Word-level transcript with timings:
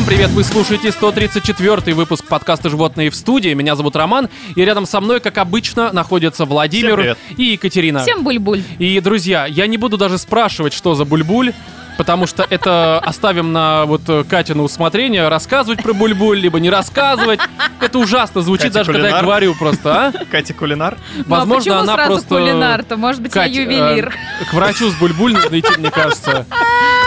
Всем 0.00 0.08
привет, 0.08 0.30
вы 0.30 0.44
слушаете 0.44 0.92
134 0.92 1.94
выпуск 1.94 2.24
подкаста 2.24 2.70
«Животные 2.70 3.10
в 3.10 3.14
студии». 3.14 3.52
Меня 3.52 3.76
зовут 3.76 3.96
Роман, 3.96 4.30
и 4.56 4.64
рядом 4.64 4.86
со 4.86 4.98
мной, 4.98 5.20
как 5.20 5.36
обычно, 5.36 5.92
находятся 5.92 6.46
Владимир 6.46 7.18
и 7.36 7.42
Екатерина. 7.42 8.00
Всем 8.00 8.24
буль-буль. 8.24 8.62
И, 8.78 8.98
друзья, 9.00 9.44
я 9.44 9.66
не 9.66 9.76
буду 9.76 9.98
даже 9.98 10.16
спрашивать, 10.16 10.72
что 10.72 10.94
за 10.94 11.04
бульбуль, 11.04 11.52
потому 12.00 12.26
что 12.26 12.46
это 12.48 12.98
оставим 13.00 13.52
на 13.52 13.84
вот 13.84 14.00
э, 14.08 14.24
Катину 14.24 14.62
усмотрение, 14.62 15.28
рассказывать 15.28 15.82
про 15.82 15.92
бульбуль, 15.92 16.38
либо 16.38 16.58
не 16.58 16.70
рассказывать. 16.70 17.40
Это 17.78 17.98
ужасно 17.98 18.40
звучит, 18.40 18.68
Катя 18.68 18.74
даже 18.78 18.92
когда 18.92 19.08
я 19.08 19.12
кулинар. 19.16 19.24
говорю 19.26 19.54
просто, 19.54 20.06
а? 20.06 20.12
Катя 20.30 20.54
Кулинар? 20.54 20.96
Возможно, 21.26 21.44
ну, 21.46 21.54
а 21.54 21.58
почему 21.58 21.74
она 21.74 21.94
сразу 21.94 22.10
просто... 22.12 22.28
кулинар-то? 22.28 22.96
Может 22.96 23.20
быть, 23.20 23.32
Кать, 23.32 23.52
я 23.52 23.62
ювелир. 23.64 24.14
э, 24.40 24.44
к 24.46 24.54
врачу 24.54 24.88
с 24.88 24.94
бульбуль 24.94 25.34
нужно 25.34 25.60
идти, 25.60 25.76
мне 25.76 25.90
кажется. 25.90 26.46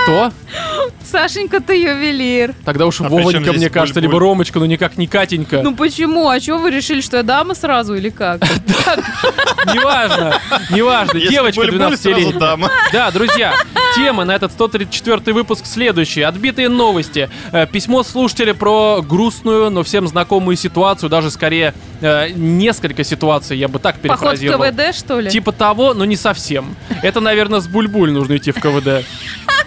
Кто? 0.04 0.32
Сашенька, 1.04 1.60
ты 1.60 1.82
ювелир. 1.82 2.54
Тогда 2.64 2.86
уж 2.86 3.02
А 3.02 3.06
Вовонька, 3.06 3.52
мне 3.54 3.70
кажется, 3.72 4.00
бульбуль? 4.00 4.14
либо 4.14 4.20
Ромочка, 4.20 4.60
но 4.60 4.68
никак 4.68 4.98
не 4.98 5.08
Катенька. 5.08 5.62
Ну 5.64 5.76
почему? 5.76 6.30
А 6.30 6.40
чего 6.40 6.60
вы 6.60 6.70
решили, 6.70 7.02
что 7.02 7.18
я 7.18 7.24
дама 7.24 7.56
сразу 7.56 7.96
или 7.96 8.10
как? 8.10 8.42
Неважно, 9.74 10.40
неважно. 10.70 11.20
Девочка 11.20 11.62
буль-буль, 11.62 11.78
12 11.78 12.02
сразу 12.02 12.20
лет. 12.20 12.38
дама. 12.38 12.70
Да, 12.92 13.12
друзья, 13.12 13.54
тема 13.96 14.26
на 14.26 14.34
этот 14.36 14.52
134 14.86 15.34
выпуск 15.34 15.66
следующая. 15.66 16.26
Отбитые 16.26 16.70
новости. 16.70 17.30
Э, 17.52 17.66
Письмо 17.68 18.04
слушателя 18.04 18.54
про 18.54 19.02
грустную, 19.02 19.70
но 19.70 19.84
всем 19.84 20.08
знакомую 20.08 20.58
ситуацию, 20.58 21.10
даже 21.10 21.32
скорее 21.32 21.74
э, 22.02 22.30
несколько 22.30 23.04
ситуаций, 23.04 23.58
я 23.58 23.68
бы 23.68 23.80
так 23.80 23.96
Поход 24.00 24.18
в 24.18 24.40
перефразировал. 24.40 24.66
КВД, 24.66 24.96
что 24.96 25.20
ли? 25.20 25.30
Типа 25.30 25.52
того, 25.52 25.94
но 25.94 26.06
не 26.06 26.16
совсем. 26.16 26.76
Это, 27.02 27.20
наверное, 27.20 27.60
с 27.60 27.68
Бульбуль 27.68 28.12
нужно 28.12 28.38
идти 28.38 28.52
в 28.52 28.60
КВД. 28.60 29.06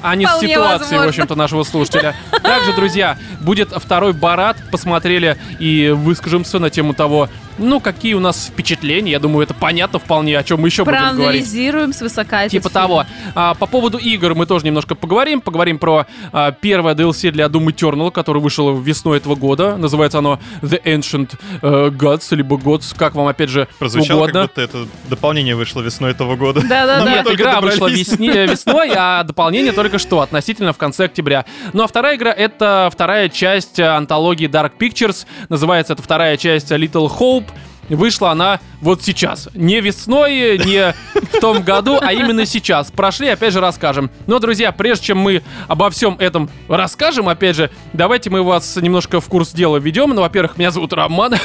А 0.02 0.14
не 0.14 0.26
с 0.26 0.38
ситуацией, 0.40 1.00
в 1.00 1.08
общем-то, 1.08 1.34
нашего 1.34 1.62
слушателя. 1.64 2.14
Также, 2.42 2.72
друзья, 2.74 3.18
будет 3.40 3.70
второй 3.70 4.12
Барат. 4.12 4.56
Посмотрели 4.70 5.36
и 5.58 5.88
выскажемся 5.88 6.58
на 6.58 6.70
тему 6.70 6.94
того, 6.94 7.28
ну, 7.58 7.80
какие 7.80 8.14
у 8.14 8.20
нас 8.20 8.46
впечатления. 8.46 9.12
Я 9.12 9.18
думаю, 9.18 9.44
это 9.44 9.54
понятно 9.54 9.98
вполне, 9.98 10.38
о 10.38 10.42
чем 10.42 10.60
мы 10.60 10.68
еще 10.68 10.84
будем 10.84 10.98
говорить. 10.98 11.16
Проанализируем 11.20 11.92
свысока 11.92 12.40
этот 12.42 12.52
Типа 12.52 12.68
фильм. 12.68 12.72
того. 12.82 13.04
А, 13.34 13.54
по 13.54 13.66
поводу 13.66 13.98
игр 13.98 14.34
мы 14.34 14.46
тоже 14.46 14.66
немножко 14.66 14.94
поговорим. 14.94 15.40
Поговорим 15.40 15.78
про 15.78 16.06
а, 16.32 16.52
первое 16.52 16.94
DLC 16.94 17.30
для 17.30 17.46
Doom 17.46 17.66
Eternal, 17.66 18.10
который 18.10 18.42
вышел 18.42 18.76
весной 18.78 19.18
этого 19.18 19.34
года. 19.34 19.76
Называется 19.76 20.18
оно 20.18 20.38
The 20.62 20.82
Ancient 20.82 21.34
э, 21.62 21.88
Gods, 21.90 22.34
либо 22.34 22.56
Gods, 22.56 22.94
как 22.96 23.14
вам 23.14 23.26
опять 23.28 23.50
же 23.50 23.68
Прозвучало, 23.78 24.22
угодно. 24.24 24.40
как 24.42 24.50
будто 24.50 24.60
это 24.62 24.86
дополнение 25.08 25.54
вышло 25.56 25.80
весной 25.80 26.10
этого 26.12 26.36
года. 26.36 26.60
Да-да-да. 26.60 27.10
Нет, 27.10 27.26
игра 27.30 27.60
вышла 27.60 27.88
весне- 27.90 28.46
весной, 28.50 28.90
а 28.96 29.22
дополнение 29.22 29.72
только 29.72 29.98
что, 29.98 30.20
относительно 30.20 30.72
в 30.72 30.78
конце 30.78 31.04
октября. 31.06 31.44
Ну 31.72 31.82
а 31.82 31.86
вторая 31.86 32.16
игра— 32.16 32.32
это 32.36 32.88
вторая 32.92 33.28
часть 33.28 33.80
антологии 33.80 34.48
Dark 34.48 34.72
Pictures. 34.78 35.26
Называется 35.48 35.94
это 35.94 36.02
вторая 36.02 36.36
часть 36.36 36.70
Little 36.70 37.10
Hope. 37.18 37.45
Вышла 37.88 38.30
она 38.30 38.60
вот 38.80 39.02
сейчас. 39.02 39.48
Не 39.54 39.80
весной, 39.80 40.58
не 40.58 40.94
в 41.14 41.40
том 41.40 41.62
году, 41.62 41.98
а 42.00 42.12
именно 42.12 42.46
сейчас. 42.46 42.90
Прошли, 42.90 43.28
опять 43.28 43.52
же, 43.52 43.60
расскажем. 43.60 44.10
Но, 44.26 44.38
друзья, 44.38 44.72
прежде 44.72 45.06
чем 45.06 45.18
мы 45.18 45.42
обо 45.68 45.90
всем 45.90 46.16
этом 46.18 46.50
расскажем, 46.68 47.28
опять 47.28 47.56
же, 47.56 47.70
давайте 47.92 48.30
мы 48.30 48.42
вас 48.42 48.76
немножко 48.76 49.20
в 49.20 49.26
курс 49.26 49.52
дела 49.52 49.78
введем. 49.78 50.10
Ну, 50.10 50.20
во-первых, 50.22 50.56
меня 50.58 50.70
зовут 50.70 50.92
Роман. 50.92 51.34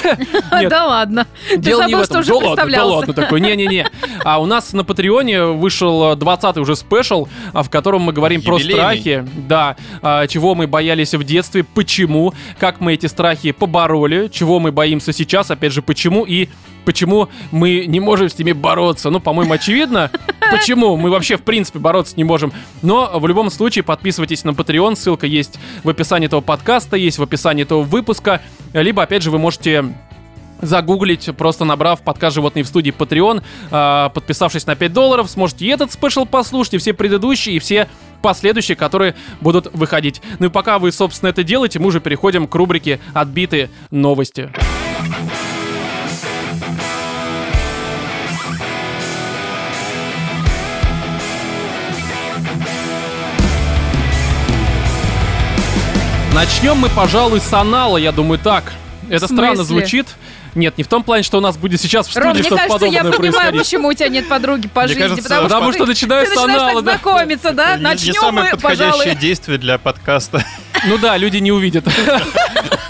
Да 0.70 0.86
ладно. 0.86 1.28
Дело 1.58 1.88
не 1.88 1.95
в 1.95 2.00
этом. 2.00 2.23
да 2.23 2.36
ладно, 2.36 2.66
да 2.72 2.86
ладно 2.86 3.14
такой. 3.14 3.42
Не-не-не. 3.42 3.88
А 4.23 4.42
у 4.42 4.45
нас 4.45 4.73
на 4.73 4.83
Патреоне 4.83 5.45
вышел 5.45 6.14
20-й 6.14 6.59
уже 6.61 6.76
спешл, 6.76 7.28
а, 7.53 7.64
в 7.64 7.70
котором 7.70 8.02
мы 8.03 8.14
говорим 8.14 8.42
про 8.42 8.60
страхи. 8.60 9.26
Да. 9.48 9.76
а, 10.02 10.27
Чего 10.27 10.55
мы 10.55 10.67
боялись 10.67 11.14
в 11.14 11.23
детстве, 11.23 11.64
почему, 11.64 12.33
как 12.60 12.80
мы 12.80 12.94
эти 12.94 13.08
страхи 13.08 13.52
побороли, 13.52 14.30
чего 14.32 14.60
мы 14.60 14.71
боимся 14.71 15.14
сейчас, 15.14 15.52
опять 15.52 15.73
же, 15.73 15.82
почему 15.82 16.26
и 16.31 16.49
почему 16.86 17.30
мы 17.52 17.86
не 17.86 17.99
можем 17.99 18.30
с 18.30 18.37
ними 18.37 18.53
бороться. 18.53 19.09
Ну, 19.09 19.19
по-моему, 19.19 19.53
очевидно, 19.53 20.09
почему 20.52 20.97
мы 20.97 21.09
вообще, 21.09 21.37
в 21.37 21.42
принципе, 21.42 21.80
бороться 21.80 22.14
не 22.17 22.23
можем. 22.23 22.52
Но 22.81 23.19
в 23.19 23.27
любом 23.27 23.49
случае 23.49 23.83
подписывайтесь 23.83 24.43
на 24.43 24.52
Patreon, 24.52 24.95
ссылка 24.95 25.27
есть 25.27 25.59
в 25.83 25.89
описании 25.89 26.27
этого 26.27 26.41
подкаста, 26.41 26.95
есть 26.95 27.17
в 27.17 27.23
описании 27.23 27.64
этого 27.64 27.83
выпуска. 27.83 28.41
Либо, 28.73 29.03
опять 29.03 29.23
же, 29.23 29.31
вы 29.31 29.37
можете 29.37 29.93
загуглить, 30.61 31.27
просто 31.37 31.65
набрав 31.65 32.02
подкаст 32.02 32.36
«Животные 32.36 32.64
в 32.64 32.67
студии» 32.67 32.93
Patreon, 32.95 33.41
а, 33.71 34.09
подписавшись 34.09 34.67
на 34.67 34.75
5 34.75 34.93
долларов, 34.93 35.30
сможете 35.30 35.65
и 35.65 35.70
этот 35.70 35.91
спешл 35.91 36.25
послушать, 36.25 36.75
и 36.75 36.77
все 36.77 36.93
предыдущие, 36.93 37.55
и 37.55 37.59
все 37.59 37.89
последующие, 38.21 38.75
которые 38.75 39.15
будут 39.41 39.73
выходить. 39.73 40.21
Ну 40.37 40.45
и 40.45 40.49
пока 40.49 40.77
вы, 40.77 40.91
собственно, 40.91 41.30
это 41.30 41.43
делаете, 41.43 41.80
мы 41.80 41.87
уже 41.87 41.99
переходим 41.99 42.47
к 42.47 42.53
рубрике 42.53 42.99
«Отбитые 43.14 43.71
новости». 43.89 44.52
Начнем 56.33 56.77
мы, 56.77 56.89
пожалуй, 56.89 57.42
с 57.42 57.52
анала, 57.53 57.97
я 57.97 58.11
думаю, 58.11 58.39
так. 58.39 58.73
Это 59.09 59.27
странно 59.27 59.64
звучит. 59.64 60.08
Нет, 60.53 60.77
не 60.77 60.83
в 60.83 60.87
том 60.87 61.02
плане, 61.03 61.23
что 61.23 61.37
у 61.37 61.42
нас 61.42 61.55
будет 61.55 61.80
сейчас 61.80 62.08
в 62.08 62.11
студии 62.11 62.25
Ром, 62.27 62.37
что-то 62.43 62.55
кажется, 62.58 62.86
я 62.86 63.03
подобное 63.03 63.11
понимаю, 63.19 63.31
происходить. 63.52 63.61
почему 63.61 63.87
у 63.87 63.93
тебя 63.93 64.09
нет 64.09 64.27
подруги 64.27 64.67
по 64.67 64.81
Мне 64.81 64.87
жизни. 64.89 65.02
кажется, 65.02 65.23
потому, 65.23 65.43
потому 65.43 65.64
что, 65.64 65.71
что 65.77 65.83
ты, 65.86 65.89
начинаю 65.91 66.25
ты 66.25 66.31
с 66.33 66.36
начинаешь 66.36 66.61
анала, 66.61 66.73
так 66.75 66.83
да. 66.83 66.91
знакомиться, 66.91 67.52
да? 67.53 67.71
Не- 67.75 67.77
Не 67.77 67.83
Начнем 67.83 68.14
самое 68.15 68.45
мы, 68.52 68.58
подходящее 68.58 68.91
пожалуй. 68.97 69.15
действие 69.15 69.58
для 69.59 69.77
подкаста. 69.77 70.43
Ну 70.87 70.97
да, 70.97 71.15
люди 71.15 71.37
не 71.37 71.52
увидят. 71.53 71.86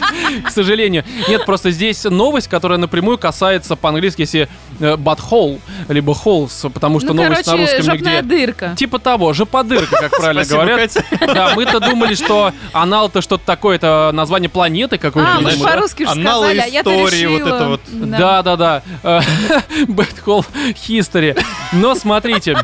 К 0.44 0.50
сожалению. 0.50 1.04
Нет, 1.28 1.44
просто 1.46 1.70
здесь 1.70 2.04
новость, 2.04 2.48
которая 2.48 2.78
напрямую 2.78 3.18
касается 3.18 3.76
по-английски, 3.76 4.22
если 4.22 4.48
э, 4.80 4.94
butthole, 4.96 5.60
либо 5.88 6.12
holes, 6.12 6.70
потому 6.70 7.00
что 7.00 7.12
Ну, 7.12 7.22
новость 7.22 7.46
на 7.46 7.52
короче, 7.52 7.76
русском 7.76 7.94
жопная 7.94 8.22
нигде. 8.22 8.36
дырка. 8.46 8.74
Типа 8.76 8.98
того, 8.98 9.32
жоподырка, 9.32 9.96
как 9.96 10.10
правильно 10.18 10.44
говорят. 10.44 10.92
Да, 11.20 11.52
мы-то 11.54 11.80
думали, 11.80 12.14
что 12.14 12.52
анал-то 12.72 13.20
что-то 13.20 13.44
такое, 13.44 13.76
это 13.76 14.10
название 14.12 14.48
планеты 14.48 14.98
какой-то. 14.98 15.36
А, 15.36 15.40
мы 15.40 15.50
же 15.52 15.58
по-русски 15.60 16.04
сказали, 16.04 16.58
а 16.58 16.66
я-то 16.66 16.90
истории, 17.04 17.26
вот 17.26 17.42
это 17.42 17.68
вот. 17.68 17.80
Да, 17.90 18.42
да, 18.42 18.56
да. 18.56 18.82
Э, 19.02 19.20
Bad 19.86 20.14
Hole 20.24 20.46
History. 20.88 21.40
Но 21.72 21.94
смотрите. 21.94 22.58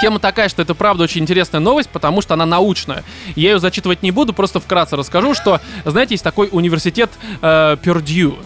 Тема 0.00 0.18
такая, 0.18 0.48
что 0.48 0.62
это 0.62 0.74
правда 0.74 1.04
очень 1.04 1.20
интересная 1.22 1.60
новость, 1.60 1.90
потому 1.90 2.22
что 2.22 2.34
она 2.34 2.46
научная. 2.46 3.04
Я 3.36 3.50
ее 3.52 3.58
зачитывать 3.60 4.02
не 4.02 4.10
буду, 4.10 4.32
просто 4.32 4.58
вкратце 4.60 4.96
расскажу, 4.96 5.34
что, 5.34 5.60
знаете, 5.84 6.14
есть 6.14 6.24
такой 6.24 6.48
университет 6.50 7.10
э, 7.42 7.76
Пердью. 7.82 8.38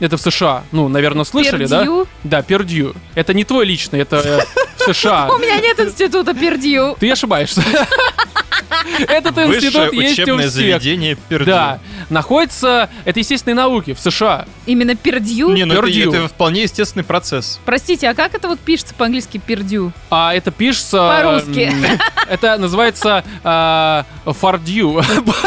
Это 0.00 0.16
в 0.16 0.20
США. 0.20 0.64
Ну, 0.72 0.88
наверное, 0.88 1.24
слышали, 1.24 1.66
Пердью? 1.66 2.06
да? 2.24 2.38
Да, 2.38 2.42
Пердью. 2.42 2.94
Это 3.14 3.32
не 3.34 3.44
твой 3.44 3.64
личный, 3.64 4.00
это 4.00 4.16
э, 4.16 4.40
в 4.76 4.92
США. 4.94 5.28
У 5.34 5.38
меня 5.38 5.58
нет 5.60 5.78
института 5.78 6.34
пердью. 6.34 6.96
Ты 6.98 7.10
ошибаешься. 7.12 7.62
Этот 9.08 9.36
Высшее 9.36 9.56
институт 9.56 9.92
есть 9.92 10.18
у 10.18 10.22
учебное 10.22 10.48
всех. 10.48 10.52
заведение 10.52 11.16
Пердью. 11.28 11.46
Да, 11.46 11.80
находится, 12.10 12.90
это 13.04 13.20
естественные 13.20 13.54
науки 13.56 13.94
в 13.94 14.00
США. 14.00 14.46
Именно 14.66 14.94
пердью? 14.96 15.50
Не, 15.50 15.64
ну 15.64 15.74
это, 15.74 15.82
Пердью. 15.82 16.12
это 16.12 16.28
вполне 16.28 16.62
естественный 16.62 17.04
процесс. 17.04 17.60
Простите, 17.64 18.08
а 18.08 18.14
как 18.14 18.34
это 18.34 18.48
вот 18.48 18.58
пишется 18.58 18.94
по-английски 18.94 19.38
пердью? 19.38 19.92
А 20.10 20.34
это 20.34 20.50
пишется... 20.50 20.98
По-русски. 20.98 21.70
м, 21.70 21.98
Это 22.28 22.56
называется 22.56 23.24
а, 23.42 24.04
фардью 24.24 25.02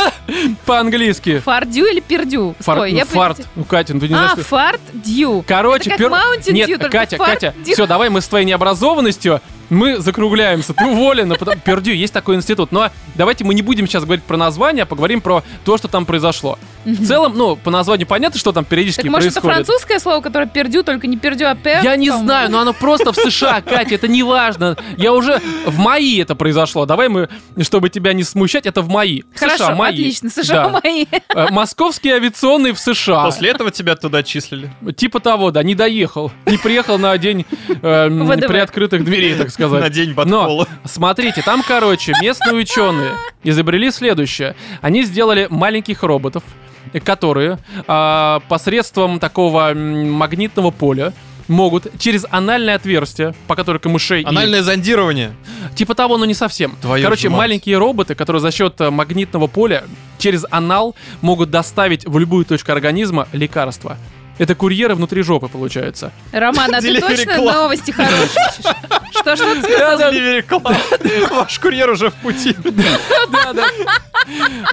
по-английски. 0.65 1.39
Фардю 1.39 1.85
или 1.85 1.99
пердю? 1.99 2.55
Стой, 2.59 2.91
ну, 2.91 2.97
я 2.97 3.05
фарт. 3.05 3.41
Ну, 3.55 3.63
Катя, 3.63 3.93
ну 3.93 3.99
ты 3.99 4.07
не 4.07 4.13
знаешь, 4.13 4.31
А, 4.33 4.35
что... 4.35 4.43
фарт 4.43 4.81
дью. 4.93 5.43
Короче, 5.47 5.89
Это 5.89 6.03
пер- 6.03 6.51
Нет, 6.53 6.87
Катя, 6.89 7.17
Катя, 7.17 7.55
все, 7.63 7.87
давай 7.87 8.09
мы 8.09 8.21
с 8.21 8.27
твоей 8.27 8.45
необразованностью 8.45 9.41
мы 9.69 9.99
закругляемся. 9.99 10.73
Ты 10.73 10.85
уволена. 10.85 11.35
Потом... 11.35 11.59
Пердю, 11.65 11.91
есть 11.91 12.13
такой 12.13 12.35
институт. 12.35 12.71
Но 12.71 12.89
давайте 13.15 13.43
мы 13.43 13.53
не 13.53 13.61
будем 13.61 13.87
сейчас 13.87 14.03
говорить 14.03 14.23
про 14.23 14.37
название, 14.37 14.83
а 14.83 14.85
поговорим 14.85 15.21
про 15.21 15.43
то, 15.65 15.77
что 15.77 15.87
там 15.87 16.05
произошло. 16.05 16.57
В 16.85 17.05
целом, 17.05 17.33
ну, 17.35 17.55
по 17.55 17.69
названию 17.71 18.07
понятно, 18.07 18.39
что 18.39 18.51
там 18.51 18.63
периодически 18.63 19.06
Может 19.09 19.31
это 19.31 19.41
происходит. 19.41 19.65
французское 19.67 19.99
слово, 19.99 20.21
которое 20.21 20.47
пердю, 20.47 20.83
только 20.83 21.07
не 21.07 21.17
пердю, 21.17 21.45
а 21.47 21.55
пер? 21.55 21.83
Я 21.83 21.95
не 21.95 22.09
знаю, 22.11 22.49
но 22.51 22.59
оно 22.59 22.73
просто 22.73 23.11
в 23.11 23.15
США, 23.15 23.61
Катя, 23.65 23.95
это 23.95 24.07
не 24.07 24.23
важно. 24.23 24.75
Я 24.97 25.13
уже 25.13 25.39
в 25.65 25.77
МАИ 25.79 26.21
это 26.21 26.35
произошло. 26.35 26.85
Давай 26.85 27.09
мы, 27.09 27.29
чтобы 27.61 27.89
тебя 27.89 28.13
не 28.13 28.23
смущать, 28.23 28.65
это 28.65 28.81
в 28.81 28.89
МАИ. 28.89 29.23
В 29.33 29.39
Хорошо, 29.39 29.65
США, 29.65 29.75
МАИ. 29.75 29.93
отлично, 29.93 30.29
США 30.29 30.69
Да. 30.69 30.79
мои. 30.83 31.05
Э, 31.33 31.47
Московский 31.51 32.11
авиационный 32.11 32.71
в 32.71 32.79
США. 32.79 33.25
После 33.25 33.49
этого 33.49 33.71
тебя 33.71 33.95
туда 33.95 34.23
числили. 34.23 34.71
Типа 34.95 35.19
того, 35.19 35.51
да, 35.51 35.63
не 35.63 35.75
доехал. 35.75 36.31
Не 36.45 36.57
приехал 36.57 36.97
на 36.97 37.17
день 37.17 37.45
э, 37.67 38.09
приоткрытых 38.47 39.03
дверей, 39.03 39.35
так 39.35 39.49
сказать. 39.49 39.81
На 39.81 39.89
день 39.89 40.09
Но, 40.09 40.15
Батхола. 40.15 40.67
смотрите, 40.85 41.41
там, 41.41 41.63
короче, 41.67 42.13
местные 42.21 42.53
ученые 42.55 43.11
изобрели 43.43 43.91
следующее. 43.91 44.55
Они 44.81 45.03
сделали 45.03 45.47
маленьких 45.49 46.03
роботов, 46.03 46.43
которые 47.03 47.59
а, 47.87 48.41
посредством 48.49 49.19
такого 49.19 49.73
магнитного 49.73 50.71
поля 50.71 51.13
могут 51.47 51.87
через 51.99 52.25
анальное 52.29 52.75
отверстие, 52.75 53.33
по 53.47 53.55
которой 53.55 53.77
камышей... 53.79 54.21
и- 54.21 54.25
Анальное 54.25 54.61
зондирование. 54.63 55.33
Типа 55.75 55.95
того, 55.95 56.17
но 56.17 56.25
не 56.25 56.33
совсем. 56.33 56.75
Твою 56.81 57.03
Короче, 57.03 57.29
маленькие 57.29 57.77
роботы, 57.77 58.15
которые 58.15 58.41
за 58.41 58.51
счет 58.51 58.79
э, 58.81 58.89
магнитного 58.89 59.47
поля 59.47 59.85
через 60.17 60.45
анал 60.51 60.95
могут 61.21 61.49
доставить 61.49 62.05
в 62.05 62.17
любую 62.19 62.43
точку 62.45 62.71
организма 62.71 63.27
лекарства. 63.31 63.97
Это 64.37 64.55
курьеры 64.55 64.95
внутри 64.95 65.21
жопы, 65.23 65.47
получается. 65.47 66.11
Роман, 66.31 66.73
а 66.73 66.81
ты 66.81 66.99
точно 66.99 67.37
новости 67.37 67.91
хорошие? 67.91 68.45
Что, 69.11 69.35
что 69.35 69.55
ты 69.55 69.61
сказал? 69.63 70.11
Ваш 71.31 71.59
курьер 71.59 71.89
уже 71.89 72.09
в 72.11 72.15
пути. 72.15 72.55
Да, 73.31 73.53
да. 73.53 73.65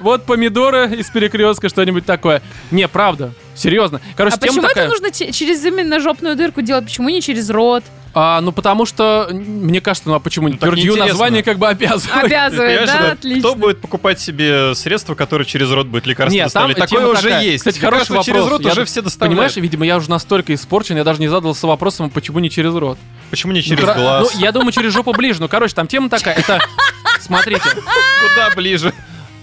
Вот 0.01 0.25
помидоры 0.25 0.95
из 0.95 1.09
перекрестка, 1.09 1.69
что-нибудь 1.69 2.05
такое. 2.05 2.41
Не, 2.71 2.87
правда. 2.87 3.31
Серьезно. 3.55 4.01
Короче, 4.15 4.35
А 4.35 4.39
почему 4.39 4.61
такая. 4.61 4.85
это 4.85 4.93
нужно 4.93 5.11
че- 5.11 5.31
через 5.31 5.63
именно 5.63 5.99
жопную 5.99 6.35
дырку 6.35 6.61
делать? 6.61 6.85
Почему 6.85 7.09
не 7.09 7.21
через 7.21 7.49
рот? 7.49 7.83
А, 8.17 8.39
ну, 8.39 8.53
потому 8.53 8.85
что, 8.85 9.27
мне 9.33 9.81
кажется, 9.81 10.07
ну 10.07 10.15
а 10.15 10.19
почему 10.21 10.47
не? 10.47 10.53
Ну, 10.53 10.59
Пердью 10.59 10.95
название 10.95 11.43
как 11.43 11.57
бы 11.59 11.67
обязывает. 11.67 12.23
Обязывает, 12.23 12.85
да? 12.85 12.95
это 12.95 13.11
Отлично. 13.11 13.39
Кто 13.41 13.55
будет 13.55 13.81
покупать 13.81 14.21
себе 14.21 14.73
средства, 14.73 15.15
которые 15.15 15.45
через 15.45 15.69
рот 15.69 15.87
будет 15.87 16.05
лекарство 16.05 16.33
Нет, 16.33 16.51
там 16.53 16.69
доставлять? 16.69 16.77
Такое 16.77 16.99
тема 17.01 17.11
уже 17.11 17.21
такая. 17.23 17.43
есть. 17.43 17.57
Кстати, 17.65 17.79
хороший 17.79 17.99
Лекарства 18.11 18.23
через 18.23 18.41
вопрос. 18.43 18.51
рот 18.59 18.65
Я 18.65 18.71
уже 18.71 18.81
д- 18.81 18.85
все 18.85 19.01
доставляют. 19.01 19.35
Понимаешь, 19.35 19.55
видимо, 19.57 19.85
я 19.85 19.97
уже 19.97 20.09
настолько 20.09 20.53
испорчен, 20.53 20.95
я 20.95 21.03
даже 21.03 21.19
не 21.19 21.27
задался 21.27 21.67
вопросом, 21.67 22.09
почему 22.09 22.39
не 22.39 22.49
через 22.49 22.73
рот. 22.73 22.97
Почему 23.31 23.51
не 23.51 23.61
через 23.61 23.83
Ну, 23.83 23.93
глаз? 23.93 24.31
Ну, 24.33 24.39
я 24.39 24.53
думаю, 24.53 24.71
через 24.71 24.93
жопу 24.93 25.11
ближе. 25.11 25.41
Ну, 25.41 25.49
короче, 25.49 25.75
там 25.75 25.87
тема 25.87 26.09
такая. 26.09 26.35
Это, 26.35 26.61
смотрите, 27.19 27.63
Куда 27.69 28.49
ближе? 28.55 28.93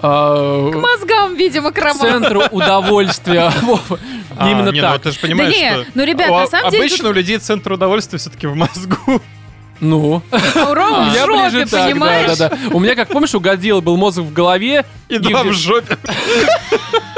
Э, 0.03 0.71
К 0.73 0.77
мозгам, 0.77 1.35
видимо, 1.35 1.73
к 1.73 1.95
центру 1.95 2.43
удовольствия. 2.51 3.53
А, 4.35 4.51
Именно 4.51 4.73
ну 4.73 4.81
так. 4.81 5.03
ты 5.03 5.11
же 5.13 5.19
понимаешь, 5.19 5.55
Да 5.55 5.61
не, 5.61 5.83
что... 5.83 5.91
ну, 5.95 6.05
ребят, 6.05 6.31
на 6.31 6.47
самом 6.47 6.71
деле 6.71 6.87
Обычно 6.87 7.11
у 7.11 7.13
людей 7.13 7.37
центр 7.37 7.73
удовольствия 7.73 8.19
все-таки 8.19 8.47
в 8.47 8.57
мозгу. 8.57 9.21
Ну, 9.79 10.23
У 10.31 10.75
Ромы 10.75 11.11
в 11.11 11.51
жопе, 11.51 11.67
понимаешь? 11.67 12.39
У 12.71 12.81
меня, 12.81 12.95
как 12.95 13.09
помнишь, 13.09 13.35
у 13.35 13.41
Годзиллы 13.41 13.83
был 13.83 13.99
мозг 13.99 14.19
в 14.19 14.33
голове, 14.33 14.87
И 15.09 15.19
два 15.19 15.43
в 15.43 15.53
жопе. 15.53 15.99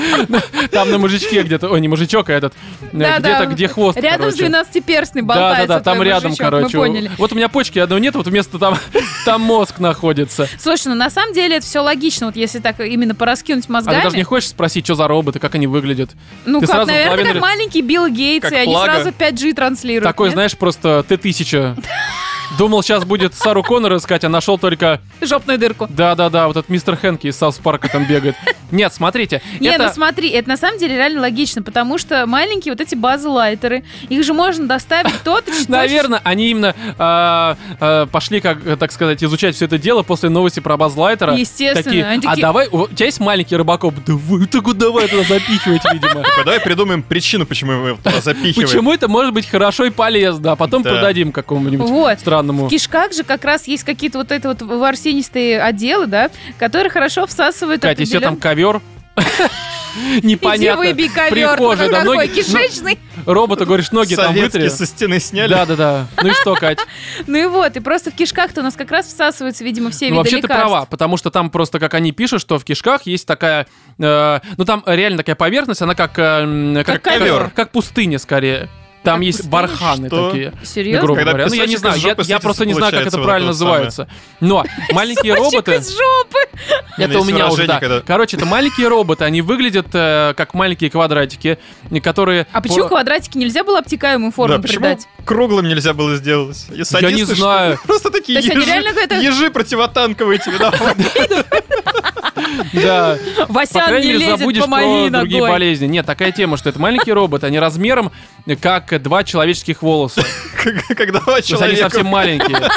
там 0.70 0.90
на 0.90 0.98
мужичке 0.98 1.42
где-то, 1.42 1.68
ой, 1.68 1.80
не 1.80 1.88
мужичок, 1.88 2.30
а 2.30 2.32
этот, 2.32 2.54
э, 2.92 3.18
где-то, 3.18 3.46
где 3.46 3.68
хвост, 3.68 3.98
Рядом 3.98 4.30
с 4.30 4.36
короче. 4.36 4.52
12-перстный 4.52 5.22
Да, 5.22 5.26
болтается 5.26 5.68
да, 5.68 5.74
да, 5.78 5.80
там 5.80 6.02
рядом, 6.02 6.36
короче. 6.36 6.78
Вот 7.18 7.32
у 7.32 7.34
меня 7.34 7.48
почки 7.48 7.78
одного 7.78 7.98
нет, 7.98 8.14
вот 8.14 8.26
вместо 8.26 8.58
там, 8.58 8.76
там 9.24 9.40
мозг 9.42 9.78
находится. 9.78 10.48
Слушай, 10.58 10.88
ну 10.88 10.94
на 10.94 11.10
самом 11.10 11.32
деле 11.34 11.56
это 11.56 11.66
все 11.66 11.80
логично, 11.80 12.26
вот 12.26 12.36
если 12.36 12.58
так 12.58 12.80
именно 12.80 13.14
пораскинуть 13.14 13.64
А 13.64 13.66
ты 13.66 13.72
мозгами. 13.72 14.02
даже 14.02 14.16
не 14.16 14.24
хочешь 14.24 14.48
спросить, 14.50 14.84
что 14.84 14.94
за 14.94 15.08
роботы, 15.08 15.38
как 15.38 15.54
они 15.54 15.66
выглядят? 15.66 16.10
ну 16.44 16.60
ты 16.60 16.66
как, 16.66 16.76
сразу 16.76 16.92
наверное, 16.92 17.32
как 17.32 17.42
маленький 17.42 17.82
Билл 17.82 18.08
Гейтс, 18.08 18.50
и 18.50 18.54
они 18.54 18.74
сразу 18.76 19.10
5G 19.10 19.54
транслируют. 19.54 20.04
Такой, 20.04 20.30
знаешь, 20.30 20.56
просто 20.56 21.04
Т-1000. 21.08 21.84
Думал, 22.56 22.82
сейчас 22.82 23.04
будет 23.04 23.34
Сару 23.34 23.62
Коннор 23.62 23.96
искать, 23.96 24.24
а 24.24 24.28
нашел 24.28 24.58
только... 24.58 25.00
Жопную 25.20 25.58
дырку. 25.58 25.86
Да-да-да, 25.90 26.46
вот 26.46 26.56
этот 26.56 26.70
мистер 26.70 26.96
Хэнки 26.96 27.26
из 27.26 27.36
Саус 27.36 27.56
Парка 27.58 27.88
там 27.88 28.04
бегает. 28.04 28.36
Нет, 28.70 28.92
смотрите. 28.92 29.42
Не, 29.60 29.68
это... 29.68 29.84
ну 29.84 29.92
смотри, 29.92 30.30
это 30.30 30.48
на 30.48 30.56
самом 30.56 30.78
деле 30.78 30.96
реально 30.96 31.20
логично, 31.22 31.62
потому 31.62 31.98
что 31.98 32.26
маленькие 32.26 32.72
вот 32.72 32.80
эти 32.80 32.94
базы-лайтеры, 32.94 33.84
их 34.08 34.24
же 34.24 34.32
можно 34.32 34.66
доставить 34.66 35.22
точно. 35.24 35.52
Наверное, 35.68 36.20
они 36.24 36.50
именно 36.50 36.74
а, 36.98 37.56
а, 37.80 38.06
пошли, 38.06 38.40
как, 38.40 38.66
э, 38.66 38.76
так 38.76 38.92
сказать, 38.92 39.22
изучать 39.22 39.54
все 39.56 39.66
это 39.66 39.78
дело 39.78 40.02
после 40.02 40.28
новости 40.28 40.60
про 40.60 40.76
Базлайтера. 40.76 41.34
Естественно, 41.34 41.82
Такие, 41.82 42.04
они 42.04 42.26
а 42.26 42.30
такие- 42.30 42.42
давай, 42.42 42.68
у 42.70 42.86
тебя 42.88 43.06
есть 43.06 43.20
маленький 43.20 43.56
рыбакоп? 43.56 43.94
Да 44.06 44.14
вы 44.14 44.46
так 44.46 44.64
вот 44.64 44.78
давай 44.78 45.08
туда 45.08 45.22
запихивать, 45.24 45.82
видимо. 45.92 46.24
Давай 46.44 46.60
придумаем 46.60 47.02
причину, 47.02 47.46
почему 47.46 47.72
мы 47.72 47.88
его 47.88 47.98
туда 48.02 48.20
запихиваем. 48.20 48.68
Почему 48.68 48.92
это 48.92 49.08
может 49.08 49.34
быть 49.34 49.46
хорошо 49.48 49.84
и 49.84 49.90
полезно, 49.90 50.52
а 50.52 50.56
потом 50.56 50.82
Да. 50.82 50.90
продадим 50.90 51.32
какому-нибудь 51.32 51.88
Вот. 51.88 52.20
странному. 52.20 52.37
В 52.42 52.68
кишках 52.68 53.12
же 53.12 53.24
как 53.24 53.44
раз 53.44 53.66
есть 53.68 53.84
какие-то 53.84 54.18
вот 54.18 54.32
это 54.32 54.48
вот 54.48 54.62
ворсинистые 54.62 55.60
отделы, 55.62 56.06
да, 56.06 56.30
которые 56.58 56.90
хорошо 56.90 57.26
всасывают 57.26 57.82
Катя, 57.82 58.00
если 58.02 58.18
там 58.18 58.34
определен- 58.34 58.40
ковер, 58.40 58.80
Иди 60.18 60.26
непонятно. 60.26 60.76
выбей 60.84 61.08
ковер, 61.08 61.58
ну 61.58 61.74
да, 61.74 62.04
ноги- 62.04 62.28
кишечный. 62.28 62.98
Роботу 63.26 63.66
говоришь, 63.66 63.90
ноги 63.90 64.14
там 64.14 64.32
вытри. 64.34 64.68
со 64.68 64.86
стены 64.86 65.18
сняли. 65.18 65.50
Да-да-да. 65.50 66.06
Ну 66.22 66.28
и 66.28 66.32
что, 66.32 66.54
Кать? 66.60 66.78
Ну 67.26 67.36
и 67.36 67.46
вот, 67.46 67.76
и 67.76 67.80
просто 67.80 68.10
в 68.10 68.14
кишках-то 68.14 68.60
у 68.60 68.64
нас 68.64 68.74
как 68.74 68.90
раз 68.92 69.06
всасываются, 69.06 69.64
видимо, 69.64 69.90
все 69.90 70.06
Ну, 70.06 70.10
виды 70.12 70.18
вообще 70.18 70.40
ты 70.40 70.46
права, 70.46 70.84
потому 70.84 71.16
что 71.16 71.30
там 71.30 71.50
просто, 71.50 71.80
как 71.80 71.94
они 71.94 72.12
пишут, 72.12 72.40
что 72.40 72.58
в 72.58 72.64
кишках 72.64 73.02
есть 73.06 73.26
такая, 73.26 73.66
э, 73.98 74.40
ну 74.56 74.64
там 74.64 74.84
реально 74.86 75.18
такая 75.18 75.34
поверхность, 75.36 75.82
она 75.82 75.94
как, 75.94 76.12
э, 76.18 76.82
Как 76.86 77.02
ковер. 77.02 77.50
как 77.54 77.72
пустыня 77.72 78.18
скорее. 78.18 78.68
Там 79.02 79.16
Как 79.20 79.24
есть 79.26 79.48
барханы 79.48 80.08
Что? 80.08 80.30
такие. 80.30 80.52
Серьезно? 80.64 81.00
грубо 81.06 81.16
Когда 81.16 81.32
говоря. 81.32 81.48
Ну, 81.48 81.54
я 81.54 81.66
не 81.66 81.76
знаю, 81.76 81.98
я, 81.98 82.16
я 82.18 82.40
просто 82.40 82.66
не 82.66 82.74
знаю, 82.74 82.92
как 82.92 83.06
это 83.06 83.18
вот 83.18 83.24
правильно 83.24 83.48
называется. 83.48 84.08
Но 84.40 84.64
маленькие 84.92 85.34
роботы, 85.34 85.76
из 85.76 85.90
жопы. 85.90 86.38
Это 86.96 87.20
у 87.20 87.24
меня 87.24 87.48
уже, 87.48 87.66
да. 87.66 88.02
Короче, 88.06 88.36
это 88.36 88.46
маленькие 88.46 88.88
роботы, 88.88 89.24
они 89.24 89.42
выглядят 89.42 89.88
э, 89.92 90.34
как 90.36 90.54
маленькие 90.54 90.90
квадратики, 90.90 91.58
которые... 92.02 92.46
А 92.52 92.60
почему 92.60 92.82
по- 92.82 92.88
квадратики 92.88 93.38
нельзя 93.38 93.64
было 93.64 93.78
обтекаемую 93.78 94.32
форму 94.32 94.60
придать? 94.60 95.06
круглым 95.24 95.68
нельзя 95.68 95.92
было 95.94 96.16
сделать? 96.16 96.56
Садисты, 96.56 97.14
не 97.14 97.24
знаю. 97.24 97.78
Просто 97.86 98.10
такие 98.10 98.40
ежи 98.40 99.50
противотанковые 99.50 100.38
тебе 100.38 100.58
Да. 102.72 103.16
По 103.46 103.52
Васян 103.52 103.86
крайней 103.86 104.06
не 104.06 104.12
мере, 104.14 104.24
лезет 104.26 104.38
забудешь 104.40 104.62
по 104.62 104.68
моей 104.68 105.10
про 105.10 105.18
другие 105.18 105.40
ногой. 105.40 105.50
болезни. 105.54 105.86
Нет, 105.86 106.06
такая 106.06 106.32
тема, 106.32 106.56
что 106.56 106.68
это 106.68 106.78
маленькие 106.78 107.14
роботы, 107.14 107.46
они 107.46 107.58
размером 107.58 108.12
как 108.60 109.02
два 109.02 109.24
человеческих 109.24 109.82
волоса. 109.82 110.22
Когда 110.62 111.20
два 111.20 111.32
То 111.32 111.36
есть 111.36 111.50
они 111.52 111.58
человека... 111.60 111.90
совсем 111.90 112.06
маленькие. 112.06 112.70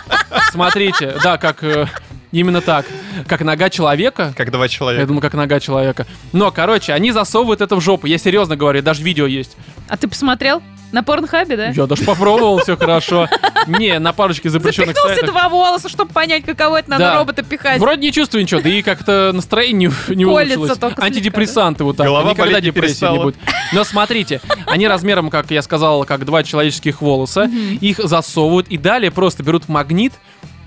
Смотрите, 0.52 1.16
да, 1.24 1.38
как 1.38 1.63
э, 1.63 1.88
именно 2.31 2.62
так. 2.62 2.86
Как 3.28 3.42
нога 3.42 3.69
человека. 3.69 4.34
Как 4.36 4.52
два 4.52 4.63
Я 4.63 4.69
человека. 4.69 5.06
думаю, 5.08 5.22
как 5.22 5.34
нога 5.34 5.60
человека. 5.60 6.06
Но, 6.34 6.52
короче, 6.52 6.94
они 6.94 7.12
засовывают 7.12 7.62
это 7.62 7.75
в 7.75 7.81
жопу. 7.81 8.07
Я 8.07 8.18
серьезно 8.18 8.56
говорю, 8.56 8.81
даже 8.81 9.04
видео 9.04 9.25
есть. 9.28 9.56
А 9.88 9.98
ты 9.98 10.07
посмотрел? 10.07 10.62
На 10.92 11.04
порнхабе, 11.04 11.56
да? 11.58 11.70
Я 11.70 11.86
даже 11.88 12.04
попробовал, 12.04 12.60
все 12.60 12.76
хорошо. 12.78 13.28
Не, 13.68 13.98
на 14.00 14.12
парочке 14.14 14.50
запрещенных 14.50 14.90
Запихнулся 14.96 15.16
сайтах. 15.16 15.32
два 15.32 15.50
волоса, 15.50 15.88
чтобы 15.90 16.12
понять, 16.12 16.44
каково 16.44 16.80
это 16.80 16.90
надо 16.90 17.04
Да. 17.06 17.16
робота 17.20 17.44
пихать. 17.44 17.80
Вроде 17.80 18.02
не 18.02 18.12
чувствую 18.12 18.44
ничего, 18.44 18.62
да 18.62 18.70
и 18.70 18.82
как-то 18.82 19.32
настроение 19.34 19.90
не, 20.08 20.16
не 20.16 20.26
Колется 20.26 20.58
улучшилось. 20.58 20.80
только 20.80 20.96
слегка, 20.96 21.06
Антидепрессанты 21.06 21.84
вот 21.84 21.98
так. 21.98 22.08
Голова 22.08 22.32
Никогда 22.32 22.44
болеть 22.54 22.64
не 22.64 22.72
депрессии 22.72 22.88
перестала. 22.94 23.18
не 23.18 23.24
будет. 23.24 23.36
Но 23.74 23.84
смотрите, 23.84 24.42
они 24.66 24.88
размером, 24.88 25.30
как 25.30 25.50
я 25.52 25.62
сказал, 25.62 26.04
как 26.06 26.26
два 26.26 26.44
человеческих 26.44 27.02
волоса. 27.02 27.50
Их 27.80 27.98
засовывают 27.98 28.68
и 28.68 28.78
далее 28.78 29.12
просто 29.12 29.44
берут 29.44 29.69
магнит 29.69 30.14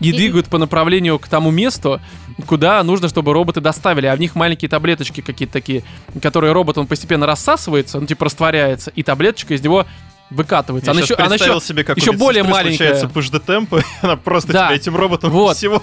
и, 0.01 0.09
И- 0.11 0.13
двигают 0.13 0.47
по 0.47 0.59
направлению 0.59 1.19
к 1.19 1.29
тому 1.29 1.51
месту, 1.51 2.01
куда 2.47 2.83
нужно, 2.83 3.09
чтобы 3.09 3.33
роботы 3.33 3.61
доставили. 3.61 4.07
А 4.07 4.17
в 4.17 4.21
них 4.21 4.35
маленькие 4.35 4.69
таблеточки 4.69 5.21
какие-то 5.21 5.53
такие, 5.53 5.85
которые 6.21 6.53
робот, 6.53 6.79
он 6.79 6.87
постепенно 6.87 7.27
рассасывается, 7.27 8.01
ну 8.01 8.07
типа 8.07 8.25
растворяется, 8.25 8.91
и 8.95 9.03
таблеточка 9.03 9.55
из 9.55 9.63
него 9.63 9.87
выкатывается. 10.35 10.91
Я 10.91 10.93
она 10.93 11.01
еще, 11.01 11.15
она 11.15 11.29
представил 11.31 11.57
еще, 11.59 11.67
себе, 11.67 11.85
как 11.85 11.97
еще 11.97 12.11
у 12.11 12.15
более 12.15 12.43
маленькая. 12.43 12.77
случается 12.77 13.09
и 13.79 13.83
она 14.03 14.17
просто 14.17 14.53
Да. 14.53 14.67
тебя 14.69 14.77
этим 14.77 14.97
роботом 14.97 15.31
Вот. 15.31 15.57
всего... 15.57 15.83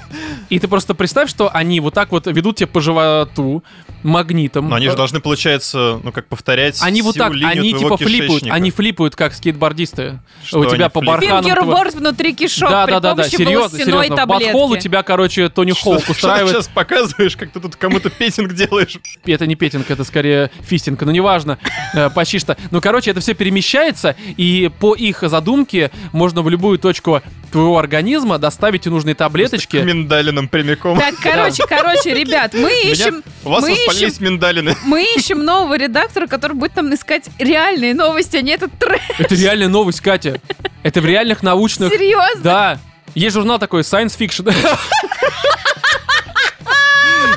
И 0.49 0.59
ты 0.59 0.67
просто 0.67 0.93
представь, 0.93 1.29
что 1.29 1.49
они 1.53 1.79
вот 1.79 1.93
так 1.93 2.11
вот 2.11 2.27
ведут 2.27 2.57
тебя 2.57 2.67
по 2.67 2.81
животу 2.81 3.63
магнитом. 4.03 4.69
Но 4.69 4.75
они 4.75 4.89
же 4.89 4.95
должны, 4.95 5.19
получается, 5.21 5.99
ну 6.03 6.11
как 6.11 6.27
повторять 6.27 6.79
Они 6.81 7.01
вот 7.01 7.15
так, 7.15 7.31
они 7.31 7.73
типа 7.73 7.97
флипают, 7.97 8.43
они 8.49 8.71
флипают 8.71 9.15
как 9.15 9.33
скейтбордисты. 9.33 10.19
Что 10.43 10.59
у 10.59 10.65
тебя 10.65 10.85
они 10.85 10.89
по 10.91 11.01
твоего- 11.01 11.41
Фингерборд 11.41 11.93
внутри 11.95 12.33
кишок 12.33 12.69
Да, 12.69 12.85
при 12.85 12.91
да, 12.93 12.99
да, 12.99 13.13
да, 13.15 13.23
серьезно, 13.23 13.77
серьезно. 13.77 14.15
Таблетки. 14.15 14.45
подхол 14.45 14.71
у 14.71 14.77
тебя, 14.77 15.03
короче, 15.03 15.49
Тони 15.49 15.71
Что, 15.73 15.83
Хоук 15.83 15.97
что 15.99 16.05
ты 16.07 16.11
устраивает. 16.13 16.55
сейчас 16.55 16.67
показываешь, 16.67 17.37
как 17.37 17.51
ты 17.51 17.59
тут 17.59 17.75
кому-то 17.75 18.09
песенг 18.09 18.53
делаешь? 18.53 18.97
Это 19.25 19.45
не 19.47 19.55
петинг, 19.55 19.89
это 19.89 20.03
скорее 20.03 20.51
фистинг, 20.61 21.01
но 21.01 21.11
неважно, 21.11 21.59
э, 21.93 22.09
почти 22.09 22.39
что. 22.39 22.57
Ну, 22.71 22.81
короче, 22.81 23.11
это 23.11 23.19
все 23.21 23.33
перемещается, 23.33 24.15
и 24.41 24.71
по 24.79 24.95
их 24.95 25.21
задумке 25.21 25.91
можно 26.13 26.41
в 26.41 26.49
любую 26.49 26.79
точку 26.79 27.21
твоего 27.51 27.77
организма 27.77 28.39
доставить 28.39 28.87
и 28.87 28.89
нужные 28.89 29.13
К 29.13 29.19
таблеточки. 29.19 29.77
миндалинам 29.77 30.47
прямиком. 30.47 30.97
Так, 30.99 31.13
короче, 31.21 31.63
короче, 31.69 32.11
ребят, 32.15 32.55
мы 32.55 32.71
Меня- 32.71 32.91
ищем, 32.91 33.23
У 33.43 33.49
вас 33.49 33.61
мы 33.61 33.69
воспалились 33.69 34.13
ищем, 34.13 34.25
миндалины. 34.25 34.75
мы 34.83 35.03
ищем 35.15 35.45
нового 35.45 35.77
редактора, 35.77 36.25
который 36.25 36.53
будет 36.53 36.75
нам 36.75 36.91
искать 36.91 37.29
реальные 37.37 37.93
новости, 37.93 38.37
а 38.37 38.41
не 38.41 38.53
этот 38.53 38.71
трэш. 38.79 38.99
Это 39.19 39.35
реальная 39.35 39.67
новость, 39.67 40.01
Катя. 40.01 40.41
Это 40.81 41.01
в 41.01 41.05
реальных 41.05 41.43
научных... 41.43 41.93
Серьезно? 41.93 42.41
Да. 42.41 42.79
Есть 43.13 43.35
журнал 43.35 43.59
такой 43.59 43.81
Science 43.81 44.17
Fiction. 44.17 44.51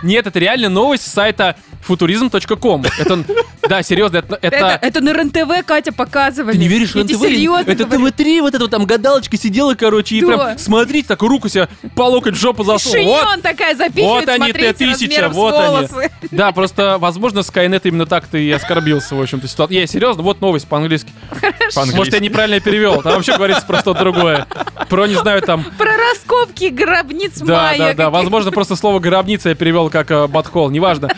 Нет, 0.02 0.26
это 0.26 0.38
реально 0.38 0.70
новость 0.70 1.06
с 1.06 1.12
сайта 1.12 1.56
futurism.com. 1.88 2.84
Это 2.98 3.24
Да, 3.68 3.82
серьезно, 3.82 4.18
это... 4.18 4.38
Это, 4.42 4.56
это- 4.56 4.78
это 4.82 5.00
на 5.00 5.12
РЕН-ТВ 5.12 5.64
Катя 5.66 5.92
показывали. 5.92 6.52
Ты 6.52 6.58
не 6.58 6.68
веришь 6.68 6.90
в 6.92 6.96
Я 6.96 7.04
тебе 7.04 7.14
НТВ? 7.16 7.22
серьезно 7.26 7.70
Это 7.70 7.84
говорю. 7.84 8.10
ТВ-3, 8.12 8.40
вот 8.42 8.54
эта 8.54 8.64
вот 8.64 8.70
там 8.70 8.84
гадалочка 8.84 9.36
сидела, 9.36 9.74
короче, 9.74 10.16
и 10.16 10.20
Да. 10.20 10.26
прям 10.26 10.58
смотрите, 10.58 11.08
так 11.08 11.22
руку 11.22 11.48
себе 11.48 11.68
по 11.94 12.02
локоть 12.02 12.34
в 12.34 12.38
жопу 12.40 12.64
засунула. 12.64 13.22
Вот. 13.34 13.42
Такая 13.42 13.74
запихивает, 13.74 14.26
Вот 14.26 14.28
они, 14.28 14.50
смотрите, 14.52 14.72
Т-1000, 14.74 14.90
размером 14.90 15.32
с 15.32 15.36
вот 15.36 15.54
они. 15.54 16.08
Да, 16.30 16.52
просто, 16.52 16.98
возможно, 16.98 17.40
Skynet 17.40 17.82
именно 17.84 18.06
так-то 18.06 18.36
и 18.38 18.50
оскорбился, 18.50 19.14
в 19.14 19.20
общем-то, 19.20 19.46
ситуация. 19.48 19.80
Не, 19.80 19.86
серьезно, 19.86 20.22
вот 20.22 20.40
новость 20.40 20.66
по-английски. 20.68 21.10
По-английски. 21.40 21.96
Может, 21.96 22.14
я 22.14 22.20
неправильно 22.20 22.60
перевел. 22.60 23.02
Там 23.02 23.14
вообще 23.14 23.36
говорится 23.36 23.64
про 23.66 23.78
что-то 23.80 24.00
другое. 24.00 24.46
Про, 24.88 25.06
не 25.06 25.14
знаю, 25.14 25.40
там... 25.42 25.64
Про 25.78 25.92
раскопки 25.96 26.68
гробниц 26.68 27.38
Да, 27.38 27.62
майя. 27.62 27.78
да, 27.78 27.84
да. 27.84 27.94
каких- 28.06 28.12
Возможно, 28.12 28.50
просто 28.52 28.76
слово 28.76 28.98
гробница 29.00 29.50
я 29.50 29.54
перевел 29.54 29.90
как 29.90 30.10
э, 30.10 30.26
батхол. 30.26 30.70
Неважно. 30.70 31.08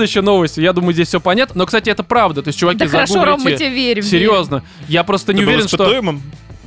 Следующая 0.00 0.22
новость. 0.22 0.56
Я 0.56 0.72
думаю, 0.72 0.94
здесь 0.94 1.08
все 1.08 1.20
понятно. 1.20 1.58
Но, 1.58 1.66
кстати, 1.66 1.90
это 1.90 2.02
правда. 2.02 2.42
То 2.42 2.48
есть, 2.48 2.58
чуваки, 2.58 2.78
Да 2.78 2.88
хорошо, 2.88 3.22
Ром, 3.22 3.40
мы 3.42 3.52
тебе 3.52 3.68
верим. 3.68 4.02
Серьезно. 4.02 4.62
Я 4.88 5.04
просто 5.04 5.34
не 5.34 5.42
уверен, 5.42 5.68
что... 5.68 5.92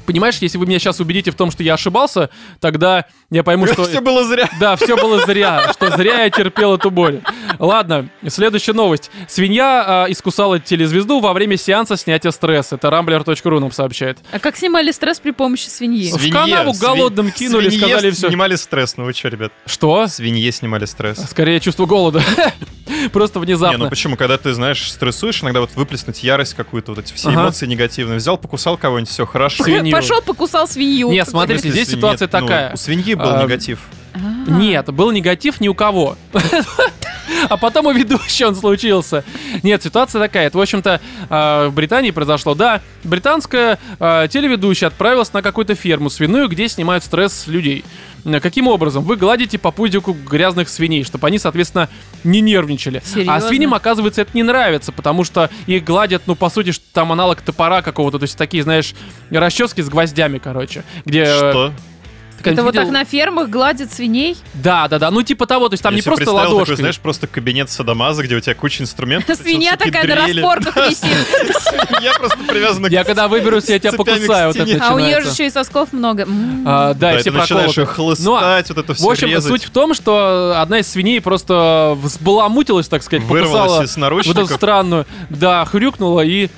Понимаешь, 0.06 0.38
если 0.40 0.58
вы 0.58 0.66
меня 0.66 0.80
сейчас 0.80 1.00
убедите 1.00 1.32
в 1.32 1.36
том, 1.36 1.52
что 1.52 1.64
я 1.64 1.74
ошибался, 1.76 2.30
тогда 2.60 3.06
я 3.30 3.44
пойму, 3.44 3.68
что... 3.68 3.84
Все 3.94 4.02
было 4.02 4.24
зря. 4.24 4.50
Да, 4.60 4.76
все 4.76 4.96
было 4.96 5.26
зря, 5.26 5.72
что 5.74 5.96
зря 5.96 6.24
я 6.24 6.30
терпел 6.30 6.76
эту 6.76 6.92
боль. 6.92 7.22
Ладно, 7.60 8.10
следующая 8.28 8.74
новость. 8.74 9.12
Свинья 9.28 9.84
а, 9.86 10.06
искусала 10.12 10.60
телезвезду 10.60 11.20
во 11.20 11.34
время 11.34 11.58
сеанса 11.58 11.98
снятия 11.98 12.32
стресса. 12.32 12.76
Это 12.76 12.88
rambler.ru 12.90 13.60
нам 13.60 13.72
сообщает. 13.72 14.20
А 14.32 14.40
как 14.40 14.58
снимали 14.58 14.92
стресс 14.92 15.20
при 15.20 15.32
помощи 15.32 15.68
свиньи? 15.70 16.12
В 16.12 16.32
канаву 16.32 16.74
голодным 16.74 17.32
кинули, 17.32 17.70
свинье 17.70 17.88
сказали, 17.88 18.12
всё. 18.12 18.28
снимали 18.30 18.56
стресс, 18.56 18.98
ну 18.98 19.06
вы 19.06 19.14
что, 19.14 19.30
ребят? 19.30 19.52
Что? 19.66 20.08
Свинье 20.08 20.52
снимали 20.52 20.86
стресс. 20.86 21.18
Скорее 21.30 21.60
чувство 21.60 21.86
голода. 21.86 22.22
Просто 23.12 23.40
Не, 23.40 23.42
ну 23.42 23.46
внезапно. 23.46 23.90
почему? 23.90 24.18
Когда 24.18 24.38
ты, 24.38 24.54
знаешь, 24.54 24.92
стрессуешь, 24.92 25.42
иногда 25.42 25.62
вот 25.62 25.72
выплеснуть 25.76 26.24
ярость 26.24 26.54
какую-то, 26.54 26.92
вот 26.94 27.06
эти 27.06 27.14
все 27.14 27.30
Ага. 27.30 27.42
эмоции 27.44 27.66
негативные. 27.66 28.18
Взял, 28.18 28.38
покусал 28.38 28.78
кого-нибудь, 28.78 29.10
все, 29.10 29.26
хорошо. 29.26 29.64
Свинью. 29.64 29.93
Пошел, 29.94 30.22
покусал 30.22 30.68
свинью. 30.68 31.10
Не, 31.12 31.24
смотрите, 31.26 31.70
здесь 31.70 31.90
ситуация 31.90 32.28
Ну, 32.32 32.40
такая. 32.40 32.74
У 32.74 32.78
свиньи 32.78 33.14
был 33.14 33.30
А, 33.36 33.44
негатив. 33.44 33.80
А. 34.14 34.20
Нет, 34.52 34.92
был 34.94 35.12
негатив 35.12 35.60
ни 35.62 35.68
у 35.68 35.74
кого. 35.74 36.18
А 37.50 37.58
потом 37.58 37.88
у 37.88 37.92
ведущего 37.92 38.50
он 38.50 38.56
случился. 38.56 39.24
Нет, 39.64 39.84
ситуация 39.84 40.22
такая. 40.22 40.48
Это, 40.48 40.58
в 40.58 40.62
общем-то, 40.62 41.02
э, 41.30 41.68
в 41.68 41.74
Британии 41.74 42.12
произошло. 42.12 42.56
Да, 42.56 42.82
британская 43.04 43.80
э, 44.00 44.28
телеведущая 44.30 44.88
отправилась 44.88 45.34
на 45.34 45.42
какую-то 45.42 45.76
ферму 45.76 46.10
свиную, 46.10 46.48
где 46.48 46.68
снимают 46.68 47.04
стресс 47.04 47.48
людей. 47.48 47.84
Каким 48.42 48.68
образом? 48.68 49.04
Вы 49.04 49.18
гладите 49.18 49.60
по 49.60 49.72
пузику 49.72 50.14
грязных 50.14 50.70
свиней, 50.70 51.04
чтобы 51.04 51.28
они, 51.28 51.40
соответственно, 51.40 51.90
не 52.24 52.40
нервничали. 52.40 53.02
А 53.04 53.08
Серьезно? 53.08 53.42
свиньям, 53.42 53.74
оказывается, 53.74 54.22
это 54.22 54.32
не 54.34 54.44
нравится, 54.44 54.94
потому 54.94 55.26
что 55.26 55.50
их 55.68 55.84
гладят, 55.84 56.24
ну, 56.26 56.36
по 56.36 56.50
сути, 56.50 56.72
что 56.72 56.86
там 56.94 57.12
аналог 57.12 57.42
топора 57.42 57.82
какого-то, 57.82 58.20
то 58.20 58.24
есть 58.24 58.38
такие, 58.38 58.64
знаешь, 58.64 58.96
расчески 59.30 59.82
с 59.82 59.90
гвоздями, 59.90 60.38
короче. 60.38 60.84
Где... 61.06 61.26
Что? 61.26 61.74
Это 62.46 62.64
вот 62.64 62.76
так 62.76 62.90
на 62.90 63.06
фермах 63.06 63.50
гладят 63.50 63.92
свиней? 63.94 64.38
Да, 64.54 64.88
да, 64.88 65.00
да, 65.00 65.12
ну 65.12 65.22
типа 65.22 65.46
того, 65.46 65.70
то 65.70 65.74
есть 65.74 65.84
там 65.84 65.94
Я 65.94 65.98
не 65.98 66.02
просто 66.02 66.26
такой, 66.26 66.42
ладошкой. 66.42 66.76
знаешь, 66.76 67.00
просто 67.00 67.28
кабинет 67.28 67.70
Садамаза, 67.70 68.24
где 68.24 68.36
у 68.36 68.40
тебя 68.40 68.56
куча 68.56 68.84
инструментов. 68.84 69.38
Свинья 69.42 69.76
такая 69.78 70.06
на 70.08 70.16
распорках 70.16 70.76
висит. 70.90 71.16
Я 72.02 72.14
просто 72.14 72.38
привязана 72.48 72.88
Я 72.88 73.04
к 73.04 73.08
когда 73.08 73.28
выберусь, 73.28 73.70
я 73.70 73.80
тебя 73.80 73.94
покусаю. 73.94 74.54
А 74.82 74.94
у 74.94 75.00
нее 75.00 75.22
же 75.22 75.30
еще 75.30 75.48
и 75.48 75.50
сосков 75.50 75.94
много. 75.94 76.28
А, 76.66 76.94
да, 76.94 77.16
и 77.16 77.20
все 77.20 77.32
начинаешь 77.32 77.74
проколоты. 77.76 77.82
её 77.82 77.86
хлыстать, 77.86 78.70
вот 78.70 78.78
это 78.78 78.94
все 78.94 79.04
В 79.06 79.10
общем, 79.10 79.42
суть 79.42 79.66
в 79.66 79.70
том, 79.72 79.94
что 79.94 80.56
одна 80.60 80.80
из 80.80 80.88
свиней 80.88 81.22
просто 81.22 81.98
взбаламутилась, 82.02 82.88
так 82.88 83.04
сказать, 83.04 83.24
Вырвалась 83.26 83.74
из 83.74 83.80
вот 83.80 83.90
эту 83.92 84.00
наручников. 84.00 84.52
странную, 84.52 85.06
да, 85.30 85.66
хрюкнула 85.66 86.22
и 86.22 86.50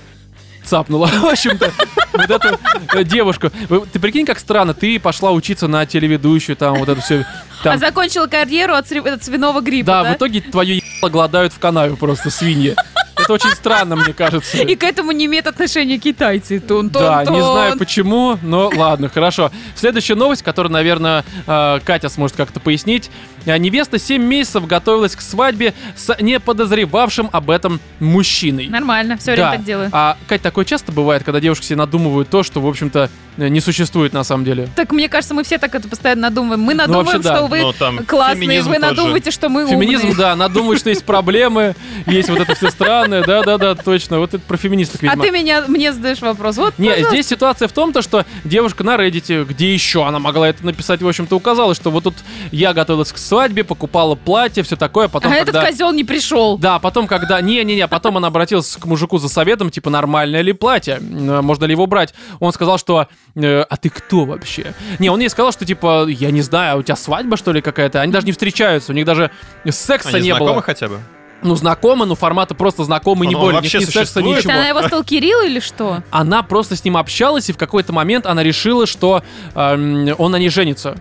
цапнула. 0.66 1.08
В 1.22 1.26
общем-то, 1.26 1.72
вот 2.14 2.30
эту 2.30 2.60
э, 2.94 3.04
девушку. 3.04 3.52
Ты 3.92 4.00
прикинь, 4.00 4.26
как 4.26 4.40
странно, 4.40 4.74
ты 4.74 5.00
пошла 5.00 5.32
учиться 5.32 5.68
на 5.68 5.86
телеведущую, 5.86 6.56
там, 6.56 6.76
вот 6.76 6.90
это 6.90 7.02
все. 7.02 7.26
А 7.64 7.78
закончила 7.78 8.28
карьеру 8.28 8.74
от 8.74 8.88
свиного 8.88 9.62
гриппа, 9.62 9.88
Да, 9.88 10.04
да? 10.04 10.14
в 10.14 10.16
итоге 10.18 10.42
твое 10.42 10.78
ебало 10.78 11.10
гладают 11.10 11.54
в 11.54 11.60
канаве 11.60 11.96
просто 11.96 12.30
свиньи. 12.30 12.76
Это 13.18 13.34
очень 13.34 13.52
странно, 13.52 13.96
мне 13.96 14.14
кажется. 14.14 14.58
И 14.58 14.76
к 14.76 14.84
этому 14.84 15.12
не 15.12 15.26
имеет 15.26 15.48
отношения 15.48 15.98
китайцы. 15.98 16.60
Тун 16.60 16.88
-тун 16.88 16.92
Да, 16.92 17.26
не 17.26 17.42
знаю 17.42 17.78
почему, 17.78 18.38
но 18.42 18.72
ладно, 18.76 19.10
хорошо. 19.10 19.52
Следующая 19.76 20.16
новость, 20.16 20.44
которую, 20.44 20.72
наверное, 20.74 21.24
э, 21.48 21.80
Катя 21.86 22.10
сможет 22.10 22.36
как-то 22.36 22.60
пояснить. 22.60 23.10
Э, 23.46 23.58
Невеста 23.58 24.00
7 24.00 24.22
месяцев 24.22 24.66
готовилась 24.68 25.16
к 25.16 25.22
свадьбе 25.22 25.74
с 25.96 26.16
неподозревавшим 26.20 27.30
об 27.32 27.50
этом 27.50 27.80
мужчиной. 28.00 28.68
Нормально, 28.68 29.18
все 29.18 29.36
Да. 29.36 29.44
время 29.44 29.52
так 29.58 29.64
делаю. 29.66 29.90
А, 29.92 30.18
Кать, 30.28 30.42
такое 30.42 30.66
часто 30.66 30.92
бывает, 30.92 31.24
когда 31.24 31.40
девушки 31.40 31.66
себе 31.66 31.78
надумывают 31.78 32.30
то, 32.30 32.44
что, 32.44 32.60
в 32.60 32.68
общем-то, 32.68 33.10
э, 33.38 33.48
не 33.48 33.60
существует 33.62 34.14
на 34.14 34.24
самом 34.24 34.46
деле. 34.46 34.68
Так 34.76 34.92
мне 34.92 35.08
кажется, 35.10 35.34
мы 35.34 35.44
все 35.44 35.58
так 35.58 35.74
это 35.76 35.88
постоянно 35.88 36.24
надумываем. 36.24 36.62
Мы 36.62 36.74
надумываем, 36.74 37.06
вообще 37.06 37.20
да. 37.30 37.36
что 37.38 37.48
вы 37.48 37.62
Ну, 37.62 37.74
там 37.74 38.06
классные, 38.06 38.42
феминизм 38.48 38.70
вы 38.70 38.76
тоже. 38.76 38.88
надумываете, 38.88 39.32
что 39.32 39.50
мы 39.50 39.68
Феминизм, 39.68 40.08
умные. 40.10 40.18
да, 40.18 40.36
надумают, 40.36 40.80
что 40.80 40.90
есть 40.90 41.04
проблемы, 41.06 41.76
есть 42.08 42.30
вот 42.30 42.40
это 42.40 42.56
все 42.56 42.70
странное, 43.06 43.24
да-да-да, 43.24 43.76
точно. 43.76 44.20
Вот 44.20 44.34
это 44.34 44.44
про 44.46 44.58
феминисток, 44.58 45.04
А 45.04 45.06
видимо. 45.08 45.24
ты 45.24 45.32
меня, 45.32 45.64
мне 45.68 45.94
задаешь 45.94 46.22
вопрос. 46.22 46.58
Вот, 46.58 46.74
Не, 46.78 46.90
пожалуйста. 46.90 47.14
здесь 47.14 47.28
ситуация 47.28 47.68
в 47.68 47.72
том, 47.72 47.94
то, 47.94 48.02
что 48.02 48.26
девушка 48.44 48.84
на 48.84 48.96
Reddit, 48.96 49.46
где 49.46 49.74
еще 49.74 50.06
она 50.08 50.20
могла 50.20 50.50
это 50.50 50.66
написать, 50.66 51.02
в 51.02 51.08
общем-то, 51.08 51.36
указала, 51.36 51.76
что 51.76 51.92
вот 51.92 52.04
тут 52.06 52.16
я 52.52 52.74
готовилась 52.74 53.12
к 53.12 53.18
свадьбе, 53.18 53.64
покупала 53.64 54.16
платье, 54.16 54.64
все 54.64 54.76
такое, 54.76 55.08
потом 55.08 55.32
а 55.32 55.36
когда... 55.36 55.52
этот 55.60 55.70
козел 55.72 55.92
не 55.92 56.04
пришел. 56.04 56.58
Да, 56.58 56.80
потом, 56.80 57.08
когда... 57.08 57.42
Не-не-не, 57.42 57.88
потом 57.88 58.18
она 58.18 58.28
обратилась 58.28 58.76
к 58.76 58.86
мужику 58.86 59.18
за 59.18 59.30
советом, 59.30 59.70
типа, 59.70 59.90
нормальное 59.90 60.42
ли 60.42 60.54
платье, 60.54 61.00
можно 61.00 61.66
ли 61.66 61.72
его 61.72 61.86
брать. 61.86 62.14
Он 62.40 62.52
сказал, 62.54 62.78
что... 62.78 63.08
э, 63.36 63.62
а 63.62 63.78
ты 63.78 63.90
кто 63.90 64.26
вообще? 64.26 64.74
Не, 65.00 65.10
он 65.10 65.20
ей 65.20 65.30
сказал, 65.30 65.52
что, 65.52 65.66
типа, 65.66 66.06
я 66.08 66.32
не 66.32 66.42
знаю, 66.42 66.80
у 66.80 66.84
тебя 66.84 66.96
свадьба, 66.96 67.38
что 67.38 67.52
ли, 67.52 67.62
какая-то? 67.62 68.02
Они 68.02 68.12
даже 68.12 68.26
не 68.26 68.32
встречаются, 68.32 68.92
у 68.92 68.96
них 68.96 69.06
даже 69.06 69.32
секса 69.70 70.10
Они 70.10 70.22
не 70.22 70.30
знакомы 70.32 70.54
было. 70.54 70.62
хотя 70.62 70.88
бы? 70.88 71.00
Ну, 71.44 71.56
знакомы, 71.56 72.06
но 72.06 72.16
формата 72.16 72.56
просто 72.56 72.84
знакомы, 72.86 73.28
не 73.28 73.36
Он 73.36 73.42
более. 73.42 73.62
вообще 73.62 73.80
ни 73.80 73.84
секса, 73.84 74.00
существует? 74.00 74.38
ничего. 74.38 74.52
Это 74.52 74.60
она 74.60 74.68
его 74.70 74.82
сталкерила 74.84 75.46
или 75.46 75.60
что? 75.60 76.02
Она 76.10 76.42
просто 76.44 76.76
с 76.76 76.84
ним 76.84 76.98
общалась, 76.98 77.50
и 77.50 77.54
в 77.54 77.58
какой-то 77.58 77.94
момент 77.94 78.26
она 78.26 78.42
решила, 78.42 78.88
что 78.88 79.22
эм, 79.54 80.16
он 80.18 80.32
на 80.32 80.38
ней 80.38 80.50
женится. 80.50 80.96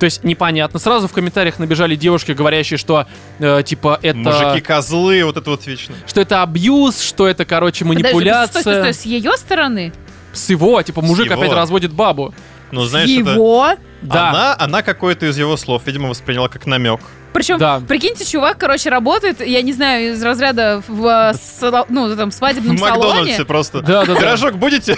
То 0.00 0.04
есть 0.04 0.24
непонятно. 0.24 0.78
Сразу 0.78 1.08
в 1.08 1.12
комментариях 1.12 1.58
набежали 1.58 1.94
девушки, 1.94 2.32
говорящие, 2.32 2.78
что 2.78 3.06
э, 3.38 3.62
типа 3.62 3.98
это... 4.02 4.16
Мужики 4.16 4.62
козлы, 4.62 5.22
вот 5.24 5.36
это 5.36 5.50
вот 5.50 5.66
вечно. 5.66 5.94
Что 6.06 6.22
это 6.22 6.42
абьюз, 6.42 7.02
что 7.02 7.28
это, 7.28 7.44
короче, 7.44 7.84
Подожди, 7.84 8.04
манипуляция. 8.04 8.62
Стой, 8.62 8.62
стой, 8.62 8.94
стой, 8.94 8.94
с 8.94 9.02
ее 9.02 9.32
стороны? 9.36 9.92
С 10.32 10.48
его, 10.48 10.80
типа, 10.80 11.02
мужик 11.02 11.26
его. 11.26 11.38
опять 11.38 11.52
разводит 11.52 11.92
бабу. 11.92 12.32
Ну, 12.70 12.84
знаешь, 12.84 13.10
это... 13.10 13.30
его? 13.32 13.74
Да. 14.00 14.30
Она, 14.30 14.56
она 14.58 14.82
какой-то 14.82 15.26
из 15.26 15.36
его 15.36 15.56
слов, 15.58 15.82
видимо, 15.84 16.08
восприняла 16.08 16.48
как 16.48 16.64
намек. 16.64 17.00
Причем, 17.32 17.58
Да. 17.58 17.80
прикиньте, 17.86 18.24
чувак, 18.24 18.58
короче, 18.58 18.90
работает, 18.90 19.40
я 19.40 19.62
не 19.62 19.72
знаю, 19.72 20.12
из 20.12 20.22
разряда 20.22 20.82
в, 20.86 21.06
э, 21.06 21.32
сала- 21.34 21.86
ну, 21.88 22.14
там, 22.16 22.30
В 22.30 22.34
свадебном 22.34 22.76
салоне. 22.78 22.98
Макдональдсе 23.08 23.44
просто. 23.44 23.80
Да, 23.82 24.04
да, 24.04 24.14
да. 24.14 24.20
Пирожок 24.20 24.54
будете? 24.54 24.96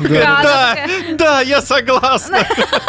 Да, 0.00 0.76
Да, 1.12 1.40
я 1.40 1.60
согласна. 1.62 2.38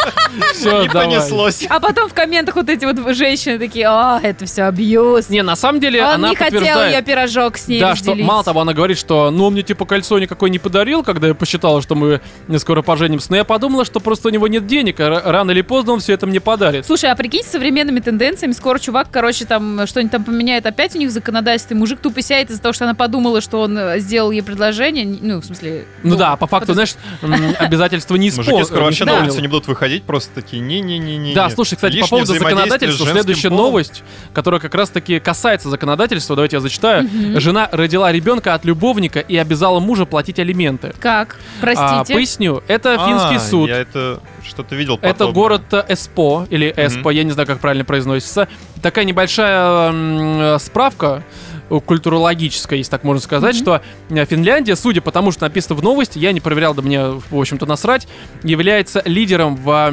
Все, 0.54 0.82
И 0.84 0.88
понеслось. 0.88 1.64
А 1.68 1.80
потом 1.80 2.08
в 2.08 2.14
комментах 2.14 2.56
вот 2.56 2.68
эти 2.68 2.84
вот 2.84 3.14
женщины 3.14 3.58
такие, 3.58 3.86
а, 3.88 4.20
это 4.22 4.46
все 4.46 4.64
абьюз. 4.64 5.28
Не, 5.28 5.42
на 5.42 5.56
самом 5.56 5.80
деле 5.80 6.02
Он 6.02 6.08
она 6.14 6.30
не 6.30 6.36
хотел 6.36 6.62
я 6.62 7.02
пирожок 7.02 7.56
с 7.58 7.68
ней 7.68 7.80
Да, 7.80 7.94
что 7.96 8.14
мало 8.14 8.44
того, 8.44 8.60
она 8.60 8.72
говорит, 8.72 8.98
что 8.98 9.30
ну 9.30 9.46
он 9.46 9.52
мне 9.52 9.62
типа 9.62 9.84
кольцо 9.84 10.18
никакое 10.18 10.50
не 10.50 10.58
подарил, 10.58 11.02
когда 11.02 11.28
я 11.28 11.34
посчитала, 11.34 11.82
что 11.82 11.94
мы 11.94 12.20
скоро 12.58 12.82
поженимся. 12.82 13.26
Но 13.30 13.36
я 13.36 13.44
подумала, 13.44 13.84
что 13.84 14.00
просто 14.00 14.28
у 14.28 14.30
него 14.30 14.48
нет 14.48 14.66
денег, 14.66 15.00
а 15.00 15.22
рано 15.24 15.50
или 15.50 15.62
поздно 15.62 15.92
он 15.94 16.00
все 16.00 16.14
это 16.14 16.26
мне 16.26 16.40
подарит. 16.40 16.86
Слушай, 16.86 17.10
а 17.10 17.16
прикинь, 17.16 17.42
с 17.44 17.48
современными 17.48 18.00
тенденциями 18.00 18.52
скоро 18.52 18.78
чувак, 18.82 19.08
короче, 19.10 19.44
там 19.46 19.86
что-нибудь 19.86 20.12
там 20.12 20.24
поменяет 20.24 20.66
опять 20.66 20.94
у 20.94 20.98
них 20.98 21.10
законодательство, 21.10 21.74
и 21.74 21.76
мужик 21.76 22.00
тупо 22.00 22.20
сядет 22.20 22.50
из-за 22.50 22.60
того, 22.60 22.72
что 22.72 22.84
она 22.84 22.94
подумала, 22.94 23.40
что 23.40 23.60
он 23.62 23.76
э, 23.78 23.98
сделал 24.00 24.30
ей 24.30 24.42
предложение, 24.42 25.06
ну, 25.22 25.40
в 25.40 25.44
смысле... 25.44 25.86
Ну 26.02 26.16
да, 26.16 26.36
по 26.36 26.46
факту, 26.46 26.74
знаешь, 26.74 26.94
м, 27.22 27.32
обязательства 27.58 28.16
не 28.16 28.28
испол- 28.28 28.38
Мужики 28.44 28.64
скоро 28.64 28.80
не 28.80 28.84
вообще 28.86 29.04
на 29.04 29.10
исполнил. 29.12 29.30
улицу 29.30 29.40
не 29.42 29.48
будут 29.48 29.66
выходить, 29.68 30.02
просто 30.02 30.30
такие 30.34 30.60
не-не-не-не. 30.60 31.34
Да, 31.34 31.48
слушай, 31.50 31.76
кстати, 31.76 32.00
по 32.00 32.08
поводу 32.08 32.34
законодательства, 32.34 33.06
следующая 33.06 33.50
новость, 33.50 34.02
которая 34.34 34.60
как 34.60 34.74
раз-таки 34.74 35.18
касается 35.20 35.68
законодательства, 35.70 36.36
давайте 36.36 36.56
я 36.56 36.60
зачитаю. 36.60 37.08
Жена 37.40 37.68
родила 37.72 38.10
ребенка 38.12 38.54
от 38.54 38.64
любовника 38.64 39.20
и 39.20 39.36
обязала 39.36 39.80
мужа 39.80 40.04
платить 40.06 40.38
алименты. 40.38 40.92
Как? 41.00 41.36
А, 41.36 41.60
Простите. 41.60 42.14
поясню, 42.14 42.62
это 42.68 42.96
финский 42.98 43.38
суд. 43.48 43.68
Я 43.68 43.78
это 43.78 44.20
что-то 44.44 44.74
видел 44.74 44.96
Это 45.00 45.12
подобное. 45.14 45.34
город 45.34 45.62
э, 45.72 45.84
Эспо, 45.88 46.46
или 46.50 46.72
Эспо, 46.76 47.10
я 47.10 47.22
не 47.22 47.30
знаю, 47.30 47.46
как 47.46 47.60
правильно 47.60 47.84
произносится. 47.84 48.48
Такая 48.80 49.04
небольшая 49.04 50.58
справка 50.58 51.22
э, 51.70 51.80
культурологическая, 51.84 52.78
если 52.78 52.90
так 52.90 53.04
можно 53.04 53.20
сказать, 53.20 53.54
Мгм. 53.56 53.62
что 53.62 53.82
э, 54.10 54.24
Финляндия, 54.26 54.76
судя 54.76 55.00
по 55.00 55.10
тому, 55.12 55.30
что 55.32 55.42
написано 55.44 55.76
в 55.76 55.82
новости, 55.82 56.18
я 56.18 56.32
не 56.32 56.40
проверял, 56.40 56.74
да 56.74 56.82
мне, 56.82 57.00
в 57.00 57.38
общем-то, 57.38 57.66
насрать, 57.66 58.08
является 58.42 59.02
лидером 59.04 59.56
в 59.56 59.92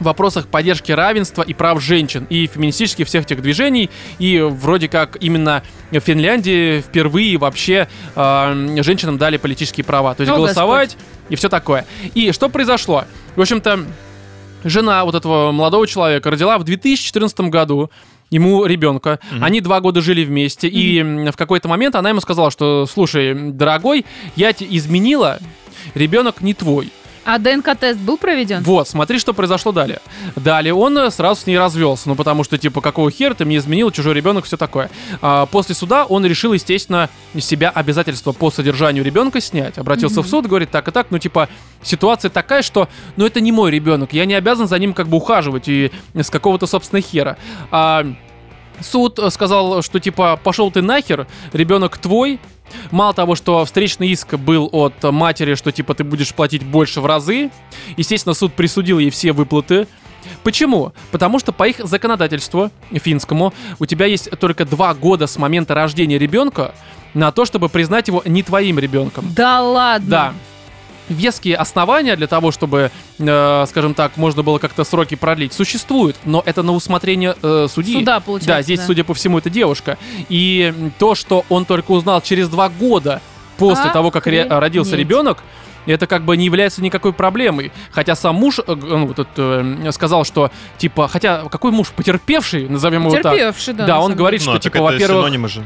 вопросах 0.00 0.48
поддержки 0.48 0.90
равенства 0.90 1.42
и 1.42 1.54
прав 1.54 1.80
женщин 1.80 2.26
и 2.28 2.48
феминистических 2.48 3.06
всех 3.06 3.24
этих 3.24 3.40
движений. 3.40 3.88
И 4.18 4.40
вроде 4.40 4.88
как 4.88 5.16
именно 5.20 5.62
в 5.92 6.00
Финляндии 6.00 6.80
впервые 6.80 7.38
вообще 7.38 7.88
э, 8.16 8.76
женщинам 8.82 9.16
дали 9.16 9.36
политические 9.36 9.84
права. 9.84 10.14
То 10.14 10.22
есть 10.22 10.32
О, 10.32 10.36
голосовать 10.36 10.96
и 11.28 11.36
все 11.36 11.48
такое. 11.48 11.86
И 12.14 12.32
что 12.32 12.48
произошло? 12.48 13.04
В 13.36 13.40
общем-то, 13.40 13.84
жена 14.64 15.04
вот 15.04 15.14
этого 15.14 15.52
молодого 15.52 15.86
человека 15.86 16.30
родила 16.30 16.58
в 16.58 16.64
2014 16.64 17.40
году 17.42 17.90
ему 18.30 18.64
ребенка. 18.64 19.20
Мгм. 19.30 19.44
Они 19.44 19.60
два 19.60 19.80
года 19.80 20.00
жили 20.00 20.24
вместе. 20.24 20.66
И 20.68 20.98
м, 20.98 21.30
в 21.30 21.36
какой-то 21.36 21.68
момент 21.68 21.94
она 21.94 22.08
ему 22.08 22.20
сказала, 22.20 22.50
что, 22.50 22.86
слушай, 22.86 23.34
дорогой, 23.34 24.06
я 24.36 24.52
тебе 24.52 24.76
изменила, 24.76 25.38
ребенок 25.94 26.40
не 26.40 26.54
твой. 26.54 26.90
А 27.24 27.38
ДНК-тест 27.38 28.00
был 28.00 28.18
проведен? 28.18 28.62
Вот, 28.62 28.88
смотри, 28.88 29.18
что 29.18 29.32
произошло 29.32 29.70
далее. 29.70 30.00
Далее 30.34 30.74
он 30.74 30.98
э, 30.98 31.10
сразу 31.10 31.42
с 31.42 31.46
ней 31.46 31.56
развелся, 31.56 32.08
ну 32.08 32.16
потому 32.16 32.42
что, 32.42 32.58
типа, 32.58 32.80
какого 32.80 33.10
хера 33.10 33.34
ты 33.34 33.44
мне 33.44 33.58
изменил, 33.58 33.90
чужой 33.92 34.14
ребенок, 34.14 34.44
все 34.44 34.56
такое. 34.56 34.90
А, 35.20 35.46
после 35.46 35.74
суда 35.74 36.04
он 36.04 36.26
решил, 36.26 36.52
естественно, 36.52 37.08
себя 37.38 37.70
обязательства 37.70 38.32
по 38.32 38.50
содержанию 38.50 39.04
ребенка 39.04 39.40
снять. 39.40 39.78
Обратился 39.78 40.20
Мгм. 40.20 40.26
в 40.26 40.30
суд, 40.30 40.46
говорит, 40.46 40.70
так 40.70 40.88
и 40.88 40.90
так, 40.90 41.08
ну 41.10 41.18
типа, 41.18 41.48
ситуация 41.82 42.28
такая, 42.28 42.62
что, 42.62 42.88
ну 43.16 43.24
это 43.24 43.40
не 43.40 43.52
мой 43.52 43.70
ребенок, 43.70 44.12
я 44.12 44.24
не 44.24 44.34
обязан 44.34 44.66
за 44.66 44.78
ним 44.78 44.92
как 44.92 45.08
бы 45.08 45.18
ухаживать 45.18 45.68
и 45.68 45.92
с 46.14 46.28
какого-то, 46.30 46.66
собственно, 46.66 47.00
хера. 47.00 47.36
А, 47.70 48.04
Суд 48.80 49.18
э, 49.20 49.30
сказал, 49.30 49.82
что 49.82 50.00
типа 50.00 50.40
пошел 50.42 50.70
ты 50.72 50.82
нахер, 50.82 51.28
ребенок 51.52 51.98
твой. 51.98 52.40
Мало 52.90 53.14
того, 53.14 53.34
что 53.34 53.64
встречный 53.64 54.08
иск 54.08 54.34
был 54.34 54.68
от 54.72 55.02
матери, 55.02 55.54
что 55.54 55.72
типа 55.72 55.94
ты 55.94 56.04
будешь 56.04 56.34
платить 56.34 56.64
больше 56.64 57.00
в 57.00 57.06
разы. 57.06 57.50
Естественно, 57.96 58.34
суд 58.34 58.54
присудил 58.54 58.98
ей 58.98 59.10
все 59.10 59.32
выплаты. 59.32 59.86
Почему? 60.42 60.92
Потому 61.10 61.38
что 61.38 61.52
по 61.52 61.66
их 61.68 61.78
законодательству 61.78 62.70
финскому 62.92 63.52
у 63.78 63.86
тебя 63.86 64.06
есть 64.06 64.30
только 64.38 64.64
два 64.64 64.94
года 64.94 65.26
с 65.26 65.36
момента 65.36 65.74
рождения 65.74 66.18
ребенка 66.18 66.74
на 67.14 67.32
то, 67.32 67.44
чтобы 67.44 67.68
признать 67.68 68.08
его 68.08 68.22
не 68.24 68.42
твоим 68.42 68.78
ребенком. 68.78 69.32
Да 69.34 69.60
ладно. 69.60 70.08
Да. 70.08 70.34
Веские 71.08 71.56
основания 71.56 72.16
для 72.16 72.26
того, 72.26 72.52
чтобы, 72.52 72.90
э, 73.18 73.64
скажем 73.68 73.94
так, 73.94 74.16
можно 74.16 74.42
было 74.42 74.58
как-то 74.58 74.84
сроки 74.84 75.14
продлить, 75.14 75.52
существуют, 75.52 76.16
но 76.24 76.42
это 76.46 76.62
на 76.62 76.72
усмотрение 76.72 77.34
э, 77.42 77.66
судьи. 77.68 77.98
Суда, 77.98 78.20
получается. 78.20 78.48
Да, 78.48 78.62
здесь, 78.62 78.80
судя 78.86 79.04
по 79.04 79.12
всему, 79.14 79.38
это 79.38 79.50
девушка. 79.50 79.98
И 80.28 80.72
то, 80.98 81.14
что 81.14 81.44
он 81.48 81.64
только 81.64 81.90
узнал 81.90 82.20
через 82.20 82.48
два 82.48 82.68
года 82.68 83.20
после 83.58 83.90
того, 83.90 84.10
как 84.10 84.26
ре- 84.26 84.42
Охренеть. 84.42 84.60
родился 84.60 84.96
ребенок, 84.96 85.38
это 85.86 86.06
как 86.06 86.24
бы 86.24 86.36
не 86.36 86.44
является 86.44 86.80
никакой 86.82 87.12
проблемой. 87.12 87.72
Хотя 87.90 88.14
сам 88.14 88.36
муж 88.36 88.60
э, 88.60 88.62
ну, 88.74 89.06
вот 89.08 89.18
этот, 89.18 89.28
э, 89.36 89.90
сказал, 89.92 90.24
что 90.24 90.50
типа, 90.78 91.08
хотя 91.08 91.42
какой 91.50 91.72
муж 91.72 91.88
потерпевший, 91.90 92.68
назовем 92.68 93.02
его 93.06 93.16
так. 93.20 93.34
Терпевший, 93.34 93.74
да. 93.74 93.86
Да, 93.86 94.00
он 94.00 94.14
говорит, 94.14 94.40
Ну, 94.40 94.44
что 94.44 94.52
так 94.54 94.62
типа, 94.62 94.76
это 94.76 94.84
во-первых, 94.84 95.20
синонимы 95.24 95.48
же. 95.48 95.64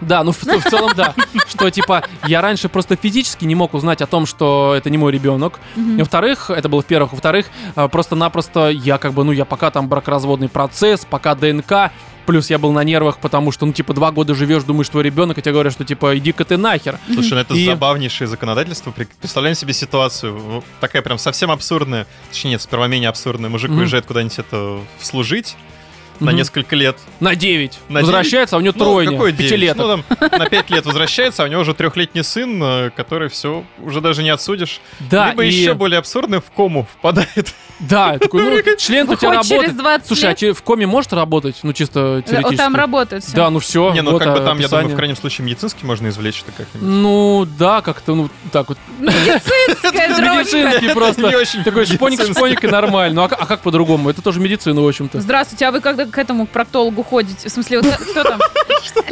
Да, 0.00 0.24
ну 0.24 0.32
в, 0.32 0.42
в 0.42 0.62
целом 0.70 0.92
да, 0.96 1.14
что 1.48 1.70
типа 1.70 2.04
я 2.26 2.40
раньше 2.40 2.68
просто 2.68 2.96
физически 2.96 3.44
не 3.44 3.54
мог 3.54 3.74
узнать 3.74 4.02
о 4.02 4.06
том, 4.06 4.26
что 4.26 4.74
это 4.76 4.90
не 4.90 4.98
мой 4.98 5.12
ребенок. 5.12 5.58
Мгм. 5.76 5.98
Во-вторых, 5.98 6.50
это 6.50 6.68
было 6.68 6.82
в-первых. 6.82 7.12
Во-вторых, 7.12 7.46
э, 7.76 7.88
просто-напросто 7.88 8.68
я 8.70 8.98
как 8.98 9.12
бы, 9.12 9.24
ну, 9.24 9.32
я 9.32 9.44
пока 9.44 9.70
там 9.70 9.88
бракоразводный 9.88 10.48
процесс, 10.48 11.04
пока 11.08 11.34
ДНК, 11.34 11.90
плюс 12.26 12.50
я 12.50 12.58
был 12.58 12.72
на 12.72 12.84
нервах, 12.84 13.18
потому 13.18 13.52
что, 13.52 13.64
ну, 13.64 13.72
типа, 13.72 13.94
два 13.94 14.10
года 14.10 14.34
живешь, 14.34 14.62
думаешь, 14.64 14.88
твой 14.90 15.02
ребенок, 15.02 15.38
и 15.38 15.42
тебе 15.42 15.52
говорят, 15.52 15.72
что, 15.72 15.84
типа, 15.84 16.18
иди-ка 16.18 16.44
ты 16.44 16.58
нахер. 16.58 16.98
Слушай, 17.12 17.32
ну 17.34 17.38
это 17.40 17.54
И- 17.54 17.64
забавнейшее 17.64 18.28
законодательство. 18.28 18.90
Представляем 19.20 19.56
себе 19.56 19.72
ситуацию, 19.72 20.62
такая 20.80 21.00
прям 21.00 21.16
совсем 21.16 21.50
абсурдная, 21.50 22.06
точнее 22.30 22.50
нет, 22.52 22.62
сперва 22.62 22.86
менее 22.86 23.08
абсурдная. 23.08 23.48
Мужик 23.48 23.70
Мгм. 23.70 23.80
уезжает 23.80 24.04
куда-нибудь 24.04 24.38
это 24.38 24.78
служить 25.00 25.56
на 26.20 26.30
несколько 26.30 26.76
лет. 26.76 26.98
На 27.20 27.34
9. 27.34 27.78
На 27.88 28.00
Возвращается, 28.00 28.56
а 28.56 28.58
у 28.58 28.62
него 28.62 28.74
Ну, 28.76 28.84
тройня, 28.84 29.12
какой 29.12 29.32
девять? 29.32 29.50
пятилеток. 29.52 30.04
Ну, 30.08 30.16
там, 30.28 30.38
на 30.38 30.48
пять 30.48 30.70
лет 30.70 30.86
возвращается, 30.86 31.42
а 31.42 31.46
у 31.46 31.48
него 31.48 31.60
уже 31.62 31.74
трехлетний 31.74 32.24
сын, 32.24 32.60
э, 32.62 32.90
который 32.96 33.28
все 33.28 33.64
уже 33.82 34.00
даже 34.00 34.22
не 34.22 34.30
отсудишь. 34.30 34.80
да, 35.10 35.30
Либо 35.30 35.44
и... 35.44 35.48
еще 35.52 35.74
более 35.74 35.98
абсурдный 35.98 36.38
в 36.40 36.50
кому 36.56 36.84
впадает. 36.84 37.54
Да, 37.80 38.18
такой, 38.20 38.42
ну, 38.42 38.76
член 38.76 39.08
у 39.08 39.14
тебя 39.14 39.28
Выходит 39.30 39.48
через 39.48 39.62
работает. 39.72 39.76
20 39.76 40.06
Слушай, 40.06 40.24
а 40.24 40.28
лет. 40.30 40.38
че- 40.38 40.52
в 40.52 40.62
коме 40.62 40.86
может 40.86 41.12
работать? 41.12 41.56
Ну, 41.62 41.72
чисто 41.72 42.16
О, 42.18 42.22
теоретически. 42.22 42.56
Там 42.56 42.74
работают 42.74 43.24
все. 43.24 43.36
Да, 43.36 43.50
ну 43.50 43.58
все. 43.60 43.92
не, 43.92 44.02
ну 44.02 44.18
как 44.18 44.32
бы 44.36 44.40
там, 44.40 44.58
я 44.58 44.68
думаю, 44.68 44.88
в 44.88 44.96
крайнем 44.96 45.16
случае 45.16 45.46
медицинский 45.46 45.86
можно 45.86 46.08
извлечь 46.08 46.42
это 46.42 46.52
как-нибудь. 46.52 46.88
Ну, 46.88 47.46
да, 47.58 47.80
как-то, 47.82 48.14
ну, 48.14 48.28
так 48.50 48.68
вот. 48.68 48.78
Медицинская. 48.98 50.08
Медицинский 50.38 50.92
просто. 50.94 51.22
Такой 51.64 51.86
шпоник 51.86 52.18
медицинский. 52.18 52.34
шпоник 52.34 52.64
и 52.64 52.68
нормально. 52.68 53.14
Ну, 53.14 53.22
а, 53.22 53.26
а 53.26 53.46
как 53.46 53.60
по-другому? 53.60 54.10
Это 54.10 54.22
тоже 54.22 54.40
медицина, 54.40 54.80
в 54.80 54.88
общем-то. 54.88 55.20
Здравствуйте, 55.20 55.66
а 55.66 55.72
вы 55.72 55.80
когда 55.80 56.04
к 56.08 56.18
этому 56.18 56.46
проктологу 56.46 57.02
ходите? 57.02 57.48
В 57.48 57.52
смысле, 57.52 57.80
вот 57.80 57.94
кто 57.96 58.24
там? 58.24 58.40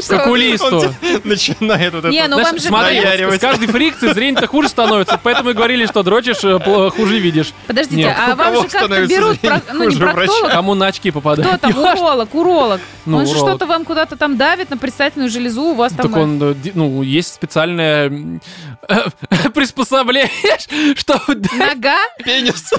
К 0.08 0.12
окулисту. 0.12 0.94
Начинает 1.24 1.92
вот 1.92 2.04
Не, 2.04 2.18
это. 2.18 2.28
ну 2.28 2.36
Знаешь, 2.36 2.48
вам 2.48 2.58
же 2.58 2.66
смотри, 2.66 3.36
с 3.36 3.40
каждой 3.40 3.68
фрикции 3.68 4.12
зрение-то 4.12 4.46
хуже 4.46 4.68
становится, 4.68 5.18
поэтому 5.22 5.50
и 5.50 5.52
говорили, 5.54 5.86
что 5.86 6.02
дрочишь, 6.02 6.44
э, 6.44 6.90
хуже 6.90 7.18
видишь. 7.18 7.52
Подождите, 7.66 8.08
а 8.08 8.34
вам 8.34 8.62
же 8.62 8.68
как-то 8.68 9.06
берут, 9.06 9.38
ну 9.72 9.88
не 9.88 9.96
проктолог, 9.96 10.50
Кому 10.50 10.74
на 10.74 10.86
очки 10.86 11.10
попадает. 11.10 11.48
кто 11.58 11.58
там, 11.58 11.78
уролог, 11.78 12.34
уролог. 12.34 12.80
Ну, 13.04 13.18
Он 13.18 13.26
же 13.26 13.34
что-то 13.34 13.66
вам 13.66 13.84
куда-то 13.84 14.16
там 14.16 14.36
давит 14.36 14.70
на 14.70 14.78
предстательную 14.78 15.30
железу, 15.30 15.62
у 15.62 15.74
вас 15.74 15.92
там... 15.92 16.06
Так 16.06 16.16
он, 16.16 16.42
э, 16.42 16.54
ну, 16.74 17.02
есть 17.02 17.34
специальное 17.34 18.40
приспособление, 19.54 20.30
что... 20.96 21.20
э, 21.28 21.34
Нога? 21.56 21.98
Пенис. 22.24 22.72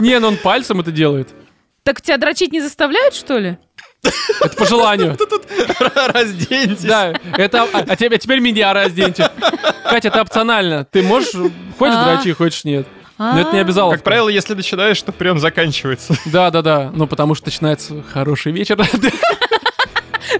Не, 0.00 0.18
ну 0.18 0.28
он 0.28 0.36
пальцем 0.36 0.80
это 0.80 0.92
делает. 0.92 1.30
Так 1.86 2.00
тебя 2.00 2.16
дрочить 2.16 2.50
не 2.50 2.60
заставляют, 2.60 3.14
что 3.14 3.38
ли? 3.38 3.58
Это 4.40 4.56
по 4.56 4.66
желанию. 4.66 5.16
Разденьтесь. 6.12 6.82
Да, 6.82 7.14
это... 7.38 7.62
А, 7.62 7.84
а 7.86 7.94
теперь, 7.94 8.16
а 8.16 8.18
теперь 8.18 8.40
меня 8.40 8.72
разденьте. 8.72 9.30
Катя, 9.88 10.08
это 10.08 10.20
опционально. 10.20 10.84
Ты 10.84 11.04
можешь... 11.04 11.30
Хочешь 11.78 11.94
А. 11.96 12.16
дрочи, 12.16 12.32
хочешь 12.32 12.64
нет. 12.64 12.88
Но 13.18 13.38
это 13.38 13.52
не 13.52 13.60
А. 13.60 13.62
обязаловка. 13.62 13.98
Как 13.98 14.04
правило, 14.04 14.28
если 14.28 14.54
начинаешь, 14.54 15.00
то 15.00 15.12
прям 15.12 15.38
заканчивается. 15.38 16.16
Да, 16.24 16.50
да, 16.50 16.60
да. 16.60 16.90
Ну, 16.92 17.06
потому 17.06 17.36
что 17.36 17.46
начинается 17.46 18.02
хороший 18.12 18.50
вечер. 18.50 18.76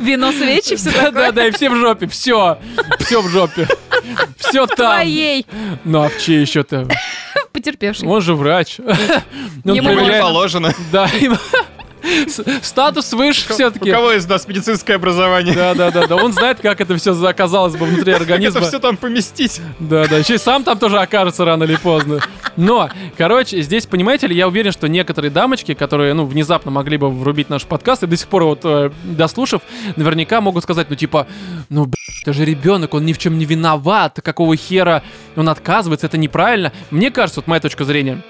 Вино, 0.01 0.33
свечи, 0.33 0.77
все 0.77 0.91
Да, 0.91 1.01
да, 1.03 1.11
такое. 1.11 1.33
да, 1.33 1.47
и 1.47 1.51
все 1.51 1.71
в 1.71 1.77
жопе. 1.77 2.07
Все. 2.07 2.59
Все 3.01 3.21
в 3.23 3.29
жопе. 3.29 3.69
Все 4.39 4.67
там. 4.67 4.95
Твоей. 4.97 5.47
Ну, 5.85 6.03
а 6.03 6.09
в 6.09 6.19
чьей 6.21 6.41
еще-то? 6.41 6.89
Потерпевший. 7.53 8.09
Он 8.09 8.21
же 8.21 8.35
врач. 8.35 8.79
Ему 9.65 10.21
положено. 10.21 10.75
Да, 10.93 11.09
статус 12.62 13.12
выше 13.12 13.47
У 13.51 13.55
все-таки. 13.55 13.90
кого 13.90 14.12
из 14.12 14.27
нас 14.27 14.47
медицинское 14.47 14.95
образование? 14.95 15.55
Да, 15.55 15.75
да, 15.75 15.90
да, 15.90 16.07
да. 16.07 16.16
Он 16.16 16.33
знает, 16.33 16.61
как 16.61 16.81
это 16.81 16.97
все 16.97 17.12
оказалось 17.27 17.77
бы 17.77 17.87
внутри 17.87 18.12
организма. 18.12 18.61
это 18.61 18.69
все 18.69 18.79
там 18.79 18.97
поместить? 18.97 19.61
Да, 19.79 20.07
да. 20.07 20.19
Еще 20.19 20.35
и 20.35 20.38
сам 20.38 20.64
там 20.64 20.79
тоже 20.79 20.99
окажется 20.99 21.45
рано 21.45 21.64
или 21.64 21.77
поздно. 21.77 22.21
Но, 22.57 22.88
короче, 23.19 23.61
здесь, 23.62 23.87
понимаете 23.87 24.27
ли, 24.27 24.35
я 24.37 24.49
уверен, 24.49 24.73
что 24.73 24.88
некоторые 24.88 25.31
дамочки, 25.31 25.75
которые, 25.75 26.14
ну, 26.14 26.25
внезапно 26.25 26.71
могли 26.71 26.97
бы 26.97 27.11
врубить 27.11 27.51
наш 27.51 27.64
подкаст 27.64 28.03
и 28.03 28.07
до 28.07 28.16
сих 28.16 28.29
пор 28.29 28.45
вот 28.45 28.61
э, 28.64 28.90
дослушав, 29.05 29.62
наверняка 29.97 30.40
могут 30.40 30.62
сказать, 30.64 30.88
ну, 30.88 30.97
типа, 30.97 31.27
ну, 31.69 31.85
б***ь, 31.85 32.23
это 32.23 32.33
же 32.33 32.45
ребенок, 32.45 32.95
он 32.95 33.05
ни 33.05 33.12
в 33.12 33.19
чем 33.19 33.38
не 33.38 33.45
виноват, 33.45 34.21
какого 34.23 34.57
хера 34.57 35.03
он 35.37 35.49
отказывается, 35.49 36.07
это 36.07 36.16
неправильно. 36.16 36.73
Мне 36.90 37.11
кажется, 37.11 37.40
вот 37.40 37.47
моя 37.47 37.61
точка 37.61 37.85
зрения, 37.85 38.23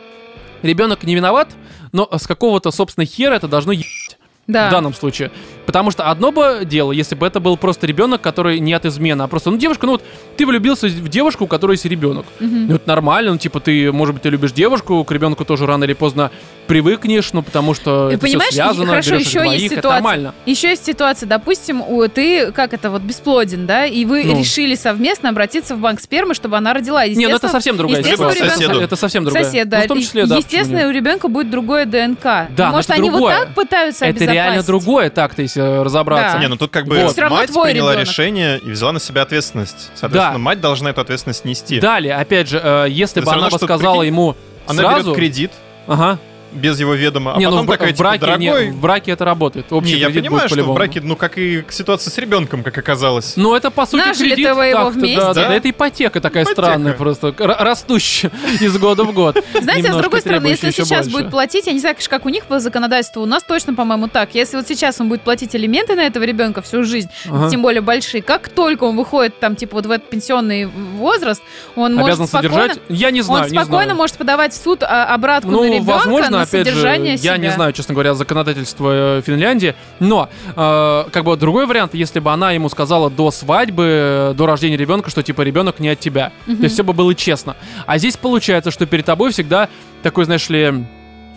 ребенок 0.63 1.05
не 1.05 1.15
виноват, 1.15 1.49
но 1.93 2.09
с 2.17 2.27
какого-то, 2.27 2.71
собственно, 2.71 3.05
хера 3.05 3.35
это 3.35 3.49
должно 3.49 3.73
ебать 3.73 4.16
Да. 4.47 4.69
в 4.69 4.71
данном 4.71 4.95
случае. 4.95 5.31
Потому 5.67 5.91
что 5.91 6.09
одно 6.09 6.31
бы 6.31 6.61
дело, 6.65 6.93
если 6.93 7.15
бы 7.17 7.27
это 7.27 7.41
был 7.41 7.57
просто 7.57 7.87
ребенок, 7.87 8.21
который 8.21 8.61
не 8.61 8.73
от 8.73 8.87
измены, 8.87 9.23
а 9.23 9.27
просто, 9.27 9.51
ну, 9.51 9.57
девушка, 9.59 9.87
ну 9.87 9.93
вот 9.93 10.05
ты 10.37 10.47
влюбился 10.47 10.87
в 10.87 11.09
девушку, 11.09 11.45
у 11.45 11.47
которой 11.49 11.73
есть 11.73 11.85
ребенок. 11.85 12.25
Мгм. 12.39 12.69
Ну, 12.69 12.75
это 12.77 12.87
нормально, 12.89 13.33
ну, 13.33 13.39
типа, 13.39 13.59
ты, 13.61 13.91
может 13.91 14.15
быть, 14.15 14.23
ты 14.23 14.29
любишь 14.29 14.53
девушку, 14.53 15.03
к 15.03 15.11
ребенку 15.11 15.45
тоже 15.45 15.67
рано 15.67 15.83
или 15.85 15.95
поздно 15.95 16.31
привыкнешь, 16.69 17.33
ну, 17.33 17.43
потому 17.43 17.75
что 17.75 18.11
это 18.11 18.19
понимаешь, 18.21 18.51
все 18.53 18.63
связано, 18.65 18.87
хорошо, 18.87 19.11
берешь 19.13 19.27
еще 19.27 19.39
есть 19.39 19.45
двоих, 19.45 19.67
это 19.73 19.75
ситуация. 19.77 19.95
нормально. 19.95 20.35
Еще 20.47 20.69
есть 20.71 20.85
ситуация, 20.87 21.27
допустим, 21.29 21.81
у, 21.83 22.07
ты, 22.09 22.53
как 22.53 22.73
это, 22.73 22.91
вот, 22.91 23.03
бесплоден, 23.03 23.67
да, 23.67 23.87
и 23.87 24.05
вы 24.05 24.25
Ну. 24.25 24.39
решили 24.39 24.75
совместно 24.75 25.29
обратиться 25.31 25.75
в 25.77 25.81
банк 25.81 26.01
спермы, 26.01 26.35
чтобы 26.35 26.57
она 26.57 26.73
родила. 26.73 27.07
Не, 27.07 27.27
ну 27.29 27.37
это 27.37 27.49
совсем 27.49 27.77
другая 27.77 28.03
ситуация. 28.03 28.81
Это 28.81 28.97
совсем 28.97 29.25
другая. 29.25 29.45
Сосед, 29.45 29.65
Ну, 29.65 29.71
да. 29.71 29.81
в 29.83 29.87
том 29.87 30.01
числе, 30.01 30.27
да. 30.27 30.37
Естественно, 30.37 30.87
у 30.89 30.91
ребенка 30.91 31.29
будет 31.29 31.51
другое 31.51 31.85
ДНК. 31.87 32.49
Да, 32.57 32.71
Может, 32.71 32.91
это 32.91 32.99
они 33.01 33.11
другое. 33.11 33.39
вот 33.39 33.45
так 33.47 33.55
пытаются. 33.55 34.05
Это 34.07 34.36
реально 34.37 34.63
другое, 34.63 35.11
так-то, 35.11 35.43
если 35.43 35.61
разобраться. 35.83 36.35
Да. 36.35 36.41
Не, 36.41 36.49
ну 36.49 36.57
тут 36.57 36.71
как 36.71 36.87
бы 36.87 36.97
Вот. 36.97 37.17
Мать 37.31 37.49
приняла 37.49 37.93
ребенок. 37.93 37.99
решение 38.09 38.59
и 38.59 38.71
взяла 38.71 38.93
на 38.93 39.01
себя 39.01 39.23
ответственность. 39.23 39.91
Соответственно, 39.95 40.33
Да. 40.35 40.39
мать 40.39 40.61
должна 40.61 40.91
эту 40.91 41.01
ответственность 41.01 41.45
нести. 41.45 41.81
Далее, 41.81 42.15
опять 42.17 42.49
же, 42.49 42.61
э, 42.63 42.87
если 42.89 43.23
Это 43.23 43.31
бы 43.31 43.37
она 43.37 43.47
бы 43.51 43.57
что, 43.57 43.67
сказала 43.67 44.01
прикинь, 44.01 44.15
ему 44.15 44.37
Она 44.67 44.83
сразу... 44.83 45.05
берет 45.13 45.17
кредит, 45.17 45.53
Ага. 45.87 46.19
Без 46.53 46.81
его 46.81 46.95
ведома, 46.95 47.35
а 47.35 47.39
не, 47.39 47.47
ну 47.47 47.51
потом 47.51 47.65
в, 47.65 47.69
бра- 47.69 47.77
такая, 47.77 47.95
в 47.95 47.99
браке, 47.99 48.19
типа, 48.19 48.37
не- 48.39 48.49
дорогой... 48.49 48.71
в 48.71 48.81
браке 48.81 49.11
это 49.13 49.25
работает. 49.25 49.67
Общий 49.73 49.95
Не, 49.95 50.01
я 50.01 50.11
понимаю, 50.11 50.49
что 50.49 50.63
в 50.63 50.75
браке, 50.75 51.01
ну, 51.03 51.17
как 51.17 51.39
и 51.39 51.63
к 51.63 51.73
ситуации 51.73 52.11
с 52.11 52.19
ребенком, 52.19 52.63
как 52.63 52.77
оказалось. 52.79 53.35
Ну, 53.37 53.55
это 53.55 53.71
по 53.71 53.87
сути 53.87 54.07
Нажили 54.07 54.35
кредит. 54.35 54.55
вы 54.55 54.67
его 54.67 54.89
вместе. 54.91 55.21
Да, 55.21 55.35
да, 55.35 55.49
Да. 55.49 55.55
это 55.55 55.71
ипотека 55.71 56.21
такая 56.21 56.45
Ипотека. 56.45 56.63
странная 56.63 56.93
просто, 56.95 57.35
растущая 57.39 58.31
из 58.61 58.77
года 58.79 59.05
в 59.05 59.13
год. 59.13 59.43
Знаете, 59.61 59.91
а 59.91 59.95
с 59.95 59.97
другой 59.97 60.21
стороны, 60.21 60.47
если 60.47 60.71
сейчас 60.71 61.09
будет 61.09 61.31
платить, 61.31 61.67
я 61.67 61.73
не 61.73 61.81
знаю, 61.81 61.97
как 62.09 62.27
у 62.27 62.29
них 62.29 62.47
по 62.47 62.59
законодательству, 62.61 63.23
у 63.23 63.27
нас 63.27 63.43
точно, 63.43 63.75
по-моему, 63.75 64.09
так. 64.09 64.35
Если 64.35 64.57
вот 64.57 64.67
сейчас 64.67 65.01
он 65.01 65.09
будет 65.09 65.23
платить 65.23 65.55
элементы 65.55 65.95
на 65.95 66.07
этого 66.07 66.25
ребенка 66.25 66.63
всю 66.63 66.85
жизнь, 66.85 67.09
тем 67.51 67.63
более 67.63 67.81
большие, 67.83 68.23
как 68.23 68.49
только 68.49 68.85
он 68.85 68.97
выходит 68.97 69.39
там, 69.41 69.57
типа, 69.57 69.77
вот 69.77 69.87
в 69.87 69.91
этот 69.91 70.09
пенсионный 70.09 70.67
возраст, 70.67 71.43
он 71.75 71.99
Обязан 71.99 72.21
может 72.21 72.29
спокойно... 72.29 72.75
Я 72.89 73.11
не 73.11 73.23
знаю, 73.23 73.45
он 73.45 73.51
не 73.51 73.59
спокойно 73.59 73.95
может 73.95 74.17
подавать 74.17 74.53
в 74.53 74.63
суд 74.63 74.83
а, 74.83 75.05
обратку 75.13 75.51
Ну, 75.51 75.63
на 75.63 75.67
ребенка 75.67 75.85
возможно, 75.91 76.46
опять 76.49 76.67
же, 76.67 76.73
содержание 76.73 77.13
я 77.13 77.19
себя. 77.19 77.37
не 77.39 77.51
знаю, 77.51 77.73
честно 77.73 77.95
говоря, 77.95 78.15
законодательство 78.15 79.19
э, 79.19 79.23
Финляндии, 79.27 79.75
но 80.01 80.29
э, 80.55 81.05
как 81.11 81.25
бы 81.25 81.37
другой 81.37 81.67
вариант, 81.67 81.95
если 81.95 82.21
бы 82.21 82.33
она 82.33 82.53
ему 82.53 82.69
сказала 82.69 83.11
до 83.11 83.31
свадьбы, 83.31 83.85
э, 83.87 84.35
до 84.37 84.47
рождения 84.47 84.77
ребенка, 84.77 85.11
что 85.11 85.23
типа 85.23 85.43
ребенок 85.43 85.81
не 85.81 85.89
от 85.91 86.01
тебя, 86.01 86.33
Мгм. 86.47 86.57
то 86.59 86.63
есть 86.65 86.75
все 86.75 86.85
бы 86.85 86.93
было 86.93 87.15
честно. 87.15 87.57
А 87.87 87.99
здесь 87.99 88.17
получается, 88.17 88.71
что 88.71 88.87
перед 88.87 89.05
тобой 89.05 89.31
всегда 89.33 89.69
такой, 90.03 90.25
знаешь 90.25 90.49
ли, 90.49 90.85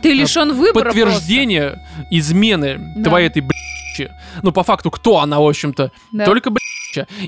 Ты 0.02 0.13
лишен 0.13 0.54
выбора 0.54 0.86
подтверждение 0.86 1.80
измены 2.10 2.78
Да. 2.98 3.10
твоей 3.10 3.28
этой 3.28 3.41
блядь. 3.41 4.12
Ну, 4.43 4.52
по 4.54 4.63
факту, 4.63 4.91
кто 4.91 5.19
она, 5.19 5.39
в 5.39 5.48
общем-то? 5.48 5.89
просто. 5.89 6.08
Да. 6.13 6.26
Только 6.26 6.50
блядь. 6.52 6.59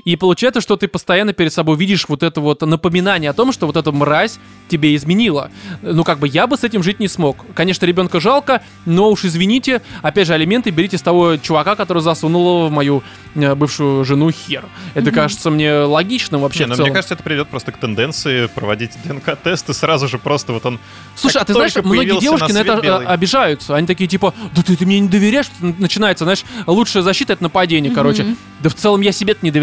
И 0.04 0.16
получается, 0.16 0.60
что 0.60 0.76
ты 0.76 0.88
постоянно 0.88 1.32
перед 1.32 1.52
собой 1.52 1.76
видишь 1.76 2.06
вот 2.08 2.22
это 2.22 2.40
вот 2.40 2.60
напоминание 2.62 3.30
о 3.30 3.32
том, 3.32 3.52
что 3.52 3.66
вот 3.66 3.76
эта 3.76 3.92
мразь 3.92 4.38
тебе 4.68 4.94
изменила. 4.96 5.50
Ну, 5.82 6.04
как 6.04 6.18
бы 6.18 6.28
я 6.28 6.46
бы 6.46 6.56
с 6.56 6.64
этим 6.64 6.82
жить 6.82 6.98
не 7.00 7.08
смог. 7.08 7.36
Конечно, 7.54 7.84
ребенка 7.86 8.20
жалко, 8.20 8.62
но 8.86 9.10
уж 9.10 9.24
извините, 9.24 9.82
опять 10.02 10.26
же, 10.26 10.34
алименты 10.34 10.70
берите 10.70 10.96
с 10.98 11.02
того 11.02 11.36
чувака, 11.36 11.76
который 11.76 12.02
засунул 12.02 12.68
в 12.68 12.70
мою 12.70 13.02
э, 13.34 13.54
бывшую 13.54 14.04
жену 14.04 14.30
хер. 14.30 14.64
Это 14.94 15.06
Мгм. 15.06 15.14
кажется 15.14 15.50
мне 15.50 15.72
логичным 15.80 16.40
вообще 16.40 16.60
Не, 16.60 16.66
в 16.66 16.68
ну, 16.70 16.74
целом. 16.76 16.88
мне 16.88 16.94
кажется, 16.94 17.14
это 17.14 17.22
приведет 17.22 17.48
просто 17.48 17.72
к 17.72 17.76
тенденции 17.76 18.46
проводить 18.46 18.92
ДНК-тесты 19.04 19.74
сразу 19.74 20.08
же 20.08 20.18
просто 20.18 20.52
вот 20.52 20.64
он... 20.66 20.78
Слушай, 21.16 21.42
а 21.42 21.44
ты 21.44 21.52
знаешь, 21.52 21.74
многие 21.76 22.18
девушки 22.20 22.48
на 22.52 22.54
на 22.54 22.58
это 22.62 22.72
свет 22.72 22.84
белый. 22.84 23.06
э, 23.06 23.08
обижаются. 23.08 23.76
Они 23.76 23.86
такие 23.86 24.08
типа, 24.08 24.32
да 24.54 24.62
ты, 24.62 24.76
ты 24.76 24.86
мне 24.86 25.00
не 25.00 25.08
доверяешь? 25.08 25.46
Начинается, 25.60 26.24
знаешь, 26.24 26.44
лучшая 26.66 27.02
защита 27.02 27.34
это 27.34 27.42
нападение, 27.42 27.90
Мгм. 27.90 27.96
короче. 27.96 28.26
Да 28.60 28.70
в 28.70 28.74
целом 28.74 29.00
я 29.00 29.12
себе 29.12 29.36
не 29.42 29.50
доверяю. 29.50 29.61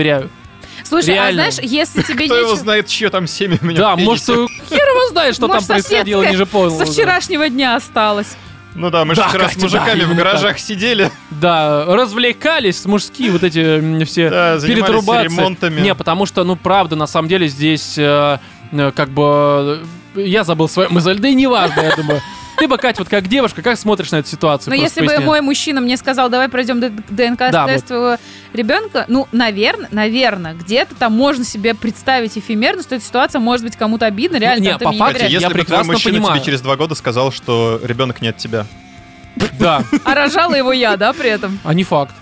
Слушай, 0.83 1.13
реально. 1.15 1.45
а 1.47 1.51
знаешь, 1.51 1.69
если 1.71 2.01
тебе 2.01 2.25
Кто 2.25 2.35
его 2.35 2.49
нечего... 2.49 2.55
знает, 2.63 2.87
чье 2.87 3.09
там 3.09 3.27
семя 3.27 3.57
у 3.61 3.65
меня 3.65 3.77
Да, 3.79 3.95
может, 3.95 4.25
хер 4.25 4.37
его 4.37 5.09
знает, 5.11 5.35
что 5.35 5.47
там 5.47 5.63
происходило 5.63 6.23
ниже 6.23 6.45
пола. 6.45 6.69
Со 6.69 6.85
вчерашнего 6.91 7.49
дня 7.49 7.75
осталось. 7.75 8.35
Ну 8.75 8.89
да, 8.91 9.03
мы 9.03 9.15
же 9.15 9.21
Да, 9.21 9.27
вчера 9.29 9.49
с 9.49 9.55
да, 9.55 9.61
мужиками 9.63 10.03
в 10.03 10.15
гаражах 10.15 10.59
сидели. 10.59 11.11
Да, 11.31 11.85
развлекались 11.85 12.85
мужские 12.85 13.31
вот 13.31 13.43
эти 13.43 14.03
все 14.05 14.29
Да, 14.29 14.59
перетрубации. 14.59 15.23
ремонтами. 15.25 15.81
Не, 15.81 15.95
потому 15.95 16.25
что, 16.25 16.43
ну, 16.43 16.55
правда, 16.55 16.95
на 16.95 17.07
самом 17.07 17.27
деле 17.29 17.47
здесь 17.47 17.97
э, 17.97 18.37
э, 18.71 18.91
как 18.95 19.09
бы... 19.09 19.83
э, 20.15 20.21
Я 20.21 20.43
забыл 20.43 20.69
свою 20.69 20.91
мысль, 20.91 21.15
да 21.17 21.27
и 21.27 21.33
неважно, 21.33 21.81
я 21.81 21.95
думаю. 21.95 22.21
Ты 22.59 22.67
бы, 22.67 22.77
Кать, 22.77 22.99
вот 22.99 23.09
как 23.09 23.27
девушка, 23.27 23.61
как 23.61 23.77
смотришь 23.77 24.11
на 24.11 24.17
эту 24.17 24.27
ситуацию? 24.29 24.73
Но 24.73 24.77
Просто 24.79 24.99
если 24.99 25.01
бы 25.01 25.07
поясни. 25.07 25.25
мой 25.25 25.41
мужчина 25.41 25.81
мне 25.81 25.97
сказал, 25.97 26.29
давай 26.29 26.49
пройдем 26.49 26.79
Да, 26.79 26.89
ДНК-тест 27.09 27.87
твоего 27.87 28.17
ребенка, 28.53 29.05
ну, 29.07 29.27
наверное, 29.31 29.87
наверное, 29.91 30.53
где-то 30.53 30.95
там 30.95 31.13
можно 31.13 31.43
себе 31.45 31.73
представить 31.73 32.37
эфемерно, 32.37 32.83
что 32.83 32.95
эта 32.95 33.03
ситуация 33.05 33.39
может 33.39 33.65
быть 33.65 33.75
кому-то 33.75 34.05
обидна, 34.05 34.37
реально, 34.37 34.63
не, 34.63 34.69
там, 34.69 34.79
ты 34.79 34.85
по 34.85 34.91
факту 34.91 35.13
Кстати, 35.15 35.21
доверяешь. 35.23 35.31
я 35.31 35.37
если 35.39 35.47
бы 35.47 35.53
твой 35.53 35.65
прекрасно 35.65 35.93
мужчина 35.93 36.13
понимаю. 36.15 36.35
тебе 36.35 36.45
через 36.45 36.61
два 36.61 36.75
года 36.75 36.95
сказал, 36.95 37.31
что 37.31 37.79
ребенок 37.83 38.21
не 38.21 38.27
от 38.29 38.37
тебя. 38.37 38.65
Да, 39.59 39.83
А 40.03 40.13
рожала 40.15 40.55
его 40.55 40.71
я, 40.73 40.97
да, 40.97 41.13
при 41.13 41.29
этом? 41.29 41.59
а 41.63 41.73
не 41.73 41.83
факт. 41.83 42.13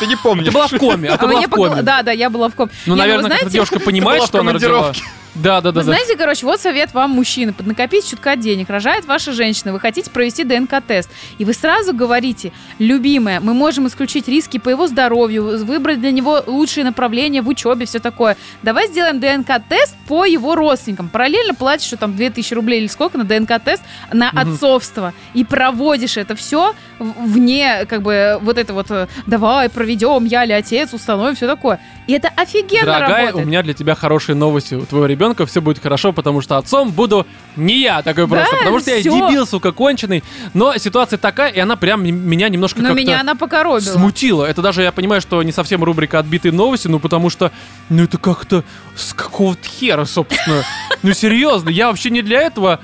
Ты 0.00 0.06
не 0.06 0.16
помнишь. 0.16 0.46
Ты 0.46 0.52
была 0.52 0.66
в 0.66 0.76
коме, 0.78 1.08
а 1.08 1.16
ты 1.16 1.24
А 1.26 1.28
была 1.28 1.40
в 1.42 1.48
коме. 1.50 1.82
Да, 1.82 2.02
да, 2.02 2.10
я 2.10 2.30
была 2.30 2.48
в 2.48 2.54
коме. 2.54 2.70
Ну, 2.86 2.94
Не, 2.94 3.00
наверное, 3.00 3.26
знаете, 3.26 3.50
девушка 3.50 3.78
понимает, 3.84 4.24
что 4.24 4.40
она 4.40 4.52
родила. 4.52 4.92
Да, 5.34 5.60
да, 5.60 5.72
да, 5.72 5.80
Вы 5.80 5.86
да. 5.86 5.92
знаете, 5.94 6.16
короче, 6.16 6.44
вот 6.44 6.60
совет 6.60 6.92
вам, 6.92 7.10
мужчины. 7.12 7.52
Поднакопить 7.52 8.08
чутка 8.08 8.36
денег. 8.36 8.68
Рожает 8.68 9.06
ваша 9.06 9.32
женщина. 9.32 9.72
Вы 9.72 9.80
хотите 9.80 10.10
провести 10.10 10.44
ДНК-тест. 10.44 11.10
И 11.38 11.44
вы 11.44 11.54
сразу 11.54 11.94
говорите, 11.94 12.52
любимая, 12.78 13.40
мы 13.40 13.54
можем 13.54 13.86
исключить 13.86 14.28
риски 14.28 14.58
по 14.58 14.68
его 14.68 14.86
здоровью, 14.86 15.64
выбрать 15.64 16.00
для 16.00 16.10
него 16.10 16.42
лучшие 16.46 16.84
направления 16.84 17.40
в 17.40 17.48
учебе, 17.48 17.86
все 17.86 17.98
такое. 17.98 18.36
Давай 18.62 18.88
сделаем 18.88 19.20
ДНК-тест 19.20 19.96
по 20.06 20.26
его 20.26 20.54
родственникам. 20.54 21.08
Параллельно 21.08 21.54
платишь, 21.54 21.86
что 21.86 21.96
там 21.96 22.14
2000 22.14 22.52
рублей 22.54 22.80
или 22.80 22.86
сколько 22.88 23.16
на 23.16 23.24
ДНК-тест 23.24 23.82
на 24.12 24.28
Мгм. 24.32 24.38
отцовство. 24.38 25.14
И 25.32 25.44
проводишь 25.44 26.18
это 26.18 26.34
все 26.34 26.74
вне, 26.98 27.86
как 27.88 28.02
бы, 28.02 28.38
вот 28.42 28.58
это 28.58 28.74
вот, 28.74 28.90
э, 28.90 29.06
давай 29.26 29.68
проведем, 29.70 30.24
я 30.26 30.44
ли 30.44 30.52
отец, 30.52 30.92
установим, 30.92 31.34
все 31.34 31.46
такое. 31.46 31.80
И 32.06 32.12
это 32.12 32.28
офигенно 32.36 32.84
Дорогая, 32.84 33.26
работает. 33.26 33.46
у 33.46 33.48
меня 33.48 33.62
для 33.62 33.72
тебя 33.74 33.94
хорошие 33.94 34.36
новости. 34.36 34.74
У 34.74 34.84
твоего 34.84 35.06
ребенка 35.06 35.21
все 35.46 35.60
будет 35.60 35.82
хорошо, 35.82 36.12
потому 36.12 36.40
что 36.40 36.56
отцом 36.58 36.90
буду 36.90 37.26
не 37.56 37.80
я 37.80 38.02
такой 38.02 38.26
Да, 38.26 38.36
просто. 38.36 38.56
Потому 38.56 38.80
что 38.80 38.90
я 38.90 39.00
всё. 39.00 39.28
дебил, 39.28 39.46
сука, 39.46 39.72
конченый. 39.72 40.22
Но 40.54 40.76
ситуация 40.76 41.16
такая, 41.18 41.50
и 41.50 41.58
она 41.60 41.76
прям 41.76 42.04
меня 42.04 42.48
немножко 42.48 42.80
Но 42.80 42.88
как-то 42.88 43.00
меня 43.02 43.20
она 43.20 43.34
покоробила. 43.34 43.92
смутила. 43.92 44.44
Это 44.44 44.62
даже 44.62 44.82
я 44.82 44.92
понимаю, 44.92 45.20
что 45.20 45.42
не 45.42 45.52
совсем 45.52 45.82
рубрика 45.84 46.18
«Отбитые 46.18 46.52
новости», 46.52 46.88
ну 46.88 46.98
потому 46.98 47.30
что, 47.30 47.50
ну 47.88 48.04
это 48.04 48.18
как-то 48.18 48.64
с 48.96 49.12
какого-то 49.14 49.66
хера, 49.68 50.04
собственно. 50.04 50.62
Ну 51.02 51.12
серьезно, 51.14 51.68
я 51.68 51.88
вообще 51.88 52.10
не 52.10 52.22
для 52.22 52.40
этого 52.42 52.78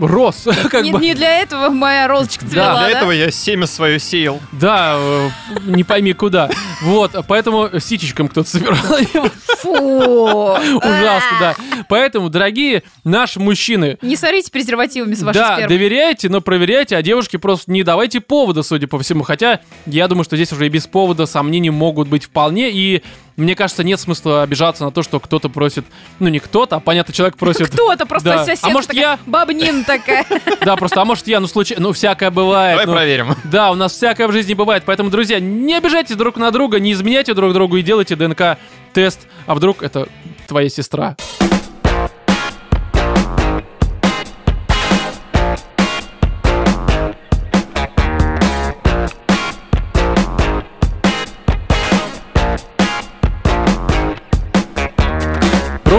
рос. 0.00 0.46
Как 0.70 0.84
не, 0.84 0.92
бы. 0.92 1.00
не 1.00 1.14
для 1.14 1.38
этого 1.40 1.68
моя 1.70 2.06
розочка 2.08 2.46
цвела, 2.46 2.78
Для 2.78 2.88
да? 2.88 2.98
этого 2.98 3.10
я 3.10 3.30
семя 3.30 3.66
свое 3.66 3.98
сеял. 3.98 4.40
Да, 4.52 4.94
э, 4.96 5.28
не 5.66 5.84
пойми 5.84 6.12
куда. 6.12 6.50
Вот, 6.82 7.12
поэтому 7.28 7.68
ситечком 7.80 8.28
кто-то 8.28 8.48
собирал 8.48 8.98
его. 8.98 9.28
Фу. 9.58 9.72
Ужасно, 10.76 11.36
да. 11.40 11.54
Поэтому, 11.88 12.28
дорогие 12.28 12.82
наши 13.04 13.38
мужчины, 13.40 13.98
Не 14.02 14.16
сорите 14.16 14.50
презервативами 14.50 15.14
с 15.14 15.22
вашей 15.22 15.38
да, 15.38 15.54
спермой. 15.56 15.68
доверяйте, 15.68 16.28
но 16.28 16.40
проверяйте, 16.40 16.96
а 16.96 17.02
девушки 17.02 17.36
просто 17.36 17.70
не 17.70 17.82
давайте 17.82 18.20
повода, 18.20 18.62
судя 18.62 18.86
по 18.86 18.98
всему. 18.98 19.22
Хотя, 19.24 19.60
я 19.86 20.08
думаю, 20.08 20.24
что 20.24 20.36
здесь 20.36 20.52
уже 20.52 20.66
и 20.66 20.68
без 20.68 20.86
повода 20.86 21.26
сомнений 21.26 21.70
могут 21.70 22.08
быть 22.08 22.24
вполне, 22.24 22.70
и 22.70 23.02
мне 23.36 23.54
кажется, 23.54 23.82
нет 23.82 23.98
смысла 23.98 24.42
обижаться 24.42 24.84
на 24.84 24.90
то, 24.90 25.02
что 25.02 25.20
кто-то 25.20 25.48
просит, 25.48 25.84
ну 26.18 26.28
не 26.28 26.38
кто-то, 26.38 26.76
а 26.76 26.80
понятно, 26.80 27.14
человек 27.14 27.36
просит... 27.36 27.68
Кто-то 27.70 28.06
просто 28.06 28.28
Да. 28.28 28.44
соседка 28.44 28.66
А 28.66 28.70
может, 28.70 28.88
такая, 28.88 29.02
я? 29.02 29.18
баба 29.26 29.52
Нина 29.52 29.84
такая. 29.84 30.26
Да, 30.60 30.76
просто, 30.76 31.00
а 31.00 31.04
может 31.04 31.26
я, 31.26 31.40
ну 31.40 31.46
случай, 31.46 31.76
ну 31.78 31.92
всякое 31.92 32.30
бывает. 32.30 32.74
Давай 32.74 32.86
ну, 32.86 32.92
проверим. 32.92 33.36
Да, 33.44 33.70
у 33.70 33.74
нас 33.74 33.92
всякое 33.92 34.28
в 34.28 34.32
жизни 34.32 34.54
бывает, 34.54 34.82
поэтому, 34.86 35.10
друзья, 35.10 35.40
не 35.40 35.74
обижайтесь 35.74 36.16
друг 36.16 36.36
на 36.36 36.50
друга, 36.50 36.78
не 36.78 36.92
изменяйте 36.92 37.34
друг 37.34 37.52
другу 37.52 37.76
и 37.76 37.82
делайте 37.82 38.16
ДНК-тест, 38.16 39.20
а 39.46 39.54
вдруг 39.54 39.82
это 39.82 40.08
твоя 40.46 40.68
сестра. 40.68 41.16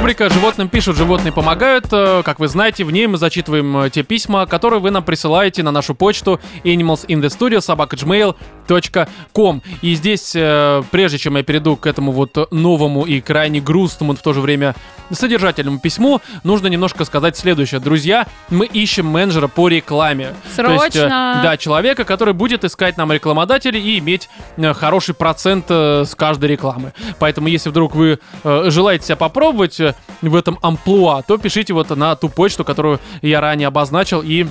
Рубрика 0.04 0.30
«Животным 0.30 0.68
пишут, 0.68 0.98
животные 0.98 1.32
помогают». 1.32 1.86
Э, 1.94 2.24
Как 2.26 2.38
вы 2.38 2.50
знаете, 2.50 2.84
в 2.84 2.92
ней 2.92 3.08
мы 3.08 3.18
зачитываем 3.18 3.78
э, 3.78 3.90
те 3.90 4.04
письма, 4.04 4.46
которые 4.46 4.82
вы 4.82 4.92
нам 4.92 5.02
присылаете 5.02 5.64
на 5.64 5.72
нашу 5.72 5.96
почту 5.96 6.42
animalsinthestudio.com. 6.66 9.62
И 9.82 9.96
здесь, 9.96 10.34
э, 10.36 10.84
прежде 10.92 11.20
чем 11.20 11.38
я 11.38 11.44
перейду 11.44 11.78
к 11.78 11.88
этому 11.88 12.12
вот 12.12 12.52
новому 12.52 13.06
и 13.06 13.22
крайне 13.22 13.62
грустному, 13.62 14.12
но 14.12 14.18
в 14.18 14.22
то 14.22 14.34
же 14.34 14.42
время 14.42 14.76
содержательному 15.10 15.80
письму, 15.80 16.20
нужно 16.44 16.68
немножко 16.68 17.06
сказать 17.06 17.38
следующее. 17.38 17.80
Друзья, 17.80 18.28
мы 18.50 18.66
ищем 18.66 19.06
менеджера 19.06 19.48
по 19.48 19.70
рекламе. 19.70 20.34
То 20.58 20.70
есть, 20.70 20.96
Срочно. 20.96 21.40
да, 21.42 21.56
человека, 21.56 22.04
который 22.04 22.34
будет 22.34 22.66
искать 22.66 22.98
нам 22.98 23.14
рекламодателей 23.14 23.80
и 23.80 24.00
иметь 24.00 24.28
хороший 24.74 25.16
процент 25.16 25.70
с 25.70 26.14
каждой 26.16 26.50
рекламы. 26.50 26.92
Поэтому, 27.20 27.48
если 27.48 27.70
вдруг 27.70 27.96
вы 27.96 28.20
желаете 28.44 29.06
себя 29.06 29.16
попробовать 29.16 29.80
в 30.22 30.36
этом 30.36 30.60
амплуа, 30.62 31.22
то 31.22 31.38
пишите 31.38 31.74
вот 31.74 31.90
на 31.90 32.16
ту 32.16 32.30
почту, 32.30 32.64
которую 32.64 33.00
я 33.22 33.42
ранее 33.42 33.68
обозначил, 33.68 34.22
и 34.22 34.48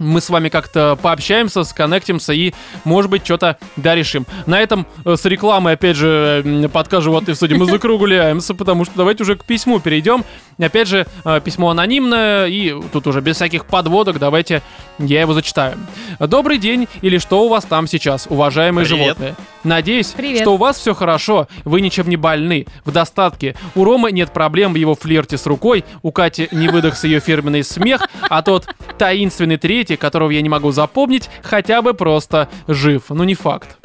мы 0.00 0.20
с 0.20 0.30
вами 0.30 0.48
как-то 0.48 0.98
пообщаемся, 1.00 1.62
сконнектимся 1.62 2.32
и, 2.32 2.52
может 2.84 3.10
быть, 3.10 3.24
что-то 3.24 3.58
да 3.76 3.94
решим. 3.94 4.26
На 4.46 4.58
этом 4.60 4.86
э, 5.04 5.14
с 5.16 5.24
рекламой, 5.26 5.74
опять 5.74 5.96
же, 5.96 6.42
м, 6.44 6.70
подкаст 6.70 7.04
«Животные 7.04 7.34
в 7.34 7.36
студии» 7.36 7.54
мы 7.54 7.66
закругляемся, 7.70 8.54
потому 8.54 8.84
что 8.84 8.94
давайте 8.96 9.22
уже 9.22 9.36
к 9.36 9.44
письму 9.44 9.78
перейдем. 9.78 10.24
Опять 10.58 10.88
же, 10.88 11.06
э, 11.24 11.40
письмо 11.44 11.70
анонимное, 11.70 12.46
и 12.46 12.74
тут 12.92 13.06
уже 13.06 13.20
без 13.20 13.36
всяких 13.36 13.66
подводок, 13.66 14.18
давайте 14.18 14.62
я 14.98 15.20
его 15.20 15.34
зачитаю. 15.34 15.76
Добрый 16.18 16.58
день, 16.58 16.88
или 17.02 17.18
что 17.18 17.44
у 17.44 17.48
вас 17.48 17.64
там 17.64 17.86
сейчас, 17.86 18.26
уважаемые 18.28 18.86
Привет. 18.86 19.04
животные? 19.04 19.34
Надеюсь, 19.64 20.08
Привет. 20.08 20.40
что 20.40 20.54
у 20.54 20.56
вас 20.56 20.78
все 20.78 20.94
хорошо, 20.94 21.46
вы 21.64 21.82
ничем 21.82 22.08
не 22.08 22.16
больны, 22.16 22.66
в 22.86 22.90
достатке. 22.92 23.54
У 23.74 23.84
Ромы 23.84 24.10
нет 24.12 24.32
проблем 24.32 24.72
в 24.72 24.76
его 24.76 24.94
флирте 24.94 25.36
с 25.36 25.46
рукой, 25.46 25.84
у 26.02 26.10
Кати 26.10 26.48
не 26.52 26.68
выдохся 26.68 27.06
ее 27.06 27.20
фирменный 27.20 27.62
смех, 27.62 28.02
а 28.22 28.40
тот 28.42 28.66
таинственный 28.98 29.58
третий 29.58 29.89
свете, 29.90 29.96
которого 29.96 30.30
я 30.30 30.42
не 30.42 30.48
могу 30.48 30.70
запомнить, 30.72 31.28
хотя 31.42 31.82
бы 31.82 31.94
просто 31.94 32.48
жив. 32.68 33.02
Ну, 33.08 33.24
не 33.24 33.34
факт. 33.34 33.76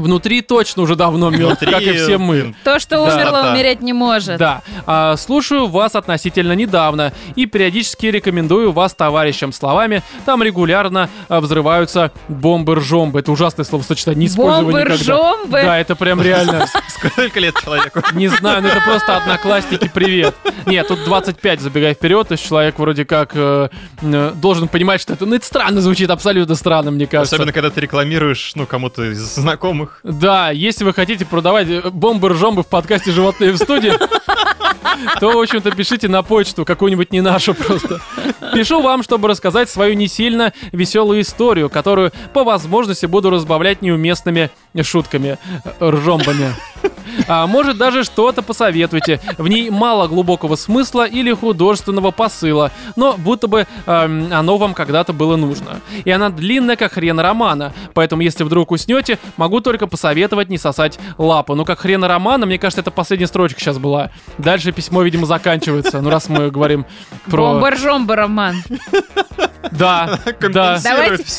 Внутри 0.00 0.40
точно 0.40 0.82
уже 0.82 0.96
давно 0.96 1.30
мертв, 1.30 1.64
как 1.64 1.82
и 1.82 1.92
все 1.92 2.18
мы. 2.18 2.54
То, 2.64 2.78
что 2.78 2.96
Да, 2.96 3.14
умерло, 3.14 3.42
да. 3.42 3.52
умереть 3.52 3.82
не 3.82 3.92
может. 3.92 4.38
Да, 4.38 4.62
а, 4.86 5.16
слушаю 5.16 5.66
вас 5.66 5.94
относительно 5.94 6.52
недавно 6.52 7.12
и 7.36 7.46
периодически 7.46 8.06
рекомендую 8.06 8.72
вас 8.72 8.94
товарищам 8.94 9.52
словами. 9.52 10.02
Там 10.24 10.42
регулярно 10.42 11.08
а, 11.28 11.40
взрываются 11.40 12.12
бомбы-ржомбы. 12.28 13.20
Это 13.20 13.30
ужасное 13.32 13.64
словосочетание, 13.64 14.20
не 14.20 14.26
использую 14.26 14.66
никогда. 14.68 15.36
Да, 15.50 15.78
это 15.78 15.94
прям 15.96 16.20
реально. 16.22 16.66
Сколько 16.88 17.40
лет 17.40 17.54
человеку? 17.62 18.02
Не 18.12 18.28
знаю, 18.28 18.62
но 18.62 18.68
это 18.68 18.80
просто 18.80 19.16
одноклассники, 19.16 19.90
привет. 19.92 20.34
Нет, 20.66 20.88
тут 20.88 21.04
25, 21.04 21.60
забегая 21.60 21.94
вперед, 21.94 22.28
то 22.28 22.32
есть 22.32 22.46
человек 22.46 22.78
вроде 22.78 23.04
как 23.04 23.32
э, 23.34 23.68
э, 24.02 24.32
должен 24.34 24.68
понимать, 24.68 25.00
что 25.00 25.12
это, 25.12 25.26
ну, 25.26 25.34
это 25.36 25.46
странно 25.46 25.80
звучит, 25.80 26.10
абсолютно 26.10 26.54
странно, 26.54 26.90
мне 26.90 27.06
кажется. 27.06 27.36
Особенно, 27.36 27.52
когда 27.52 27.70
ты 27.70 27.80
рекламируешь, 27.80 28.52
ну, 28.54 28.66
кому-то 28.66 29.04
из 29.10 29.18
знакомых. 29.18 29.89
Да, 30.02 30.50
если 30.50 30.84
вы 30.84 30.92
хотите 30.92 31.26
продавать 31.26 31.68
э, 31.68 31.90
бомбы-ржомбы 31.90 32.62
в 32.62 32.66
подкасте 32.66 33.12
«Животные 33.12 33.52
в 33.52 33.58
студии», 33.58 33.92
то, 35.20 35.32
в 35.32 35.40
общем-то, 35.40 35.70
пишите 35.72 36.08
на 36.08 36.22
почту, 36.22 36.64
какую-нибудь 36.64 37.12
не 37.12 37.20
нашу 37.20 37.54
просто. 37.54 38.00
Пишу 38.54 38.82
вам, 38.82 39.02
чтобы 39.02 39.28
рассказать 39.28 39.68
свою 39.68 39.94
не 39.94 40.08
сильно 40.08 40.52
веселую 40.72 41.20
историю, 41.20 41.70
которую 41.70 42.12
по 42.32 42.44
возможности 42.44 43.06
буду 43.06 43.30
разбавлять 43.30 43.82
неуместными 43.82 44.50
шутками, 44.82 45.38
э, 45.64 45.90
ржомбами. 45.90 46.54
А 47.28 47.46
может 47.46 47.78
даже 47.78 48.04
что-то 48.04 48.42
посоветуйте. 48.42 49.20
В 49.38 49.48
ней 49.48 49.70
мало 49.70 50.08
глубокого 50.08 50.56
смысла 50.56 51.06
или 51.06 51.32
художественного 51.32 52.10
посыла, 52.10 52.70
но 52.96 53.14
будто 53.16 53.46
бы 53.46 53.66
эм, 53.86 54.32
оно 54.32 54.56
вам 54.58 54.74
когда-то 54.74 55.12
было 55.12 55.36
нужно. 55.36 55.80
И 56.04 56.10
она 56.10 56.30
длинная, 56.30 56.76
как 56.76 56.92
хрен 56.92 57.18
романа, 57.20 57.72
поэтому 57.94 58.22
если 58.22 58.44
вдруг 58.44 58.70
уснете, 58.70 59.18
могу 59.36 59.60
только 59.60 59.86
посоветовать 59.86 60.48
не 60.48 60.58
сосать 60.58 60.98
лапу. 61.18 61.54
Ну 61.54 61.64
как 61.64 61.80
хрена 61.80 62.08
романа, 62.08 62.46
мне 62.46 62.58
кажется, 62.58 62.80
это 62.80 62.90
последняя 62.90 63.26
строчка 63.26 63.60
сейчас 63.60 63.78
была. 63.78 64.10
Дальше 64.38 64.72
письмо, 64.72 65.02
видимо, 65.02 65.26
заканчивается. 65.26 66.00
Ну 66.00 66.10
раз 66.10 66.28
мы 66.28 66.50
говорим 66.50 66.86
про... 67.26 67.52
Бомба-ржомба, 67.52 68.16
Роман. 68.16 68.56
Да, 69.70 70.18
да. 70.40 70.78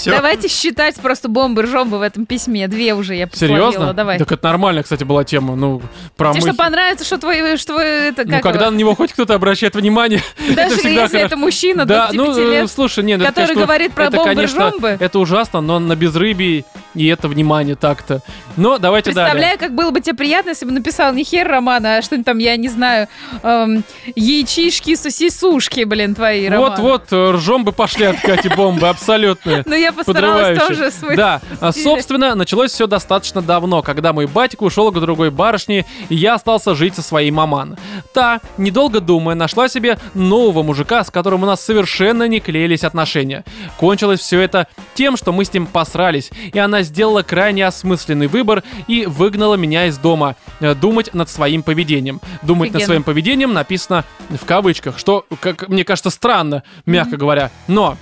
Давайте, 0.06 0.48
считать 0.48 0.96
просто 0.98 1.28
бомбы-ржомбы 1.30 1.98
в 1.98 2.02
этом 2.02 2.26
письме. 2.26 2.68
Две 2.68 2.94
уже 2.94 3.16
я. 3.16 3.30
Серьезно? 3.34 3.94
Давай. 3.94 4.18
Так 4.20 4.32
это 4.32 4.48
нормальная, 4.48 4.84
кстати, 4.84 5.04
была 5.04 5.24
тема. 5.24 5.56
Ну, 5.56 5.82
про 6.18 6.32
Тебе 6.34 6.42
что 6.42 6.54
понравится, 6.54 7.06
что 7.06 7.18
твой, 7.18 7.58
что 7.58 7.80
это, 7.80 8.24
Ну, 8.26 8.32
как 8.32 8.44
когда 8.44 8.66
его? 8.66 8.72
на 8.72 8.78
него 8.78 8.96
хоть 8.96 9.14
кто-то 9.14 9.34
обращает 9.36 9.76
внимание, 9.76 10.22
Даже 10.56 10.76
это 10.76 10.78
всегда 10.78 11.04
если 11.04 11.20
это 11.20 11.38
мужчина 11.38 11.86
Да, 11.86 12.10
25 12.12 12.14
ну, 12.18 12.52
лет. 12.52 12.72
слушай, 12.72 13.04
нет, 13.04 13.22
это, 13.22 13.30
который 13.30 13.48
конечно, 13.48 13.66
говорит 13.66 13.94
про 13.94 14.06
это, 14.06 14.18
конечно, 14.24 14.60
бомбы-ржомбы. 14.60 15.04
это 15.04 15.20
ужасно, 15.20 15.62
но 15.62 15.80
на 15.80 15.96
безрыбье 15.96 16.66
и 16.94 17.08
это 17.08 17.28
внимание 17.28 17.76
так-то. 17.76 18.22
Но 18.58 18.78
давайте 18.78 19.14
далее. 19.14 19.32
Представляю, 19.34 19.60
как 19.60 19.74
было 19.76 19.92
бы 19.92 20.02
тебе 20.02 20.16
приятно, 20.16 20.50
если 20.50 20.66
бы 20.66 20.72
написал 20.72 21.14
не 21.14 21.24
хер 21.24 21.48
романа, 21.48 21.98
а 21.98 22.02
что-нибудь 22.02 22.26
там, 22.26 22.38
я 22.38 22.58
не 22.58 22.68
знаю, 22.68 23.08
эм, 23.44 23.84
яичишки, 24.16 24.96
сосисушки, 24.96 25.84
блин, 25.86 26.16
твои, 26.16 26.48
Роман. 26.50 26.72
Вот-вот, 26.72 27.04
э, 27.12 27.32
ржом 27.32 27.64
бы 27.64 27.72
пошли 27.72 28.08
от 28.12 28.22
Кати 28.22 28.50
бомбы, 28.50 28.88
абсолютно. 28.88 29.64
Ну, 29.66 29.76
я 29.76 29.92
постаралась 29.92 30.60
тоже 30.60 30.92
свой 30.92 31.16
Да, 31.16 31.42
собственно, 31.72 32.36
началось 32.36 32.72
все 32.72 32.88
достаточно 32.88 33.42
давно, 33.42 33.82
когда 33.82 34.14
мой 34.14 34.28
батик 34.28 34.62
ушел 34.62 34.92
к 34.92 35.00
другой 35.00 35.32
барышне, 35.32 35.86
и 36.10 36.16
я 36.16 36.36
остался 36.36 36.76
жить 36.76 36.96
со 36.96 37.02
своей 37.02 37.32
маман. 37.32 37.78
Та, 38.14 38.42
недолго 38.58 39.00
думая, 39.00 39.36
нашла 39.36 39.68
себе 39.68 39.98
нового 40.14 40.64
мужика, 40.64 41.04
с 41.04 41.10
которым 41.10 41.44
у 41.44 41.46
нас 41.46 41.64
совершенно 41.64 42.28
не 42.28 42.40
клеились 42.40 42.84
отношения. 42.84 43.44
Кончилось 43.78 44.20
все 44.20 44.40
это 44.42 44.68
тем, 44.94 45.18
что 45.18 45.32
мы 45.32 45.46
с 45.46 45.54
ним 45.54 45.66
посрались, 45.66 46.32
и 46.54 46.60
она 46.60 46.84
сделала 46.84 47.22
крайне 47.24 47.66
осмысленный 47.66 48.28
выбор 48.28 48.64
и 48.88 49.06
выгнала 49.06 49.56
меня 49.56 49.88
из 49.88 49.98
дома. 49.98 50.36
Э, 50.60 50.76
Думать 50.76 51.14
над 51.14 51.30
своим 51.30 51.64
поведением. 51.64 52.22
Думать 52.42 52.70
над 52.70 52.78
Офигенно. 52.78 52.86
своим 52.86 53.04
поведением 53.04 53.54
написано 53.54 54.04
в 54.30 54.46
кавычках, 54.46 54.98
что, 54.98 55.26
как 55.40 55.70
мне 55.70 55.84
кажется, 55.84 56.10
странно, 56.10 56.64
мягко 56.86 57.18
говоря. 57.18 57.52
Но 57.68 57.98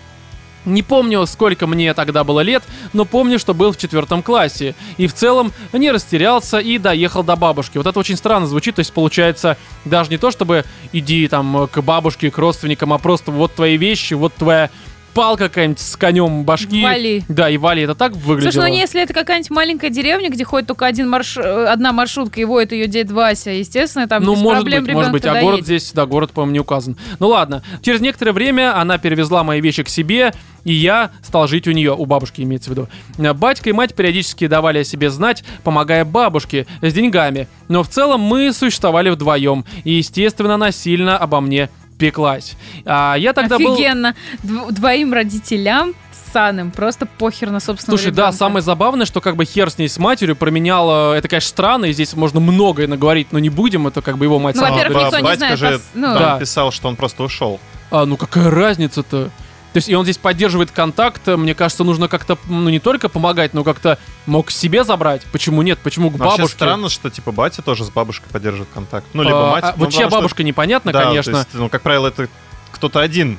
не 0.66 0.84
помню, 0.84 1.26
сколько 1.26 1.68
мне 1.68 1.94
тогда 1.94 2.24
было 2.24 2.42
лет, 2.42 2.64
но 2.94 3.06
помню, 3.06 3.40
что 3.40 3.54
был 3.54 3.72
в 3.72 3.78
четвертом 3.78 4.22
классе. 4.24 4.76
И 4.98 5.08
в 5.08 5.14
целом 5.14 5.52
не 5.74 5.92
растерялся 5.92 6.60
и 6.60 6.78
доехал 6.78 7.24
до 7.24 7.36
бабушки. 7.36 7.78
Вот 7.78 7.88
это 7.88 8.00
очень 8.00 8.18
странно 8.18 8.48
звучит, 8.48 8.76
то 8.76 8.80
есть 8.80 8.94
получается 8.94 9.58
даже 9.86 10.10
не 10.10 10.18
то, 10.18 10.32
чтобы 10.32 10.66
иди 10.92 11.28
там 11.28 11.68
к 11.72 11.82
бабушке, 11.82 12.32
к 12.32 12.38
родственникам, 12.38 12.94
а 12.94 12.98
просто 12.98 13.32
вот 13.32 13.54
твои 13.56 13.78
вещи, 13.78 14.14
вот 14.14 14.34
твоя 14.34 14.70
палка 15.14 15.50
какая-нибудь 15.50 15.80
с 15.80 15.96
конем 15.96 16.44
башки. 16.44 16.84
Вали. 16.84 17.24
Да, 17.28 17.50
и 17.50 17.58
вали, 17.58 17.84
это 17.84 17.96
так 17.96 18.14
выглядело. 18.14 18.52
Слушай, 18.52 18.70
ну 18.70 18.76
если 18.76 19.02
это 19.02 19.14
какая-нибудь 19.14 19.50
маленькая 19.52 19.90
деревня, 19.90 20.30
где 20.30 20.44
ходит 20.44 20.68
только 20.68 20.86
один 20.86 21.10
марш... 21.10 21.38
э, 21.38 21.66
одна 21.66 21.92
маршрутка, 21.94 22.40
и 22.42 22.46
водит 22.46 22.72
ее 22.72 22.88
дед 22.88 23.12
Вася, 23.12 23.52
естественно, 23.52 24.08
там 24.08 24.24
ну, 24.24 24.36
может 24.36 24.62
проблем 24.62 24.86
быть, 24.86 24.94
может 24.94 25.12
быть, 25.12 25.26
а 25.26 25.30
ребенок 25.30 25.44
город 25.44 25.60
доедет. 25.62 25.66
здесь, 25.66 25.92
да, 25.94 26.06
город, 26.06 26.32
по-моему, 26.32 26.54
не 26.54 26.60
указан. 26.60 26.98
Ну 27.20 27.28
ладно, 27.28 27.64
через 27.82 28.02
некоторое 28.02 28.32
время 28.32 28.80
она 28.80 28.98
перевезла 28.98 29.44
мои 29.44 29.62
вещи 29.62 29.84
к 29.84 29.90
себе, 29.90 30.34
и 30.64 30.74
я 30.74 31.12
стал 31.24 31.48
жить 31.48 31.68
у 31.68 31.72
нее, 31.72 31.96
у 31.96 32.06
бабушки 32.06 32.42
имеется 32.42 32.70
в 32.70 32.74
виду. 32.74 32.88
Э, 33.18 33.34
Батька 33.34 33.70
и 33.70 33.74
мать 33.74 33.94
периодически 33.96 34.48
давали 34.48 34.80
о 34.80 34.84
себе 34.84 35.10
знать, 35.10 35.44
помогая 35.64 36.06
бабушке 36.06 36.68
с 36.82 36.94
деньгами, 36.94 37.48
но 37.68 37.84
в 37.84 37.90
целом 37.90 38.22
мы 38.22 38.54
существовали 38.54 39.10
вдвоем, 39.10 39.66
и, 39.84 39.94
естественно, 39.94 40.56
она 40.56 40.72
сильно 40.72 41.18
обо 41.18 41.42
мне 41.42 41.70
пеклась. 42.00 42.56
А 42.86 43.16
я 43.16 43.34
тогда 43.34 43.60
был... 43.60 43.74
Офигенно. 43.74 44.16
Дв- 44.44 44.72
Двоим 44.72 45.14
родителям 45.14 45.94
ссаным, 46.32 46.72
просто 46.72 47.06
похер 47.06 47.50
на 47.52 47.60
собственного 47.60 47.98
Слушай, 47.98 48.12
да, 48.12 48.24
ребенка. 48.24 48.38
самое 48.38 48.62
забавное, 48.64 49.06
что 49.06 49.20
как 49.22 49.36
бы 49.36 49.46
хер 49.46 49.70
с 49.70 49.78
ней 49.78 49.90
с 49.90 49.98
матерью 49.98 50.36
променял, 50.36 51.14
э, 51.14 51.18
это, 51.18 51.28
конечно, 51.28 51.50
странно, 51.50 51.86
и 51.86 51.94
здесь 51.94 52.14
можно 52.14 52.40
многое 52.40 52.88
наговорить, 52.88 53.28
но 53.32 53.40
не 53.40 53.50
будем, 53.50 53.88
это 53.88 54.02
как 54.02 54.18
бы 54.18 54.26
его 54.26 54.38
мать 54.40 54.56
Ну, 54.56 54.62
сама 54.62 54.76
во-первых, 54.76 55.04
никто 55.06 55.18
не 55.18 55.24
батька 55.24 55.38
знает, 55.38 55.60
же 55.60 55.66
пос- 55.68 55.82
ну- 55.96 56.14
Да. 56.14 56.38
писал, 56.40 56.72
что 56.72 56.88
он 56.88 56.96
просто 56.96 57.24
ушел. 57.24 57.60
А, 57.92 58.06
ну 58.06 58.16
какая 58.18 58.50
разница-то? 58.52 59.30
То 59.74 59.78
есть, 59.78 59.88
и 59.88 59.96
он 59.96 60.04
здесь 60.04 60.18
поддерживает 60.18 60.72
контакт, 60.72 61.28
мне 61.28 61.54
кажется, 61.54 61.84
нужно 61.84 62.08
как-то, 62.08 62.38
ну, 62.48 62.70
не 62.70 62.80
только 62.80 63.08
помогать, 63.08 63.54
но 63.54 63.64
как-то 63.64 64.00
мог 64.26 64.48
к 64.48 64.52
себе 64.52 64.84
забрать. 64.84 65.22
Почему 65.32 65.62
нет? 65.62 65.78
Почему 65.84 66.10
к 66.10 66.14
Но 66.14 66.26
Вообще 66.26 66.38
бабушке? 66.40 66.56
странно, 66.56 66.90
что 66.90 67.10
типа 67.12 67.32
батя 67.32 67.62
тоже 67.62 67.86
с 67.86 67.90
бабушкой 67.92 68.30
поддерживает 68.32 68.70
контакт. 68.74 69.06
Ну, 69.14 69.22
либо 69.22 69.50
А, 69.50 69.52
мать. 69.52 69.64
а 69.64 69.74
ну, 69.78 69.86
вот 69.86 69.92
чья 69.92 70.06
потому 70.06 70.10
что- 70.10 70.18
бабушка, 70.18 70.44
непонятно, 70.44 70.92
Да, 70.92 71.04
конечно. 71.04 71.38
есть, 71.38 71.50
ну, 71.54 71.70
как 71.70 71.84
правило, 71.84 72.08
это 72.08 72.28
кто-то 72.72 73.00
один. 73.00 73.38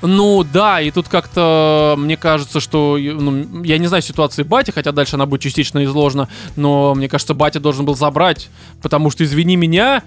Ну 0.00 0.44
да, 0.44 0.80
и 0.80 0.90
тут 0.92 1.08
как-то 1.08 1.96
мне 1.98 2.16
кажется, 2.16 2.60
что 2.60 2.96
ну, 3.00 3.64
я 3.64 3.78
не 3.78 3.88
знаю 3.88 4.00
ситуации 4.02 4.44
бати, 4.44 4.70
хотя 4.70 4.92
дальше 4.92 5.16
она 5.16 5.26
будет 5.26 5.40
частично 5.40 5.84
изложена, 5.84 6.28
но 6.54 6.94
мне 6.94 7.08
кажется, 7.08 7.34
батя 7.34 7.58
должен 7.58 7.84
был 7.84 7.96
забрать, 7.96 8.48
потому 8.80 9.10
что 9.10 9.24
извини 9.24 9.56
меня, 9.56 10.02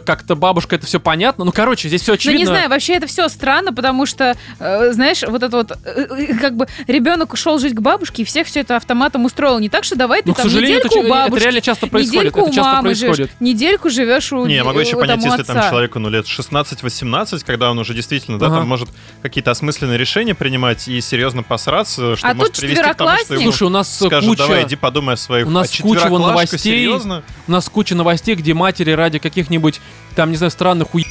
как-то 0.00 0.36
бабушка 0.36 0.76
это 0.76 0.86
все 0.86 1.00
понятно. 1.00 1.44
Ну 1.44 1.52
короче, 1.52 1.88
здесь 1.88 2.02
все 2.02 2.12
Ну, 2.12 2.14
очевидно. 2.14 2.38
не 2.38 2.46
знаю, 2.46 2.68
вообще 2.70 2.94
это 2.94 3.06
все 3.08 3.28
странно, 3.28 3.72
потому 3.72 4.06
что, 4.06 4.36
э, 4.60 4.92
знаешь, 4.92 5.22
вот 5.26 5.42
это 5.42 5.56
вот, 5.56 5.72
э, 5.72 5.76
э, 5.84 6.34
как 6.38 6.56
бы 6.56 6.68
ребенок 6.86 7.32
ушел 7.32 7.58
жить 7.58 7.74
к 7.74 7.80
бабушке, 7.80 8.22
и 8.22 8.24
всех 8.24 8.46
все 8.46 8.60
это 8.60 8.76
автоматом 8.76 9.24
устроил. 9.24 9.58
Не 9.58 9.68
так, 9.68 9.82
что 9.84 9.96
давай 9.96 10.22
ты 10.22 10.28
Ну, 10.28 10.34
к 10.34 10.36
там 10.36 10.46
сожалению, 10.48 10.78
это, 10.78 10.88
недельку 10.88 10.98
у 10.98 11.02
ч- 11.02 11.06
это 11.08 11.18
бабушки, 11.24 11.42
реально 11.44 11.60
часто 11.60 11.86
происходит. 11.88 12.20
недельку 12.22 12.40
Это 12.40 12.48
у 12.50 12.52
часто 12.54 12.70
мамы 12.70 12.82
происходит. 12.82 13.16
живешь, 13.16 13.30
недельку 13.40 13.90
живешь 13.90 14.32
у 14.32 14.46
Не, 14.46 14.54
я 14.54 14.64
могу 14.64 14.78
еще 14.78 14.96
у, 14.96 15.00
понять, 15.00 15.24
если 15.24 15.42
там 15.42 15.68
человеку, 15.68 15.98
ну, 15.98 16.08
лет 16.10 16.26
16-18, 16.26 17.44
когда 17.44 17.70
он 17.70 17.78
уже 17.78 17.94
действительно, 17.94 18.38
да, 18.38 18.46
Ага. 18.46 18.58
там 18.58 18.68
может 18.68 18.88
какие-то 19.22 19.50
осмысленные 19.50 19.98
решения 19.98 20.34
принимать 20.34 20.88
и 20.88 21.00
серьезно 21.00 21.42
посраться, 21.42 22.16
что 22.16 22.28
А 22.28 22.34
может 22.34 22.52
тут 22.52 22.60
привести 22.62 22.82
к 22.82 22.94
тому, 22.94 23.16
что 23.18 23.34
ему 23.34 23.42
Слушай, 23.44 23.62
у 23.64 23.70
нас 23.70 23.96
скажут, 23.96 24.28
куча... 24.30 24.42
давай, 24.42 24.64
иди 24.64 24.76
подумай 24.76 25.14
о 25.14 25.16
своих. 25.16 25.46
У 25.46 25.50
нас 25.50 25.72
а 25.78 25.82
куча 25.82 26.08
новостей. 26.08 26.58
Серьезно? 26.58 27.22
У 27.48 27.52
нас 27.52 27.68
куча 27.68 27.94
новостей, 27.94 28.34
где 28.34 28.54
матери 28.54 28.90
ради 28.92 29.18
каких-нибудь, 29.18 29.79
там, 30.16 30.30
не 30.30 30.36
знаю, 30.36 30.50
странных 30.50 30.94
уебов 30.94 31.10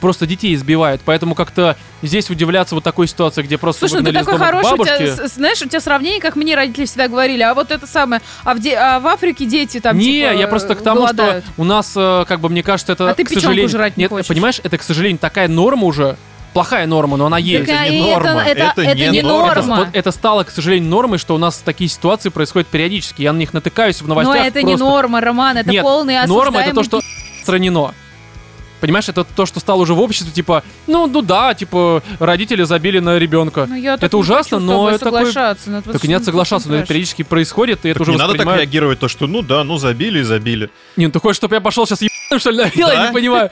просто 0.00 0.26
детей 0.26 0.54
избивают. 0.54 1.00
Поэтому 1.02 1.34
как-то 1.34 1.78
здесь 2.02 2.28
удивляться 2.28 2.74
вот 2.74 2.84
такой 2.84 3.08
ситуации, 3.08 3.40
где 3.42 3.56
просто 3.56 3.88
Слушай, 3.88 4.02
ну 4.02 4.12
ты 4.12 4.18
такой 4.18 4.36
хороший, 4.38 4.74
у 4.78 4.84
тебя, 4.84 5.26
знаешь, 5.28 5.62
у 5.62 5.66
тебя 5.68 5.80
сравнение, 5.80 6.20
как 6.20 6.36
мне 6.36 6.54
родители 6.54 6.84
всегда 6.84 7.08
говорили, 7.08 7.40
а 7.42 7.54
вот 7.54 7.70
это 7.70 7.86
самое, 7.86 8.20
а 8.44 8.52
в, 8.54 8.60
де- 8.60 8.76
а 8.76 9.00
в 9.00 9.06
Африке 9.06 9.46
дети 9.46 9.80
там 9.80 9.96
не, 9.96 10.04
типа, 10.20 10.32
я 10.34 10.46
просто 10.46 10.74
к 10.74 10.82
тому, 10.82 11.00
голодают. 11.00 11.44
что 11.46 11.54
у 11.62 11.64
нас, 11.64 11.92
э, 11.96 12.24
как 12.28 12.40
бы, 12.40 12.50
мне 12.50 12.62
кажется, 12.62 12.92
это, 12.92 13.08
А 13.10 13.14
ты 13.14 13.24
к 13.24 13.28
печенку 13.28 13.44
сожалению... 13.46 13.68
жрать 13.70 13.96
не 13.96 14.02
Нет, 14.02 14.10
хочешь. 14.10 14.26
понимаешь, 14.28 14.60
это, 14.62 14.76
к 14.76 14.82
сожалению, 14.82 15.18
такая 15.18 15.48
норма 15.48 15.84
уже, 15.86 16.16
плохая 16.52 16.86
норма, 16.86 17.16
но 17.16 17.26
она 17.26 17.38
есть. 17.38 17.66
Так, 17.66 17.80
а 17.80 17.88
не 17.88 18.00
это- 18.10 18.20
норма, 18.20 18.42
Это, 18.42 18.62
это 18.76 18.82
это 18.82 18.94
не 18.94 19.08
не 19.08 19.22
норма. 19.22 19.54
норма. 19.54 19.76
Вот 19.76 19.88
это 19.94 20.10
стало, 20.10 20.44
к 20.44 20.50
сожалению, 20.50 20.90
нормой, 20.90 21.16
что 21.18 21.34
у 21.34 21.38
нас 21.38 21.62
такие 21.64 21.88
ситуации 21.88 22.28
происходят 22.28 22.68
периодически. 22.68 23.22
Я 23.22 23.32
на 23.32 23.38
них 23.38 23.54
натыкаюсь 23.54 24.02
в 24.02 24.06
Но 24.06 24.14
новостях. 24.14 24.46
это 24.46 24.62
не 24.62 24.72
просто. 24.76 24.84
норма, 24.84 25.20
Роман, 25.22 25.56
это 25.56 25.70
Нет, 25.70 25.82
полный 25.82 26.26
норма 26.26 26.60
это 26.60 26.74
то, 26.74 26.82
что 26.84 27.00
отстранено. 27.44 27.92
Понимаешь, 28.84 29.08
это 29.08 29.24
то, 29.24 29.46
что 29.46 29.60
стало 29.60 29.80
уже 29.80 29.94
в 29.94 30.00
обществе, 30.00 30.30
типа, 30.30 30.62
ну, 30.86 31.06
ну 31.06 31.22
да, 31.22 31.54
типа, 31.54 32.02
родители 32.18 32.64
забили 32.64 32.98
на 32.98 33.18
ребенка. 33.18 33.64
Ну, 33.66 33.74
я 33.76 33.94
это 33.94 34.10
не 34.14 34.20
ужасно, 34.20 34.58
хочу 34.58 34.66
но 34.70 34.90
это 34.90 34.98
такой... 35.06 35.20
соглашаться. 35.20 35.70
это 35.70 35.82
Так 35.92 35.94
очень- 36.02 36.10
нет, 36.10 36.22
соглашаться, 36.24 36.68
но 36.68 36.76
это 36.76 36.86
периодически 36.86 37.22
происходит, 37.22 37.86
и 37.86 37.88
это 37.88 38.00
Так 38.00 38.02
уже 38.02 38.12
не 38.12 38.18
надо 38.18 38.34
так 38.34 38.46
реагировать, 38.46 38.98
то 38.98 39.08
что, 39.08 39.26
ну 39.26 39.40
да, 39.40 39.64
ну 39.64 39.78
забили 39.78 40.18
и 40.20 40.22
забили. 40.22 40.68
Не, 40.96 41.06
ну 41.06 41.12
ты 41.12 41.18
хочешь, 41.18 41.36
чтобы 41.36 41.54
я 41.54 41.62
пошел 41.62 41.86
сейчас 41.86 42.00
пистолетом, 42.00 42.38
что 42.40 42.50
ли, 42.50 42.58
навел? 42.58 42.88
Я 42.88 42.94
Да? 42.94 43.06
не 43.08 43.12
понимаю. 43.14 43.50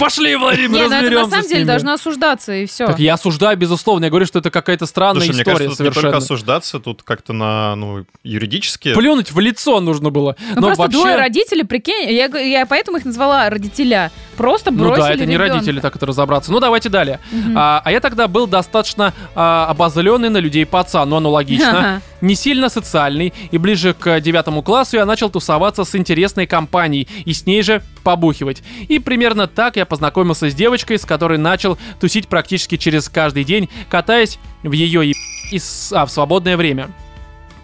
Пошли, 0.00 0.34
Владимир, 0.34 0.70
Не, 0.70 0.88
ну 0.88 0.94
это 0.96 1.10
на 1.10 1.30
самом 1.30 1.48
деле 1.48 1.64
должно 1.64 1.92
осуждаться, 1.92 2.52
и 2.52 2.66
все. 2.66 2.86
Так 2.88 2.98
я 2.98 3.14
осуждаю, 3.14 3.56
безусловно. 3.56 4.04
Я 4.06 4.10
говорю, 4.10 4.26
что 4.26 4.40
это 4.40 4.50
какая-то 4.50 4.86
странная 4.86 5.20
Слушай, 5.20 5.34
мне 5.34 5.42
история 5.42 5.56
кажется, 5.58 5.76
тут 5.78 5.80
не 5.80 5.86
только 5.90 6.00
совершенно. 6.00 6.24
осуждаться, 6.24 6.80
тут 6.80 7.02
как-то 7.04 7.32
на, 7.32 7.76
ну, 7.76 8.04
юридически. 8.24 8.94
Плюнуть 8.94 9.30
в 9.30 9.38
лицо 9.38 9.80
нужно 9.80 10.10
было. 10.10 10.36
Ну 10.56 10.62
просто 10.62 10.82
вообще... 10.82 10.98
двое 10.98 11.16
родителей, 11.16 11.62
прикинь, 11.64 12.10
я, 12.10 12.26
я 12.26 12.66
поэтому 12.66 12.96
их 12.98 13.04
назвала 13.04 13.48
родителя. 13.48 14.10
Просто 14.36 14.70
Ну 14.70 14.84
бросили 14.84 15.02
да, 15.02 15.12
это 15.14 15.26
не 15.26 15.34
ребенка. 15.34 15.54
родители, 15.54 15.80
так 15.80 15.94
это 15.94 16.06
разобраться. 16.06 16.50
Ну 16.52 16.58
давайте 16.58 16.88
далее. 16.88 17.20
Мгм. 17.30 17.54
А, 17.56 17.82
а 17.84 17.92
я 17.92 18.00
тогда 18.00 18.28
был 18.28 18.46
достаточно 18.46 19.12
а, 19.34 19.66
обозленный 19.68 20.30
на 20.30 20.38
людей 20.38 20.64
пацан, 20.64 21.08
но 21.10 21.18
аналогично. 21.18 21.78
Ага. 21.78 22.00
Не 22.22 22.34
сильно 22.34 22.68
социальный, 22.68 23.34
и 23.50 23.58
ближе 23.58 23.94
к 23.94 24.20
девятому 24.20 24.62
классу 24.62 24.96
я 24.96 25.04
начал 25.04 25.28
тусоваться 25.28 25.84
с 25.84 25.94
интересной 25.94 26.46
компанией 26.46 27.08
и 27.24 27.32
с 27.34 27.44
ней 27.46 27.62
же 27.62 27.82
побухивать. 28.04 28.62
И 28.88 28.98
примерно 28.98 29.46
так 29.48 29.76
я 29.76 29.84
познакомился 29.86 30.48
с 30.48 30.54
девочкой, 30.54 30.98
с 30.98 31.04
которой 31.04 31.36
начал 31.38 31.76
тусить 32.00 32.26
практически 32.28 32.76
через 32.76 33.08
каждый 33.08 33.44
день, 33.44 33.68
катаясь 33.90 34.38
в 34.62 34.72
ее 34.72 35.08
е... 35.10 35.14
и 35.50 35.58
с- 35.58 35.92
а, 35.92 36.06
в 36.06 36.10
свободное 36.10 36.56
время. 36.56 36.88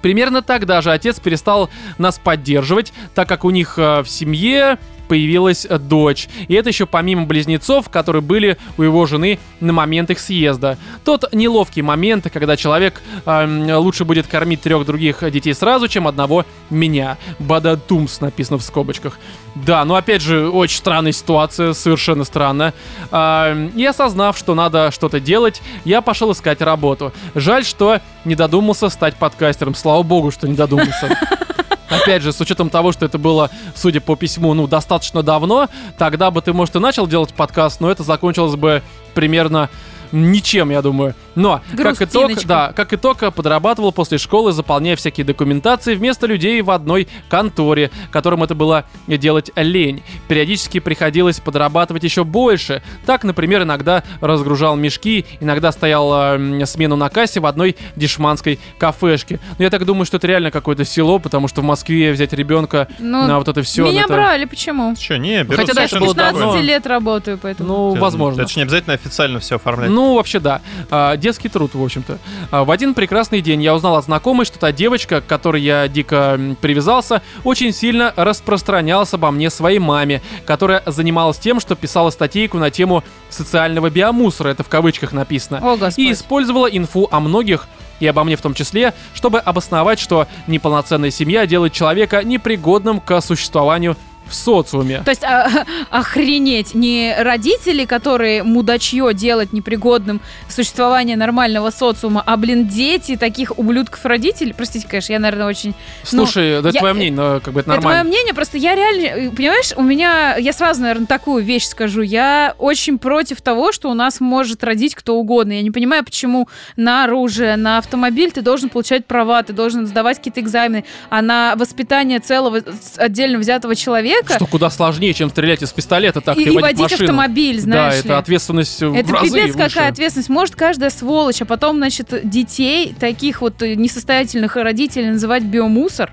Примерно 0.03 0.43
тогда 0.43 0.81
же 0.81 0.93
отец 0.93 1.19
перестал 1.19 1.71
нас 1.99 2.19
поддерживать, 2.19 2.93
так 3.17 3.29
как 3.29 3.45
у 3.45 3.51
них 3.51 3.75
э, 3.79 4.03
в 4.03 4.09
семье 4.09 4.79
появилась 5.09 5.67
э, 5.69 5.79
дочь. 5.79 6.29
И 6.47 6.55
это 6.55 6.69
еще 6.69 6.87
помимо 6.87 7.27
близнецов, 7.27 7.89
которые 7.89 8.23
были 8.23 8.59
у 8.77 8.83
его 8.83 9.07
жены 9.07 9.39
на 9.61 9.73
момент 9.73 10.11
их 10.11 10.21
съезда. 10.21 10.79
Тот 11.05 11.33
неловкий 11.33 11.83
момент, 11.83 12.27
когда 12.33 12.57
человек 12.57 13.01
эм, 13.27 13.69
лучше 13.79 14.05
будет 14.05 14.27
кормить 14.27 14.61
трех 14.61 14.85
других 14.85 15.29
детей 15.31 15.55
сразу, 15.55 15.89
чем 15.89 16.07
одного 16.07 16.45
меня. 16.71 17.17
Бадатумс 17.39 18.21
написано 18.21 18.59
в 18.59 18.63
скобочках. 18.63 19.19
Да, 19.55 19.85
ну 19.85 19.95
опять 19.95 20.23
же, 20.23 20.49
очень 20.49 20.77
странная 20.77 21.13
ситуация, 21.13 21.73
совершенно 21.73 22.25
странно. 22.25 22.75
Эм, 23.11 23.69
и 23.69 23.85
осознав, 23.85 24.37
что 24.39 24.55
надо 24.55 24.91
что-то 24.91 25.19
делать, 25.19 25.63
я 25.85 26.03
пошел 26.03 26.31
искать 26.33 26.61
работу. 26.61 27.13
Жаль, 27.35 27.65
что 27.65 28.01
не 28.25 28.35
додумался 28.35 28.89
стать 28.89 29.17
подкастером. 29.17 29.75
Слава 29.75 30.03
богу, 30.03 30.31
что 30.31 30.47
не 30.47 30.55
додумался. 30.55 31.19
Опять 31.89 32.23
же, 32.23 32.33
с 32.33 32.41
учетом 32.41 32.71
того, 32.71 32.93
что 32.93 33.07
это 33.07 33.19
было, 33.19 33.51
судя 33.75 34.01
по 34.01 34.17
письму, 34.17 34.55
ну, 34.55 34.67
достаточно 34.67 35.23
давно, 35.23 35.69
тогда 35.97 36.31
бы 36.31 36.43
ты, 36.43 36.53
может, 36.53 36.77
и 36.77 36.79
начал 36.79 37.07
делать 37.07 37.33
подкаст, 37.33 37.81
но 37.81 37.91
это 37.91 38.03
закончилось 38.03 38.57
бы 38.57 38.83
примерно 39.15 39.71
ничем, 40.13 40.71
я 40.71 40.83
думаю. 40.83 41.15
Но, 41.35 41.61
как 41.77 41.97
итог, 42.03 42.27
Грустиночка. 42.27 42.49
да, 42.49 42.73
как 42.75 42.93
итог, 42.93 43.19
подрабатывал 43.35 43.93
после 43.93 44.19
школы, 44.19 44.53
заполняя 44.53 44.97
всякие 44.97 45.25
документации 45.25 45.95
вместо 45.95 46.27
людей 46.27 46.61
в 46.63 46.71
одной 46.71 47.07
конторе, 47.29 47.91
которым 48.11 48.43
это 48.43 48.55
было 48.55 48.85
делать 49.07 49.51
лень. 49.55 50.03
Периодически 50.27 50.81
приходилось 50.81 51.39
подрабатывать 51.41 52.03
еще 52.05 52.25
больше. 52.25 52.83
Так, 53.07 53.25
например, 53.25 53.63
иногда 53.63 54.03
разгружал 54.21 54.75
мешки, 54.77 55.27
иногда 55.41 55.71
стоял 55.73 56.11
э, 56.35 56.67
смену 56.67 56.97
на 56.97 57.09
кассе 57.09 57.41
в 57.41 57.47
одной 57.47 57.77
дешманской 57.97 58.59
кафешке. 58.79 59.39
Но 59.59 59.65
я 59.65 59.71
так 59.71 59.85
думаю, 59.85 60.07
что 60.07 60.17
это 60.17 60.27
реально 60.27 60.51
какое-то 60.51 60.85
село, 60.85 61.19
потому 61.19 61.47
что 61.49 61.61
в 61.61 61.65
Москве 61.65 62.13
взять 62.13 62.33
ребенка 62.33 62.89
Ну, 62.99 63.27
на 63.27 63.39
вот 63.39 63.49
это 63.49 63.63
все. 63.63 63.87
Меня 63.87 64.07
брали, 64.09 64.45
почему? 64.45 64.95
Че, 64.97 65.19
не, 65.19 65.43
берут 65.45 65.57
Хотя 65.57 65.75
да, 65.75 65.83
Я 65.83 65.87
это 65.87 65.97
с 65.97 66.01
было 66.01 66.09
совершенно 66.13 66.33
15 66.33 66.41
давно. 66.41 66.61
лет 66.63 66.87
работаю, 66.87 67.39
поэтому... 67.41 67.69
Ну, 67.69 67.93
Это- 67.93 68.01
возможно. 68.01 68.41
Это 68.43 68.51
же 68.51 68.57
не 68.59 68.63
обязательно 68.63 68.95
официально 68.95 69.39
все 69.41 69.57
оформлять. 69.57 69.91
Ну, 69.99 70.15
вообще 70.15 70.39
да. 70.39 70.61
А, 70.93 71.17
детский 71.17 71.49
труд, 71.49 71.75
в 71.75 71.83
общем-то. 71.83 72.19
А, 72.53 72.63
в 72.63 72.71
один 72.71 72.95
прекрасный 72.95 73.41
день 73.41 73.61
я 73.61 73.75
узнал 73.75 73.97
от 73.97 74.05
знакомой, 74.05 74.47
что 74.47 74.57
та 74.57 74.71
девочка, 74.71 75.21
к 75.21 75.27
которой 75.27 75.61
я 75.61 75.89
дико 75.89 76.39
привязался, 76.61 77.21
очень 77.43 77.73
сильно 77.73 78.15
распространялась 78.15 79.13
обо 79.13 79.33
мне 79.33 79.51
своей 79.51 79.81
маме, 79.81 80.23
которая 80.47 80.85
занималась 80.87 81.39
тем, 81.39 81.59
что 81.59 81.75
писала 81.75 82.11
статейку 82.11 82.59
на 82.59 82.71
тему 82.71 83.03
социального 83.29 83.91
биомусора, 83.91 84.51
это 84.51 84.63
в 84.63 84.69
кавычках 84.69 85.11
написано, 85.11 85.59
О, 85.59 85.77
Господь. 85.77 85.99
и 85.99 86.13
использовала 86.13 86.67
инфу 86.67 87.09
о 87.11 87.19
многих 87.19 87.67
и 87.99 88.07
обо 88.07 88.23
мне 88.23 88.37
в 88.37 88.41
том 88.41 88.55
числе, 88.55 88.95
чтобы 89.15 89.41
обосновать, 89.41 89.99
что 89.99 90.29
неполноценная 90.47 91.11
семья 91.11 91.45
делает 91.45 91.73
человека 91.73 92.23
непригодным 92.23 93.01
к 93.01 93.21
существованию 93.21 93.97
в 94.29 94.35
социуме. 94.35 95.03
То 95.05 95.11
есть, 95.11 95.25
а, 95.25 95.65
охренеть, 95.91 96.75
не 96.75 97.15
родители, 97.19 97.85
которые 97.85 98.43
мудачье 98.43 99.13
делать 99.15 99.53
непригодным 99.53 100.21
существование 100.49 101.17
нормального 101.17 101.71
социума, 101.71 102.23
а, 102.25 102.37
блин, 102.37 102.67
дети 102.69 103.17
таких 103.17 103.59
ублюдков 103.59 104.05
родителей. 104.05 104.55
Простите, 104.57 104.87
конечно, 104.89 105.13
я, 105.13 105.19
наверное, 105.19 105.47
очень... 105.47 105.75
Слушай, 106.03 106.63
да 106.63 106.69
это 106.69 106.77
я- 106.77 106.81
твое 106.81 106.95
мнение, 106.95 107.17
но 107.21 107.41
как 107.41 107.55
бы 107.55 107.61
это 107.61 107.71
Это 107.71 107.81
мое 107.81 107.95
нормально. 107.95 108.05
мнение, 108.11 108.35
просто 108.35 108.59
я 108.59 108.75
реально, 108.75 109.29
э, 109.29 109.31
понимаешь, 109.31 109.73
у 109.77 109.83
меня, 109.83 110.37
я 110.37 110.53
сразу, 110.53 110.83
наверное, 110.83 111.07
такую 111.07 111.43
вещь 111.45 111.67
скажу, 111.67 112.03
я 112.03 112.55
очень 112.59 112.99
против 112.99 113.41
того, 113.41 113.73
что 113.73 113.91
у 113.91 113.95
нас 113.95 114.21
может 114.21 114.63
родить 114.65 114.95
кто 114.95 115.17
угодно. 115.17 115.53
Я 115.53 115.63
не 115.63 115.71
понимаю, 115.71 116.05
почему 116.05 116.49
на 116.77 117.05
оружие, 117.05 117.57
на 117.57 117.79
автомобиль 117.79 118.31
ты 118.33 118.43
должен 118.43 118.69
получать 118.69 119.07
права, 119.07 119.43
ты 119.43 119.53
должен 119.53 119.87
сдавать 119.87 120.19
какие-то 120.19 120.41
экзамены, 120.41 120.85
а 121.11 121.23
на 121.23 121.55
воспитание 121.57 122.19
целого 122.21 122.61
отдельно 122.97 123.39
взятого 123.39 123.75
человека 123.75 124.18
Что 124.27 124.47
куда 124.47 124.71
сложнее, 124.71 125.15
чем 125.15 125.31
стрелять 125.31 125.63
из 125.63 125.73
пистолета, 125.73 126.21
так 126.21 126.37
и, 126.37 126.41
и, 126.41 126.45
и 126.45 126.51
водить 126.51 126.63
водить 126.63 126.81
машину. 126.81 127.05
автомобиль, 127.05 127.61
знаешь 127.61 127.95
да, 127.95 127.99
ли. 127.99 128.05
это 128.05 128.19
ответственность 128.19 128.81
в 128.83 128.95
Это 128.95 129.13
разы 129.13 129.29
пипец 129.29 129.55
выше. 129.55 129.69
какая 129.69 129.91
ответственность. 129.91 130.29
Может 130.29 130.57
каждая 130.57 130.91
сволочь, 130.91 131.43
а 131.43 131.45
потом, 131.45 131.77
значит, 131.77 132.13
детей, 132.25 132.95
таких 132.99 133.41
вот 133.41 133.63
э, 133.63 133.75
несостоятельных 133.75 134.57
родителей 134.57 135.11
называть 135.11 135.45
биомусор. 135.45 136.13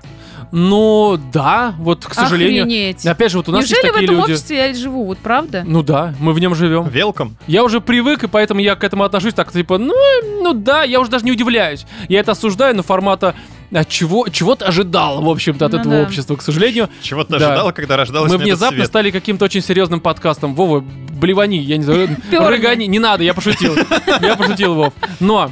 Ну, 0.52 1.18
да, 1.32 1.74
вот, 1.78 2.06
к 2.06 2.14
сожалению. 2.14 2.62
Охренеть. 2.62 3.04
Опять 3.06 3.32
же, 3.32 3.38
вот 3.38 3.48
у 3.48 3.52
нас 3.52 3.62
Неужели 3.62 3.78
есть 3.78 3.88
в 3.88 3.92
такие 3.92 4.04
этом 4.04 4.16
люди. 4.16 4.30
обществе 4.32 4.56
я 4.56 4.74
живу, 4.74 5.04
вот 5.04 5.18
правда? 5.18 5.64
Ну 5.66 5.82
да, 5.82 6.14
мы 6.20 6.32
в 6.32 6.38
нем 6.38 6.54
живем. 6.54 6.88
Велком. 6.88 7.36
Я 7.46 7.64
уже 7.64 7.80
привык, 7.80 8.24
и 8.24 8.28
поэтому 8.28 8.60
я 8.60 8.76
к 8.76 8.84
этому 8.84 9.04
отношусь 9.04 9.34
так, 9.34 9.52
типа, 9.52 9.78
ну, 9.78 9.94
ну 10.42 10.52
да, 10.52 10.84
я 10.84 11.00
уже 11.00 11.10
даже 11.10 11.24
не 11.24 11.32
удивляюсь. 11.32 11.84
Я 12.08 12.20
это 12.20 12.32
осуждаю, 12.32 12.76
но 12.76 12.82
формата 12.82 13.34
а 13.72 13.84
чего, 13.84 14.28
чего 14.28 14.54
ты 14.54 14.64
ожидал, 14.64 15.22
в 15.22 15.28
общем-то, 15.28 15.66
от 15.66 15.72
Ну 15.72 15.78
этого 15.80 15.94
да. 15.96 16.02
общества, 16.02 16.36
к 16.36 16.42
сожалению. 16.42 16.88
Чего 17.02 17.24
ты 17.24 17.38
Да. 17.38 17.48
ожидала, 17.48 17.72
когда 17.72 17.96
рождалась 17.96 18.30
Мы 18.30 18.38
внезапно 18.38 18.76
свет? 18.78 18.86
стали 18.88 19.10
каким-то 19.10 19.44
очень 19.44 19.62
серьезным 19.62 20.00
подкастом. 20.00 20.54
Вова, 20.54 20.80
блевани, 20.80 21.56
я 21.58 21.76
не 21.76 21.84
знаю, 21.84 22.08
рыгани. 22.30 22.84
Не 22.86 22.98
надо, 22.98 23.24
я 23.24 23.34
пошутил. 23.34 23.74
Я 24.20 24.36
пошутил, 24.36 24.74
Вов. 24.74 24.92
Но... 25.20 25.50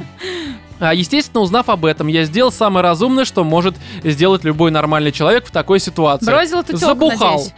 а, 0.79 0.93
Естественно, 0.93 1.41
узнав 1.41 1.69
об 1.69 1.85
этом, 1.85 2.07
я 2.07 2.23
сделал 2.25 2.51
самое 2.51 2.83
разумное, 2.83 3.25
что 3.25 3.43
может 3.43 3.75
сделать 4.03 4.43
любой 4.43 4.71
нормальный 4.71 5.11
человек 5.11 5.45
в 5.47 5.51
такой 5.51 5.79
ситуации. 5.79 6.25
Бросил 6.25 6.59
эту 6.59 6.77
тёлку, 6.77 6.85
Забухал. 7.09 7.31
надеюсь. 7.33 7.53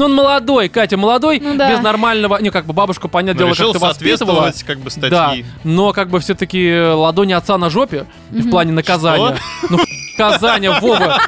Ну, 0.00 0.06
он 0.06 0.14
молодой, 0.14 0.68
Катя 0.70 0.96
молодой, 0.96 1.40
Ну 1.40 1.56
да. 1.56 1.70
без 1.70 1.80
нормального, 1.80 2.38
не 2.40 2.48
как 2.50 2.64
бы 2.64 2.72
бабушку, 2.72 3.08
понятное 3.08 3.34
Ну, 3.46 3.54
дело, 3.54 3.54
решил 3.54 3.72
как-то 3.72 3.86
воспитывала. 3.88 4.50
как 4.66 4.78
бы 4.80 4.90
Да, 4.96 5.26
статьи. 5.28 5.44
но 5.62 5.92
как 5.92 6.08
бы 6.08 6.20
все-таки 6.20 6.74
ладони 6.80 7.34
отца 7.34 7.58
на 7.58 7.68
жопе 7.68 8.06
в 8.30 8.48
плане 8.50 8.72
наказания. 8.72 9.36
Ну, 9.68 9.78
наказание, 10.18 10.78
Вова. 10.80 11.18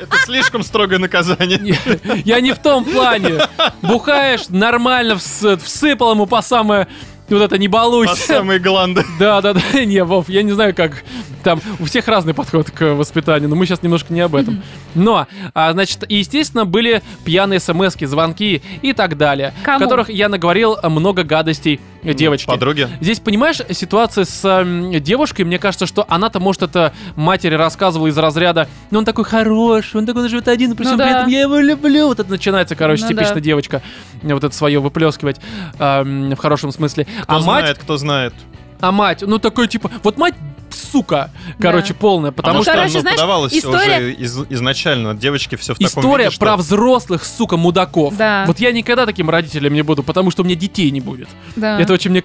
Это 0.00 0.16
слишком 0.24 0.62
строгое 0.62 0.98
наказание. 1.00 1.76
Я 2.24 2.40
не 2.40 2.52
в 2.52 2.58
том 2.58 2.84
плане. 2.84 3.40
Бухаешь, 3.82 4.48
нормально 4.48 5.12
вс- 5.14 5.56
всыпал 5.62 6.12
ему 6.12 6.26
по 6.26 6.42
самое... 6.42 6.86
Вот 7.32 7.42
это 7.42 7.58
не 7.58 7.68
По 7.68 7.72
балуйся. 7.78 8.14
самые 8.16 8.58
гланды. 8.58 9.04
Да, 9.18 9.40
да, 9.40 9.52
да, 9.54 9.60
не, 9.84 10.02
Вов, 10.04 10.28
я 10.28 10.42
не 10.42 10.52
знаю, 10.52 10.74
как 10.74 11.02
там 11.42 11.60
у 11.80 11.84
всех 11.84 12.08
разный 12.08 12.34
подход 12.34 12.70
к 12.70 12.94
воспитанию, 12.94 13.48
но 13.48 13.56
мы 13.56 13.66
сейчас 13.66 13.82
немножко 13.82 14.12
не 14.12 14.20
об 14.20 14.34
этом. 14.34 14.62
Но, 14.94 15.26
а, 15.54 15.72
значит, 15.72 16.04
и, 16.08 16.16
естественно, 16.16 16.64
были 16.64 17.02
пьяные 17.24 17.60
смс 17.60 17.94
звонки 18.00 18.62
и 18.82 18.92
так 18.92 19.16
далее, 19.16 19.52
Кому? 19.64 19.78
в 19.78 19.82
которых 19.82 20.10
я 20.10 20.28
наговорил 20.28 20.76
много 20.84 21.24
гадостей 21.24 21.80
девочке. 22.02 22.46
Подруги. 22.48 22.88
Здесь, 23.00 23.20
понимаешь, 23.20 23.58
ситуация 23.70 24.24
с 24.24 24.44
эм, 24.44 24.92
девушкой, 25.00 25.42
мне 25.42 25.58
кажется, 25.58 25.86
что 25.86 26.04
она-то, 26.08 26.40
может, 26.40 26.62
это 26.62 26.92
матери 27.16 27.54
рассказывала 27.54 28.08
из 28.08 28.18
разряда, 28.18 28.68
ну 28.90 28.98
он 29.00 29.04
такой 29.04 29.24
хороший, 29.24 29.96
он 29.98 30.06
такой 30.06 30.28
живет 30.28 30.48
один, 30.48 30.74
при 30.74 30.82
Ну 30.84 30.90
всем 30.90 30.98
да. 30.98 31.04
при 31.04 31.14
этом 31.18 31.28
я 31.30 31.40
его 31.42 31.58
люблю. 31.58 32.08
Вот 32.08 32.18
это 32.20 32.30
начинается, 32.30 32.74
короче, 32.74 33.02
Ну 33.04 33.08
типично 33.10 33.34
да. 33.36 33.40
девочка, 33.40 33.82
вот 34.22 34.42
это 34.44 34.54
свое 34.54 34.80
выплескивать 34.80 35.40
эм, 35.78 36.30
в 36.32 36.38
хорошем 36.38 36.72
смысле. 36.72 37.06
Кто 37.22 37.36
а 37.36 37.40
мать, 37.40 37.62
знает, 37.64 37.78
кто 37.78 37.96
знает. 37.96 38.34
а 38.80 38.92
мать, 38.92 39.22
ну 39.22 39.38
такой 39.38 39.68
типа, 39.68 39.90
вот 40.02 40.18
мать 40.18 40.34
сука, 40.74 41.30
короче, 41.60 41.94
полная, 41.94 42.32
потому 42.32 42.58
Ну, 42.58 42.62
что 42.62 42.72
короче, 42.72 43.00
знаешь, 43.00 43.16
подавалось 43.16 43.52
история- 43.54 43.96
уже 43.98 44.12
из- 44.12 44.38
изначально. 44.50 45.14
Девочки 45.14 45.56
все 45.56 45.74
в 45.74 45.78
таком 45.78 45.86
История 46.02 46.24
виде, 46.24 46.34
что- 46.36 46.44
про 46.44 46.56
взрослых, 46.56 47.24
сука, 47.24 47.56
мудаков. 47.56 48.16
Да. 48.16 48.44
Вот 48.46 48.58
я 48.60 48.72
никогда 48.72 49.06
таким 49.06 49.30
родителем 49.30 49.72
не 49.74 49.82
буду, 49.82 50.02
потому 50.02 50.30
что 50.30 50.42
у 50.42 50.44
меня 50.44 50.54
детей 50.56 50.90
не 50.90 51.00
будет. 51.00 51.28
Да. 51.56 51.80
Это 51.80 51.92
очень 51.92 52.10
мне... 52.10 52.22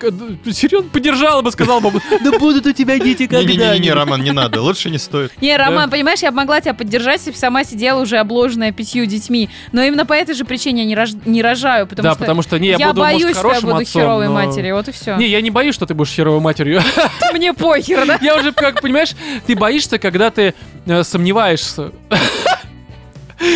Серьезно, 0.51 0.89
поддержала 0.89 1.41
бы, 1.41 1.51
сказала 1.51 1.79
бы, 1.79 2.01
да 2.23 2.31
будут 2.39 2.65
у 2.65 2.71
тебя 2.73 2.97
дети 2.99 3.23
Не-не-не, 3.23 3.47
когда-нибудь. 3.57 3.91
Роман, 3.91 4.23
не 4.23 4.31
надо. 4.31 4.61
Лучше 4.61 4.89
не 4.89 4.97
стоит. 4.97 5.31
Не, 5.41 5.55
Роман, 5.57 5.89
понимаешь, 5.89 6.19
я 6.19 6.31
могла 6.31 6.61
тебя 6.61 6.73
поддержать, 6.73 7.19
если 7.19 7.31
бы 7.31 7.37
сама 7.37 7.63
сидела 7.63 8.01
уже 8.01 8.17
обложенная 8.17 8.71
пятью 8.71 9.05
детьми. 9.05 9.49
Но 9.71 9.81
именно 9.83 10.05
по 10.05 10.13
этой 10.13 10.35
же 10.35 10.45
причине 10.45 10.83
я 10.83 10.87
не, 10.87 10.95
рож- 10.95 11.15
не 11.25 11.41
рожаю, 11.41 11.87
потому 11.87 12.07
да, 12.09 12.15
потому 12.15 12.41
что 12.41 12.57
не, 12.59 12.69
я, 12.69 12.77
я 12.77 12.87
буду, 12.89 13.01
боюсь, 13.01 13.37
что 13.37 13.51
я 13.51 13.61
буду 13.61 13.83
херовой 13.85 14.29
матерью. 14.29 14.75
Вот 14.75 14.87
и 14.87 14.91
все. 14.91 15.15
Не, 15.17 15.27
я 15.27 15.41
не 15.41 15.49
боюсь, 15.51 15.75
что 15.75 15.85
ты 15.85 15.93
будешь 15.93 16.11
херовой 16.11 16.39
матерью. 16.39 16.81
Мне 17.33 17.53
похер, 17.53 18.05
да? 18.05 18.17
Я 18.21 18.36
уже, 18.37 18.51
как 18.51 18.81
понимаешь, 18.81 19.15
ты 19.45 19.55
боишься, 19.55 19.97
когда 19.99 20.29
ты 20.29 20.53
э, 20.85 21.03
сомневаешься. 21.03 21.91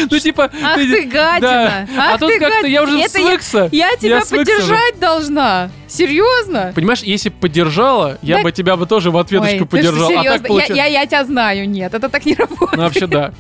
Ну, 0.09 0.19
типа... 0.19 0.49
Ах 0.63 0.75
ты 0.75 1.03
гадина! 1.05 1.87
А 1.97 2.17
тут 2.17 2.31
как-то 2.39 2.67
я 2.67 2.83
уже 2.83 3.07
свыкся. 3.09 3.69
Я 3.71 3.95
тебя 3.97 4.21
поддержать 4.21 4.99
должна. 4.99 5.69
Серьезно? 5.87 6.71
Понимаешь, 6.73 7.01
если 7.01 7.29
бы 7.29 7.35
поддержала, 7.41 8.17
я 8.21 8.41
бы 8.41 8.51
тебя 8.51 8.77
бы 8.77 8.85
тоже 8.85 9.11
в 9.11 9.17
ответочку 9.17 9.65
поддержал. 9.65 10.09
А 10.11 10.39
так? 10.39 10.69
Я- 10.69 10.85
я, 10.85 11.05
тебя 11.05 11.25
знаю, 11.25 11.69
нет, 11.69 11.93
это 11.93 12.07
так 12.09 12.25
не 12.25 12.33
работает. 12.33 12.73
Ну, 12.77 12.83
вообще, 12.83 13.07
да. 13.07 13.33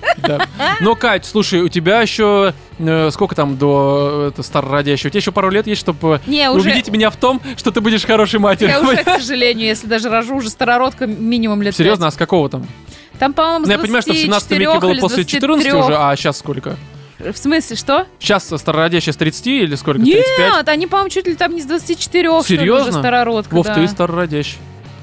Но, 0.81 0.95
Кать, 0.95 1.25
слушай, 1.25 1.61
у 1.61 1.69
тебя 1.69 2.01
еще... 2.01 2.53
э, 2.79 3.09
сколько 3.11 3.35
там 3.35 3.57
до 3.57 4.25
э, 4.25 4.31
это, 4.33 4.43
старородящего? 4.43 5.07
У 5.07 5.11
тебя 5.11 5.19
еще 5.19 5.31
пару 5.31 5.49
лет 5.49 5.65
есть, 5.67 5.79
чтобы 5.79 6.19
Не, 6.27 6.49
уже, 6.49 6.69
убедить 6.69 6.89
меня 6.89 7.09
в 7.09 7.15
том, 7.15 7.41
что 7.55 7.71
ты 7.71 7.79
будешь 7.81 8.03
хорошей 8.05 8.39
матерью. 8.39 8.73
я 8.75 8.81
уже, 8.81 8.97
к 8.97 9.03
сожалению, 9.05 9.67
если 9.67 9.87
даже 9.87 10.09
рожу, 10.09 10.35
уже 10.35 10.49
старородка 10.49 11.07
минимум 11.07 11.61
лет 11.61 11.75
Серьезно, 11.75 12.05
пять. 12.07 12.13
а 12.13 12.15
с 12.15 12.17
какого 12.17 12.49
там? 12.49 12.65
Там, 13.21 13.33
по-моему, 13.33 13.65
с 13.65 13.67
Ну, 13.67 13.73
я 13.73 13.77
понимаю, 13.77 14.01
что 14.01 14.13
в 14.13 14.17
17 14.17 14.49
веке 14.49 14.63
24 14.63 14.79
было 14.93 14.99
после 14.99 15.25
14 15.25 15.63
23. 15.71 15.71
уже, 15.73 15.95
а 15.95 16.15
сейчас 16.15 16.39
сколько? 16.39 16.75
В 17.19 17.37
смысле, 17.37 17.75
что? 17.75 18.07
Сейчас 18.17 18.45
старородящая 18.45 19.13
с 19.13 19.15
30 19.17 19.45
или 19.45 19.75
сколько? 19.75 20.01
35? 20.01 20.39
Нет, 20.39 20.67
они, 20.67 20.87
по-моему, 20.87 21.09
чуть 21.09 21.27
ли 21.27 21.35
там 21.35 21.53
не 21.53 21.61
с 21.61 21.65
24, 21.65 22.27
что 22.41 22.53
ли, 22.53 22.57
Серьезно? 22.57 22.89
уже 22.89 22.97
старородка, 22.97 23.53
Вов, 23.53 23.67
да. 23.67 23.75
ты 23.75 23.87
старородящий. 23.87 24.57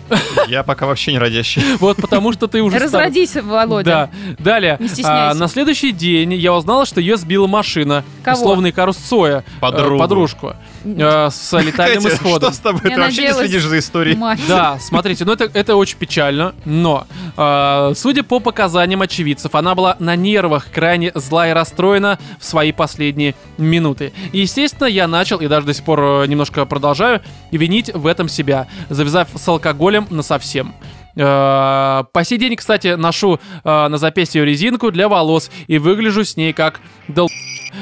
Я 0.48 0.64
пока 0.64 0.86
вообще 0.86 1.12
не 1.12 1.18
родящий. 1.20 1.62
Вот 1.78 1.98
потому 1.98 2.32
что 2.32 2.48
ты 2.48 2.60
уже 2.60 2.76
стар- 2.78 3.02
Разродись, 3.02 3.36
Володя. 3.36 4.10
Да. 4.26 4.34
Далее. 4.40 4.78
Не 4.80 4.88
а, 5.04 5.34
на 5.34 5.46
следующий 5.46 5.92
день 5.92 6.34
я 6.34 6.54
узнала, 6.54 6.86
что 6.86 7.00
ее 7.00 7.18
сбила 7.18 7.46
машина. 7.46 8.04
Кого? 8.24 8.36
Условный 8.40 8.72
Карус 8.72 8.96
Цоя. 8.96 9.44
э, 9.46 9.60
Подругу. 9.60 9.98
Подружку. 9.98 10.56
Э, 10.84 11.28
с 11.30 11.58
летальным 11.60 12.02
Катя, 12.02 12.14
исходом. 12.16 12.52
что 12.52 12.52
с 12.52 12.58
тобой? 12.58 12.80
Я 12.84 12.94
Ты 12.96 13.00
вообще 13.00 13.22
не 13.22 13.28
надеялась- 13.28 13.46
следишь 13.48 13.64
за 13.64 13.78
историей? 13.78 14.16
Мать. 14.16 14.40
Да, 14.48 14.78
смотрите, 14.80 15.24
ну 15.24 15.32
это, 15.32 15.50
это 15.52 15.76
очень 15.76 15.98
печально, 15.98 16.54
но, 16.64 17.06
э, 17.36 17.92
судя 17.96 18.22
по 18.22 18.40
показаниям 18.40 19.02
очевидцев, 19.02 19.54
она 19.54 19.74
была 19.74 19.96
на 19.98 20.16
нервах, 20.16 20.66
крайне 20.72 21.12
зла 21.14 21.48
и 21.48 21.52
расстроена 21.52 22.18
в 22.38 22.44
свои 22.44 22.72
последние 22.72 23.34
минуты. 23.56 24.12
И, 24.32 24.40
естественно, 24.40 24.86
я 24.86 25.06
начал, 25.08 25.38
и 25.38 25.48
даже 25.48 25.66
до 25.66 25.74
сих 25.74 25.84
пор 25.84 26.00
э, 26.00 26.26
немножко 26.26 26.64
продолжаю, 26.64 27.20
винить 27.50 27.92
в 27.94 28.06
этом 28.06 28.28
себя, 28.28 28.66
завязав 28.88 29.28
с 29.34 29.48
алкоголем 29.48 30.06
на 30.10 30.22
совсем. 30.22 30.74
Э, 31.16 32.04
По 32.12 32.24
сей 32.24 32.38
день, 32.38 32.54
кстати, 32.56 32.94
ношу 32.94 33.40
э, 33.64 33.88
на 33.88 33.98
запястье 33.98 34.44
резинку 34.44 34.90
для 34.92 35.08
волос 35.08 35.50
и 35.66 35.78
выгляжу 35.78 36.24
с 36.24 36.36
ней 36.36 36.52
как 36.52 36.80
дол... 37.08 37.28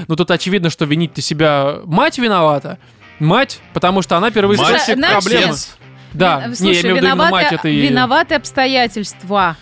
Ну 0.08 0.16
тут 0.16 0.30
очевидно, 0.30 0.70
что 0.70 0.84
винить-то 0.84 1.20
себя 1.20 1.80
мать 1.84 2.18
виновата. 2.18 2.78
Мать, 3.18 3.60
потому 3.72 4.02
что 4.02 4.16
она 4.16 4.30
Слушай, 4.76 4.94
знаешь, 4.94 5.12
проблемы. 5.24 5.54
Да, 6.12 6.40
Вин- 6.40 6.50
не, 6.50 6.54
Слушай, 6.56 6.74
я 6.74 6.80
имею 6.80 6.94
в 6.94 6.96
виду 6.98 7.06
именно 7.06 7.14
виноваты, 7.14 7.32
мать 7.32 7.52
это 7.52 7.68
и... 7.68 7.80
виноваты 7.80 8.34
обстоятельства. 8.34 9.56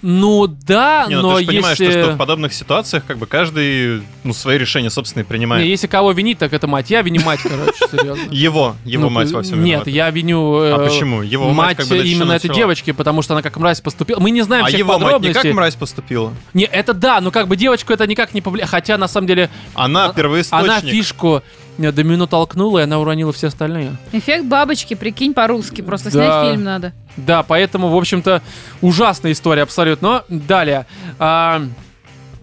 Ну 0.00 0.46
да, 0.46 1.06
Не, 1.08 1.16
ну 1.16 1.22
но 1.22 1.34
ты 1.38 1.40
же 1.44 1.46
понимаешь, 1.48 1.80
если... 1.80 1.92
что, 1.92 2.02
что 2.04 2.12
в 2.12 2.18
подобных 2.18 2.52
ситуациях 2.54 3.02
как 3.06 3.18
бы 3.18 3.26
каждый 3.26 4.02
ну, 4.22 4.32
свои 4.32 4.56
решения 4.56 4.90
собственные 4.90 5.24
принимает. 5.24 5.64
Не, 5.64 5.70
если 5.70 5.86
кого 5.88 6.12
винить, 6.12 6.38
так 6.38 6.52
это 6.52 6.66
мать. 6.68 6.90
Я 6.90 7.02
виню 7.02 7.22
мать, 7.22 7.40
короче, 7.42 7.72
серьезно. 7.90 8.22
Его, 8.30 8.76
его 8.84 9.04
Ну, 9.04 9.10
мать 9.10 9.30
во 9.32 9.42
всем 9.42 9.58
Нет, 9.58 9.86
виновата. 9.86 9.90
я 9.90 10.10
виню 10.10 10.60
э, 10.60 10.72
А 10.72 10.78
почему? 10.78 11.22
Его 11.22 11.48
мать 11.48 11.56
мать 11.56 11.76
как 11.78 11.86
бы 11.88 11.98
именно 11.98 12.32
этой 12.32 12.50
девочки, 12.54 12.92
потому 12.92 13.22
что 13.22 13.34
она 13.34 13.42
как 13.42 13.56
мразь 13.56 13.80
поступила. 13.80 14.20
Мы 14.20 14.30
не 14.30 14.42
знаем 14.42 14.64
А 14.64 14.68
всех 14.68 14.78
его 14.78 14.92
мать 14.92 15.00
не 15.00 15.04
подробностей. 15.06 15.42
как 15.42 15.52
мразь 15.54 15.74
поступила? 15.74 16.32
Не, 16.54 16.64
это 16.64 16.94
да, 16.94 17.20
но 17.20 17.30
как 17.30 17.48
бы 17.48 17.56
девочку 17.56 17.92
это 17.92 18.06
никак 18.06 18.34
не 18.34 18.40
повлияет. 18.40 18.70
Хотя, 18.70 18.98
на 18.98 19.08
самом 19.08 19.26
деле, 19.26 19.50
Она 19.74 20.10
первоисточник. 20.10 20.70
она 20.70 20.80
фишку 20.80 21.42
э, 21.78 21.92
домину 21.92 22.26
толкнула, 22.26 22.80
и 22.80 22.82
она 22.82 22.98
уронила 22.98 23.32
все 23.32 23.46
остальные. 23.48 23.96
Эффект 24.12 24.44
бабочки, 24.46 24.94
прикинь, 24.94 25.32
по-русски. 25.34 25.80
Просто 25.80 26.10
Да. 26.10 26.12
снять 26.12 26.50
фильм 26.52 26.64
надо. 26.64 26.92
Да, 27.16 27.42
поэтому, 27.42 27.88
в 27.88 27.96
общем-то, 27.96 28.42
ужасная 28.80 29.32
история 29.32 29.62
абсолютно. 29.62 30.08
Но 30.08 30.24
далее. 30.28 30.86
А, 31.18 31.62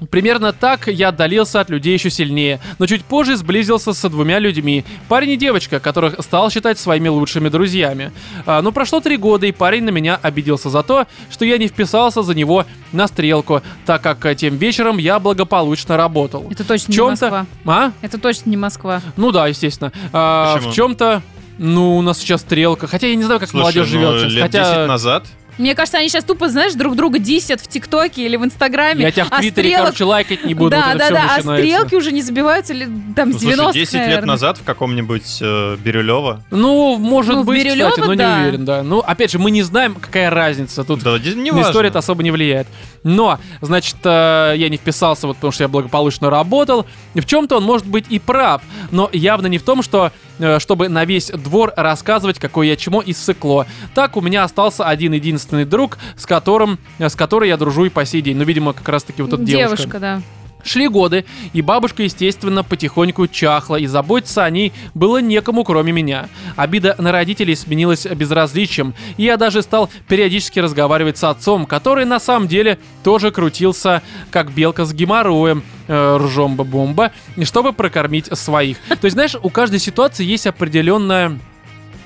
Примерно 0.10 0.54
так 0.54 0.88
я 0.88 1.10
отдалился 1.10 1.62
от 1.62 1.70
людей 1.70 1.94
еще 1.94 2.10
сильнее, 2.10 2.60
но 2.80 2.86
чуть 2.86 3.04
позже 3.06 3.36
сблизился 3.38 3.94
со 3.94 4.10
двумя 4.10 4.40
людьми. 4.40 4.84
Парень 5.08 5.32
и 5.32 5.38
девочка, 5.38 5.80
которых 5.80 6.16
стал 6.20 6.50
считать 6.50 6.78
своими 6.80 7.08
лучшими 7.08 7.50
друзьями. 7.50 8.12
А, 8.46 8.62
но 8.62 8.72
прошло 8.72 9.00
три 9.00 9.18
года, 9.18 9.46
и 9.46 9.52
парень 9.52 9.84
на 9.84 9.90
меня 9.90 10.20
обиделся 10.22 10.70
за 10.70 10.84
то, 10.84 11.08
что 11.30 11.46
я 11.46 11.58
не 11.58 11.68
вписался 11.68 12.24
за 12.24 12.36
него 12.36 12.66
на 12.92 13.08
стрелку, 13.08 13.62
так 13.86 14.02
как 14.02 14.26
э, 14.26 14.36
тем 14.36 14.58
вечером 14.58 14.98
я 14.98 15.20
благополучно 15.20 15.98
работал. 15.98 16.48
Это 16.50 16.64
точно 16.64 16.86
В 16.86 16.90
не 16.90 16.96
чем-то... 16.96 17.30
Москва. 17.30 17.46
А? 17.66 17.92
Это 18.02 18.18
точно 18.18 18.50
не 18.50 18.58
Москва. 18.58 19.02
Ну 19.16 19.32
да, 19.32 19.48
естественно. 19.48 19.92
А, 20.12 20.56
Почему? 20.56 20.72
в 20.72 20.76
чем-то... 20.76 21.22
Ну, 21.58 21.98
у 21.98 22.02
нас 22.02 22.20
сейчас 22.20 22.42
стрелка. 22.42 22.86
Хотя 22.86 23.08
я 23.08 23.16
не 23.16 23.24
знаю, 23.24 23.40
как 23.40 23.50
Слушай, 23.50 23.62
молодежь 23.62 23.88
ну, 23.88 23.92
живет 23.94 24.20
сейчас. 24.20 24.32
лет 24.34 24.44
Хотя... 24.44 24.76
10 24.76 24.88
назад 24.90 25.26
Мне 25.58 25.74
кажется, 25.76 25.98
они 25.98 26.10
сейчас 26.10 26.24
тупо, 26.24 26.50
знаешь, 26.50 26.74
друг 26.74 26.96
друга 26.96 27.18
дисят 27.20 27.62
в 27.62 27.68
ТикТоке 27.68 28.26
или 28.26 28.36
в 28.36 28.44
Инстаграме. 28.44 29.04
Я 29.04 29.12
тебя 29.12 29.26
в 29.26 29.32
а 29.32 29.40
Твиттере, 29.40 29.70
стрелок- 29.70 29.86
короче, 29.86 30.04
лайкать 30.04 30.46
не 30.46 30.54
буду. 30.54 30.72
Да, 30.72 30.90
вот 30.90 30.98
да, 30.98 31.10
да. 31.10 31.24
А 31.24 31.38
начинается. 31.38 31.54
стрелки 31.54 31.96
уже 31.96 32.12
не 32.12 32.22
забиваются 32.22 32.74
ли 32.74 32.88
там 33.16 33.30
Ну, 33.30 33.38
с 33.38 33.42
слушай, 33.42 33.56
90 33.56 33.74
10 33.80 33.94
лет 34.08 34.26
назад 34.26 34.58
в 34.58 34.64
каком-нибудь 34.64 35.40
э, 35.42 35.78
Бирюлево. 35.78 36.42
Ну, 36.52 36.98
может 36.98 37.36
Ну, 37.36 37.44
быть, 37.46 37.64
Бирюлёво, 37.64 37.90
кстати, 37.92 38.06
но 38.06 38.14
не 38.14 38.18
да. 38.18 38.38
уверен, 38.42 38.66
да. 38.66 38.84
Ну, 38.84 39.00
опять 39.00 39.32
же, 39.32 39.40
мы 39.40 39.50
не 39.52 39.64
знаем, 39.64 39.96
какая 39.96 40.30
разница. 40.30 40.84
Тут 40.84 41.04
Да, 41.04 41.18
не 41.18 41.50
история 41.62 41.88
это 41.90 42.00
особо 42.00 42.22
не 42.22 42.32
влияет. 42.32 42.68
Но, 43.04 43.40
значит, 43.62 43.98
э, 44.04 44.54
я 44.58 44.68
не 44.68 44.78
вписался, 44.78 45.28
вот 45.28 45.38
потому 45.38 45.52
что 45.54 45.64
я 45.64 45.68
благополучно 45.68 46.30
работал. 46.30 46.86
В 47.14 47.26
чем-то 47.26 47.58
он 47.58 47.64
может 47.64 47.86
быть 47.88 48.06
и 48.10 48.20
прав, 48.20 48.62
но 48.92 49.10
явно 49.14 49.48
не 49.48 49.58
в 49.60 49.64
том, 49.64 49.84
что 49.84 50.12
э, 50.40 50.60
чтобы 50.60 50.90
на 50.90 51.06
весь 51.06 51.28
двор 51.30 51.72
рассказывать, 51.78 52.40
какое 52.40 52.68
я 52.68 52.76
чмо 52.76 53.02
из 53.02 53.18
сыкло. 53.18 53.68
Так 53.94 54.18
у 54.18 54.22
меня 54.22 54.44
остался 54.44 54.86
один 54.86 55.14
единственный 55.14 55.45
друг, 55.52 55.98
с 56.18 56.26
которым, 56.26 56.80
э, 57.00 57.10
с 57.10 57.16
которой 57.16 57.50
я 57.50 57.58
дружу 57.58 57.86
и 57.86 57.90
по 57.90 58.06
сей 58.06 58.22
день. 58.22 58.38
Ну, 58.38 58.44
видимо, 58.44 58.74
как 58.74 58.88
раз-таки 58.90 59.22
вот 59.22 59.34
эта 59.34 59.44
девушка. 59.44 59.78
Девушка, 59.78 60.00
да. 60.00 60.22
Шли 60.66 60.88
годы, 60.88 61.26
и 61.54 61.62
бабушка, 61.62 62.02
естественно, 62.02 62.64
потихоньку 62.64 63.28
чахла, 63.28 63.78
и 63.78 63.86
заботиться 63.86 64.44
о 64.44 64.50
ней 64.50 64.74
было 64.96 65.22
некому, 65.22 65.64
кроме 65.64 65.92
меня. 65.92 66.28
Обида 66.56 66.96
на 66.98 67.12
родителей 67.12 67.56
сменилась 67.56 68.08
безразличием, 68.08 68.96
и 69.18 69.26
я 69.26 69.38
даже 69.38 69.62
стал 69.62 69.92
периодически 70.08 70.58
разговаривать 70.58 71.20
с 71.20 71.24
отцом, 71.24 71.68
который 71.68 72.06
на 72.06 72.20
самом 72.20 72.48
деле 72.48 72.80
тоже 73.04 73.30
крутился, 73.30 74.02
как 74.32 74.52
белка 74.52 74.86
с 74.86 74.94
геморроем, 74.94 75.64
э, 75.88 76.18
ржомба-бомба, 76.18 77.12
чтобы 77.44 77.72
прокормить 77.72 78.36
своих. 78.36 78.80
То 78.90 79.06
есть, 79.06 79.14
знаешь, 79.14 79.36
у 79.40 79.52
каждой 79.52 79.78
ситуации 79.78 80.26
есть 80.26 80.48
определенная 80.48 81.38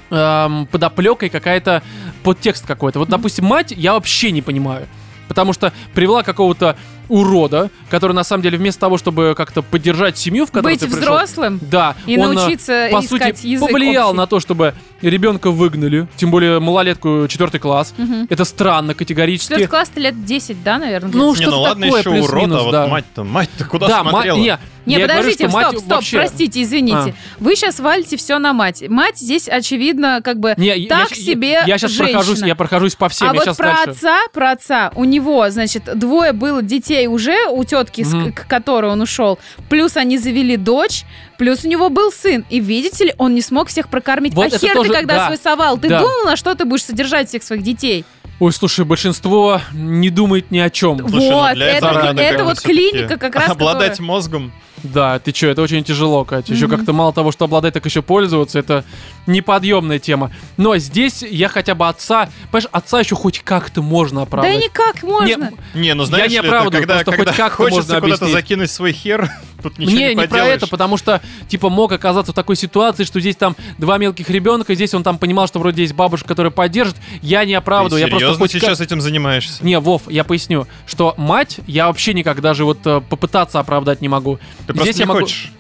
эм, 0.10 0.66
подоплека 0.68 1.26
и 1.26 1.30
какая-то 1.30 1.84
подтекст 2.24 2.66
какой-то. 2.66 2.99
Вот, 2.99 3.10
допустим, 3.10 3.45
мать 3.45 3.72
я 3.76 3.93
вообще 3.93 4.32
не 4.32 4.41
понимаю. 4.41 4.88
Потому 5.28 5.53
что 5.53 5.72
привела 5.93 6.24
какого-то 6.24 6.76
урода, 7.10 7.70
который 7.89 8.14
на 8.14 8.24
самом 8.24 8.43
деле 8.43 8.57
вместо 8.57 8.80
того, 8.82 8.97
чтобы 8.97 9.34
как-то 9.36 9.62
поддержать 9.62 10.18
семью, 10.18 10.45
в 10.45 10.51
которой 10.51 10.74
Быть 10.74 10.80
ты 10.80 10.86
пришел, 10.86 11.01
взрослым 11.01 11.60
да, 11.62 11.95
и 12.05 12.18
он, 12.18 12.32
э, 12.32 12.34
научиться 12.36 12.88
по 12.91 12.99
искать 13.03 13.38
сути, 13.38 13.47
язык 13.47 13.70
повлиял 13.70 14.10
общий. 14.10 14.18
на 14.18 14.28
то, 14.28 14.39
чтобы 14.39 14.74
ребенка 15.01 15.51
выгнали, 15.51 16.07
тем 16.16 16.32
более 16.32 16.60
малолетку 16.60 17.28
четвертый 17.28 17.60
класс. 17.60 17.93
Мгм. 17.97 18.28
Это 18.30 18.45
странно 18.45 18.93
категорически. 18.93 19.49
Четвертый 19.51 19.70
класс 19.70 19.91
ты 19.93 20.01
лет 20.01 20.26
10, 20.26 20.64
да, 20.64 20.78
наверное? 20.78 21.12
Ну, 21.14 21.36
что-то 21.36 21.51
ну 21.51 21.62
ладно, 21.62 21.86
такое, 21.86 21.99
еще 22.01 22.10
урод, 22.10 22.22
плюс-минус, 22.30 22.60
а 22.60 22.64
вот 22.64 22.72
да. 22.72 22.88
мать-то, 22.88 23.24
мать-то 23.24 23.66
куда 23.66 23.88
да, 23.88 24.01
смотрела? 24.01 24.38
не, 24.38 24.57
Не, 24.86 24.93
я 24.95 25.05
говорю, 25.05 25.20
подождите, 25.20 25.47
мать 25.47 25.68
стоп, 25.68 25.80
стоп, 25.80 25.91
вообще- 25.91 26.18
простите, 26.18 26.62
извините. 26.64 27.16
Вы 27.39 27.55
сейчас 27.55 27.80
валите 27.80 28.18
все 28.18 28.39
на 28.39 28.53
мать. 28.53 28.84
Мать 28.89 29.18
здесь, 29.18 29.47
очевидно, 29.47 30.22
как 30.24 30.39
бы 30.39 30.53
Не, 30.57 30.78
я- 30.78 30.89
так 30.89 31.12
я, 31.12 31.16
себе 31.16 31.64
Я, 31.66 31.78
сейчас 31.78 31.91
женщина. 31.91 32.20
прохожусь, 32.20 32.41
я 32.41 32.55
прохожусь 32.55 32.95
по 32.95 33.10
всем. 33.10 33.30
а 33.30 33.34
я 33.36 33.41
вот 33.45 33.57
про 33.57 33.74
дальше. 33.74 33.89
отца, 33.91 34.18
про 34.34 34.51
отца, 34.51 34.91
у 34.95 35.03
него, 35.05 35.49
значит, 35.49 35.84
двое 35.97 36.34
было 36.34 36.62
детей 36.62 36.99
уже 37.08 37.47
у 37.50 37.64
тетки, 37.64 38.02
Мгм. 38.02 38.34
к 38.34 38.47
которой 38.47 38.91
он 38.91 39.02
ушел. 39.02 39.39
Плюс 39.70 39.95
они 39.97 40.18
завели 40.18 40.58
дочь, 40.58 41.04
плюс 41.38 41.64
у 41.64 41.68
него 41.68 41.89
был 41.89 42.12
сын. 42.12 42.45
И 42.50 42.60
видите 42.60 43.06
ли, 43.06 43.14
он 43.18 43.36
не 43.36 43.41
смог 43.41 43.70
всех 43.70 43.89
прокормить. 43.89 44.34
Вот 44.34 44.43
а 44.45 44.47
это 44.47 44.60
хер 44.60 44.74
тоже- 44.76 44.89
ты 44.89 44.95
когда 44.95 45.16
да, 45.16 45.26
свой 45.28 45.38
совал? 45.38 45.78
Ты 45.78 45.89
да. 45.89 46.00
думал, 46.00 46.26
на 46.26 46.36
что 46.36 46.56
ты 46.56 46.66
будешь 46.66 46.84
содержать 46.84 47.30
всех 47.30 47.43
своих 47.43 47.64
детей? 47.64 48.06
Ой, 48.39 48.54
слушай, 48.54 48.86
большинство 48.86 49.60
не 49.74 50.10
думает 50.10 50.50
ни 50.50 50.60
о 50.60 50.70
чем. 50.70 50.97
Слушай, 51.00 51.30
ну 51.30 51.36
вот, 51.39 51.54
для 51.56 51.66
это, 51.74 51.88
это 52.18 52.38
бы 52.39 52.43
вот 52.45 52.62
клиника 52.62 53.18
как 53.18 53.36
раз. 53.36 53.50
Обладать 53.50 53.91
которая- 53.91 54.08
мозгом. 54.08 54.54
Да, 54.84 55.19
ты 55.19 55.32
чё, 55.32 55.49
это 55.49 55.61
очень 55.61 55.84
тяжело, 55.84 56.23
Катя. 56.25 56.53
Еще 56.53 56.67
Мгм. 56.67 56.77
как-то 56.77 56.93
мало 56.93 57.13
того, 57.13 57.32
что 57.32 57.45
обладать, 57.45 57.73
так 57.73 57.86
еще 57.86 58.01
пользоваться, 58.01 58.59
это 58.59 58.84
неподъемная 59.27 59.99
тема. 59.99 60.32
Но 60.57 60.77
здесь 60.77 61.21
я 61.23 61.49
хотя 61.49 61.75
бы 61.75 61.88
отца, 61.88 62.30
понимаешь, 62.51 62.69
отца 62.71 62.99
еще 62.99 63.15
хоть 63.15 63.39
как-то 63.39 63.82
можно 63.82 64.21
Да 64.21 64.23
оправдать. 64.23 64.55
и 64.55 64.65
никак 64.65 65.03
можно. 65.03 65.51
Не, 65.73 65.93
ну 65.93 66.03
знаешь, 66.05 66.30
не 66.32 66.36
ли, 66.36 66.39
это 66.39 66.47
оправдываю, 66.47 66.82
когда, 66.88 66.93
просто 66.95 67.11
хоть 67.11 67.17
когда 67.17 67.34
как-то 67.34 67.55
хочется 67.57 67.75
можно 67.80 68.01
куда-то 68.01 68.25
объяснить. 68.25 68.34
закинуть 68.43 68.71
свой 68.71 68.91
хер, 68.93 69.30
тут 69.62 69.78
ничего 69.78 69.97
не, 69.97 70.16
не, 70.16 70.28
про 70.28 70.45
это, 70.45 70.68
потому 70.68 70.97
что, 70.97 71.22
типа, 71.47 71.70
мог 71.70 71.91
оказаться 71.91 72.32
в 72.32 72.36
такой 72.36 72.55
ситуации, 72.55 73.03
что 73.03 73.20
здесь 73.20 73.36
там 73.36 73.55
два 73.78 73.97
мелких 73.97 74.30
ребенка, 74.30 74.76
здесь 74.76 74.93
он 74.93 75.03
там 75.03 75.18
понимал, 75.18 75.47
что 75.47 75.60
вроде 75.60 75.82
есть 75.84 75.93
бабушка, 75.93 76.28
которая 76.28 76.51
поддержит. 76.51 76.95
Я 77.22 77.43
не 77.45 77.51
Ты 77.51 77.55
оправдываю, 77.55 78.01
я 78.01 78.07
просто 78.07 78.38
хоть 78.38 78.51
как- 78.53 78.62
сейчас 78.62 78.82
этим 78.82 79.01
занимаешься? 79.01 79.64
Не, 79.64 79.80
Вов, 79.80 80.03
я 80.10 80.24
поясню, 80.24 80.68
что 80.86 81.14
мать 81.18 81.60
я 81.68 81.88
вообще 81.88 82.14
никак 82.14 82.41
даже 82.41 82.66
вот 82.66 82.80
э, 82.86 83.01
попытаться 83.01 83.60
оправдать 83.60 84.01
не 84.01 84.07
могу. 84.10 84.39
Ты 84.68 84.74
просто 84.74 84.84
Здесь 84.84 84.95
не 84.97 85.01
я 85.01 85.07
могу- 85.07 85.20
хочешь. 85.22 85.51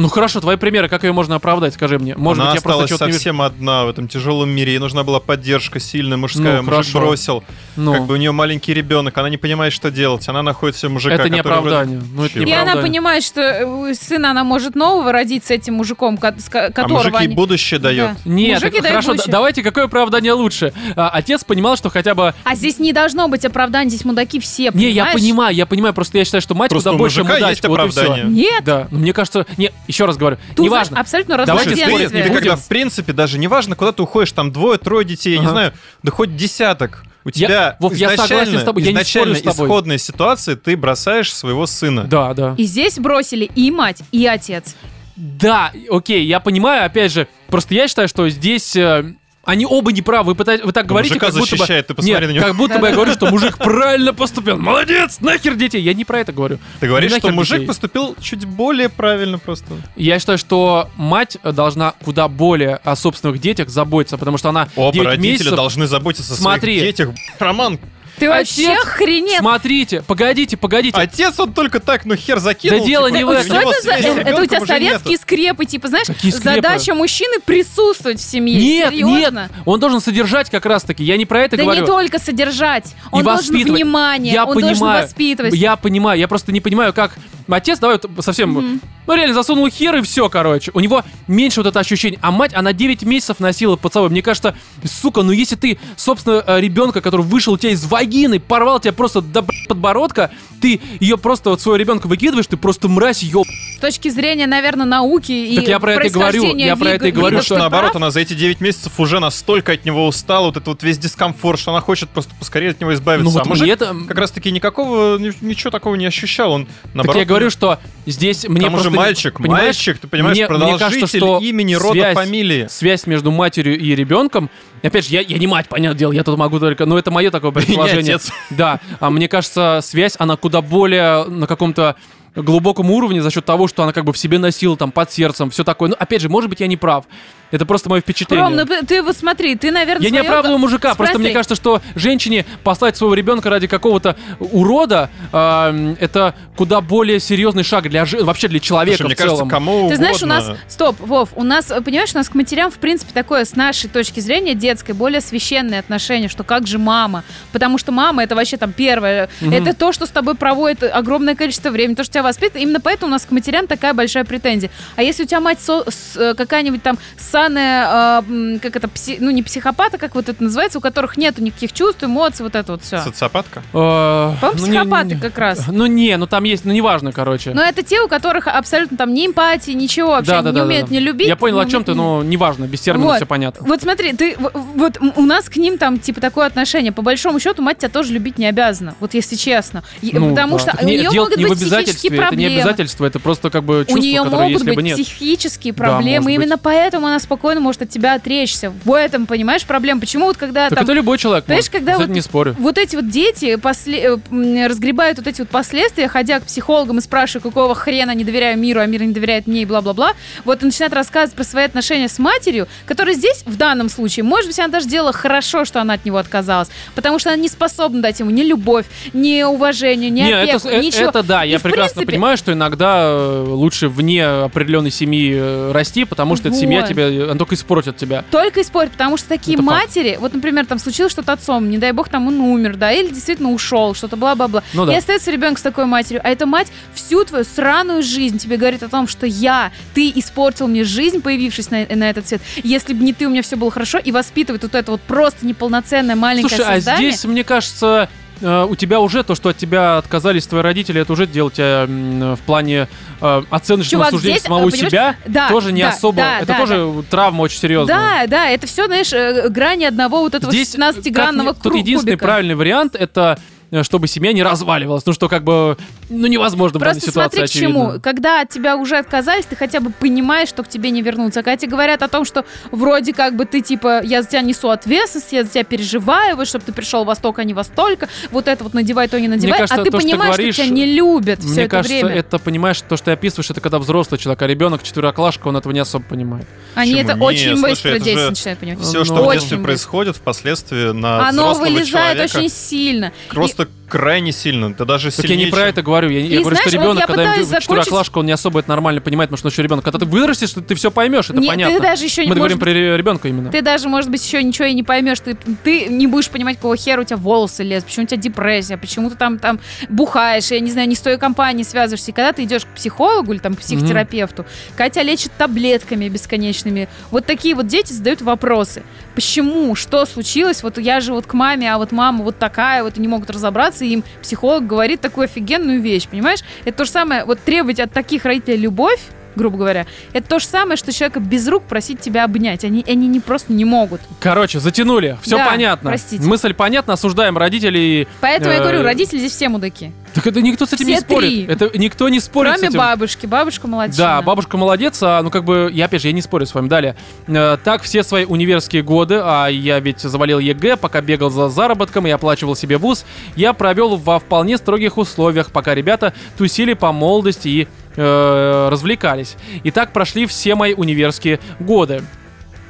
Ну 0.00 0.08
хорошо, 0.08 0.40
твои 0.40 0.56
примеры, 0.56 0.88
как 0.88 1.04
ее 1.04 1.12
можно 1.12 1.34
оправдать, 1.34 1.74
скажи 1.74 1.98
мне. 1.98 2.16
Может 2.16 2.40
Она 2.42 2.52
быть, 2.52 2.60
я 2.60 2.62
просто 2.62 2.70
осталась 2.84 2.90
что-то 2.90 3.04
не 3.04 3.08
вижу. 3.08 3.18
совсем 3.18 3.42
одна 3.42 3.84
в 3.84 3.90
этом 3.90 4.08
тяжелом 4.08 4.48
мире. 4.48 4.72
Ей 4.72 4.78
нужна 4.78 5.04
была 5.04 5.20
поддержка 5.20 5.78
сильная, 5.78 6.16
мужская. 6.16 6.44
Ну, 6.56 6.62
Мужик 6.62 6.68
хорошо. 6.72 7.00
бросил. 7.00 7.44
Ну, 7.76 7.92
Как 7.92 8.06
бы 8.06 8.14
у 8.14 8.16
нее 8.16 8.32
маленький 8.32 8.72
ребенок, 8.72 9.18
она 9.18 9.28
не 9.28 9.36
понимает, 9.36 9.74
что 9.74 9.90
делать. 9.90 10.26
Она 10.26 10.42
находится 10.42 10.86
у 10.86 10.90
мужика, 10.90 11.16
это 11.16 11.28
не 11.28 11.36
который 11.38 11.60
вроде- 11.60 11.68
оправдание. 11.76 12.02
Ну, 12.14 12.24
это 12.24 12.38
не 12.38 12.46
И 12.46 12.52
она 12.52 12.62
оправдание. 12.62 12.90
понимает, 12.90 13.24
что 13.24 13.40
э, 13.42 13.94
сына 13.94 14.30
она 14.30 14.42
может 14.42 14.74
нового 14.74 15.12
родить 15.12 15.44
с 15.44 15.50
этим 15.50 15.74
мужиком, 15.74 16.18
А 16.22 16.32
которого 16.32 16.96
мужик 16.96 17.12
ей 17.20 17.26
они... 17.26 17.34
будущее 17.34 17.78
дает. 17.78 18.12
Да. 18.24 18.30
Нет, 18.30 18.60
так, 18.62 18.72
дают 18.72 18.86
хорошо, 18.86 19.08
будущее. 19.12 19.32
давайте, 19.32 19.62
какое 19.62 19.84
оправдание 19.84 20.32
лучше? 20.32 20.72
А, 20.96 21.10
отец 21.10 21.44
понимал, 21.44 21.76
что 21.76 21.90
хотя 21.90 22.14
бы... 22.14 22.32
А 22.44 22.54
здесь 22.54 22.78
не 22.78 22.94
должно 22.94 23.28
быть 23.28 23.44
оправданий, 23.44 23.90
здесь 23.90 24.06
мудаки 24.06 24.40
все, 24.40 24.70
Не, 24.72 24.88
я 24.90 25.04
понимаешь? 25.04 25.12
понимаю, 25.20 25.54
я 25.56 25.66
понимаю, 25.66 25.92
просто 25.92 26.16
я 26.16 26.24
считаю, 26.24 26.40
что 26.40 26.54
мать 26.54 26.70
Просто 26.70 26.88
куда 26.90 26.98
больше 26.98 27.22
мудачка, 27.22 27.48
есть 27.50 27.68
вот 27.68 27.78
оправдание. 27.78 28.24
Нет, 28.24 28.64
Да, 28.64 28.88
мне 28.90 29.12
кажется... 29.12 29.44
Не, 29.58 29.70
еще 29.90 30.04
раз 30.06 30.16
говорю, 30.16 30.38
тут 30.56 30.64
неважно. 30.66 30.98
абсолютно 30.98 31.44
Давайте 31.44 31.76
спорить 31.76 32.12
не 32.12 32.22
когда 32.22 32.34
будем. 32.40 32.56
в 32.56 32.68
принципе 32.68 33.12
даже 33.12 33.38
неважно, 33.38 33.76
куда 33.76 33.92
ты 33.92 34.02
уходишь, 34.02 34.32
там 34.32 34.52
двое, 34.52 34.78
трое 34.78 35.04
детей, 35.04 35.34
я 35.34 35.40
не 35.40 35.48
знаю, 35.48 35.72
да 36.02 36.10
хоть 36.10 36.36
десяток. 36.36 37.04
У 37.24 37.28
Я- 37.28 37.32
тебя 37.32 37.76
Вов, 37.80 37.94
я 37.94 38.08
согласен 38.10 38.24
изначально, 38.34 38.60
с 38.60 38.64
тобой, 38.64 38.82
я 38.82 38.92
не 38.92 39.04
спорю 39.04 39.34
с 39.34 39.42
тобой. 39.42 39.66
исходной 39.66 39.98
ситуации 39.98 40.54
ты 40.54 40.74
бросаешь 40.76 41.34
своего 41.34 41.66
сына. 41.66 42.04
Да, 42.04 42.32
да. 42.32 42.54
И 42.56 42.64
здесь 42.64 42.98
бросили 42.98 43.44
и 43.54 43.70
мать, 43.70 44.02
и 44.10 44.26
отец. 44.26 44.74
Да, 45.16 45.70
окей, 45.90 46.24
я 46.24 46.40
понимаю, 46.40 46.86
опять 46.86 47.12
же, 47.12 47.28
просто 47.48 47.74
я 47.74 47.88
считаю, 47.88 48.08
что 48.08 48.26
здесь... 48.30 48.74
э, 48.74 49.16
они 49.44 49.64
оба 49.66 49.90
не 49.92 50.02
правы. 50.02 50.34
Вы, 50.34 50.34
пыта- 50.44 50.62
вы 50.62 50.70
так 50.72 50.86
говорите, 50.86 51.14
мужика 51.14 51.26
как 51.26 51.34
будто 51.34 51.50
бы... 51.50 51.56
защищает, 51.56 51.86
ты 51.86 51.94
посмотри 51.94 52.12
Нет, 52.26 52.28
на 52.28 52.32
него. 52.34 52.46
как 52.46 52.56
будто 52.56 52.78
бы 52.78 52.86
я 52.88 52.92
говорю, 52.92 53.12
что 53.12 53.26
мужик 53.30 53.56
правильно 53.58 54.12
поступил. 54.12 54.58
Молодец, 54.58 55.18
нахер 55.20 55.54
детей. 55.54 55.80
Я 55.80 55.94
не 55.94 56.04
про 56.04 56.20
это 56.20 56.32
говорю. 56.32 56.58
Ты 56.80 56.88
говоришь, 56.88 57.10
Ну, 57.12 57.18
что 57.18 57.30
мужик 57.32 57.56
детей. 57.58 57.66
поступил 57.66 58.16
чуть 58.20 58.44
более 58.44 58.88
правильно 58.90 59.38
просто. 59.38 59.66
Я 59.96 60.18
считаю, 60.18 60.36
что 60.38 60.90
мать 60.96 61.38
должна 61.42 61.94
куда 62.04 62.28
более 62.28 62.76
о 62.84 62.94
собственных 62.96 63.40
детях 63.40 63.70
заботиться, 63.70 64.18
потому 64.18 64.36
что 64.36 64.50
она 64.50 64.68
Оба 64.76 64.92
9 64.92 65.06
родители 65.06 65.32
месяцев... 65.32 65.54
должны 65.56 65.86
заботиться 65.86 66.34
о 66.34 66.36
Смотри. 66.36 66.78
своих 66.78 66.96
детях. 66.96 67.10
Роман, 67.38 67.78
Ты 68.20 68.28
вообще 68.28 68.68
Отец, 68.72 68.84
охренел. 68.84 69.38
Смотрите, 69.38 70.02
погодите, 70.02 70.56
погодите. 70.56 70.96
отец 71.00 71.40
он 71.40 71.52
только 71.54 71.80
так, 71.80 72.04
ну 72.04 72.14
хер 72.14 72.38
закинул. 72.38 72.78
Да 72.80 72.86
дело 72.86 73.08
типа, 73.08 73.16
не 73.18 73.24
в 73.24 73.30
этом. 73.30 73.56
Это 73.56 73.82
за... 73.82 74.42
у 74.42 74.46
тебя 74.46 74.60
советские 74.66 75.12
нету. 75.12 75.22
скрепы, 75.22 75.64
типа, 75.64 75.88
знаешь, 75.88 76.06
Какие 76.06 76.30
скрепы? 76.30 76.56
задача 76.56 76.94
мужчины 76.94 77.40
присутствовать 77.40 78.20
в 78.20 78.22
семье. 78.22 78.60
Нет, 78.60 78.90
Серьезно? 78.90 79.48
нет, 79.50 79.62
он 79.64 79.80
должен 79.80 80.00
содержать 80.00 80.50
как 80.50 80.66
раз-таки. 80.66 81.02
Я 81.02 81.16
не 81.16 81.24
про 81.24 81.40
это 81.44 81.56
Да 81.56 81.62
говорю. 81.62 81.80
не 81.80 81.86
только 81.86 82.18
содержать. 82.18 82.94
Он 83.10 83.22
и 83.22 83.24
должен 83.24 83.56
внимание, 83.56 84.34
я 84.34 84.44
он 84.44 84.54
понимаю, 84.54 84.76
должен 84.76 85.02
воспитывать. 85.02 85.54
Я 85.54 85.76
понимаю, 85.76 86.20
я 86.20 86.28
просто 86.28 86.52
не 86.52 86.60
понимаю, 86.60 86.92
как 86.92 87.12
отец, 87.48 87.78
давай 87.78 87.98
вот 88.02 88.24
совсем, 88.24 88.50
Мгм. 88.50 88.80
ну 89.06 89.14
реально 89.14 89.34
засунул 89.34 89.68
хер 89.68 89.96
и 89.96 90.02
все, 90.02 90.28
короче. 90.28 90.70
У 90.74 90.80
него 90.80 91.02
меньше 91.26 91.60
вот 91.60 91.66
это 91.68 91.80
ощущение. 91.80 92.18
А 92.22 92.30
мать, 92.30 92.52
она 92.54 92.72
9 92.72 93.02
месяцев 93.02 93.40
носила 93.40 93.76
под 93.76 93.92
собой. 93.92 94.10
Мне 94.10 94.22
кажется, 94.22 94.54
сука, 94.84 95.22
ну 95.22 95.32
если 95.32 95.56
ты, 95.56 95.78
собственно, 95.96 96.44
э, 96.46 96.60
ребенка, 96.60 97.00
который 97.00 97.22
вышел 97.22 97.54
у 97.54 97.58
тебя 97.58 97.72
из 97.72 97.84
вагины, 98.10 98.40
порвал 98.40 98.80
тебя 98.80 98.92
просто 98.92 99.20
до 99.20 99.44
подбородка, 99.68 100.30
ты 100.60 100.80
ее 100.98 101.16
просто 101.16 101.50
вот 101.50 101.60
своего 101.60 101.76
ребенка 101.76 102.06
выкидываешь, 102.06 102.46
ты 102.46 102.56
просто 102.56 102.88
мразь, 102.88 103.22
ёб. 103.22 103.46
С 103.76 103.80
точки 103.80 104.10
зрения, 104.10 104.46
наверное, 104.46 104.84
науки 104.84 105.32
и 105.32 105.56
Так 105.56 105.68
я 105.68 105.80
про 105.80 105.94
это 105.94 106.06
и 106.08 106.10
говорю, 106.10 106.56
я 106.56 106.76
про 106.76 106.90
это 106.90 107.08
и 107.08 107.10
говорю, 107.12 107.36
видов, 107.36 107.46
что 107.46 107.56
наоборот, 107.56 107.92
прав. 107.92 108.02
она 108.02 108.10
за 108.10 108.20
эти 108.20 108.34
9 108.34 108.60
месяцев 108.60 108.98
уже 108.98 109.20
настолько 109.20 109.72
от 109.72 109.84
него 109.84 110.06
устала, 110.06 110.46
вот 110.46 110.56
это 110.56 110.70
вот 110.70 110.82
весь 110.82 110.98
дискомфорт, 110.98 111.58
что 111.60 111.70
она 111.70 111.80
хочет 111.80 112.10
просто 112.10 112.34
поскорее 112.38 112.70
от 112.70 112.80
него 112.80 112.92
избавиться. 112.92 113.24
Ну 113.32 113.38
а 113.38 113.44
вот 113.44 113.48
мужик 113.48 113.62
мне 113.62 113.72
это... 113.72 113.94
как 114.06 114.18
раз 114.18 114.32
таки 114.32 114.50
никакого, 114.50 115.16
ни- 115.18 115.32
ничего 115.44 115.70
такого 115.70 115.94
не 115.94 116.06
ощущал. 116.06 116.52
Он, 116.52 116.68
наоборот, 116.92 117.06
так 117.14 117.16
я 117.16 117.24
говорю, 117.24 117.50
что 117.50 117.78
здесь 118.06 118.46
мне 118.46 118.62
Там 118.62 118.74
уже 118.74 118.84
просто... 118.84 118.98
мальчик, 118.98 119.38
понимаешь, 119.38 119.64
мальчик, 119.64 119.98
ты 119.98 120.08
понимаешь, 120.08 120.36
мне- 120.36 120.42
мне 120.42 120.48
продолжитель 120.48 120.78
кажется, 121.00 121.16
что 121.16 121.38
имени, 121.38 121.74
рода, 121.74 121.92
связь- 121.94 122.14
фамилии. 122.14 122.66
связь 122.68 123.06
между 123.06 123.30
матерью 123.30 123.78
и 123.78 123.94
ребенком. 123.94 124.50
Опять 124.82 125.08
же, 125.08 125.14
я, 125.14 125.20
я 125.20 125.38
не 125.38 125.46
мать, 125.46 125.68
понятное 125.68 125.98
дело, 125.98 126.12
я 126.12 126.24
тут 126.24 126.38
могу 126.38 126.58
только. 126.58 126.86
Но 126.86 126.98
это 126.98 127.10
мое 127.10 127.30
такое 127.30 127.50
И 127.66 127.76
предположение. 128.02 128.16
отец. 128.16 128.32
Да, 128.50 128.80
а 128.98 129.10
мне 129.10 129.28
кажется, 129.28 129.80
связь, 129.82 130.16
она 130.18 130.36
куда 130.36 130.60
более 130.62 131.24
на 131.24 131.46
каком-то 131.46 131.96
глубоком 132.34 132.90
уровне 132.90 133.22
за 133.22 133.30
счет 133.30 133.44
того, 133.44 133.68
что 133.68 133.82
она 133.82 133.92
как 133.92 134.04
бы 134.04 134.12
в 134.12 134.18
себе 134.18 134.38
носила 134.38 134.76
там 134.76 134.92
под 134.92 135.10
сердцем, 135.10 135.50
все 135.50 135.64
такое. 135.64 135.90
Ну, 135.90 135.96
опять 135.98 136.20
же, 136.20 136.28
может 136.28 136.48
быть, 136.50 136.60
я 136.60 136.66
не 136.66 136.76
прав. 136.76 137.04
Это 137.50 137.66
просто 137.66 137.88
мое 137.90 138.00
впечатление. 138.00 138.44
Ром, 138.46 138.56
ну 138.56 138.64
ты 138.86 139.02
вот 139.02 139.16
смотри, 139.16 139.54
ты, 139.56 139.70
наверное, 139.70 140.04
Я 140.04 140.10
не 140.10 140.18
своё- 140.18 140.30
оправдываю 140.30 140.58
мужика, 140.58 140.94
просто 140.94 141.14
Смотри. 141.14 141.26
мне 141.28 141.34
кажется, 141.34 141.54
что 141.54 141.82
женщине 141.94 142.44
послать 142.62 142.96
своего 142.96 143.14
ребенка 143.14 143.50
ради 143.50 143.66
какого-то 143.66 144.16
урода, 144.38 145.10
а, 145.32 145.74
это 146.00 146.34
куда 146.56 146.80
более 146.80 147.20
серьезный 147.20 147.62
шаг 147.62 147.88
для 147.88 148.04
вообще 148.22 148.48
для 148.48 148.60
человека 148.60 148.98
Слушай, 148.98 149.06
мне 149.06 149.14
в 149.14 149.18
целом. 149.18 149.48
кажется, 149.48 149.50
кому 149.50 149.88
Ты 149.90 149.96
знаешь, 149.96 150.22
у 150.22 150.26
нас, 150.26 150.44
угодно. 150.44 150.60
стоп, 150.68 150.96
Вов, 151.00 151.28
у 151.34 151.42
нас, 151.42 151.70
э, 151.70 151.80
понимаешь, 151.80 152.10
у 152.14 152.18
нас 152.18 152.28
к 152.28 152.34
матерям, 152.34 152.70
в 152.70 152.78
принципе, 152.78 153.12
такое, 153.12 153.44
с 153.44 153.56
нашей 153.56 153.88
точки 153.90 154.20
зрения, 154.20 154.54
детской, 154.54 154.92
более 154.92 155.20
священное 155.20 155.80
отношение, 155.80 156.28
что 156.28 156.44
как 156.44 156.66
же 156.66 156.78
мама, 156.78 157.24
потому 157.52 157.78
что 157.78 157.92
мама 157.92 158.22
это 158.22 158.34
вообще 158.34 158.56
там 158.56 158.72
первое, 158.72 159.28
Мгм. 159.40 159.52
это 159.52 159.74
то, 159.74 159.92
что 159.92 160.06
с 160.06 160.10
тобой 160.10 160.34
проводит 160.34 160.82
огромное 160.82 161.34
количество 161.34 161.70
времени, 161.70 161.94
то, 161.94 162.04
что 162.04 162.14
тебя 162.14 162.22
воспитывает, 162.22 162.62
именно 162.64 162.80
поэтому 162.80 163.08
у 163.08 163.12
нас 163.12 163.24
к 163.24 163.30
матерям 163.30 163.66
такая 163.66 163.94
большая 163.94 164.24
претензия. 164.24 164.70
А 164.96 165.02
если 165.02 165.24
у 165.24 165.26
тебя 165.26 165.40
мать 165.40 165.60
со- 165.60 165.84
с- 165.90 166.16
э, 166.16 166.34
какая-нибудь 166.34 166.82
там 166.82 166.98
ссаная, 167.44 168.20
э, 168.20 168.22
м, 168.28 168.60
как 168.60 168.76
это, 168.76 168.86
пси- 168.88 169.18
ну 169.20 169.30
не 169.30 169.42
психопата, 169.42 169.98
как 169.98 170.14
вот 170.14 170.28
это 170.28 170.42
называется, 170.42 170.78
у 170.78 170.80
которых 170.80 171.16
нету 171.16 171.42
никаких 171.42 171.72
чувств, 171.72 172.02
эмоций, 172.04 172.44
вот 172.44 172.54
это 172.54 172.72
вот 172.72 172.82
все. 172.82 173.00
Социопатка? 173.00 173.60
Э, 173.72 173.72
По-моему, 173.72 174.36
ну, 174.42 174.66
не- 174.66 174.72
психопаты 174.72 175.14
не- 175.14 175.20
как 175.20 175.38
раз. 175.38 175.66
Ну 175.68 175.86
не, 175.86 176.16
ну 176.16 176.26
там 176.26 176.44
есть, 176.44 176.64
ну 176.64 176.72
неважно, 176.72 177.12
короче. 177.12 177.52
Но 177.54 177.62
это 177.62 177.82
те, 177.82 178.00
у 178.00 178.08
которых 178.08 178.46
абсолютно 178.46 178.96
там 178.96 179.14
ни 179.14 179.26
эмпатии, 179.26 179.72
ничего 179.72 180.10
вообще, 180.10 180.32
Да, 180.32 180.38
они 180.38 180.44
да, 180.46 180.50
не 180.52 180.56
да, 180.58 180.64
умеют 180.64 180.88
да. 180.88 180.92
не 180.94 181.00
любить. 181.00 181.28
Я 181.28 181.36
понял, 181.36 181.56
не 181.56 181.62
о 181.62 181.66
чем 181.66 181.84
ты, 181.84 181.94
но 181.94 182.22
неважно, 182.22 182.64
без 182.64 182.80
термина 182.80 183.06
Вот. 183.06 183.16
все 183.16 183.26
понятно. 183.26 183.66
Вот 183.66 183.82
смотри, 183.82 184.12
ты 184.12 184.36
вот 184.74 184.98
у 185.16 185.22
нас 185.22 185.48
к 185.48 185.56
ним 185.56 185.78
там 185.78 185.98
типа 185.98 186.20
такое 186.20 186.46
отношение. 186.46 186.92
По 186.92 187.02
большому 187.02 187.40
счету, 187.40 187.62
мать 187.62 187.78
тебя 187.78 187.88
тоже 187.88 188.12
любить 188.12 188.38
не 188.38 188.46
обязана. 188.46 188.94
Вот 189.00 189.14
если 189.14 189.36
честно. 189.36 189.82
Ну, 190.02 190.30
потому 190.30 190.54
да. 190.54 190.58
что 190.58 190.70
Так 190.72 190.82
у 190.82 190.86
не- 190.86 190.98
нее 190.98 191.10
могут 191.10 191.36
не 191.36 191.44
быть 191.44 191.52
психические 191.54 191.78
обязательстве, 191.78 192.08
это 192.10 192.16
не 192.16 192.20
проблемы. 192.46 192.54
обязательство, 192.56 193.06
это 193.06 193.20
просто 193.20 193.50
как 193.50 193.64
бы 193.64 193.80
У 193.80 193.84
чувство, 193.84 193.98
нее 193.98 194.22
которое 194.24 194.36
могут 194.36 194.50
есть, 194.52 194.64
либо 194.64 194.76
быть 194.76 194.84
нет. 194.84 194.94
психические 194.96 195.72
проблемы. 195.72 196.32
именно 196.34 196.58
поэтому 196.58 197.06
она 197.06 197.18
спокойно 197.30 197.60
может 197.60 197.82
от 197.82 197.88
тебя 197.90 198.14
отречься. 198.14 198.72
В 198.84 198.92
этом, 198.92 199.26
понимаешь, 199.26 199.64
проблема. 199.64 200.00
Почему 200.00 200.24
вот 200.26 200.36
когда 200.36 200.68
Так 200.68 200.78
там 200.78 200.84
это 200.84 200.92
любой 200.94 201.16
человек 201.16 201.44
Понимаешь, 201.44 201.66
может, 201.66 201.72
когда 201.72 201.96
вот- 201.98 202.08
не 202.08 202.20
спорю. 202.20 202.56
вот 202.58 202.76
эти 202.76 202.96
вот 202.96 203.08
дети 203.08 203.54
после, 203.54 204.00
э, 204.32 204.66
разгребают 204.66 205.18
вот 205.18 205.28
эти 205.28 205.42
вот 205.42 205.48
последствия, 205.48 206.08
ходя 206.08 206.40
к 206.40 206.44
психологам 206.46 206.98
и 206.98 207.00
спрашивая, 207.00 207.42
какого 207.42 207.76
хрена 207.76 208.12
не 208.16 208.24
доверяю 208.24 208.58
миру, 208.58 208.80
а 208.80 208.86
мир 208.86 209.02
не 209.04 209.12
доверяет 209.12 209.46
мне 209.46 209.62
и 209.62 209.64
бла-бла-бла, 209.64 210.14
вот 210.44 210.62
и 210.62 210.66
начинают 210.66 210.92
рассказывать 210.92 211.36
про 211.36 211.44
свои 211.44 211.64
отношения 211.66 212.08
с 212.08 212.18
матерью, 212.18 212.66
которая 212.84 213.14
здесь, 213.14 213.44
в 213.46 213.56
данном 213.56 213.88
случае, 213.90 214.24
может 214.24 214.48
быть, 214.48 214.58
она 214.58 214.66
даже 214.68 214.88
делала 214.88 215.12
хорошо, 215.12 215.64
что 215.64 215.80
она 215.80 215.94
от 215.94 216.04
него 216.04 216.18
отказалась, 216.18 216.68
потому 216.96 217.20
что 217.20 217.30
она 217.30 217.40
не 217.40 217.48
способна 217.48 218.02
дать 218.02 218.18
ему 218.18 218.30
ни 218.30 218.42
любовь, 218.42 218.86
ни 219.12 219.44
уважение, 219.44 220.10
ни 220.10 220.22
Не, 220.22 220.32
опеку, 220.32 220.66
это, 220.66 220.80
ничего. 220.80 221.10
это 221.10 221.22
да, 221.22 221.44
И 221.44 221.50
я 221.50 221.60
прекрасно 221.60 221.94
принципе- 222.00 222.06
понимаю, 222.06 222.36
что 222.36 222.52
иногда 222.52 223.02
э, 223.04 223.44
лучше 223.46 223.88
вне 223.88 224.26
определенной 224.26 224.90
семьи 224.90 225.32
э, 225.36 225.72
расти, 225.72 226.04
потому 226.04 226.34
что 226.34 226.48
эта 226.48 226.56
семья 226.56 226.80
Вот. 226.80 226.88
тебя, 226.88 227.08
она 227.24 227.34
только 227.36 227.54
испортит 227.54 227.96
тебя. 227.96 228.24
Только 228.30 228.62
испортит, 228.62 228.92
потому 228.92 229.16
что 229.16 229.28
такие 229.28 229.56
Это 229.56 229.64
факт. 229.64 229.80
матери, 229.86 230.16
вот, 230.20 230.34
например, 230.34 230.66
там 230.66 230.78
случилось 230.78 231.12
что-то 231.12 231.32
отцом, 231.32 231.70
не 231.70 231.78
дай 231.78 231.92
бог, 231.92 232.08
там 232.08 232.26
он 232.26 232.40
умер, 232.40 232.76
да, 232.76 232.92
или 232.92 233.08
действительно 233.08 233.50
ушел, 233.50 233.94
что-то 233.94 234.16
бла-бла-бла. 234.16 234.62
Ну 234.72 234.86
да. 234.86 234.92
И 234.92 234.96
остается 234.96 235.30
ребенок 235.30 235.58
с 235.58 235.62
такой 235.62 235.86
матерью, 235.86 236.20
а 236.24 236.28
эта 236.30 236.46
мать 236.46 236.68
всю 236.94 237.24
твою 237.24 237.44
сраную 237.44 238.02
жизнь 238.02 238.38
тебе 238.38 238.56
говорит 238.56 238.82
о 238.82 238.88
том, 238.88 239.08
что 239.08 239.26
я, 239.26 239.72
ты 239.94 240.10
испортил 240.14 240.68
мне 240.68 240.84
жизнь, 240.84 241.20
появившись 241.20 241.70
на, 241.70 241.86
на 241.86 242.10
этот 242.10 242.28
свет. 242.28 242.40
Если 242.62 242.92
бы 242.92 243.04
не 243.04 243.12
ты, 243.12 243.26
у 243.26 243.30
меня 243.30 243.42
все 243.42 243.56
было 243.56 243.70
хорошо, 243.70 243.98
и 243.98 244.12
воспитывает 244.12 244.62
вот 244.62 244.74
это 244.74 244.90
вот 244.92 245.00
просто 245.02 245.46
неполноценное 245.46 246.16
маленькое 246.16 246.56
Слушай, 246.56 246.70
а 246.70 246.74
создание. 246.76 247.10
здесь, 247.12 247.24
мне 247.24 247.44
кажется, 247.44 248.08
э, 248.40 248.66
у 248.68 248.74
тебя 248.76 249.00
уже 249.00 249.22
то, 249.22 249.34
что 249.34 249.50
от 249.50 249.56
тебя 249.56 249.98
отказались 249.98 250.46
твои 250.46 250.62
родители, 250.62 251.00
это 251.00 251.12
уже 251.12 251.26
дело 251.26 251.50
тебя 251.50 251.84
м, 251.88 252.36
в 252.36 252.40
плане 252.40 252.88
э, 253.20 253.42
оценочного 253.50 254.04
Чувак, 254.04 254.10
суждения 254.10 254.38
здесь, 254.38 254.46
самого 254.46 254.68
э, 254.68 254.70
себя 254.72 255.16
да, 255.26 255.48
тоже 255.48 255.72
не 255.72 255.82
да, 255.82 255.88
особо. 255.90 256.16
да, 256.16 256.38
это 256.38 256.46
да, 256.46 256.58
тоже 256.58 257.04
травма 257.10 257.42
очень 257.42 257.58
серьезная. 257.58 257.96
Да, 257.96 258.26
да, 258.26 258.48
это 258.50 258.66
все, 258.66 258.86
знаешь, 258.86 259.12
э, 259.12 259.48
грани 259.48 259.84
одного 259.84 260.20
вот 260.20 260.34
этого 260.34 260.52
Здесь 260.52 260.74
16-гранного 260.74 261.48
как 261.48 261.58
ни- 261.58 261.62
Тут 261.62 261.74
единственный 261.76 262.12
кубика. 262.12 262.24
правильный 262.26 262.54
вариант 262.54 262.94
это 262.94 263.38
э, 263.38 263.42
чтобы 263.82 264.08
семья 264.08 264.32
не 264.32 264.42
разваливалась. 264.42 265.04
Ну 265.06 265.12
что, 265.12 265.28
как 265.28 265.44
бы, 265.44 265.76
ну 266.08 266.26
невозможно 266.26 266.78
в 266.78 266.82
данной 266.82 266.94
Просто 266.94 267.10
ситуации, 267.10 267.36
смотри, 267.38 267.40
к 267.48 267.50
очевидно. 267.50 267.74
чему. 267.92 268.00
Когда 268.00 268.40
от 268.42 268.48
тебя 268.48 268.76
уже 268.76 268.96
отказались, 268.98 269.44
ты 269.46 269.56
хотя 269.56 269.80
бы 269.80 269.90
понимаешь, 269.90 270.48
что 270.48 270.62
к 270.62 270.68
тебе 270.68 270.90
не 270.90 271.02
вернуться. 271.02 271.40
А 271.40 271.42
когда 271.42 271.56
тебе 271.56 271.70
говорят 271.72 272.02
о 272.02 272.08
том, 272.08 272.24
что 272.24 272.44
вроде 272.70 273.12
как 273.12 273.36
бы 273.36 273.44
ты 273.44 273.60
типа, 273.60 274.02
я 274.02 274.22
за 274.22 274.28
тебя 274.28 274.42
несу 274.42 274.70
ответственность, 274.70 275.32
я 275.32 275.44
за 275.44 275.50
тебя 275.50 275.64
переживаю, 275.64 276.36
вот, 276.36 276.48
чтобы 276.48 276.64
ты 276.64 276.72
пришел 276.72 277.04
в 277.04 277.06
Восток, 277.06 277.38
а 277.38 277.44
не 277.44 277.54
во 277.54 277.64
столько, 277.64 278.08
вот 278.30 278.48
это 278.48 278.64
вот 278.64 278.74
надевай, 278.74 279.08
то 279.08 279.20
не 279.20 279.28
надевай, 279.28 279.58
кажется, 279.60 279.80
а 279.80 279.84
ты 279.84 279.90
то, 279.90 279.98
что 279.98 280.06
ты 280.08 280.12
понимаешь, 280.12 280.34
говоришь, 280.36 280.54
что 280.54 280.64
тебя 280.64 280.74
не 280.74 280.86
любят 280.86 281.38
все 281.40 281.48
Мне 281.48 281.62
это 281.62 281.70
кажется, 281.70 282.06
время. 282.06 282.20
это, 282.20 282.38
понимаешь, 282.38 282.80
то, 282.80 282.96
что 282.96 283.04
ты 283.06 283.10
описываешь, 283.12 283.50
это 283.50 283.60
когда 283.60 283.78
взрослый 283.78 284.18
человек, 284.18 284.42
а 284.42 284.46
ребенок 284.46 284.82
четвероклашка, 284.82 285.48
он 285.48 285.56
этого 285.56 285.72
не 285.72 285.80
особо 285.80 286.04
понимает. 286.04 286.46
Они 286.74 286.92
Почему? 286.94 287.08
это 287.08 287.18
Не, 287.18 287.24
очень 287.24 287.56
слушай, 287.56 287.70
быстро 287.70 287.88
это 287.90 288.04
же 288.04 288.30
начинают 288.30 288.58
понимать. 288.60 288.80
Все, 288.80 288.98
Ну, 288.98 289.04
что 289.04 289.14
в 289.14 289.32
детстве 289.32 289.56
быстро. 289.56 289.64
происходит, 289.64 290.16
впоследствии 290.16 290.92
на 290.92 291.28
Оно 291.28 291.54
вылезает 291.54 291.86
человека 292.16 292.38
очень 292.38 292.48
сильно. 292.48 293.12
просто 293.28 293.59
крайне 293.88 294.30
сильно. 294.32 294.72
Ты 294.72 294.84
даже 294.84 295.10
Так 295.10 295.24
я 295.24 295.36
не 295.36 295.46
про 295.46 295.58
чем- 295.58 295.66
это 295.68 295.82
говорю. 295.82 296.10
Я, 296.10 296.20
я 296.20 296.40
говорю, 296.40 296.42
что 296.42 296.50
знаешь, 296.54 296.64
вот 296.64 296.72
ребенок, 296.72 297.00
я 297.00 297.06
когда 297.06 297.34
им 297.34 297.44
закончить- 297.44 297.62
четвероклашка, 297.62 298.18
он 298.18 298.26
не 298.26 298.32
особо 298.32 298.60
это 298.60 298.68
нормально 298.68 299.00
понимает, 299.00 299.30
потому 299.30 299.38
что 299.38 299.48
он 299.48 299.52
еще 299.52 299.62
ребенок. 299.62 299.84
Когда 299.84 299.98
ты 299.98 300.04
вырастешь, 300.04 300.52
ты, 300.52 300.60
ты 300.60 300.74
все 300.76 300.90
поймешь, 300.90 301.30
это 301.30 301.40
Нет, 301.40 301.48
понятно. 301.50 301.76
ты 301.76 301.82
даже 301.82 302.04
еще 302.04 302.22
не 302.22 302.28
Мы 302.28 302.36
говорим 302.36 302.58
может 302.58 302.60
про 302.60 302.96
ребенка 302.96 303.28
именно. 303.28 303.50
Ты 303.50 303.62
даже, 303.62 303.88
может 303.88 304.10
быть, 304.10 304.24
еще 304.24 304.42
ничего 304.42 304.66
и 304.66 304.74
не 304.74 304.82
поймешь. 304.84 305.18
Ты, 305.20 305.36
ты 305.64 305.86
не 305.86 306.06
будешь 306.06 306.30
понимать, 306.30 306.56
какого 306.56 306.76
хера 306.76 307.00
у 307.00 307.04
тебя 307.04 307.16
волосы 307.16 307.64
лезут, 307.64 307.86
почему 307.86 308.04
у 308.04 308.06
тебя 308.06 308.20
депрессия, 308.20 308.76
почему 308.76 309.10
ты 309.10 309.16
там, 309.16 309.38
там 309.38 309.58
бухаешь, 309.88 310.50
я 310.50 310.60
не 310.60 310.70
знаю, 310.70 310.88
не 310.88 310.94
с 310.94 311.00
той 311.00 311.18
компанией 311.18 311.64
связываешься. 311.64 312.12
И 312.12 312.14
когда 312.14 312.32
ты 312.32 312.44
идешь 312.44 312.64
к 312.64 312.68
психологу 312.68 313.32
или 313.32 313.40
там 313.40 313.54
к 313.54 313.60
психотерапевту, 313.60 314.46
Катя 314.76 315.02
лечит 315.02 315.32
таблетками 315.36 316.08
бесконечными. 316.08 316.88
Вот 317.10 317.26
такие 317.26 317.54
вот 317.54 317.66
дети 317.66 317.92
задают 317.92 318.22
вопросы. 318.22 318.82
Почему? 319.14 319.74
Что 319.74 320.06
случилось? 320.06 320.62
Вот 320.62 320.78
я 320.78 321.00
же 321.00 321.12
вот 321.12 321.26
к 321.26 321.34
маме, 321.34 321.72
а 321.72 321.78
вот 321.78 321.90
мама 321.92 322.22
вот 322.22 322.38
такая, 322.38 322.84
вот 322.84 322.96
и 322.96 323.00
не 323.00 323.08
могут 323.08 323.28
разобраться, 323.30 323.49
и 323.84 323.92
им 323.92 324.04
психолог 324.22 324.66
говорит 324.66 325.00
такую 325.00 325.24
офигенную 325.24 325.80
вещь, 325.80 326.08
понимаешь? 326.08 326.40
Это 326.64 326.78
то 326.78 326.84
же 326.84 326.90
самое, 326.90 327.24
вот 327.24 327.40
требовать 327.40 327.80
от 327.80 327.92
таких 327.92 328.24
родителей 328.24 328.58
любовь, 328.58 329.00
грубо 329.36 329.58
говоря, 329.58 329.86
это 330.12 330.28
то 330.28 330.38
же 330.38 330.46
самое, 330.46 330.76
что 330.76 330.92
человека 330.92 331.20
без 331.20 331.46
рук 331.48 331.64
просить 331.64 332.00
тебя 332.00 332.24
обнять. 332.24 332.64
Они, 332.64 332.84
они 332.88 333.08
не 333.08 333.20
просто 333.20 333.52
не 333.52 333.64
могут. 333.64 334.00
Короче, 334.20 334.60
затянули. 334.60 335.18
Все 335.22 335.36
Да, 335.36 335.46
понятно. 335.46 335.90
простите. 335.90 336.24
Мысль 336.26 336.54
понятна, 336.54 336.94
осуждаем 336.94 337.36
родителей. 337.38 338.06
Поэтому 338.20 338.50
я 338.52 338.58
Э, 338.58 338.62
говорю, 338.62 338.82
родители 338.82 339.18
здесь 339.18 339.32
все 339.32 339.48
мудаки. 339.48 339.92
Так 340.14 340.26
это 340.26 340.42
никто 340.42 340.66
с 340.66 340.72
этим 340.72 340.86
не 340.88 340.94
Все 340.94 341.02
спорит. 341.02 341.28
три. 341.30 341.44
Это 341.46 341.70
никто 341.78 342.08
не 342.08 342.18
спорит 342.18 342.52
с 342.52 342.54
Кроме 342.56 342.68
этим. 342.68 342.78
бабушки. 342.78 343.26
Бабушка 343.26 343.68
молодчина. 343.68 343.96
Да, 343.96 344.22
бабушка 344.22 344.56
молодец, 344.56 344.98
а, 345.02 345.22
ну 345.22 345.30
как 345.30 345.44
бы, 345.44 345.70
я 345.72 345.84
опять 345.84 346.02
же, 346.02 346.08
я 346.08 346.12
не 346.12 346.20
спорю 346.22 346.46
с 346.46 346.54
вами. 346.54 346.68
Далее. 346.68 346.96
Э, 347.28 347.56
Так 347.62 347.82
все 347.82 348.02
свои 348.02 348.24
универские 348.24 348.82
годы, 348.82 349.20
а 349.22 349.46
я 349.46 349.78
ведь 349.78 350.00
завалил 350.00 350.38
ЕГЭ, 350.40 350.76
пока 350.76 351.00
бегал 351.00 351.30
за 351.30 351.48
заработком 351.48 352.06
и 352.08 352.10
оплачивал 352.10 352.56
себе 352.56 352.76
вуз, 352.76 353.04
я 353.36 353.52
провел 353.52 353.96
во 353.96 354.18
вполне 354.18 354.58
строгих 354.58 354.98
условиях, 354.98 355.52
пока 355.52 355.74
ребята 355.74 356.12
тусили 356.36 356.72
по 356.74 356.90
молодости 356.92 357.48
и 357.48 357.68
развлекались. 357.96 359.36
И 359.64 359.70
так 359.70 359.92
прошли 359.92 360.26
все 360.26 360.54
мои 360.54 360.74
универские 360.74 361.40
годы. 361.58 362.02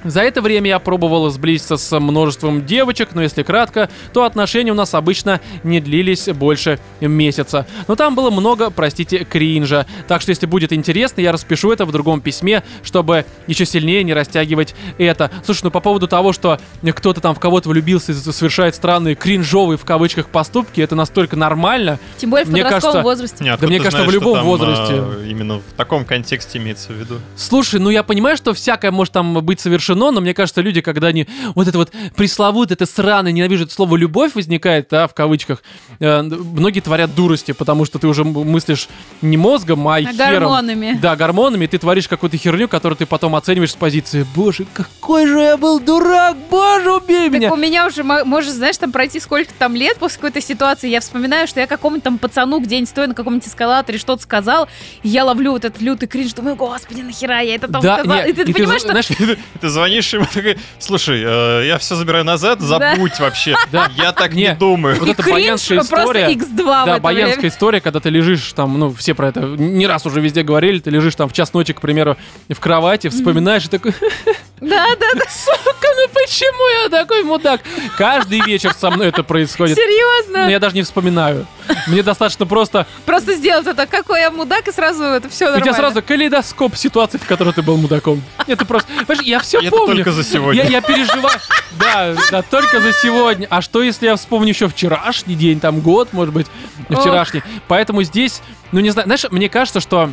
За 0.05 0.21
это 0.23 0.41
время 0.41 0.69
я 0.71 0.79
пробовал 0.79 1.29
сблизиться 1.31 1.77
с 1.77 1.99
множеством 2.01 2.65
девочек, 2.65 3.11
но 3.13 3.23
если 3.23 3.43
кратко, 3.43 3.91
то 4.13 4.25
отношения 4.25 4.73
у 4.73 4.75
нас 4.75 4.95
обычно 4.95 5.41
не 5.63 5.81
длились 5.81 6.27
больше 6.29 6.79
месяца. 7.01 7.67
Но 7.89 7.97
там 7.97 8.15
было 8.15 8.31
много, 8.31 8.71
простите, 8.71 9.25
кринжа. 9.25 9.87
Так 10.09 10.23
что 10.23 10.31
если 10.31 10.47
будет 10.47 10.73
интересно, 10.73 11.21
я 11.21 11.33
распишу 11.33 11.71
это 11.73 11.85
в 11.85 11.93
другом 11.93 12.21
письме, 12.21 12.63
чтобы 12.83 13.27
еще 13.47 13.67
сильнее 13.67 14.03
не 14.05 14.15
растягивать 14.15 14.75
это. 14.99 15.31
Слушай, 15.45 15.65
ну 15.65 15.71
по 15.71 15.81
поводу 15.81 16.09
того, 16.09 16.33
что 16.33 16.59
кто-то 16.83 17.21
там 17.21 17.35
в 17.35 17.41
кого-то 17.41 17.69
влюбился 17.69 18.13
и 18.13 18.15
совершает 18.15 18.75
странные 18.75 19.15
кринжовые 19.15 19.77
в 19.77 19.85
кавычках 19.85 20.29
поступки, 20.29 20.81
это 20.81 20.95
настолько 20.95 21.37
нормально. 21.37 21.99
Тем 22.17 22.31
более 22.31 22.47
в 22.47 22.51
Мне 22.51 22.63
подростковом 22.63 22.93
кажется- 22.95 23.03
возрасте. 23.03 23.45
Не, 23.45 23.57
Да 23.57 23.67
мне 23.67 23.79
кажется, 23.79 23.99
в 23.99 24.05
знаешь, 24.05 24.11
что 24.11 24.21
любом 24.21 24.35
там, 24.37 24.47
возрасте. 24.47 24.95
а, 24.97 25.25
именно 25.29 25.59
в 25.59 25.73
таком 25.77 26.05
контексте 26.05 26.59
имеется 26.59 26.93
в 26.93 26.97
виду. 26.97 27.17
Слушай, 27.37 27.81
ну 27.81 27.91
я 27.91 28.03
понимаю, 28.03 28.37
что 28.37 28.55
всякое 28.55 28.91
может 28.91 29.13
там 29.13 29.35
быть 29.45 29.61
совершено, 29.61 29.90
но 29.95 30.21
мне 30.21 30.35
кажется, 30.35 30.61
люди, 30.61 30.81
когда 30.81 31.09
они 31.09 31.27
вот 31.55 31.69
это 31.69 31.79
вот 31.79 31.91
пресловутое, 32.17 32.77
это 32.77 32.87
сраное, 32.87 33.33
ненавижу 33.33 33.65
это 33.65 33.73
слово 33.73 33.97
«любовь» 33.97 34.35
возникает, 34.35 34.89
да, 34.91 35.07
в 35.09 35.15
кавычках, 35.15 35.63
э, 35.99 36.23
многие 36.23 36.81
творят 36.81 37.15
дурости, 37.15 37.53
потому 37.53 37.85
что 37.85 37.99
ты 37.99 38.07
уже 38.07 38.25
мыслишь 38.25 38.89
не 39.23 39.37
мозгом, 39.37 39.87
а 39.89 39.97
А 39.97 40.01
хером. 40.03 40.17
гормонами. 40.41 40.99
Да, 41.01 41.17
гормонами, 41.17 41.65
и 41.65 41.69
ты 41.69 41.79
творишь 41.79 42.09
какую-то 42.09 42.37
херню, 42.37 42.69
которую 42.69 42.97
ты 42.97 43.07
потом 43.07 43.35
оцениваешь 43.37 43.73
с 43.73 43.77
позиции 43.77 44.27
«Боже, 44.35 44.67
какой 44.73 45.27
же 45.27 45.39
я 45.41 45.57
был 45.57 45.81
дурак, 45.81 46.37
боже, 46.51 46.93
убей 46.95 47.29
меня!» 47.29 47.49
Так 47.49 47.57
у 47.59 47.61
меня 47.61 47.87
уже 47.87 48.03
мо- 48.05 48.25
может, 48.25 48.53
знаешь, 48.53 48.77
там 48.79 48.93
пройти 48.93 49.21
сколько 49.21 49.53
там 49.59 49.75
лет 49.75 49.99
после 49.99 50.17
какой-то 50.17 50.41
ситуации, 50.41 50.89
я 50.89 51.01
вспоминаю, 51.01 51.47
что 51.47 51.61
я 51.61 51.67
какому-то 51.67 52.03
там 52.05 52.19
пацану 52.19 52.61
где-нибудь 52.61 52.89
стою 52.89 53.09
на 53.09 53.15
каком-нибудь 53.15 53.49
эскалаторе, 53.49 53.99
что-то 53.99 54.23
сказал, 54.23 54.69
и 55.03 55.09
я 55.09 55.25
ловлю 55.25 55.53
вот 55.53 55.65
этот 55.65 55.81
лютый 55.81 56.07
кринж, 56.07 56.33
думаю, 56.33 56.57
господи, 56.57 57.01
нахера 57.03 57.41
я 57.41 57.55
это 57.57 57.69
там 57.69 57.83
Да, 57.83 57.99
сказал? 57.99 58.25
не, 58.25 58.31
и 58.31 58.33
ты, 58.33 58.43
и 58.43 58.53
понимаешь, 58.53 58.81
что... 58.83 58.91
знаешь, 58.91 59.09
Ты 59.61 59.69
звонишь 59.81 60.13
ему 60.13 60.27
такой, 60.35 60.59
слушай, 60.79 61.23
э, 61.25 61.67
я 61.67 61.79
все 61.79 61.95
забираю 61.97 62.25
назад, 62.25 62.61
забудь 62.61 63.19
вообще. 63.19 63.57
Да. 63.73 63.89
Я 63.97 64.13
так 64.13 64.33
Не. 64.35 64.49
не 64.49 64.55
думаю. 64.55 64.97
вот 64.99 65.17
кринж 65.17 65.31
баянская 65.31 65.81
история... 65.81 66.25
просто 66.27 66.45
x2 66.45 66.83
в 66.83 66.87
Да, 66.87 66.93
это 66.95 67.01
баянская 67.01 67.35
время. 67.37 67.49
история, 67.49 67.81
когда 67.81 68.01
ты 68.01 68.09
лежишь 68.11 68.53
там, 68.53 68.79
ну, 68.79 68.93
все 68.93 69.15
про 69.15 69.29
это 69.29 69.41
не 69.41 69.87
раз 69.87 70.07
уже 70.07 70.21
везде 70.21 70.43
говорили, 70.43 70.81
ты 70.81 70.91
лежишь 70.91 71.15
там 71.15 71.29
в 71.29 71.33
час 71.33 71.53
ночи, 71.53 71.73
к 71.73 71.81
примеру, 71.81 72.17
в 72.49 72.59
кровати, 72.59 73.09
вспоминаешь 73.09 73.65
и 73.67 73.69
такой, 73.69 73.95
Да, 74.61 74.89
да, 75.01 75.07
да, 75.15 75.25
сука, 75.31 75.89
ну 75.97 76.07
почему 76.13 76.83
я 76.83 76.89
такой 76.91 77.23
мудак? 77.23 77.63
Каждый 77.97 78.41
вечер 78.41 78.75
со 78.75 78.91
мной 78.91 79.09
это 79.09 79.23
происходит. 79.23 79.77
серьезно. 79.77 80.45
Но 80.45 80.51
я 80.51 80.59
даже 80.59 80.75
не 80.75 80.83
вспоминаю. 80.83 81.47
Мне 81.87 82.03
достаточно 82.03 82.45
просто... 82.45 82.87
Просто 83.07 83.35
сделать 83.35 83.67
это, 83.67 83.87
какой 83.87 84.21
я 84.21 84.31
мудак, 84.31 84.69
и 84.69 84.73
сразу 84.73 85.03
это 85.05 85.31
все 85.31 85.47
У 85.47 85.49
нормально. 85.53 85.65
тебя 85.65 85.75
сразу 85.75 86.03
калейдоскоп 86.03 86.77
ситуаций, 86.77 87.19
в 87.19 87.27
которой 87.27 87.55
ты 87.55 87.63
был 87.63 87.79
мудаком. 87.79 88.23
Это 88.47 88.67
просто... 88.67 88.91
Понимаешь, 89.07 89.27
я 89.27 89.41
все 89.41 89.61
это 89.71 89.79
помню. 89.79 89.97
только 89.97 90.13
за 90.13 90.25
сегодня. 90.25 90.63
Я, 90.63 90.69
я 90.69 90.81
переживаю. 90.81 91.39
Да, 91.79 92.15
да, 92.31 92.43
только 92.43 92.81
за 92.81 92.93
сегодня. 92.93 93.47
А 93.51 93.63
что, 93.63 93.83
если 93.83 94.07
я 94.07 94.17
вспомню 94.17 94.49
еще 94.49 94.69
вчерашний 94.69 95.35
день, 95.35 95.61
там 95.61 95.81
год, 95.81 96.13
может 96.13 96.35
быть, 96.35 96.47
вчерашний. 96.89 97.43
Поэтому 97.69 98.03
здесь, 98.03 98.43
ну 98.73 98.81
не 98.81 98.91
знаю, 98.91 99.07
знаешь, 99.07 99.27
мне 99.31 99.49
кажется, 99.49 99.81
что 99.81 100.11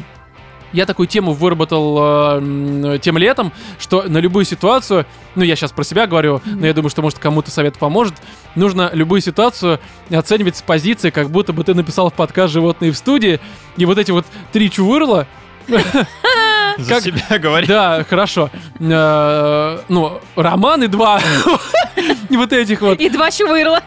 я 0.74 0.86
такую 0.86 1.08
тему 1.08 1.34
выработал 1.34 1.97
э, 1.99 2.99
тем 3.01 3.18
летом, 3.18 3.53
что 3.80 4.03
на 4.03 4.18
любую 4.18 4.45
ситуацию, 4.45 5.05
ну 5.36 5.43
я 5.43 5.55
сейчас 5.55 5.72
про 5.72 5.84
себя 5.84 6.08
говорю, 6.08 6.41
но 6.45 6.68
я 6.68 6.74
думаю, 6.74 6.89
что 6.89 7.01
может 7.01 7.20
кому-то 7.20 7.51
совет 7.51 7.78
поможет, 7.78 8.16
нужно 8.55 8.89
любую 8.93 9.22
ситуацию 9.22 9.80
оценивать 10.12 10.58
с 10.58 10.62
позиции, 10.62 11.10
как 11.10 11.30
будто 11.30 11.53
бы 11.53 11.64
ты 11.64 11.74
написал 11.74 12.10
в 12.10 12.14
подкаст 12.14 12.53
«Животные 12.53 12.91
в 12.91 12.97
студии», 12.97 13.39
и 13.78 13.86
вот 13.86 13.97
эти 13.97 14.12
вот 14.12 14.26
три 14.51 14.70
чувырла, 14.70 15.28
За 16.78 16.95
как- 16.95 17.03
себя 17.03 17.38
говорить. 17.39 17.67
да, 17.69 18.03
хорошо. 18.09 18.49
Э, 18.80 19.80
Ну, 19.89 20.19
роман 20.36 20.84
и 20.84 20.88
два 20.88 21.19
вот 22.30 22.53
этих 22.53 22.82
вот. 22.82 22.99
И 22.99 23.09
два 23.09 23.32
чувырла. 23.32 23.82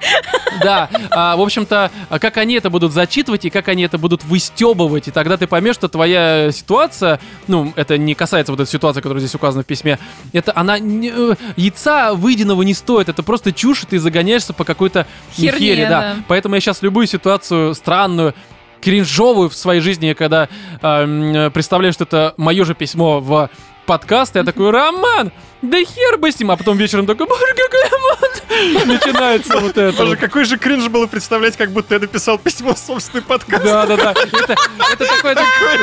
Да, 0.63 0.89
А, 1.11 1.37
в 1.37 1.41
общем-то, 1.41 1.91
как 2.21 2.37
они 2.37 2.55
это 2.55 2.71
будут 2.71 2.93
зачитывать 2.93 3.45
и 3.45 3.51
как 3.51 3.69
они 3.69 3.83
это 3.85 3.99
будут 3.99 4.25
выстебывать, 4.25 5.09
и 5.09 5.11
тогда 5.11 5.37
ты 5.37 5.47
поймешь, 5.47 5.75
что 5.77 5.89
твоя 5.89 6.51
ситуация, 6.53 7.21
ну, 7.47 7.73
это 7.77 7.97
не 7.99 8.15
касается 8.15 8.53
вот 8.53 8.61
этой 8.61 8.71
ситуации, 8.71 9.01
которая 9.01 9.21
здесь 9.21 9.35
указана 9.35 9.63
в 9.63 9.67
письме, 9.67 9.99
это 10.33 10.53
она 10.55 10.77
э, 10.79 11.35
яйца 11.57 12.15
выеденного 12.15 12.63
не 12.63 12.75
стоит, 12.75 13.09
это 13.09 13.23
просто 13.23 13.53
чушь, 13.53 13.85
и 13.85 13.87
ты 13.87 13.99
загоняешься 13.99 14.53
по 14.53 14.65
какой-то 14.65 15.07
Херне, 15.37 15.59
хере, 15.59 15.89
да. 15.89 16.01
да. 16.01 16.17
Поэтому 16.29 16.55
я 16.57 16.61
сейчас 16.61 16.83
любую 16.83 17.07
ситуацию 17.07 17.75
странную, 17.75 18.35
кринжовую 18.81 19.49
в 19.49 19.55
своей 19.55 19.81
жизни, 19.81 20.13
когда 20.13 20.49
э, 20.83 21.51
представляю, 21.53 21.93
что 21.93 22.05
это 22.05 22.35
мое 22.37 22.65
же 22.65 22.75
письмо 22.75 23.21
в 23.21 23.51
подкаст, 23.87 24.37
я 24.37 24.45
такой, 24.45 24.71
Роман, 24.71 25.33
да 25.63 25.79
хер 25.79 26.19
бы 26.19 26.31
с 26.31 26.39
ним, 26.39 26.51
а 26.51 26.57
потом 26.57 26.77
вечером 26.77 27.07
такой, 27.07 27.27
боже, 27.27 27.45
какая 27.57 27.91
мать!» 28.11 28.87
Начинается 28.87 29.59
вот 29.59 29.77
это. 29.77 30.05
Боже, 30.05 30.17
какой 30.17 30.45
же 30.45 30.59
кринж 30.59 30.89
было 30.89 31.07
представлять, 31.07 31.57
как 31.57 31.71
будто 31.71 31.95
я 31.95 32.01
написал 32.01 32.39
письмо 32.39 32.75
в 32.75 32.79
собственный 32.79 33.23
подкаст. 33.23 33.65
Да, 33.65 33.87
да, 33.87 33.97
да. 33.97 34.11
Это, 34.13 34.57
такой 34.99 35.35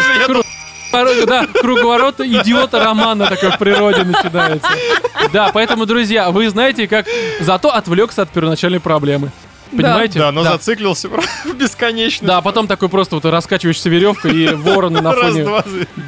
же 0.02 0.20
я 0.22 1.26
да, 1.26 1.45
круговорот 1.48 2.22
идиота 2.22 2.80
романа 2.80 3.28
такой 3.28 3.52
в 3.52 3.58
природе 3.58 4.04
начинается. 4.04 4.70
Да, 5.34 5.52
поэтому, 5.54 5.86
друзья, 5.86 6.32
вы 6.32 6.50
знаете, 6.50 6.88
как 6.88 7.06
зато 7.39 7.70
отвлекся 7.70 8.22
от 8.24 8.30
первоначальной 8.30 8.80
проблемы. 8.80 9.32
Понимаете? 9.72 10.20
Да, 10.20 10.32
но 10.32 10.43
зациклился 10.43 11.09
в 11.45 11.53
бесконечность. 11.53 12.26
Да, 12.26 12.38
а 12.38 12.41
потом 12.41 12.68
такой 12.68 12.89
просто 12.89 13.15
вот 13.15 13.26
раскачиваешься 13.26 13.89
веревкой 13.89 14.36
и 14.36 14.47
вороны 14.53 15.01
на 15.01 15.13
фоне. 15.13 15.45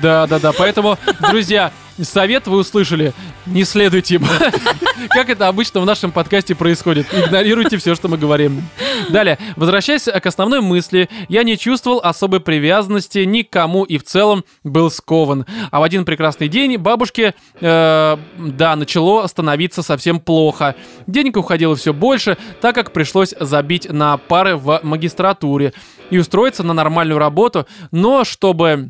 Да, 0.02 0.28
да, 0.28 0.40
да. 0.40 0.52
Поэтому, 0.54 0.98
друзья, 1.20 1.72
совет 2.04 2.48
вы 2.48 2.58
услышали. 2.58 3.14
Не 3.46 3.64
следуйте 3.64 4.16
им. 4.16 4.26
Как 5.10 5.30
это 5.30 5.48
обычно 5.48 5.82
в 5.82 5.86
нашем 5.86 6.12
подкасте 6.12 6.56
происходит. 6.56 7.08
Игнорируйте 7.14 7.78
все, 7.78 7.96
что 7.96 8.08
мы 8.08 8.18
говорим. 8.18 8.64
Далее, 9.10 9.38
возвращаясь 9.56 10.04
к 10.04 10.26
основной 10.26 10.62
мысли, 10.62 11.10
я 11.28 11.44
не 11.44 11.58
чувствовал 11.58 12.00
особой 12.04 12.40
привязанности 12.40 13.20
ни 13.20 13.42
к 13.42 13.50
кому 13.50 13.84
и 13.84 13.98
в 13.98 14.04
целом 14.04 14.44
был 14.64 14.92
скован. 14.92 15.46
А 15.72 15.80
в 15.80 15.84
один 15.84 16.06
прекрасный 16.06 16.48
день 16.48 16.78
бабушке, 16.78 17.34
э, 17.60 18.18
да, 18.38 18.76
начало 18.76 19.26
становиться 19.28 19.84
совсем 19.84 20.20
плохо. 20.20 20.76
Денег 21.08 21.38
уходило 21.38 21.76
все 21.76 21.94
больше, 21.94 22.38
так 22.62 22.76
как 22.76 22.92
пришлось 22.92 23.34
забить 23.40 23.92
на 23.92 24.18
пары 24.18 24.56
в 24.56 24.80
магистратуре 24.84 25.74
и 26.10 26.18
устроиться 26.18 26.64
на 26.64 26.74
нормальную 26.74 27.20
работу, 27.20 27.68
но 27.92 28.24
чтобы 28.24 28.90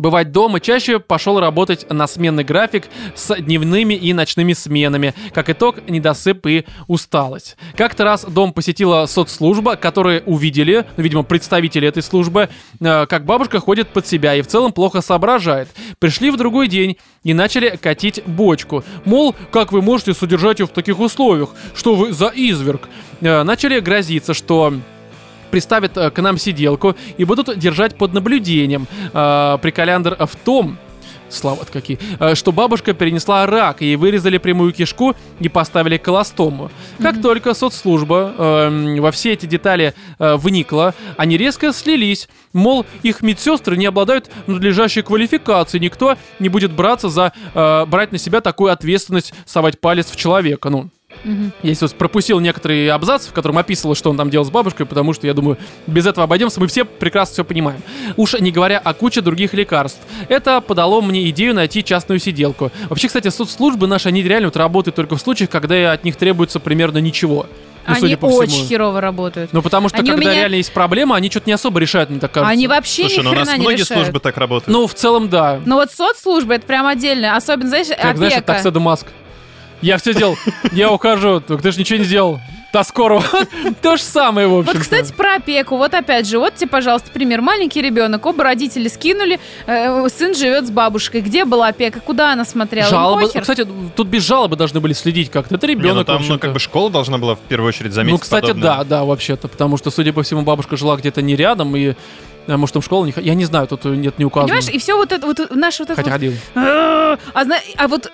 бывать 0.00 0.32
дома, 0.32 0.60
чаще 0.60 0.98
пошел 0.98 1.38
работать 1.40 1.88
на 1.90 2.06
сменный 2.06 2.44
график 2.44 2.84
с 3.14 3.34
дневными 3.36 3.94
и 3.94 4.12
ночными 4.12 4.52
сменами. 4.52 5.14
Как 5.32 5.50
итог, 5.50 5.88
недосып 5.88 6.46
и 6.46 6.64
усталость. 6.88 7.56
Как-то 7.76 8.04
раз 8.04 8.24
дом 8.24 8.52
посетила 8.52 9.06
соцслужба, 9.06 9.76
которые 9.76 10.22
увидели, 10.22 10.86
ну, 10.96 11.02
видимо, 11.02 11.22
представители 11.22 11.86
этой 11.86 12.02
службы, 12.02 12.48
э, 12.80 13.06
как 13.06 13.24
бабушка 13.24 13.60
ходит 13.60 13.88
под 13.88 14.06
себя 14.06 14.34
и 14.34 14.42
в 14.42 14.46
целом 14.46 14.72
плохо 14.72 15.00
соображает. 15.00 15.68
Пришли 15.98 16.30
в 16.30 16.36
другой 16.36 16.68
день 16.68 16.96
и 17.22 17.34
начали 17.34 17.76
катить 17.76 18.22
бочку. 18.26 18.84
Мол, 19.04 19.34
как 19.50 19.72
вы 19.72 19.82
можете 19.82 20.14
содержать 20.14 20.60
ее 20.60 20.66
в 20.66 20.70
таких 20.70 20.98
условиях? 20.98 21.50
Что 21.74 21.94
вы 21.94 22.12
за 22.12 22.28
изверг? 22.34 22.88
Э, 23.20 23.42
Начали 23.42 23.80
грозиться, 23.80 24.34
что 24.34 24.74
приставят 25.50 25.96
э, 25.96 26.10
к 26.10 26.20
нам 26.22 26.38
сиделку 26.38 26.96
и 27.16 27.24
будут 27.24 27.58
держать 27.58 27.96
под 27.96 28.12
наблюдением. 28.12 28.86
Э, 29.12 29.58
Приколяндр 29.60 30.16
в 30.18 30.36
том, 30.36 30.78
слава 31.28 31.64
какие, 31.70 31.98
э, 32.18 32.34
что 32.34 32.52
бабушка 32.52 32.92
перенесла 32.92 33.46
рак, 33.46 33.80
ей 33.80 33.96
вырезали 33.96 34.38
прямую 34.38 34.72
кишку 34.72 35.14
и 35.38 35.48
поставили 35.48 35.96
колостому. 35.96 36.70
Как 37.00 37.20
только 37.20 37.54
соцслужба 37.54 38.34
э, 38.36 39.00
во 39.00 39.10
все 39.10 39.32
эти 39.32 39.46
детали 39.46 39.94
э, 40.18 40.36
вникла, 40.36 40.94
они 41.16 41.36
резко 41.36 41.72
слились. 41.72 42.28
Мол, 42.52 42.84
их 43.02 43.22
медсестры 43.22 43.76
не 43.76 43.86
обладают 43.86 44.30
надлежащей 44.46 45.02
квалификацией, 45.02 45.82
никто 45.82 46.16
не 46.38 46.48
будет 46.48 46.72
браться 46.72 47.08
за 47.08 47.32
э, 47.54 47.86
брать 47.86 48.12
на 48.12 48.18
себя 48.18 48.40
такую 48.40 48.72
ответственность 48.72 49.32
совать 49.46 49.80
палец 49.80 50.10
в 50.10 50.16
человека. 50.16 50.68
Ну, 50.70 50.90
Мгм. 51.24 51.52
я 51.62 51.74
сейчас 51.74 51.92
пропустил 51.92 52.40
некоторые 52.40 52.92
абзацы, 52.92 53.28
в 53.28 53.32
котором 53.32 53.58
описывал, 53.58 53.94
что 53.94 54.10
он 54.10 54.16
там 54.16 54.30
делал 54.30 54.44
с 54.46 54.50
бабушкой, 54.50 54.86
потому 54.86 55.12
что, 55.12 55.26
я 55.26 55.34
думаю, 55.34 55.58
без 55.86 56.06
этого 56.06 56.24
обойдемся, 56.24 56.60
мы 56.60 56.66
все 56.66 56.84
прекрасно 56.84 57.32
все 57.34 57.44
понимаем. 57.44 57.82
Уж 58.16 58.34
не 58.40 58.50
говоря 58.50 58.78
о 58.78 58.94
куче 58.94 59.20
других 59.20 59.52
лекарств. 59.52 60.00
Это 60.28 60.60
подало 60.60 61.00
мне 61.02 61.28
идею 61.30 61.54
найти 61.54 61.84
частную 61.84 62.18
сиделку. 62.20 62.70
Вообще, 62.88 63.08
кстати, 63.08 63.28
соцслужбы 63.28 63.86
наши, 63.86 64.08
они 64.08 64.22
реально 64.22 64.48
вот 64.48 64.56
работают 64.56 64.96
только 64.96 65.16
в 65.16 65.20
случаях, 65.20 65.50
когда 65.50 65.92
от 65.92 66.04
них 66.04 66.16
требуется 66.16 66.58
примерно 66.60 66.98
ничего. 66.98 67.46
Ну, 67.86 67.92
Они 67.94 68.00
судя 68.00 68.16
по 68.18 68.26
очень 68.26 68.52
всему. 68.52 68.66
херово 68.68 69.00
работают. 69.00 69.52
Ну, 69.52 69.62
потому 69.62 69.88
что, 69.88 69.98
Они 69.98 70.10
когда 70.10 70.22
меня- 70.30 70.34
реально 70.40 70.56
есть 70.56 70.72
проблема, 70.72 71.16
они 71.16 71.30
что-то 71.30 71.48
не 71.48 71.54
особо 71.54 71.80
решают, 71.80 72.10
мне 72.10 72.20
так 72.20 72.30
кажется. 72.30 72.50
Они 72.52 72.68
вообще 72.68 73.02
Слушай, 73.02 73.18
ни 73.20 73.22
ну 73.24 73.30
у 73.30 73.34
нас 73.34 73.48
не 73.48 73.58
многие 73.58 73.80
решают. 73.80 74.04
службы 74.04 74.20
так 74.20 74.36
работают. 74.36 74.68
Ну, 74.68 74.86
в 74.86 74.94
целом, 74.94 75.28
да. 75.28 75.60
Но 75.64 75.76
вот 75.76 75.90
соцслужбы 75.90 76.54
это 76.54 76.66
прям 76.66 76.86
отдельно. 76.86 77.36
Особенно, 77.36 77.68
знаешь, 77.68 77.88
Как, 78.00 78.16
знаешь, 78.18 78.34
опека. 78.34 78.52
такса 78.62 78.70
Маск. 78.78 79.06
Я 79.82 79.98
все 79.98 80.12
сделал. 80.12 80.36
Я 80.72 80.90
ухожу. 80.90 81.40
Ты 81.40 81.72
же 81.72 81.78
ничего 81.78 81.98
не 81.98 82.04
сделал. 82.04 82.40
До 82.72 82.84
скорого. 82.84 83.24
То 83.82 83.96
же 83.96 84.02
самое, 84.02 84.46
в 84.46 84.58
общем 84.58 84.72
Вот, 84.72 84.80
кстати, 84.82 85.12
про 85.12 85.36
опеку. 85.36 85.76
Вот 85.76 85.92
опять 85.92 86.28
же, 86.28 86.38
вот 86.38 86.54
тебе, 86.54 86.68
пожалуйста, 86.68 87.10
пример. 87.10 87.40
Маленький 87.40 87.82
ребенок, 87.82 88.24
оба 88.26 88.44
родители 88.44 88.86
скинули, 88.86 89.40
э, 89.66 90.08
сын 90.08 90.36
живет 90.36 90.68
с 90.68 90.70
бабушкой. 90.70 91.20
Где 91.20 91.44
была 91.44 91.68
опека? 91.68 91.98
Куда 91.98 92.32
она 92.32 92.44
смотрела? 92.44 92.84
Им 92.86 92.90
Жалобы. 92.90 93.22
похер. 93.22 93.40
Кстати, 93.40 93.66
тут 93.96 94.06
без 94.06 94.24
жалобы 94.24 94.54
должны 94.54 94.78
были 94.78 94.92
следить 94.92 95.30
как-то. 95.32 95.56
Это 95.56 95.66
Не, 95.66 95.74
ну 95.74 95.80
ребенок, 95.80 96.06
там, 96.06 96.22
ну, 96.28 96.38
как 96.38 96.52
бы 96.52 96.60
школа 96.60 96.90
должна 96.90 97.18
была 97.18 97.34
в 97.34 97.40
первую 97.40 97.68
очередь 97.68 97.92
заметить 97.92 98.12
Ну, 98.12 98.18
кстати, 98.18 98.42
подобное. 98.42 98.62
да, 98.62 98.84
да, 98.84 99.04
вообще-то. 99.04 99.48
Потому 99.48 99.76
что, 99.76 99.90
судя 99.90 100.12
по 100.12 100.22
всему, 100.22 100.42
бабушка 100.42 100.76
жила 100.76 100.96
где-то 100.96 101.22
не 101.22 101.34
рядом, 101.34 101.74
и 101.74 101.94
а, 102.46 102.56
может, 102.56 102.74
там 102.74 102.82
школа 102.82 103.04
не... 103.04 103.12
Я 103.16 103.34
не 103.34 103.46
знаю, 103.46 103.66
тут 103.66 103.84
нет 103.84 104.18
не 104.18 104.24
указано. 104.24 104.46
Понимаешь, 104.54 104.68
и 104.72 104.78
все 104.78 104.96
вот 104.96 105.10
это, 105.10 105.26
вот 105.26 105.54
наше 105.54 105.82
вот 105.82 105.90
это 105.90 105.96
Хотя 105.96 106.10
вот- 106.10 106.12
ходил. 106.20 106.32
А 106.54 107.44
зна- 107.44 107.58
а 107.76 107.88
вот... 107.88 108.12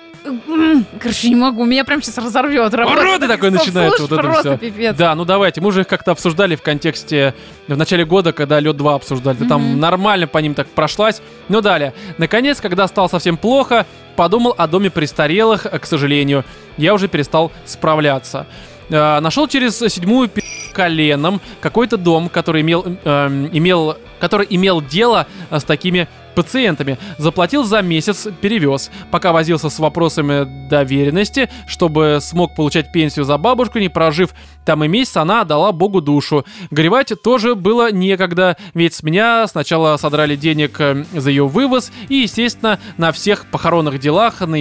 Короче, 1.01 1.29
не 1.29 1.35
могу, 1.37 1.65
меня 1.65 1.85
прям 1.85 2.03
сейчас 2.03 2.19
разорвет. 2.19 2.73
Уроды 2.73 3.29
такой 3.29 3.51
начинается, 3.51 4.03
вот 4.03 4.13
это 4.13 4.23
пипец. 4.59 4.97
Да, 4.97 5.15
ну 5.15 5.25
давайте, 5.25 5.61
мы 5.61 5.69
уже 5.69 5.83
их 5.83 5.89
как-то 5.89 6.13
обсуждали 6.13 6.57
в 6.57 6.63
контексте 6.63 7.35
в 7.69 7.77
начале 7.77 8.05
года, 8.05 8.33
когда 8.33 8.61
лед 8.61 8.77
2 8.77 8.95
обсуждали. 8.95 9.37
Ты 9.37 9.47
там 9.49 9.79
нормально 9.81 10.27
по 10.27 10.39
ним 10.39 10.55
так 10.55 10.69
прошлась. 10.69 11.21
Ну 11.49 11.61
далее. 11.61 11.93
Наконец, 12.19 12.61
когда 12.61 12.87
стало 12.89 13.09
совсем 13.09 13.37
плохо, 13.37 13.87
подумал 14.17 14.55
о 14.57 14.67
доме 14.67 14.91
престарелых, 14.91 15.67
э, 15.67 15.79
к 15.79 15.87
сожалению. 15.87 16.45
Я 16.77 16.95
уже 16.95 17.09
перестал 17.09 17.53
справляться. 17.65 18.47
Э, 18.89 19.21
нашел 19.21 19.47
через 19.49 19.79
седьмую 19.79 20.29
пи- 20.29 20.43
коленом 20.73 21.41
какой-то 21.61 21.97
дом, 21.97 22.29
который 22.29 22.61
имел, 22.63 22.85
эм, 23.05 23.49
имел, 23.53 23.97
который 24.21 24.47
имел 24.51 24.81
дело 24.83 25.27
э, 25.51 25.59
с 25.59 25.65
такими 25.65 26.09
пациентами. 26.37 26.99
Заплатил 27.19 27.65
за 27.65 27.83
месяц, 27.83 28.29
перевез. 28.41 28.91
Пока 29.11 29.33
возился 29.33 29.71
с 29.71 29.79
вопросами 29.81 30.69
доверенности, 30.69 31.49
чтобы 31.67 32.19
смог 32.21 32.55
получать 32.55 32.93
пенсию 32.93 33.25
за 33.25 33.39
бабушку, 33.39 33.81
не 33.81 33.89
прожив 33.89 34.31
там 34.65 34.85
и 34.85 34.89
месяц, 34.89 35.17
она 35.17 35.41
отдала 35.41 35.73
богу 35.73 36.01
душу. 36.01 36.45
Горевать 36.71 37.13
тоже 37.25 37.55
было 37.57 37.91
некогда, 37.91 38.57
ведь 38.75 38.95
с 38.95 39.03
меня 39.03 39.47
сначала 39.49 39.97
содрали 39.97 40.37
денег 40.37 40.81
э, 40.81 41.05
за 41.13 41.31
ее 41.31 41.49
вывоз, 41.49 41.91
и, 42.09 42.17
естественно, 42.17 42.79
на 42.99 43.11
всех 43.13 43.47
похоронных 43.47 43.99
делах 43.99 44.41
на 44.41 44.59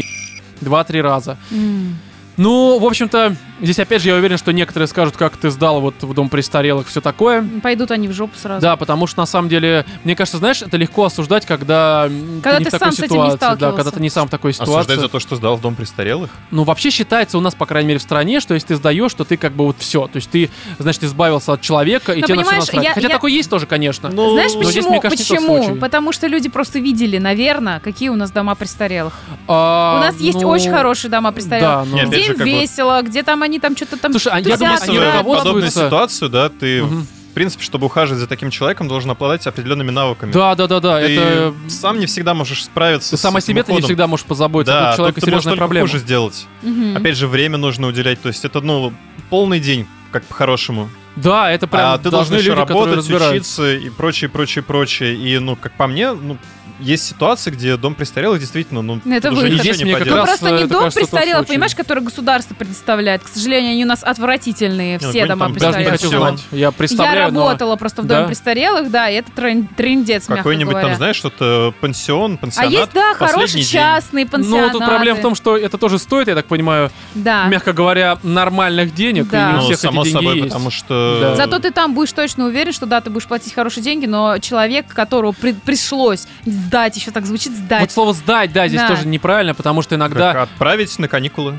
два-три 0.61 1.01
раза. 1.01 1.37
М. 1.51 1.97
Ну, 2.37 2.79
в 2.79 2.85
общем-то, 2.85 3.35
здесь 3.61 3.79
опять 3.79 4.01
же 4.01 4.09
я 4.09 4.15
уверен, 4.15 4.37
что 4.37 4.51
некоторые 4.51 4.87
скажут, 4.87 5.17
как 5.17 5.37
ты 5.37 5.49
сдал 5.49 5.81
вот 5.81 5.95
в 6.01 6.13
дом 6.13 6.29
престарелых, 6.29 6.87
все 6.87 7.01
такое. 7.01 7.47
Пойдут 7.61 7.91
они 7.91 8.07
в 8.07 8.13
жопу 8.13 8.37
сразу. 8.37 8.61
Да, 8.61 8.75
потому 8.75 9.07
что 9.07 9.19
на 9.21 9.25
самом 9.25 9.49
деле, 9.49 9.85
мне 10.03 10.15
кажется, 10.15 10.37
знаешь, 10.37 10.61
это 10.61 10.77
легко 10.77 11.05
осуждать, 11.05 11.45
когда, 11.45 12.09
Когда 12.43 12.59
не 12.59 12.65
ты 12.65 12.69
в 12.69 12.73
такой 12.73 12.87
сам 12.87 12.91
с 12.91 12.99
этим 12.99 13.23
не 13.23 13.31
ситуации, 13.31 13.59
да, 13.59 13.71
когда 13.71 13.91
ты 13.91 13.99
не 14.01 14.09
сам 14.09 14.27
в 14.27 14.31
такой 14.31 14.51
Осуждать 14.51 14.83
ситуации. 14.83 15.01
за 15.01 15.09
то, 15.09 15.19
что 15.19 15.35
сдал 15.35 15.55
в 15.57 15.61
дом 15.61 15.75
престарелых? 15.75 16.29
Ну, 16.51 16.63
вообще 16.63 16.89
считается 16.89 17.37
у 17.37 17.41
нас, 17.41 17.53
по 17.55 17.65
крайней 17.65 17.87
мере, 17.89 17.99
в 17.99 18.03
стране, 18.03 18.39
что 18.39 18.53
если 18.53 18.67
ты 18.67 18.75
сдаешь, 18.75 19.13
то 19.13 19.23
ты 19.23 19.37
как 19.37 19.53
бы 19.53 19.65
вот 19.65 19.77
все. 19.79 20.07
То 20.07 20.17
есть 20.17 20.29
ты, 20.29 20.49
значит, 20.79 21.03
избавился 21.03 21.53
от 21.53 21.61
человека, 21.61 22.13
и 22.13 22.21
Но 22.21 22.27
тебе 22.27 22.37
на 22.37 22.43
все 22.43 22.55
насрать. 22.55 22.83
я- 22.83 22.93
Хотя 22.93 23.07
я- 23.07 23.13
такое 23.13 23.31
есть 23.31 23.49
тоже, 23.49 23.65
конечно. 23.65 24.09
Ну, 24.09 24.31
Знаешь 24.33 24.53
но 24.53 24.63
здесь, 24.63 24.75
почему? 24.75 24.89
мне 24.91 25.01
кажется, 25.01 25.33
не 25.33 25.39
тот 25.39 25.47
почему? 25.59 25.75
Потому 25.77 26.11
что 26.11 26.27
люди 26.27 26.49
просто 26.49 26.79
видели, 26.79 27.17
наверное, 27.17 27.79
какие 27.79 28.09
у 28.09 28.15
нас 28.15 28.31
дома 28.31 28.55
престарелых. 28.55 29.13
А, 29.47 29.97
у 29.97 29.99
нас 30.01 30.19
есть 30.19 30.41
ну, 30.41 30.49
очень 30.49 30.71
хорошие 30.71 31.09
дома 31.11 31.31
престарелых. 31.31 31.85
Да, 31.85 31.85
но... 31.89 31.95
Нет, 31.97 32.09
Где 32.09 32.21
же, 32.23 32.27
как 32.33 32.37
бы- 32.39 32.43
весело, 32.45 33.01
где 33.03 33.23
там 33.23 33.44
они 33.45 33.59
там 33.59 33.75
что-то 33.75 33.97
там 33.97 34.11
Слушай, 34.11 34.33
а 34.33 34.39
я 34.39 34.57
думаю, 34.57 34.77
они 34.81 35.23
подобную 35.37 35.71
ситуацию, 35.71 36.29
да, 36.29 36.49
ты, 36.49 36.83
Мгм. 36.83 37.07
в 37.31 37.33
принципе, 37.33 37.63
чтобы 37.63 37.85
ухаживать 37.87 38.19
за 38.19 38.27
таким 38.27 38.49
человеком, 38.49 38.87
должен 38.87 39.11
обладать 39.11 39.45
определенными 39.47 39.91
навыками. 39.91 40.31
Да, 40.31 40.55
да, 40.55 40.67
да, 40.67 40.79
да. 40.79 40.99
Ты 40.99 41.13
Это 41.19 41.53
сам 41.67 41.99
не 41.99 42.05
всегда 42.05 42.33
можешь 42.33 42.63
справиться 42.65 43.11
ты 43.11 43.17
с 43.17 43.21
сам 43.21 43.35
о 43.35 43.41
себе 43.41 43.63
ты 43.63 43.73
не 43.73 43.81
всегда 43.81 44.07
можешь 44.07 44.25
позаботиться. 44.25 44.73
Да, 44.73 44.79
Тут 44.79 44.85
у 44.85 44.91
тут 44.91 44.97
человека 44.97 45.21
ты 45.21 45.25
можешь 45.27 45.31
серьезная 45.43 45.51
только 45.51 45.59
проблема. 45.59 45.87
хуже 45.87 45.99
сделать. 45.99 46.47
Мгм. 46.61 46.97
Опять 46.97 47.17
же, 47.17 47.27
время 47.27 47.57
нужно 47.57 47.87
уделять. 47.87 48.21
То 48.21 48.29
есть 48.29 48.45
это, 48.45 48.61
ну, 48.61 48.93
полный 49.29 49.59
день, 49.59 49.85
как 50.11 50.23
по-хорошему. 50.25 50.89
Да, 51.15 51.49
это 51.51 51.67
прям 51.67 51.93
а 51.93 51.97
ты 51.97 52.09
должны 52.09 52.31
должен 52.31 52.35
еще 52.37 52.49
люди, 52.49 52.59
работать, 52.59 53.09
учиться 53.09 53.73
и 53.73 53.89
прочее, 53.89 54.29
прочее, 54.29 54.63
прочее. 54.63 55.15
И, 55.15 55.39
ну, 55.39 55.55
как 55.55 55.71
по 55.73 55.87
мне, 55.87 56.11
ну, 56.13 56.37
есть 56.79 57.05
ситуации, 57.05 57.51
где 57.51 57.77
дом 57.77 57.95
престарелых 57.95 58.39
действительно, 58.39 58.81
ну, 58.81 59.01
Ну, 59.03 59.15
это 59.15 59.31
уже 59.31 59.41
выход. 59.41 59.51
ничего 59.53 59.63
Здесь 59.63 59.77
не 59.79 59.83
мне 59.85 59.95
как 59.97 60.07
Ну, 60.07 60.15
раз, 60.15 60.25
просто 60.29 60.49
не 60.51 60.55
это, 60.57 60.67
дом 60.67 60.83
кажется, 60.83 60.99
престарелых, 60.99 61.47
понимаешь, 61.47 61.75
который 61.75 62.03
государство 62.03 62.53
предоставляет. 62.55 63.23
К 63.23 63.27
сожалению, 63.27 63.71
они 63.71 63.83
у 63.85 63.87
нас 63.87 64.03
отвратительные, 64.03 64.99
Ну, 65.01 65.09
все 65.09 65.25
дома 65.25 65.49
Даже 65.49 65.77
престарелых. 65.77 66.29
знать. 66.39 66.43
Я 66.51 66.71
представляю, 66.71 67.19
Я 67.27 67.31
но- 67.31 67.45
работала 67.47 67.75
просто 67.75 68.01
в 68.01 68.05
доме 68.05 68.21
Да? 68.21 68.27
престарелых, 68.27 68.91
да, 68.91 69.09
и 69.09 69.15
это 69.15 69.31
трен- 69.31 69.67
трындец, 69.75 70.27
мягко 70.29 70.35
Какой-нибудь 70.43 70.73
там, 70.81 70.95
знаешь, 70.95 71.15
что-то 71.15 71.73
пансион, 71.81 72.33
а 72.33 72.37
пансионат. 72.37 72.71
есть, 72.71 72.93
да, 72.93 73.13
день. 73.47 73.63
частные 73.65 74.25
пансионаты. 74.25 74.73
Ну, 74.73 74.79
тут 74.79 74.87
проблема 74.87 75.17
в 75.19 75.21
том, 75.21 75.35
что 75.35 75.57
это 75.57 75.77
тоже 75.77 75.99
стоит, 75.99 76.27
я 76.27 76.35
так 76.35 76.45
понимаю, 76.45 76.91
Да. 77.13 77.45
мягко 77.47 77.73
говоря, 77.73 78.17
нормальных 78.23 78.93
денег, 78.93 79.27
Да. 79.29 79.49
и 79.49 79.53
не 79.53 79.57
у 79.59 79.61
Ну, 79.61 79.65
всех 79.65 79.79
само 79.79 80.01
эти 80.01 80.09
деньги 80.11 80.23
собой, 80.25 80.35
есть. 80.37 80.47
потому 80.49 80.71
что... 80.71 81.17
Да. 81.21 81.35
Зато 81.35 81.59
ты 81.59 81.71
там 81.71 81.93
будешь 81.93 82.11
точно 82.11 82.45
уверен, 82.45 82.73
что 82.73 82.85
да, 82.85 83.01
ты 83.01 83.09
будешь 83.09 83.25
платить 83.27 83.53
хорошие 83.53 83.83
деньги, 83.83 84.05
но 84.05 84.37
человек, 84.39 84.87
которого 84.93 85.31
при- 85.31 85.53
пришлось 85.53 86.27
сдать, 86.65 86.95
еще 86.97 87.11
так 87.11 87.25
звучит, 87.25 87.53
сдать. 87.53 87.81
Вот 87.81 87.91
слово 87.91 88.13
«сдать», 88.13 88.51
да, 88.51 88.67
здесь 88.67 88.81
Да. 88.81 88.87
тоже 88.89 89.07
неправильно, 89.07 89.53
потому 89.53 89.81
что 89.81 89.95
иногда... 89.95 90.33
Как 90.33 90.43
отправить 90.43 90.97
на 90.99 91.07
каникулы. 91.07 91.55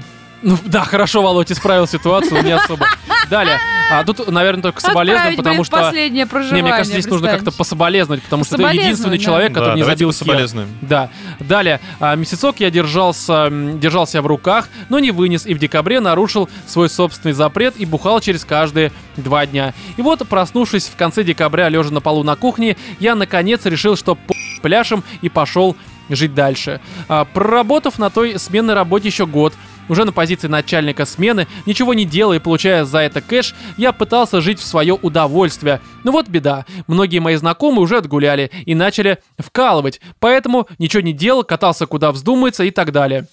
Ну 0.46 0.56
да, 0.64 0.84
хорошо, 0.84 1.22
Володь 1.22 1.50
исправил 1.50 1.88
ситуацию, 1.88 2.34
но 2.34 2.40
не 2.42 2.52
особо. 2.52 2.86
Далее. 3.28 3.58
А 3.90 4.04
тут, 4.04 4.30
наверное, 4.30 4.62
только 4.62 4.80
соболезновать, 4.80 5.36
потому 5.36 5.64
что... 5.64 5.76
последнее 5.76 6.24
Не, 6.24 6.26
проживание. 6.26 6.62
мне 6.62 6.70
кажется, 6.70 6.92
здесь 6.92 7.10
нужно 7.10 7.26
как-то 7.26 7.46
представь. 7.46 7.58
пособолезновать, 7.58 8.22
потому 8.22 8.44
что 8.44 8.56
ты 8.56 8.62
единственный 8.62 9.18
да. 9.18 9.24
человек, 9.24 9.52
который 9.52 9.70
да, 9.70 9.74
не 9.74 9.82
забил 9.82 10.12
съел. 10.12 10.26
соболезнуем. 10.26 10.68
Да. 10.82 11.10
Далее. 11.40 11.80
А, 11.98 12.14
месяцок 12.14 12.60
я 12.60 12.70
держался, 12.70 13.48
держался 13.50 14.22
в 14.22 14.26
руках, 14.28 14.68
но 14.88 15.00
не 15.00 15.10
вынес, 15.10 15.46
и 15.46 15.54
в 15.54 15.58
декабре 15.58 15.98
нарушил 15.98 16.48
свой 16.64 16.88
собственный 16.88 17.32
запрет 17.32 17.74
и 17.76 17.84
бухал 17.84 18.20
через 18.20 18.44
каждые 18.44 18.92
два 19.16 19.46
дня. 19.46 19.74
И 19.96 20.02
вот, 20.02 20.26
проснувшись 20.28 20.86
в 20.86 20.94
конце 20.94 21.24
декабря, 21.24 21.68
лежа 21.68 21.90
на 21.90 22.00
полу 22.00 22.22
на 22.22 22.36
кухне, 22.36 22.76
я 23.00 23.16
наконец 23.16 23.66
решил, 23.66 23.96
что 23.96 24.14
по 24.14 24.34
пляшем 24.62 25.02
и 25.22 25.28
пошел 25.28 25.76
жить 26.08 26.34
дальше. 26.34 26.80
А, 27.08 27.24
проработав 27.24 27.98
на 27.98 28.10
той 28.10 28.38
сменной 28.38 28.74
работе 28.74 29.08
еще 29.08 29.26
год, 29.26 29.52
уже 29.88 30.04
на 30.04 30.12
позиции 30.12 30.48
начальника 30.48 31.04
смены, 31.04 31.46
ничего 31.66 31.94
не 31.94 32.04
делая 32.04 32.38
и 32.38 32.42
получая 32.42 32.84
за 32.84 32.98
это 32.98 33.20
кэш, 33.20 33.54
я 33.76 33.92
пытался 33.92 34.40
жить 34.40 34.58
в 34.60 34.64
свое 34.64 34.94
удовольствие. 34.94 35.80
Но 36.04 36.12
вот 36.12 36.28
беда, 36.28 36.64
многие 36.86 37.18
мои 37.18 37.36
знакомые 37.36 37.82
уже 37.82 37.98
отгуляли 37.98 38.50
и 38.64 38.74
начали 38.74 39.18
вкалывать, 39.38 40.00
поэтому 40.20 40.68
ничего 40.78 41.02
не 41.02 41.12
делал, 41.12 41.44
катался 41.44 41.86
куда 41.86 42.12
вздумается 42.12 42.64
и 42.64 42.70
так 42.70 42.92
далее. 42.92 43.26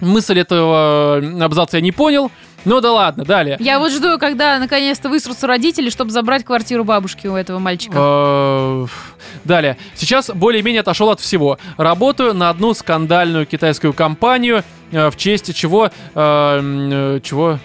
Мысль 0.00 0.40
этого 0.40 1.22
абзаца 1.40 1.76
я 1.76 1.80
не 1.80 1.92
понял, 1.92 2.30
но 2.64 2.80
да 2.80 2.92
ладно, 2.92 3.24
далее. 3.24 3.56
Я 3.60 3.78
вот 3.78 3.92
жду, 3.92 4.18
когда 4.18 4.58
наконец-то 4.58 5.08
высрутся 5.08 5.46
родители, 5.46 5.90
чтобы 5.90 6.10
забрать 6.10 6.44
квартиру 6.44 6.84
бабушки 6.84 7.26
у 7.26 7.34
этого 7.34 7.58
мальчика. 7.58 7.96
Э, 7.96 8.86
Далее. 9.44 9.76
Сейчас 9.94 10.30
более-менее 10.30 10.80
отошел 10.80 11.10
от 11.10 11.20
всего. 11.20 11.58
Работаю 11.76 12.34
на 12.34 12.50
одну 12.50 12.74
скандальную 12.74 13.46
китайскую 13.46 13.92
компанию, 13.92 14.62
э, 14.90 15.10
в 15.10 15.16
честь 15.16 15.54
чего... 15.54 15.90
э, 16.14 17.20
чего? 17.22 17.58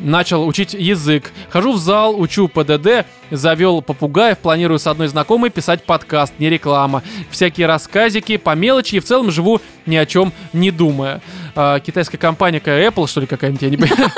Начал 0.00 0.46
учить 0.46 0.74
язык. 0.74 1.32
Хожу 1.50 1.72
в 1.72 1.78
зал, 1.78 2.20
учу 2.20 2.46
ПДД, 2.46 3.04
завел 3.32 3.82
попугаев, 3.82 4.38
планирую 4.38 4.78
с 4.78 4.86
одной 4.86 5.08
знакомой 5.08 5.50
писать 5.50 5.82
подкаст, 5.82 6.34
не 6.38 6.48
реклама. 6.48 7.02
Всякие 7.30 7.66
рассказики 7.66 8.36
по 8.36 8.54
мелочи 8.54 8.94
и 8.94 9.00
в 9.00 9.04
целом 9.04 9.32
живу 9.32 9.60
ни 9.86 9.96
о 9.96 10.06
чем 10.06 10.32
не 10.52 10.70
думая. 10.70 11.20
А, 11.60 11.80
китайская 11.80 12.18
компания, 12.18 12.60
какая 12.60 12.88
Apple, 12.88 13.08
что 13.08 13.20
ли, 13.20 13.26
какая-нибудь, 13.26 13.62
я 13.62 13.70
не 13.70 13.76
понимаю. 13.76 14.12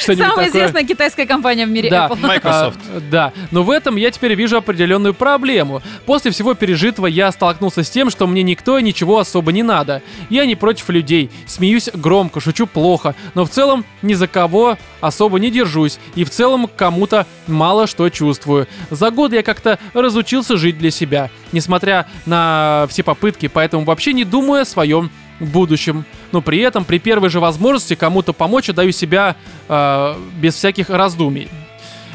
Самая 0.00 0.48
известная 0.48 0.82
китайская 0.82 1.26
компания 1.26 1.64
в 1.64 1.70
мире 1.70 1.88
Да. 1.88 2.08
Apple. 2.08 2.18
Microsoft. 2.20 2.78
А, 2.92 3.00
да, 3.08 3.32
но 3.52 3.62
в 3.62 3.70
этом 3.70 3.94
я 3.94 4.10
теперь 4.10 4.34
вижу 4.34 4.56
определенную 4.56 5.14
проблему. 5.14 5.80
После 6.06 6.32
всего 6.32 6.54
пережитого 6.54 7.06
я 7.06 7.30
столкнулся 7.30 7.84
с 7.84 7.90
тем, 7.90 8.10
что 8.10 8.26
мне 8.26 8.42
никто 8.42 8.78
и 8.78 8.82
ничего 8.82 9.20
особо 9.20 9.52
не 9.52 9.62
надо. 9.62 10.02
Я 10.28 10.44
не 10.44 10.56
против 10.56 10.88
людей, 10.88 11.30
смеюсь 11.46 11.88
громко, 11.94 12.40
шучу 12.40 12.66
плохо, 12.66 13.14
но 13.34 13.44
в 13.44 13.50
целом 13.50 13.84
ни 14.02 14.14
за 14.14 14.26
кого 14.26 14.76
особо 15.00 15.38
не 15.38 15.52
держусь 15.52 16.00
и 16.16 16.24
в 16.24 16.30
целом 16.30 16.66
к 16.66 16.74
кому-то 16.74 17.28
мало 17.46 17.86
что 17.86 18.08
чувствую. 18.08 18.66
За 18.90 19.12
годы 19.12 19.36
я 19.36 19.44
как-то 19.44 19.78
разучился 19.94 20.56
жить 20.56 20.78
для 20.78 20.90
себя, 20.90 21.30
несмотря 21.52 22.08
на 22.26 22.88
все 22.90 23.04
попытки, 23.04 23.46
поэтому 23.46 23.84
вообще 23.84 24.12
не 24.12 24.24
думаю 24.24 24.62
о 24.62 24.64
своем 24.64 25.12
будущем. 25.50 26.04
Но 26.32 26.40
при 26.40 26.58
этом 26.58 26.84
при 26.84 26.98
первой 26.98 27.28
же 27.28 27.40
возможности 27.40 27.94
кому-то 27.94 28.32
помочь 28.32 28.68
отдаю 28.68 28.92
себя 28.92 29.36
э, 29.68 30.14
без 30.40 30.54
всяких 30.54 30.90
раздумий. 30.90 31.48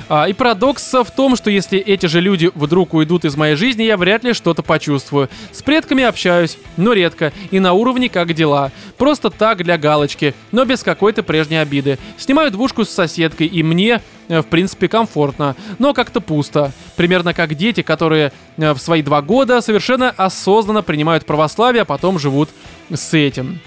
А, 0.09 0.25
и 0.28 0.34
парадокс 0.34 0.93
в 0.93 1.11
том, 1.11 1.36
что 1.36 1.49
если 1.49 1.78
эти 1.80 2.05
же 2.05 2.21
люди 2.21 2.49
вдруг 2.55 2.93
уйдут 2.93 3.25
из 3.25 3.36
моей 3.36 3.55
жизни, 3.55 3.84
я 3.84 3.97
вряд 3.97 4.23
ли 4.23 4.34
что-то 4.34 4.63
почувствую. 4.63 5.30
С 5.51 5.61
предками 5.61 6.03
общаюсь, 6.03 6.57
но 6.78 6.93
редко, 6.93 7.34
и 7.51 7.59
на 7.59 7.73
уровне 7.73 8.07
как 8.07 8.34
дела. 8.34 8.71
Просто 8.97 9.30
так 9.30 9.63
для 9.63 9.78
галочки, 9.78 10.34
но 10.51 10.63
без 10.63 10.84
какой-то 10.84 11.23
прежней 11.23 11.57
обиды. 11.57 11.99
Снимаю 12.17 12.51
двушку 12.51 12.86
с 12.86 12.89
соседкой, 12.89 13.47
и 13.47 13.63
мне, 13.63 14.01
э, 14.30 14.41
в 14.41 14.45
принципе, 14.45 14.88
комфортно, 14.88 15.55
но 15.78 15.93
как-то 15.93 16.21
пусто. 16.21 16.71
Примерно 16.95 17.34
как 17.34 17.55
дети, 17.55 17.82
которые 17.82 18.32
э, 18.57 18.71
в 18.71 18.78
свои 18.78 19.01
два 19.01 19.21
года 19.21 19.59
совершенно 19.59 20.11
осознанно 20.11 20.84
принимают 20.84 21.25
православие, 21.25 21.82
а 21.82 21.86
потом 21.86 22.17
живут 22.17 22.49
с 22.93 23.13
этим. 23.13 23.59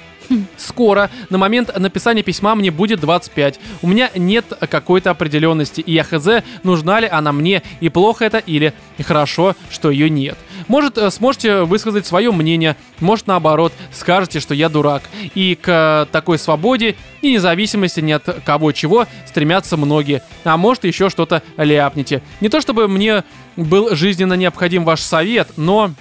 Скоро, 0.56 1.10
на 1.28 1.38
момент 1.38 1.76
написания 1.78 2.22
письма, 2.22 2.54
мне 2.54 2.70
будет 2.70 3.00
25. 3.00 3.60
У 3.82 3.88
меня 3.88 4.10
нет 4.14 4.44
какой-то 4.70 5.10
определенности, 5.10 5.80
и 5.80 5.92
я 5.92 6.04
хз, 6.04 6.44
нужна 6.62 7.00
ли 7.00 7.08
она 7.08 7.32
мне, 7.32 7.62
и 7.80 7.88
плохо 7.88 8.24
это 8.24 8.38
или 8.38 8.72
хорошо, 9.02 9.56
что 9.70 9.90
ее 9.90 10.08
нет. 10.08 10.38
Может, 10.68 10.98
э, 10.98 11.10
сможете 11.10 11.62
высказать 11.62 12.06
свое 12.06 12.30
мнение, 12.30 12.76
может, 13.00 13.26
наоборот, 13.26 13.72
скажете, 13.92 14.40
что 14.40 14.54
я 14.54 14.68
дурак. 14.68 15.02
И 15.34 15.58
к 15.60 15.68
э, 15.68 16.12
такой 16.12 16.38
свободе 16.38 16.96
и 17.22 17.32
независимости 17.32 18.00
ни 18.00 18.12
от 18.12 18.42
кого 18.44 18.72
чего 18.72 19.06
стремятся 19.26 19.76
многие. 19.76 20.22
А 20.44 20.56
может, 20.56 20.84
еще 20.84 21.10
что-то 21.10 21.42
ляпнете. 21.56 22.22
Не 22.40 22.48
то 22.48 22.60
чтобы 22.60 22.88
мне 22.88 23.24
был 23.56 23.94
жизненно 23.94 24.34
необходим 24.34 24.84
ваш 24.84 25.00
совет, 25.00 25.48
но 25.56 25.92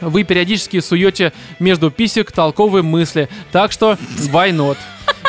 вы 0.00 0.24
периодически 0.24 0.80
суете 0.80 1.32
между 1.58 1.90
писек 1.90 2.32
толковые 2.32 2.82
мысли, 2.82 3.28
так 3.52 3.72
что 3.72 3.98
why 4.32 4.50
not? 4.50 4.76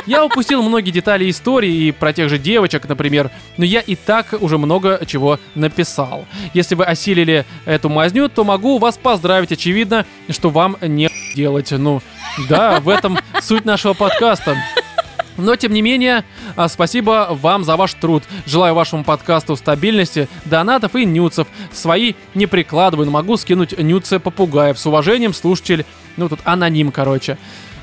Я 0.06 0.24
упустил 0.24 0.64
многие 0.64 0.92
детали 0.92 1.30
истории 1.30 1.88
и 1.88 1.92
про 1.92 2.14
тех 2.14 2.30
же 2.30 2.38
девочек, 2.38 2.88
например, 2.88 3.30
но 3.58 3.66
я 3.66 3.82
и 3.82 3.96
так 3.96 4.34
уже 4.40 4.58
много 4.58 5.02
чего 5.06 5.38
написал. 5.54 6.26
Если 6.54 6.76
вы 6.76 6.86
осилили 6.86 7.46
эту 7.66 7.90
мазню, 7.90 8.30
то 8.30 8.46
могу 8.46 8.78
вас 8.78 8.98
поздравить. 8.98 9.52
Очевидно, 9.52 10.06
что 10.30 10.50
вам 10.50 10.78
не 10.82 11.10
делать. 11.36 11.72
Ну, 11.72 12.02
да, 12.48 12.80
в 12.80 12.88
этом 12.88 13.20
суть 13.42 13.66
нашего 13.66 13.94
подкаста. 13.94 14.56
Но, 15.38 15.56
тем 15.56 15.74
не 15.74 15.82
менее, 15.82 16.24
а, 16.56 16.68
спасибо 16.68 17.30
вам 17.32 17.64
за 17.64 17.76
ваш 17.76 17.94
труд. 17.94 18.24
Желаю 18.46 18.74
вашему 18.74 19.04
подкасту 19.04 19.56
стабильности, 19.56 20.28
донатов 20.46 20.96
и 20.96 21.06
нюцев. 21.06 21.48
Свои 21.72 22.14
не 22.34 22.48
прикладываю, 22.48 23.06
но 23.06 23.12
могу 23.12 23.38
скинуть 23.38 23.78
нюцы 23.78 24.20
попугаев. 24.20 24.78
С 24.80 24.86
уважением, 24.86 25.34
слушатель. 25.34 25.86
Ну, 26.18 26.28
тут 26.30 26.40
аноним, 26.44 26.92
короче. 26.92 27.38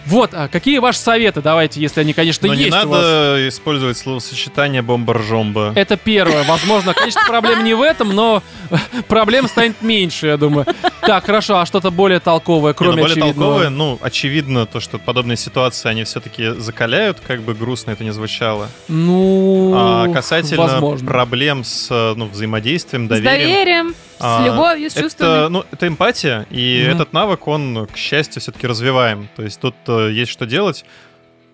Вот, 0.07 0.31
а 0.35 0.49
какие 0.49 0.79
ваши 0.79 0.99
советы? 0.99 1.41
Давайте, 1.41 1.81
если 1.81 2.01
они, 2.01 2.13
конечно, 2.13 2.47
Но 2.47 2.55
не 2.55 2.65
есть 2.65 2.73
у 2.85 2.89
вас. 2.89 3.01
надо 3.03 3.49
использовать 3.49 3.97
словосочетание 3.97 4.83
бомба-ржомба. 4.83 5.73
Это 5.75 5.97
первое. 5.97 6.45
Возможно, 6.45 6.93
конечно, 6.95 7.23
проблем 7.27 7.65
не 7.65 7.75
в 7.75 7.81
этом, 7.83 8.11
но 8.15 8.43
проблем 9.09 9.49
станет 9.49 9.81
меньше, 9.83 10.27
я 10.27 10.37
думаю. 10.37 10.67
Так, 11.01 11.25
хорошо, 11.27 11.59
а 11.59 11.67
что-то 11.67 11.91
более 11.91 12.21
толковое, 12.21 12.73
Не, 12.73 12.75
ну, 12.75 12.75
кроме 12.93 13.03
более 13.03 13.13
очевидного? 13.13 13.35
толковые, 13.51 13.69
ну, 13.71 13.99
очевидно, 14.03 14.67
то, 14.67 14.81
что 14.81 14.99
подобные 14.99 15.37
ситуации, 15.37 15.89
они 15.89 16.05
все-таки 16.05 16.51
закаляют, 16.51 17.19
как 17.27 17.43
бы 17.43 17.55
грустно 17.55 17.91
это 17.93 18.05
не 18.05 18.11
звучало. 18.13 18.69
Ну, 18.89 19.73
А 19.75 20.09
касательно 20.13 20.63
возможно. 20.63 21.07
проблем 21.07 21.65
с 21.65 21.89
ну, 22.17 22.27
взаимодействием, 22.27 23.07
С 23.07 23.09
доверием. 23.09 23.95
А, 24.21 24.43
с 24.43 24.47
любовью, 24.47 24.91
с 24.91 24.95
Это, 24.95 25.03
чувствами. 25.03 25.49
ну, 25.49 25.65
это 25.71 25.89
эмпатия, 25.89 26.47
и 26.51 26.83
Мгм. 26.85 26.95
этот 26.97 27.13
навык, 27.13 27.47
он, 27.49 27.87
к 27.93 27.97
счастью, 27.97 28.41
все-таки 28.43 28.67
развиваем. 28.67 29.29
То 29.37 29.43
есть 29.43 29.61
тут 29.61 29.75
э, 29.89 30.11
есть 30.13 30.31
что 30.31 30.47
делать. 30.47 30.85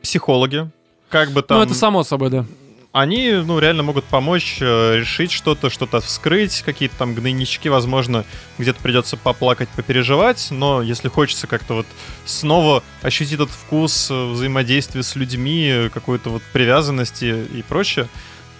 Психологи, 0.03 0.71
как 1.09 1.31
бы 1.33 1.43
там... 1.43 1.59
Ну, 1.59 1.65
это 1.65 1.75
само 1.75 2.05
собой, 2.05 2.31
да. 2.31 2.47
они, 2.93 3.31
ну, 3.33 3.59
реально 3.59 3.83
могут 3.83 4.05
помочь 4.07 4.59
э, 4.61 4.97
решить 4.99 5.31
что-то, 5.31 5.69
что-то 5.71 6.01
вскрыть, 6.01 6.63
какие-то 6.63 6.97
там 6.97 7.15
гнойнички, 7.15 7.69
возможно, 7.69 8.25
где-то 8.59 8.81
придется 8.81 9.17
поплакать, 9.17 9.69
попереживать, 9.71 10.49
но 10.51 10.81
если 10.83 11.09
хочется 11.09 11.47
как-то 11.47 11.75
вот 11.75 11.87
снова 12.25 12.83
ощутить 13.03 13.35
этот 13.35 13.51
вкус 13.51 14.09
э, 14.11 14.27
взаимодействия 14.31 15.03
с 15.03 15.15
людьми, 15.17 15.91
какой-то 15.93 16.31
вот 16.31 16.43
привязанности 16.53 17.45
и 17.55 17.63
прочее, 17.63 18.09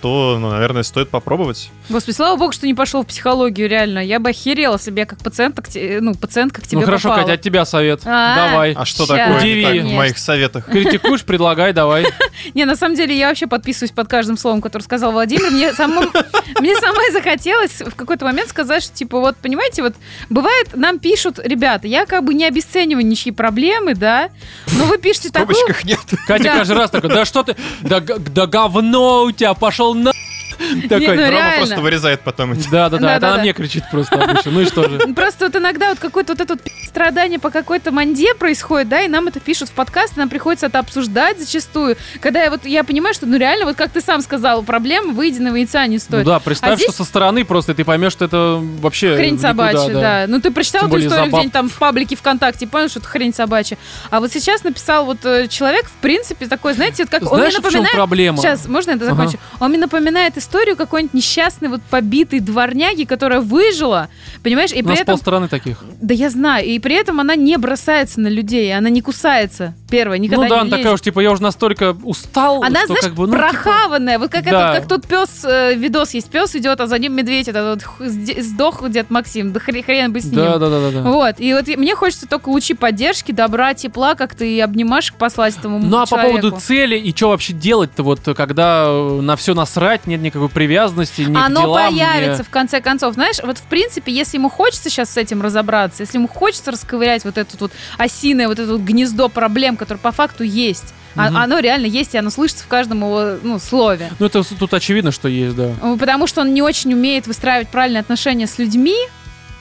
то, 0.01 0.39
ну, 0.41 0.51
наверное, 0.51 0.83
стоит 0.83 1.11
попробовать. 1.11 1.71
Господи, 1.89 2.17
слава 2.17 2.37
богу, 2.37 2.53
что 2.53 2.67
не 2.67 2.75
пошел 2.75 3.03
в 3.03 3.07
психологию, 3.07 3.69
реально. 3.69 3.99
Я 3.99 4.19
бы 4.21 4.31
охерела 4.31 4.79
себе 4.79 5.07
как 5.07 5.19
пациентка, 5.19 5.63
те- 5.71 5.99
ну, 6.01 6.15
пациентка 6.15 6.61
к 6.63 6.67
тебе 6.67 6.81
ну 6.81 6.87
хорошо, 6.87 7.09
попала. 7.11 7.23
Катя, 7.23 7.35
от 7.35 7.43
тебя 7.43 7.65
совет. 7.65 8.01
А, 8.05 8.35
Давай. 8.35 8.73
А 8.73 8.85
что 8.85 9.07
Ща. 9.07 9.17
такое 9.17 9.39
Удиви. 9.41 9.63
так 9.65 9.91
в 9.91 9.93
моих 9.95 10.19
советах? 10.19 10.67
Критикуешь, 10.67 11.25
предлагай, 11.25 11.73
давай. 11.73 12.07
Не, 12.55 12.65
на 12.65 12.77
самом 12.77 12.97
деле 12.97 13.17
я 13.17 13.29
вообще 13.29 13.47
подписываюсь 13.47 13.93
под 13.93 14.09
каждым 14.09 14.37
словом, 14.37 14.61
которое 14.61 14.85
сказал 14.85 15.13
Владимир. 15.13 15.51
Мне, 15.51 16.77
самой 16.77 17.13
захотелось 17.13 17.81
в 17.81 17.95
какой-то 17.95 18.25
момент 18.25 18.49
сказать, 18.49 18.83
что 18.83 18.95
типа 18.95 19.21
вот, 19.21 19.37
понимаете, 19.37 19.83
вот 19.83 19.95
бывает, 20.29 20.69
нам 20.75 20.99
пишут, 20.99 21.39
ребята, 21.43 21.87
я 21.87 22.07
как 22.07 22.25
бы 22.25 22.35
не 22.35 22.45
обесцениваю 22.47 23.07
ничьи 23.07 23.33
проблемы, 23.33 23.95
да, 23.95 24.31
но 24.73 24.85
вы 24.85 24.99
пишете 24.99 25.29
В 25.29 25.33
такую... 25.33 25.55
скобочках 25.57 25.85
нет. 25.85 25.99
Катя 26.27 26.45
каждый 26.45 26.77
раз 26.77 26.91
такой, 26.91 27.11
да 27.11 27.25
что 27.25 27.43
ты, 27.43 27.57
да 27.81 28.01
говно 28.47 29.25
у 29.25 29.33
тебя, 29.33 29.55
пошел 29.55 29.90
на... 29.95 30.13
Такой, 30.89 31.17
ну, 31.17 31.31
Рома 31.31 31.53
просто 31.57 31.81
вырезает 31.81 32.21
потом 32.21 32.55
да, 32.55 32.61
да, 32.61 32.71
да, 32.71 32.87
это 32.89 32.99
Да-да-да. 33.01 33.33
она 33.35 33.43
мне 33.43 33.53
кричит 33.53 33.85
просто 33.91 34.23
обычно, 34.23 34.51
ну 34.53 34.61
и 34.61 34.67
что 34.67 34.89
же. 34.89 34.99
Просто 35.15 35.47
вот 35.47 35.57
иногда 35.57 35.91
вот 35.91 35.99
какое-то 35.99 36.33
вот 36.35 36.41
это 36.41 36.55
вот 36.55 36.63
страдание 36.87 37.39
по 37.39 37.51
какой-то 37.51 37.93
манде 37.93 38.35
происходит, 38.35 38.89
да, 38.89 39.03
и 39.03 39.09
нам 39.09 39.29
это 39.29 39.41
пишут 39.41 39.69
в 39.69 39.73
подкаст, 39.73 40.17
и 40.17 40.21
нам 40.21 40.29
приходится 40.29 40.67
это 40.67 40.79
обсуждать 40.79 41.39
зачастую. 41.41 41.97
Когда 42.21 42.43
я 42.43 42.51
вот, 42.51 42.65
я 42.65 42.85
понимаю, 42.85 43.15
что, 43.15 43.27
ну 43.27 43.37
реально, 43.37 43.67
вот 43.67 43.77
как 43.77 43.91
ты 43.91 44.01
сам 44.01 44.21
сказал, 44.23 44.63
проблема 44.63 45.13
выеденного 45.13 45.57
яйца 45.57 45.87
не 45.87 45.97
Ну 45.97 46.01
стоит. 46.01 46.25
да, 46.27 46.39
представь, 46.41 46.73
А 46.73 46.77
здесь- 46.77 46.89
что 46.89 46.99
со 46.99 47.05
стороны 47.05 47.45
просто 47.45 47.75
ты 47.75 47.85
поймешь, 47.85 48.13
что 48.13 48.25
это 48.25 48.61
вообще 48.81 49.17
Хрень 49.17 49.35
никуда, 49.35 49.49
собачья, 49.49 49.93
да. 49.93 50.25
Ну, 50.29 50.41
ты 50.41 50.51
прочитал 50.51 50.83
Тем 50.83 50.91
эту 50.91 51.07
историю 51.07 51.29
где-нибудь 51.29 51.53
там 51.53 51.69
в 51.69 51.79
паблике 51.79 52.17
ВКонтакте, 52.17 52.67
понял, 52.67 52.89
что 52.89 53.01
это 53.01 53.09
хрень 53.09 53.35
собачья. 53.35 53.79
А 54.11 54.21
вот 54.21 54.33
сейчас 54.33 54.65
написал 54.65 55.05
вот 55.07 55.25
э, 55.25 55.49
человек, 55.49 55.87
в 55.87 55.95
принципе, 56.03 56.47
такой, 56.47 56.75
знаете, 56.75 57.05
вот 57.05 57.11
как 57.11 57.31
он 57.33 57.41
мне 57.41 57.51
напоминает... 57.51 57.93
проблема? 57.93 58.39
Сейчас, 58.39 58.67
можно 58.67 58.93
это 58.93 59.07
Ага. 59.07 59.15
закончу? 59.15 59.39
Он 59.59 59.71
мне 59.71 59.79
напоминает 59.79 60.37
историю 60.37 60.50
какой-нибудь 60.51 61.15
несчастной, 61.15 61.69
вот 61.69 61.81
побитой 61.83 62.41
дворняги, 62.41 63.05
которая 63.05 63.41
выжила, 63.41 64.09
понимаешь, 64.43 64.73
и 64.73 64.81
У 64.81 64.85
при 64.85 64.91
нас 64.91 65.01
этом... 65.01 65.15
полстраны 65.15 65.49
таких. 65.49 65.83
Да 66.01 66.15
я 66.15 66.31
знаю, 66.31 66.67
и 66.67 66.79
при 66.79 66.95
этом 66.97 67.21
она 67.21 67.37
не 67.37 67.57
бросается 67.57 68.21
на 68.21 68.29
людей, 68.29 68.77
она 68.77 68.91
не 68.91 69.01
кусается, 69.03 69.75
первая, 69.91 70.19
никогда 70.19 70.45
ну 70.45 70.49
да, 70.49 70.55
не 70.57 70.61
она 70.63 70.71
такая 70.71 70.85
лезет. 70.85 70.95
уж, 70.95 71.01
типа, 71.03 71.21
я 71.21 71.33
уже 71.33 71.43
настолько 71.43 71.97
устал, 72.03 72.63
Она, 72.63 72.81
что 72.81 72.87
знаешь, 72.89 73.05
как 73.05 73.15
бы, 73.15 73.27
ну, 73.27 73.33
типа, 73.35 73.49
прохаванная, 73.49 74.19
вот 74.19 74.31
как, 74.31 74.45
да. 74.45 74.51
этот, 74.77 74.81
как 74.81 74.89
тот 74.89 75.07
пес, 75.09 75.45
э, 75.45 75.75
видос 75.75 76.15
есть, 76.15 76.31
пес 76.31 76.55
идет, 76.57 76.81
а 76.81 76.87
за 76.87 76.99
ним 76.99 77.15
медведь, 77.15 77.49
этот 77.49 77.83
вот 77.99 78.09
сдох 78.09 78.89
дед 78.91 79.11
Максим, 79.11 79.53
да 79.53 79.61
хрен, 79.61 79.83
хрен 79.83 80.13
бы 80.13 80.21
с 80.21 80.25
ним. 80.25 80.35
да, 80.35 80.59
да, 80.59 80.69
да, 80.71 80.81
да, 80.81 81.03
да. 81.03 81.11
Вот, 81.11 81.35
и 81.39 81.53
вот 81.55 81.67
мне 81.69 81.95
хочется 81.95 82.27
только 82.29 82.49
лучи 82.49 82.75
поддержки, 82.75 83.33
добра, 83.33 83.75
тепла, 83.75 84.15
как-то 84.15 84.45
и 84.45 84.59
обнимашек 84.61 85.17
послать 85.17 85.57
этому 85.57 85.79
Ну 85.79 85.99
а 85.99 86.03
по 86.03 86.09
человеку. 86.09 86.39
поводу 86.41 86.61
цели 86.61 86.97
и 86.99 87.15
что 87.15 87.29
вообще 87.29 87.53
делать-то, 87.53 88.03
вот 88.03 88.21
когда 88.37 88.85
э, 88.87 89.21
на 89.21 89.37
все 89.37 89.55
насрать, 89.55 90.07
нет 90.07 90.21
никакой 90.21 90.40
привязанности, 90.49 91.23
ни 91.23 91.35
к 91.35 91.39
Оно 91.39 91.63
делам, 91.63 91.95
ни- 91.95 91.99
появится 91.99 92.45
в 92.45 92.51
конце 92.51 92.81
концов. 92.81 93.15
Знаешь, 93.15 93.37
вот 93.43 93.59
в 93.59 93.63
принципе, 93.63 94.13
если 94.13 94.37
ему 94.39 94.49
хочется 94.49 94.91
сейчас 94.91 95.11
с 95.11 95.17
этим 95.17 95.43
разобраться, 95.43 96.03
если 96.03 96.19
ему 96.19 96.29
хочется 96.29 96.71
расковырять 96.71 97.25
вот 97.25 97.39
это 97.39 97.57
вот 97.59 97.73
осиное, 97.99 98.49
вот 98.49 98.59
это 98.59 98.73
вот 98.73 98.81
гнездо 98.83 99.29
проблем, 99.29 99.77
которое 99.77 99.99
по 100.01 100.13
факту 100.13 100.45
есть, 100.45 100.95
Мгм. 101.15 101.37
оно 101.37 101.59
реально 101.59 101.87
есть, 101.87 102.15
и 102.15 102.19
оно 102.19 102.31
слышится 102.31 102.65
в 102.65 102.69
каждом 102.69 102.99
его 102.99 103.39
ну, 103.43 103.59
слове. 103.59 104.11
Ну 104.19 104.27
это 104.27 104.43
тут 104.43 104.73
очевидно, 104.75 105.11
что 105.11 105.29
есть, 105.29 105.57
да. 105.57 105.73
Потому 105.99 106.27
что 106.27 106.43
он 106.43 106.55
не 106.55 106.63
очень 106.63 106.93
умеет 106.93 107.27
выстраивать 107.27 107.69
правильные 107.69 108.01
отношения 108.01 108.47
с 108.47 108.59
людьми. 108.59 108.97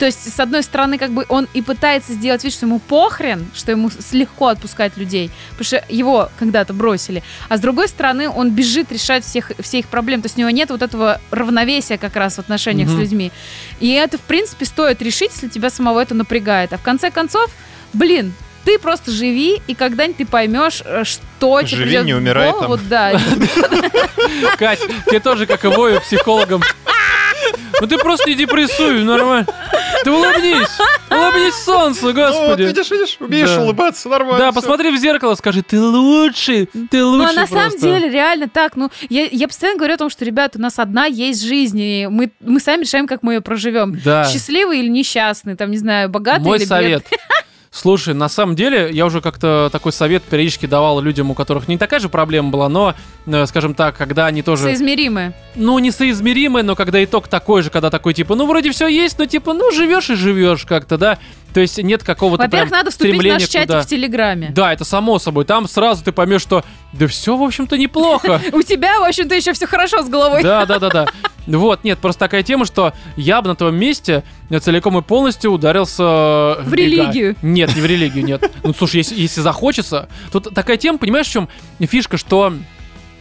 То 0.00 0.06
есть, 0.06 0.34
с 0.34 0.40
одной 0.40 0.62
стороны, 0.62 0.96
как 0.98 1.10
бы 1.10 1.26
он 1.28 1.46
и 1.52 1.60
пытается 1.62 2.14
сделать 2.14 2.42
вид, 2.42 2.52
что 2.54 2.64
ему 2.66 2.78
похрен, 2.78 3.46
что 3.54 3.70
ему 3.70 3.90
легко 4.12 4.46
отпускать 4.48 4.96
людей, 4.96 5.30
потому 5.50 5.64
что 5.64 5.84
его 5.90 6.30
когда-то 6.38 6.72
бросили. 6.72 7.22
А 7.50 7.58
с 7.58 7.60
другой 7.60 7.86
стороны, 7.86 8.30
он 8.30 8.50
бежит 8.50 8.90
решать 8.90 9.24
всех, 9.24 9.52
все 9.60 9.80
их 9.80 9.86
проблемы. 9.88 10.22
То 10.22 10.26
есть 10.26 10.36
у 10.38 10.40
него 10.40 10.48
нет 10.50 10.70
вот 10.70 10.80
этого 10.80 11.20
равновесия 11.30 11.98
как 11.98 12.16
раз 12.16 12.36
в 12.36 12.38
отношениях 12.38 12.88
Мгм. 12.88 12.96
с 12.96 13.00
людьми. 13.00 13.30
И 13.78 13.90
это, 13.92 14.16
в 14.16 14.22
принципе, 14.22 14.64
стоит 14.64 15.02
решить, 15.02 15.32
если 15.34 15.48
тебя 15.48 15.68
самого 15.68 16.00
это 16.00 16.14
напрягает. 16.14 16.72
А 16.72 16.78
в 16.78 16.82
конце 16.82 17.10
концов, 17.10 17.50
блин, 17.92 18.32
Ты 18.62 18.78
просто 18.78 19.10
живи, 19.10 19.60
и 19.68 19.74
когда-нибудь 19.74 20.18
ты 20.18 20.26
поймешь, 20.26 20.82
э, 20.84 21.02
что 21.04 21.62
тебе 21.62 21.76
Живи, 21.78 21.84
придет 21.84 22.04
не 22.04 22.12
в 22.12 22.18
умирай 22.18 22.50
голову. 22.52 22.76
там. 22.76 22.88
Да, 22.90 23.12
Кать, 24.58 24.80
тебе 25.06 25.18
тоже, 25.20 25.46
как 25.46 25.64
и 25.64 25.68
Вою, 25.68 25.98
психологом. 26.02 26.62
Ну 27.80 27.86
ты 27.86 27.98
просто 27.98 28.28
не 28.28 28.36
депрессуй, 28.36 29.02
нормально. 29.04 29.46
Ты 30.04 30.10
улыбнись. 30.10 30.68
Улыбнись 31.10 31.54
солнцу, 31.54 32.06
Ну, 32.06 32.12
вот 32.12 32.16
господи. 32.16 32.62
видишь, 32.62 32.90
видишь, 32.90 33.16
умеешь 33.20 33.50
Да. 33.50 33.62
улыбаться, 33.62 34.08
нормально. 34.08 34.38
Да, 34.38 34.50
всё. 34.50 34.60
посмотри 34.60 34.90
в 34.90 34.96
зеркало, 34.98 35.34
скажи, 35.34 35.62
ты 35.62 35.80
лучший, 35.80 36.66
ты 36.90 36.98
Ну, 36.98 37.10
лучший 37.10 37.30
а 37.36 37.40
на 37.40 37.46
самом 37.46 37.70
просто». 37.70 37.80
деле, 37.80 38.10
реально 38.10 38.48
так, 38.48 38.76
ну, 38.76 38.90
я, 39.08 39.26
я 39.30 39.48
постоянно 39.48 39.78
говорю 39.78 39.94
о 39.94 39.98
том, 39.98 40.10
что, 40.10 40.24
ребята, 40.24 40.58
у 40.58 40.62
нас 40.62 40.78
одна 40.78 41.06
есть 41.06 41.42
жизнь, 41.42 41.78
и 41.80 42.06
мы, 42.10 42.30
мы 42.40 42.60
сами 42.60 42.82
решаем, 42.82 43.06
как 43.06 43.22
мы 43.22 43.34
ее 43.34 43.40
проживем. 43.40 43.98
Да. 44.04 44.24
Счастливый 44.24 44.80
или 44.80 44.88
несчастный, 44.88 45.56
там, 45.56 45.70
не 45.70 45.78
знаю, 45.78 46.08
богатый 46.08 46.44
Мой 46.44 46.58
или 46.58 46.64
совет. 46.64 47.04
Слушай, 47.72 48.14
на 48.14 48.28
самом 48.28 48.56
деле, 48.56 48.90
я 48.90 49.06
уже 49.06 49.20
как-то 49.20 49.68
такой 49.70 49.92
совет 49.92 50.24
периодически 50.24 50.66
давал 50.66 51.00
людям, 51.00 51.30
у 51.30 51.34
которых 51.34 51.68
не 51.68 51.78
такая 51.78 52.00
же 52.00 52.08
проблема 52.08 52.50
была, 52.50 52.68
но, 52.68 52.94
э, 53.26 53.46
скажем 53.46 53.74
так, 53.74 53.96
когда 53.96 54.26
они 54.26 54.42
тоже, 54.42 54.64
Соизмеримые. 54.64 55.34
ну, 55.54 55.78
несоизмеримые, 55.78 56.64
но 56.64 56.74
когда 56.74 57.02
итог 57.04 57.28
такой 57.28 57.62
же, 57.62 57.70
когда 57.70 57.88
такой, 57.88 58.12
типа, 58.12 58.34
ну, 58.34 58.46
вроде 58.46 58.72
все 58.72 58.88
есть, 58.88 59.20
но, 59.20 59.26
типа, 59.26 59.52
ну, 59.52 59.70
живешь 59.70 60.10
и 60.10 60.16
живешь 60.16 60.64
как-то, 60.64 60.98
да? 60.98 61.18
То 61.52 61.60
есть 61.60 61.78
нет 61.82 62.02
какого-то 62.02 62.44
Во-первых, 62.44 62.70
надо 62.70 62.90
вступить 62.90 63.20
в 63.20 63.26
наш 63.26 63.42
чатик 63.42 63.68
куда- 63.68 63.82
в 63.82 63.86
Телеграме. 63.86 64.50
Да, 64.54 64.72
это 64.72 64.84
само 64.84 65.18
собой. 65.18 65.44
Там 65.44 65.68
сразу 65.68 66.04
ты 66.04 66.12
поймешь, 66.12 66.42
что 66.42 66.64
да 66.92 67.06
все, 67.06 67.36
в 67.36 67.42
общем-то, 67.42 67.76
неплохо. 67.76 68.40
У 68.52 68.62
тебя, 68.62 69.00
в 69.00 69.04
общем-то, 69.04 69.34
еще 69.34 69.52
все 69.52 69.66
хорошо 69.66 70.02
с 70.02 70.08
головой. 70.08 70.42
Да, 70.42 70.66
да, 70.66 70.78
да, 70.78 70.88
да. 70.88 71.06
Вот, 71.46 71.82
нет, 71.82 71.98
просто 71.98 72.20
такая 72.20 72.42
тема, 72.44 72.64
что 72.64 72.92
я 73.16 73.42
бы 73.42 73.48
на 73.48 73.56
твоем 73.56 73.74
месте 73.74 74.22
целиком 74.60 74.98
и 74.98 75.02
полностью 75.02 75.50
ударился 75.50 76.02
В 76.04 76.70
бега. 76.70 76.76
религию. 76.76 77.36
Нет, 77.42 77.74
не 77.74 77.80
в 77.80 77.86
религию, 77.86 78.24
нет. 78.24 78.48
Ну, 78.62 78.72
слушай, 78.72 78.96
если, 78.98 79.18
если 79.18 79.40
захочется, 79.40 80.08
тут 80.30 80.54
такая 80.54 80.76
тема, 80.76 80.98
понимаешь, 80.98 81.26
в 81.26 81.32
чем 81.32 81.48
фишка, 81.80 82.18
что 82.18 82.52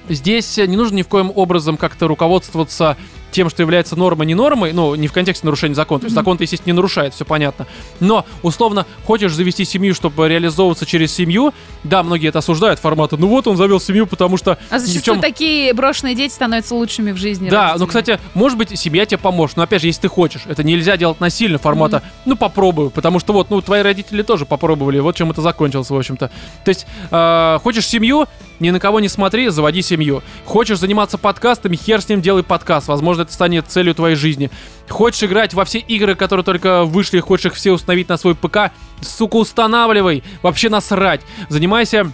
здесь 0.09 0.57
не 0.57 0.75
нужно 0.75 0.95
ни 0.97 1.01
в 1.01 1.07
коем 1.07 1.31
образом 1.33 1.77
как-то 1.77 2.07
руководствоваться 2.07 2.97
тем, 3.31 3.49
что 3.49 3.61
является 3.61 3.95
нормой, 3.95 4.25
не 4.25 4.35
нормой, 4.35 4.73
ну, 4.73 4.95
не 4.95 5.07
в 5.07 5.13
контексте 5.13 5.45
нарушения 5.45 5.75
закона. 5.75 6.01
То 6.01 6.05
есть 6.05 6.15
закон, 6.15 6.37
естественно, 6.39 6.71
не 6.71 6.75
нарушает, 6.75 7.13
все 7.13 7.25
понятно. 7.25 7.67
Но, 7.99 8.25
условно, 8.43 8.85
хочешь 9.05 9.33
завести 9.33 9.65
семью, 9.65 9.93
чтобы 9.95 10.27
реализовываться 10.27 10.85
через 10.85 11.13
семью, 11.13 11.53
да, 11.83 12.03
многие 12.03 12.29
это 12.29 12.39
осуждают 12.39 12.79
формата, 12.79 13.17
ну 13.17 13.27
вот 13.27 13.47
он 13.47 13.57
завел 13.57 13.79
семью, 13.79 14.07
потому 14.07 14.37
что 14.37 14.57
А 14.69 14.79
зачастую 14.79 15.15
чем 15.15 15.21
такие 15.21 15.73
брошенные 15.73 16.15
дети 16.15 16.33
становятся 16.33 16.75
лучшими 16.75 17.11
в 17.11 17.17
жизни. 17.17 17.49
да, 17.49 17.73
родителей. 17.73 17.79
ну, 17.79 17.87
кстати, 17.87 18.19
может 18.33 18.57
быть, 18.57 18.77
семья 18.79 19.05
тебе 19.05 19.17
поможет. 19.17 19.57
Но 19.57 19.63
опять 19.63 19.81
же, 19.81 19.87
если 19.87 20.01
ты 20.01 20.07
хочешь, 20.07 20.43
это 20.45 20.63
нельзя 20.63 20.97
делать 20.97 21.19
насильно 21.19 21.57
формата. 21.57 22.03
Ну, 22.25 22.35
попробую. 22.35 22.89
Потому 22.89 23.19
что 23.19 23.33
вот, 23.33 23.49
ну, 23.49 23.61
твои 23.61 23.81
родители 23.81 24.21
тоже 24.21 24.45
попробовали. 24.45 24.99
Вот 24.99 25.15
чем 25.15 25.31
это 25.31 25.41
закончилось, 25.41 25.89
в 25.89 25.95
общем-то. 25.95 26.29
То 26.65 26.69
есть, 26.69 26.85
э, 27.11 27.59
хочешь 27.63 27.87
семью, 27.87 28.27
ни 28.59 28.69
на 28.71 28.79
кого 28.79 28.99
не 28.99 29.07
смотри, 29.07 29.49
заводи 29.49 29.81
семью. 29.81 30.21
Хочешь 30.45 30.79
заниматься 30.79 31.17
подкастами, 31.17 31.75
хер 31.75 32.01
с 32.01 32.09
ним 32.09 32.21
делай 32.21 32.43
подкаст. 32.43 32.87
Возможно, 32.87 33.21
это 33.23 33.33
станет 33.33 33.67
целью 33.67 33.95
твоей 33.95 34.15
жизни. 34.15 34.49
Хочешь 34.89 35.23
играть 35.23 35.53
во 35.53 35.65
все 35.65 35.79
игры, 35.79 36.15
которые 36.15 36.43
только 36.43 36.83
вышли, 36.83 37.19
хочешь 37.19 37.47
их 37.47 37.53
все 37.55 37.71
установить 37.71 38.09
на 38.09 38.17
свой 38.17 38.35
ПК, 38.35 38.71
сука, 39.01 39.37
устанавливай. 39.37 40.23
Вообще 40.41 40.69
насрать. 40.69 41.21
Занимайся 41.49 42.11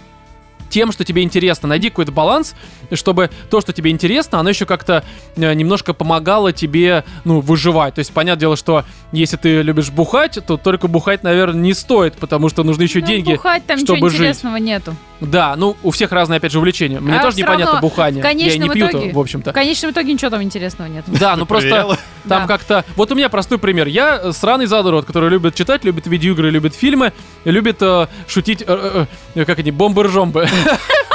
тем, 0.68 0.90
что 0.90 1.04
тебе 1.04 1.22
интересно. 1.22 1.68
Найди 1.68 1.90
какой-то 1.90 2.10
баланс, 2.10 2.56
чтобы 2.92 3.30
то, 3.50 3.60
что 3.60 3.72
тебе 3.72 3.92
интересно, 3.92 4.40
оно 4.40 4.48
еще 4.50 4.66
как-то 4.66 5.04
э, 5.36 5.54
немножко 5.54 5.94
помогало 5.94 6.52
тебе, 6.52 7.04
ну, 7.24 7.38
выживать. 7.40 7.94
То 7.94 8.00
есть, 8.00 8.12
понятное 8.12 8.40
дело, 8.40 8.56
что 8.56 8.84
если 9.12 9.36
ты 9.36 9.62
любишь 9.62 9.90
бухать, 9.90 10.40
то 10.44 10.56
только 10.56 10.88
бухать, 10.88 11.22
наверное, 11.22 11.60
не 11.60 11.72
стоит, 11.72 12.14
потому 12.14 12.48
что 12.48 12.64
нужны 12.64 12.82
еще 12.82 13.00
Ну, 13.00 13.06
деньги. 13.06 13.34
бухать 13.34 13.64
там 13.64 13.78
чтобы 13.78 13.94
ничего 13.98 14.08
жить. 14.08 14.18
интересного 14.18 14.56
нету. 14.56 14.96
Да, 15.20 15.56
ну, 15.56 15.76
у 15.82 15.90
всех 15.90 16.12
разные, 16.12 16.38
опять 16.38 16.52
же, 16.52 16.58
увлечения. 16.58 17.00
Мне 17.00 17.18
А 17.18 17.22
тоже 17.22 17.38
непонятно 17.38 17.74
равно 17.74 17.80
бухание. 17.80 18.22
в 18.22 18.26
Я 18.26 18.32
не 18.34 18.66
итоге- 18.68 19.12
в 19.12 19.18
общем-то. 19.18 19.50
В 19.50 19.54
конечном 19.54 19.90
итоге 19.92 20.12
ничего 20.12 20.30
там 20.30 20.42
интересного 20.42 20.88
нет. 20.88 21.04
Да, 21.06 21.36
ну 21.36 21.46
просто 21.46 21.96
там 22.28 22.46
как-то... 22.46 22.84
Вот 22.96 23.10
у 23.12 23.14
меня 23.14 23.28
простой 23.28 23.58
пример. 23.58 23.86
Я 23.86 24.32
сраный 24.32 24.66
задород, 24.66 25.06
который 25.06 25.30
любит 25.30 25.54
читать, 25.54 25.84
любит 25.84 26.06
видеоигры, 26.06 26.50
любит 26.50 26.74
фильмы, 26.74 27.12
любит 27.44 27.78
э, 27.80 28.08
шутить, 28.28 28.62
э, 28.66 29.06
э, 29.34 29.44
как 29.44 29.58
они, 29.58 29.70
бомбы-ржомбы. 29.70 30.48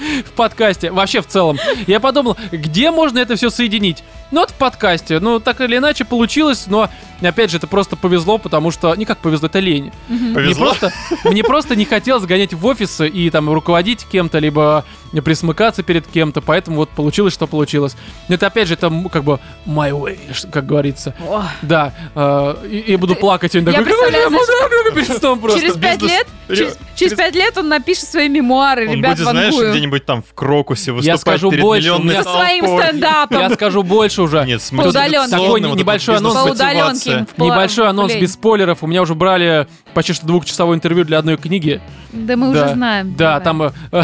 В 0.26 0.32
подкасте, 0.32 0.90
вообще 0.90 1.20
в 1.20 1.26
целом. 1.26 1.58
Я 1.86 2.00
подумал, 2.00 2.36
где 2.52 2.90
можно 2.90 3.18
это 3.18 3.36
все 3.36 3.50
соединить? 3.50 4.02
Ну, 4.30 4.40
вот 4.40 4.50
в 4.50 4.54
подкасте. 4.54 5.18
Ну, 5.18 5.40
так 5.40 5.60
или 5.60 5.76
иначе 5.76 6.04
получилось, 6.04 6.66
но, 6.68 6.88
опять 7.20 7.50
же, 7.50 7.56
это 7.56 7.66
просто 7.66 7.96
повезло, 7.96 8.38
потому 8.38 8.70
что... 8.70 8.94
Не 8.94 9.04
как 9.04 9.18
повезло, 9.18 9.46
это 9.48 9.58
лень. 9.58 9.92
Мне 10.08 10.34
Повезло. 10.34 10.66
просто, 10.66 10.92
мне 11.24 11.42
просто 11.42 11.74
не 11.74 11.84
хотелось 11.84 12.24
гонять 12.24 12.54
в 12.54 12.64
офисы 12.64 13.08
и 13.08 13.28
там 13.30 13.50
руководить 13.50 14.06
кем-то, 14.06 14.38
либо 14.38 14.84
присмыкаться 15.24 15.82
перед 15.82 16.06
кем-то, 16.06 16.40
поэтому 16.40 16.76
вот 16.76 16.90
получилось, 16.90 17.34
что 17.34 17.48
получилось. 17.48 17.96
Но 18.28 18.36
Это 18.36 18.46
опять 18.46 18.68
же, 18.68 18.74
это 18.74 18.92
как 19.12 19.24
бы 19.24 19.40
my 19.66 19.90
way, 19.90 20.18
как 20.50 20.66
говорится. 20.66 21.14
О, 21.28 21.42
Да, 21.62 21.92
э, 22.14 22.54
и, 22.70 22.78
и 22.92 22.96
буду 22.96 23.14
Ты- 23.14 23.20
плакать, 23.20 23.54
я 23.54 23.60
такой, 23.62 23.84
представляю, 23.84 24.30
«Какой 24.30 24.92
перед 24.94 25.18
сном 25.18 25.40
просто. 25.40 25.60
через 25.60 25.74
пять 25.74 26.02
лет, 26.02 26.26
Ре- 26.48 26.56
через, 26.56 26.78
через 26.94 27.14
пять 27.14 27.34
лет 27.34 27.58
он 27.58 27.68
напишет 27.68 28.04
свои 28.04 28.28
мемуары, 28.28 28.88
Он 28.88 28.94
ребят, 28.94 29.16
будет, 29.18 29.28
знаешь, 29.28 29.54
вангую. 29.54 29.72
Где-нибудь 29.90 30.06
там 30.06 30.22
в 30.22 30.32
Крокусе 30.34 30.92
выступать 30.92 31.20
скажу 31.20 31.50
перед 31.50 31.62
больше, 31.62 31.82
миллионной 31.88 32.14
меня- 32.14 32.22
Со 32.22 32.30
своим 32.30 32.66
стендапом. 32.66 33.38
Я 33.40 33.50
скажу 33.50 33.82
больше 33.82 34.22
уже. 34.22 34.44
Нет, 34.46 34.62
с 34.62 34.70
По 34.70 34.82
удаленке. 34.82 35.30
Такой 35.30 35.60
вот 35.62 35.76
небольшой 35.76 36.16
анонс. 36.16 36.34
По 36.34 36.50
удаленке. 36.50 37.26
Небольшой 37.36 37.88
анонс 37.88 38.14
без 38.14 38.32
спойлеров. 38.34 38.82
У 38.82 38.86
меня 38.86 39.02
уже 39.02 39.14
брали 39.14 39.66
почти 39.94 40.12
что 40.12 40.26
двухчасовое 40.26 40.76
интервью 40.76 41.04
для 41.04 41.18
одной 41.18 41.36
книги. 41.36 41.80
Да 42.12 42.36
мы 42.36 42.52
Да. 42.52 42.64
уже 42.64 42.74
знаем. 42.74 43.14
Да, 43.16 43.40
Давай. 43.40 43.70
там... 43.70 43.74
э, 43.92 44.02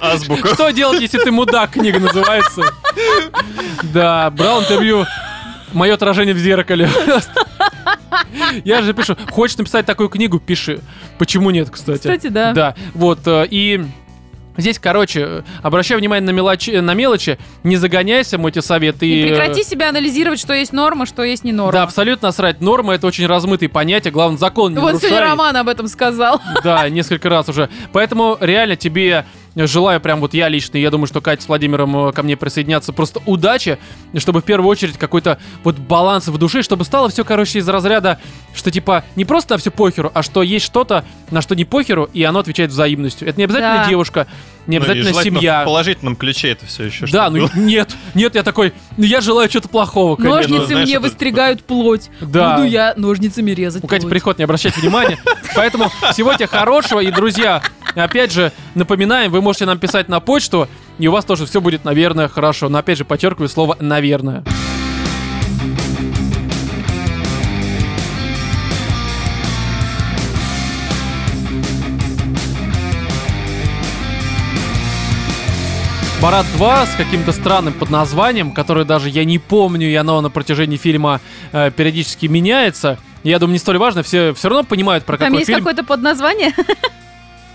Азбука. 0.00 0.54
Что 0.54 0.70
делать, 0.70 1.00
если 1.00 1.18
ты 1.18 1.30
мудак? 1.30 1.70
Книга 1.70 1.98
называется. 2.00 2.62
Да, 3.92 4.30
брал 4.30 4.60
интервью. 4.62 5.04
Мое 5.72 5.94
отражение 5.94 6.34
в 6.34 6.38
зеркале. 6.38 6.88
Я 8.64 8.82
же 8.82 8.94
пишу, 8.94 9.16
хочешь 9.30 9.56
написать 9.58 9.84
такую 9.86 10.08
книгу, 10.08 10.38
пиши. 10.40 10.80
Почему 11.18 11.50
нет, 11.50 11.68
кстати? 11.70 11.98
Кстати, 11.98 12.28
да. 12.28 12.52
Да, 12.52 12.74
вот, 12.94 13.20
э, 13.26 13.46
и 13.50 13.84
здесь, 14.58 14.78
короче, 14.78 15.44
обращай 15.62 15.96
внимание 15.96 16.26
на 16.26 16.34
мелочи, 16.34 16.70
на 16.70 16.92
мелочи 16.94 17.38
не 17.62 17.76
загоняйся, 17.76 18.36
мой 18.38 18.52
тебе 18.52 18.62
совет. 18.62 19.02
И 19.02 19.06
И, 19.06 19.22
э, 19.22 19.28
прекрати 19.28 19.62
себя 19.62 19.88
анализировать, 19.88 20.38
что 20.38 20.52
есть 20.52 20.72
норма, 20.72 21.06
что 21.06 21.22
есть 21.22 21.44
не 21.44 21.52
норма. 21.52 21.72
Да, 21.72 21.82
абсолютно 21.84 22.28
насрать. 22.28 22.60
Норма 22.60 22.94
это 22.94 23.06
очень 23.06 23.26
размытые 23.26 23.68
понятия, 23.68 24.10
главное, 24.10 24.38
закон 24.38 24.72
не 24.72 24.78
вот 24.78 24.86
нарушай. 24.88 25.08
сегодня 25.08 25.26
Роман 25.28 25.56
об 25.56 25.68
этом 25.68 25.88
сказал. 25.88 26.40
Да, 26.62 26.88
несколько 26.88 27.28
раз 27.28 27.48
уже. 27.48 27.68
Поэтому 27.92 28.36
реально 28.40 28.76
тебе 28.76 29.24
желаю 29.56 30.00
прям 30.00 30.20
вот 30.20 30.34
я 30.34 30.48
лично, 30.48 30.76
я 30.76 30.90
думаю, 30.90 31.06
что 31.06 31.20
Катя 31.20 31.42
с 31.42 31.48
Владимиром 31.48 32.08
э, 32.08 32.12
ко 32.12 32.22
мне 32.22 32.36
присоединятся, 32.36 32.92
просто 32.92 33.20
удачи, 33.26 33.78
чтобы 34.16 34.40
в 34.40 34.44
первую 34.44 34.68
очередь 34.68 34.98
какой-то 34.98 35.38
вот 35.64 35.76
баланс 35.76 36.28
в 36.28 36.38
душе, 36.38 36.62
чтобы 36.62 36.84
стало 36.84 37.08
все, 37.08 37.24
короче, 37.24 37.58
из 37.58 37.68
разряда, 37.68 38.18
что 38.54 38.70
типа 38.70 39.04
не 39.16 39.24
просто 39.24 39.54
на 39.54 39.58
все 39.58 39.70
похеру, 39.70 40.10
а 40.14 40.22
что 40.22 40.42
есть 40.42 40.64
что-то, 40.64 41.04
на 41.30 41.42
что 41.42 41.54
не 41.54 41.64
похеру, 41.64 42.08
и 42.12 42.22
оно 42.22 42.40
отвечает 42.40 42.70
взаимностью. 42.70 43.28
Это 43.28 43.38
не 43.38 43.44
обязательно 43.44 43.78
Да. 43.78 43.88
девушка, 43.88 44.26
не 44.68 44.78
Ну, 44.78 44.84
и 44.84 44.86
обязательно 44.86 45.10
желательно 45.10 45.40
семья. 45.40 45.62
В 45.62 45.64
положительном 45.64 46.14
ключе 46.14 46.50
это 46.50 46.66
все 46.66 46.84
еще. 46.84 47.06
Да, 47.06 47.30
ну 47.30 47.48
нет, 47.56 47.96
нет, 48.14 48.34
я 48.34 48.42
такой, 48.42 48.74
ну 48.96 49.04
я 49.04 49.20
желаю 49.20 49.48
чего-то 49.48 49.68
плохого, 49.68 50.14
конечно. 50.16 50.36
Ножницы 50.36 50.66
знаешь, 50.66 50.86
мне 50.86 50.96
это- 50.96 51.02
выстригают 51.02 51.64
плоть. 51.64 52.10
Да. 52.20 52.56
Буду 52.56 52.68
я 52.68 52.92
ножницами 52.96 53.50
резать 53.50 53.82
У 53.82 53.86
Кати 53.86 54.06
приход, 54.06 54.38
не 54.38 54.44
обращайте 54.44 54.80
внимания. 54.80 55.18
Поэтому 55.56 55.90
всего 56.12 56.34
тебе 56.34 56.46
хорошего. 56.46 57.00
И, 57.00 57.10
друзья, 57.10 57.62
опять 57.94 58.32
же, 58.32 58.52
напоминаем, 58.74 59.32
вы 59.32 59.40
можете 59.40 59.64
нам 59.64 59.78
писать 59.78 60.08
на 60.08 60.20
почту, 60.20 60.68
и 60.98 61.08
у 61.08 61.12
вас 61.12 61.24
тоже 61.24 61.46
все 61.46 61.60
будет, 61.62 61.84
наверное, 61.84 62.28
хорошо. 62.28 62.68
Но, 62.68 62.78
опять 62.78 62.98
же, 62.98 63.04
подчеркиваю 63.04 63.48
слово 63.48 63.76
«наверное». 63.80 64.44
Барат 76.20 76.46
2 76.56 76.86
с 76.86 76.96
каким-то 76.96 77.30
странным 77.30 77.72
подназванием, 77.74 78.50
которое 78.52 78.84
даже 78.84 79.08
я 79.08 79.24
не 79.24 79.38
помню, 79.38 79.88
и 79.88 79.94
оно 79.94 80.20
на 80.20 80.30
протяжении 80.30 80.76
фильма 80.76 81.20
э, 81.52 81.70
периодически 81.70 82.26
меняется. 82.26 82.98
Я 83.22 83.38
думаю, 83.38 83.52
не 83.52 83.58
столь 83.60 83.78
важно, 83.78 84.02
все 84.02 84.34
все 84.34 84.48
равно 84.48 84.64
понимают, 84.64 85.04
про 85.04 85.16
Там 85.16 85.28
какой 85.28 85.38
есть 85.40 85.46
фильм. 85.46 85.60
какое-то 85.60 85.84
подназвание? 85.84 86.52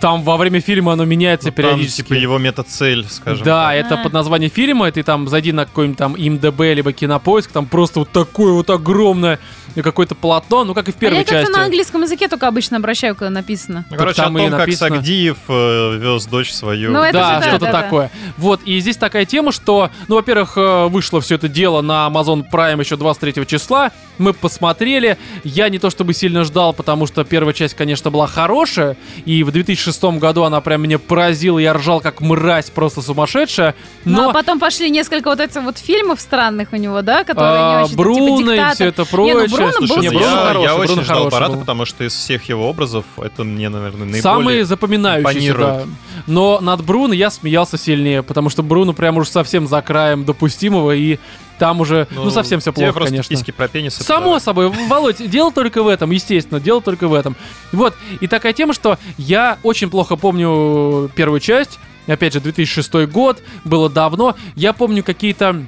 Там 0.03 0.21
во 0.21 0.35
время 0.35 0.59
фильма 0.59 0.91
оно 0.91 1.05
меняется 1.05 1.47
Ну, 1.47 1.53
там, 1.53 1.63
периодически. 1.63 2.01
типа 2.01 2.13
его 2.15 2.37
мета-цель, 2.37 3.05
скажем. 3.09 3.45
Да, 3.45 3.67
так. 3.67 3.75
это 3.85 3.93
А. 3.95 4.03
под 4.03 4.11
название 4.11 4.49
фильма, 4.49 4.89
и 4.89 4.91
ты 4.91 5.01
там 5.01 5.29
зайди 5.29 5.53
на 5.53 5.65
какой-нибудь 5.65 5.97
там 5.97 6.15
ИМДБ 6.17 6.59
либо 6.75 6.91
Кинопоиск, 6.91 7.51
там 7.53 7.65
просто 7.67 7.99
вот 7.99 8.09
такое 8.09 8.51
вот 8.51 8.69
огромное 8.69 9.39
и 9.75 9.81
какое-то 9.81 10.13
полотно, 10.13 10.65
ну 10.65 10.73
как 10.73 10.89
и 10.89 10.91
в 10.91 10.97
А 10.97 10.99
первой 10.99 11.17
я 11.19 11.23
как-то 11.23 11.41
части. 11.45 11.51
на 11.57 11.63
английском 11.63 12.01
языке 12.03 12.27
только 12.27 12.47
обычно 12.47 12.77
обращаю, 12.77 13.15
когда 13.15 13.29
написано. 13.31 13.85
Ну, 13.89 13.95
короче, 13.97 14.21
там 14.21 14.35
о 14.35 14.39
и 14.39 14.41
том, 14.43 14.51
как 14.51 14.59
написано. 14.59 14.95
Сагдиев 14.97 15.37
э, 15.47 15.97
вез 15.97 16.25
дочь 16.25 16.51
свою. 16.51 16.91
Ну, 16.91 17.01
это 17.01 17.13
да, 17.13 17.35
же 17.35 17.39
да, 17.39 17.47
что-то 17.47 17.65
да, 17.65 17.71
да. 17.71 17.81
такое. 17.81 18.11
Вот, 18.37 18.61
и 18.65 18.79
здесь 18.79 18.97
такая 18.97 19.25
тема, 19.25 19.51
что, 19.53 19.89
ну, 20.09 20.15
во-первых, 20.15 20.57
э, 20.57 20.87
вышло 20.89 21.21
все 21.21 21.35
это 21.35 21.47
дело 21.47 21.81
на 21.81 22.07
Amazon 22.07 22.43
Prime 22.51 22.79
еще 22.81 22.97
23 22.97 23.45
числа. 23.47 23.91
Мы 24.19 24.33
посмотрели. 24.33 25.17
Я 25.43 25.69
не 25.69 25.79
то 25.79 25.89
чтобы 25.89 26.13
сильно 26.13 26.43
ждал, 26.43 26.73
потому 26.73 27.07
что 27.07 27.23
первая 27.23 27.53
часть, 27.53 27.73
конечно, 27.73 28.11
была 28.11 28.27
хорошая. 28.27 28.95
И 29.25 29.43
в 29.43 29.51
2006 29.99 30.19
году 30.19 30.43
она 30.43 30.61
прям 30.61 30.81
меня 30.81 30.99
поразила. 30.99 31.59
Я 31.59 31.73
ржал 31.73 32.01
как 32.01 32.21
мразь, 32.21 32.69
просто 32.69 33.01
сумасшедшая. 33.01 33.75
Ну, 34.05 34.23
Но 34.23 34.29
а 34.29 34.33
потом 34.33 34.59
пошли 34.59 34.89
несколько 34.89 35.29
вот 35.29 35.39
этих 35.39 35.61
вот 35.61 35.77
фильмов 35.77 36.19
странных 36.19 36.69
у 36.71 36.75
него, 36.75 37.01
да, 37.01 37.23
которые 37.23 37.51
а, 37.51 37.77
не 37.79 37.85
очень, 37.85 37.95
Бруно 37.95 38.37
типа, 38.37 38.51
и 38.51 38.73
все 38.75 38.85
это 38.85 39.01
Не, 39.01 39.33
ну, 39.33 39.47
прочее. 39.47 39.47
Бруно 39.49 39.71
Слушай, 39.71 39.95
был 39.95 40.01
Не, 40.01 40.09
ну, 40.09 40.19
Бруно 40.19 40.31
я, 40.31 40.47
хороший, 40.47 40.63
я 40.63 40.75
Бруно 40.75 40.93
очень 40.93 41.03
ждал 41.03 41.29
был. 41.29 41.59
потому 41.59 41.85
что 41.85 42.03
из 42.03 42.13
всех 42.13 42.49
его 42.49 42.69
образов 42.69 43.05
это 43.17 43.43
мне, 43.43 43.69
наверное, 43.69 44.05
наиболее... 44.05 44.21
Самые 44.21 44.65
запоминающиеся, 44.65 45.57
да. 45.57 45.83
Но 46.27 46.59
над 46.61 46.83
Бруно 46.83 47.13
я 47.13 47.29
смеялся 47.29 47.77
сильнее, 47.77 48.23
потому 48.23 48.49
что 48.49 48.63
Бруно 48.63 48.93
прям 48.93 49.17
уж 49.17 49.29
совсем 49.29 49.67
за 49.67 49.81
краем 49.81 50.25
допустимого, 50.25 50.95
и 50.95 51.19
там 51.59 51.81
уже, 51.81 52.07
ну, 52.11 52.29
совсем 52.29 52.59
все 52.59 52.71
тебе 52.71 52.85
плохо, 52.85 52.93
просто 52.93 53.11
конечно. 53.11 53.29
письки 53.29 53.51
про 53.51 53.67
пенис. 53.67 53.95
это 53.95 54.03
Само 54.03 54.39
собой, 54.39 54.69
Володь, 54.69 55.29
дело 55.29 55.51
только 55.51 55.83
в 55.83 55.87
этом, 55.87 56.11
естественно, 56.11 56.59
дело 56.59 56.81
только 56.81 57.07
в 57.07 57.13
этом. 57.13 57.35
Вот, 57.71 57.95
и 58.19 58.27
такая 58.27 58.53
тема, 58.53 58.73
что 58.73 58.97
я 59.17 59.57
очень 59.63 59.89
плохо 59.89 60.15
помню 60.15 61.09
первую 61.15 61.39
часть, 61.39 61.79
опять 62.07 62.33
же, 62.33 62.41
2006 62.41 62.93
год, 63.07 63.41
было 63.63 63.89
давно, 63.89 64.35
я 64.55 64.73
помню 64.73 65.03
какие-то 65.03 65.63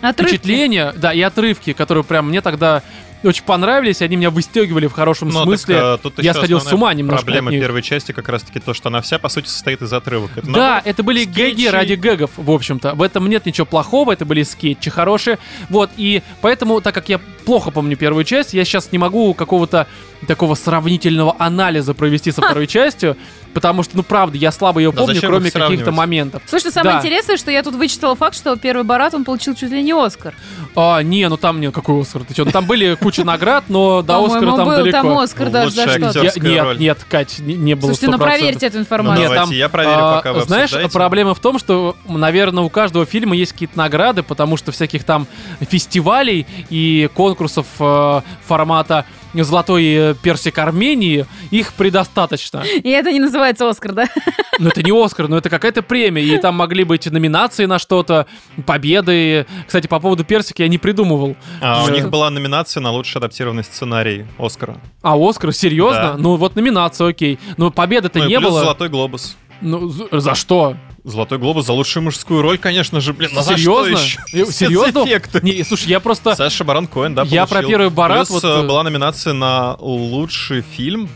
Отрывки. 0.00 0.36
впечатления, 0.36 0.92
да, 0.96 1.12
и 1.12 1.20
отрывки, 1.20 1.72
которые 1.72 2.04
прям 2.04 2.28
мне 2.28 2.40
тогда 2.40 2.82
очень 3.28 3.44
понравились, 3.44 4.02
они 4.02 4.16
меня 4.16 4.30
выстегивали 4.30 4.86
в 4.86 4.92
хорошем 4.92 5.28
Ну, 5.28 5.42
смысле. 5.44 5.74
так, 5.74 5.84
а, 5.84 5.98
тут 5.98 6.22
я 6.22 6.34
сходил 6.34 6.60
с 6.60 6.72
ума 6.72 6.92
немножко 6.94 7.24
Проблема 7.24 7.48
от 7.48 7.52
них. 7.52 7.62
первой 7.62 7.82
части 7.82 8.12
как 8.12 8.28
раз-таки 8.28 8.60
то, 8.60 8.74
что 8.74 8.88
она 8.88 9.00
вся, 9.00 9.18
по 9.18 9.28
сути, 9.28 9.48
состоит 9.48 9.82
из 9.82 9.92
отрывок. 9.92 10.30
Это 10.36 10.46
Да, 10.46 10.52
наоборот, 10.52 10.82
это 10.86 11.02
были 11.02 11.24
гэги 11.24 11.52
скетчи. 11.62 11.68
ради 11.68 11.94
гэгов, 11.94 12.30
в 12.36 12.50
общем-то. 12.50 12.94
В 12.94 13.02
этом 13.02 13.28
нет 13.28 13.46
ничего 13.46 13.66
плохого, 13.66 14.12
это 14.12 14.24
были 14.24 14.42
скетчи 14.42 14.90
хорошие. 14.90 15.38
Вот, 15.68 15.90
и 15.96 16.22
поэтому, 16.40 16.80
так 16.80 16.94
как 16.94 17.08
я 17.08 17.18
плохо 17.44 17.70
помню 17.70 17.96
первую 17.96 18.24
часть, 18.24 18.54
я 18.54 18.64
сейчас 18.64 18.92
не 18.92 18.98
могу 18.98 19.34
какого-то 19.34 19.86
такого 20.26 20.54
сравнительного 20.54 21.34
анализа 21.38 21.94
провести 21.94 22.30
со 22.30 22.40
второй 22.42 22.66
частью, 22.66 23.16
потому 23.54 23.82
что, 23.82 23.96
ну, 23.96 24.02
правда, 24.02 24.36
я 24.36 24.52
слабо 24.52 24.80
ее 24.80 24.90
Да 24.92 24.98
помню, 24.98 25.14
зачем 25.14 25.30
кроме 25.30 25.48
их 25.48 25.52
каких-то 25.52 25.92
моментов. 25.92 26.42
Слушай, 26.46 26.70
самое 26.72 26.96
Да. 26.96 27.00
интересное, 27.00 27.36
что 27.36 27.50
я 27.50 27.62
тут 27.62 27.74
вычитала 27.74 28.14
факт, 28.16 28.36
что 28.36 28.56
первый 28.56 28.84
Барат, 28.84 29.14
он 29.14 29.24
получил 29.24 29.54
чуть 29.54 29.70
ли 29.70 29.82
не 29.82 29.92
Оскар. 29.92 30.34
А, 30.74 31.00
не, 31.02 31.28
ну 31.28 31.36
там 31.36 31.60
не, 31.60 31.70
какой 31.70 32.00
Оскар, 32.02 32.22
ты 32.24 32.32
что? 32.34 32.44
Ну, 32.44 32.50
там 32.50 32.66
были 32.66 32.94
куча 32.94 33.24
наград, 33.24 33.64
но 33.68 34.02
до 34.02 34.24
Оскара 34.24 34.56
там 34.56 34.64
был 34.68 34.76
далеко. 34.76 34.90
там 34.92 35.18
Оскар 35.18 35.50
даже 35.50 35.70
за 35.70 35.82
Актерская 35.82 36.50
нет, 36.50 36.64
роль. 36.64 36.78
нет, 36.78 36.98
Кать, 37.08 37.38
не, 37.40 37.54
не 37.54 37.74
было 37.74 37.88
Слушайте, 37.92 38.08
ну 38.08 38.16
100%. 38.16 38.20
проверьте 38.22 38.66
эту 38.66 38.76
Ну, 38.76 38.82
информацию. 38.82 39.20
Нет, 39.20 39.28
давайте, 39.30 39.50
там, 39.50 39.58
я 39.58 39.68
проверю, 39.68 39.96
а, 39.98 40.16
пока 40.16 40.32
вы 40.32 40.42
Знаешь, 40.44 40.64
обсуждаете. 40.64 40.92
проблема 40.92 41.34
в 41.34 41.38
том, 41.40 41.58
что, 41.58 41.96
наверное, 42.08 42.64
у 42.64 42.70
каждого 42.70 43.04
фильма 43.06 43.36
есть 43.36 43.52
какие-то 43.52 43.76
награды, 43.78 44.22
потому 44.22 44.56
что 44.56 44.72
всяких 44.72 45.04
там 45.04 45.26
фестивалей 45.68 46.46
и 46.70 47.08
конкурсов 47.14 47.66
э, 47.80 48.20
формата 48.46 49.04
«Золотой 49.34 50.14
персик 50.22 50.58
Армении» 50.58 51.26
их 51.50 51.72
предостаточно. 51.72 52.62
И 52.82 52.90
это 52.90 53.10
не 53.12 53.18
называется 53.20 53.41
Оскар, 53.50 53.92
да? 53.92 54.08
Ну, 54.58 54.68
это 54.68 54.82
не 54.82 54.92
Оскар, 54.92 55.28
но 55.28 55.38
это 55.38 55.48
какая-то 55.50 55.82
премия, 55.82 56.22
и 56.22 56.38
там 56.38 56.54
могли 56.54 56.84
быть 56.84 57.06
номинации 57.10 57.64
на 57.64 57.78
что-то, 57.80 58.26
победы. 58.66 59.46
Кстати, 59.66 59.86
по 59.88 59.98
поводу 59.98 60.24
персика 60.24 60.62
я 60.62 60.68
не 60.68 60.78
придумывал. 60.78 61.36
А, 61.60 61.80
у 61.82 61.86
Что? 61.86 61.94
них 61.94 62.10
была 62.10 62.30
номинация 62.30 62.80
на 62.80 62.90
лучший 62.92 63.18
адаптированный 63.18 63.64
сценарий 63.64 64.26
Оскара. 64.38 64.76
А 65.02 65.16
Оскар, 65.16 65.52
серьезно? 65.52 66.00
Да. 66.12 66.14
Ну, 66.18 66.36
вот 66.36 66.54
номинация, 66.54 67.08
окей. 67.08 67.38
Но 67.56 67.70
победы-то 67.70 68.18
Ну 68.20 68.26
не 68.26 68.38
плюс 68.38 68.50
было. 68.50 68.60
Золотой 68.60 68.88
глобус. 68.88 69.36
Ну, 69.60 69.88
за- 69.88 70.20
за 70.20 70.34
что? 70.34 70.76
Золотой 71.04 71.38
глобус 71.38 71.66
за 71.66 71.72
лучшую 71.72 72.04
мужскую 72.04 72.42
роль, 72.42 72.58
конечно 72.58 73.00
же, 73.00 73.12
блин. 73.12 73.30
а 73.36 73.42
за 73.42 73.54
Серьезно? 73.56 73.96
что 73.96 74.20
Э, 74.32 74.38
еще? 74.42 74.52
серьезно? 74.52 75.00
Спецэффекты. 75.02 75.40
Не, 75.42 75.64
слушай, 75.64 75.88
я 75.88 75.98
просто... 75.98 76.36
Саша 76.36 76.62
Барон 76.62 76.86
Коэн, 76.86 77.14
да, 77.14 77.22
Я 77.24 77.46
про 77.46 77.62
первый 77.64 77.90
Барат 77.90 78.28
Плюс 78.28 78.30
вот, 78.30 78.44
э, 78.44 78.60
э, 78.62 78.66
была 78.68 78.84
номинация 78.84 79.32
на 79.32 79.74
лучший 79.80 80.60
фильм. 80.62 81.08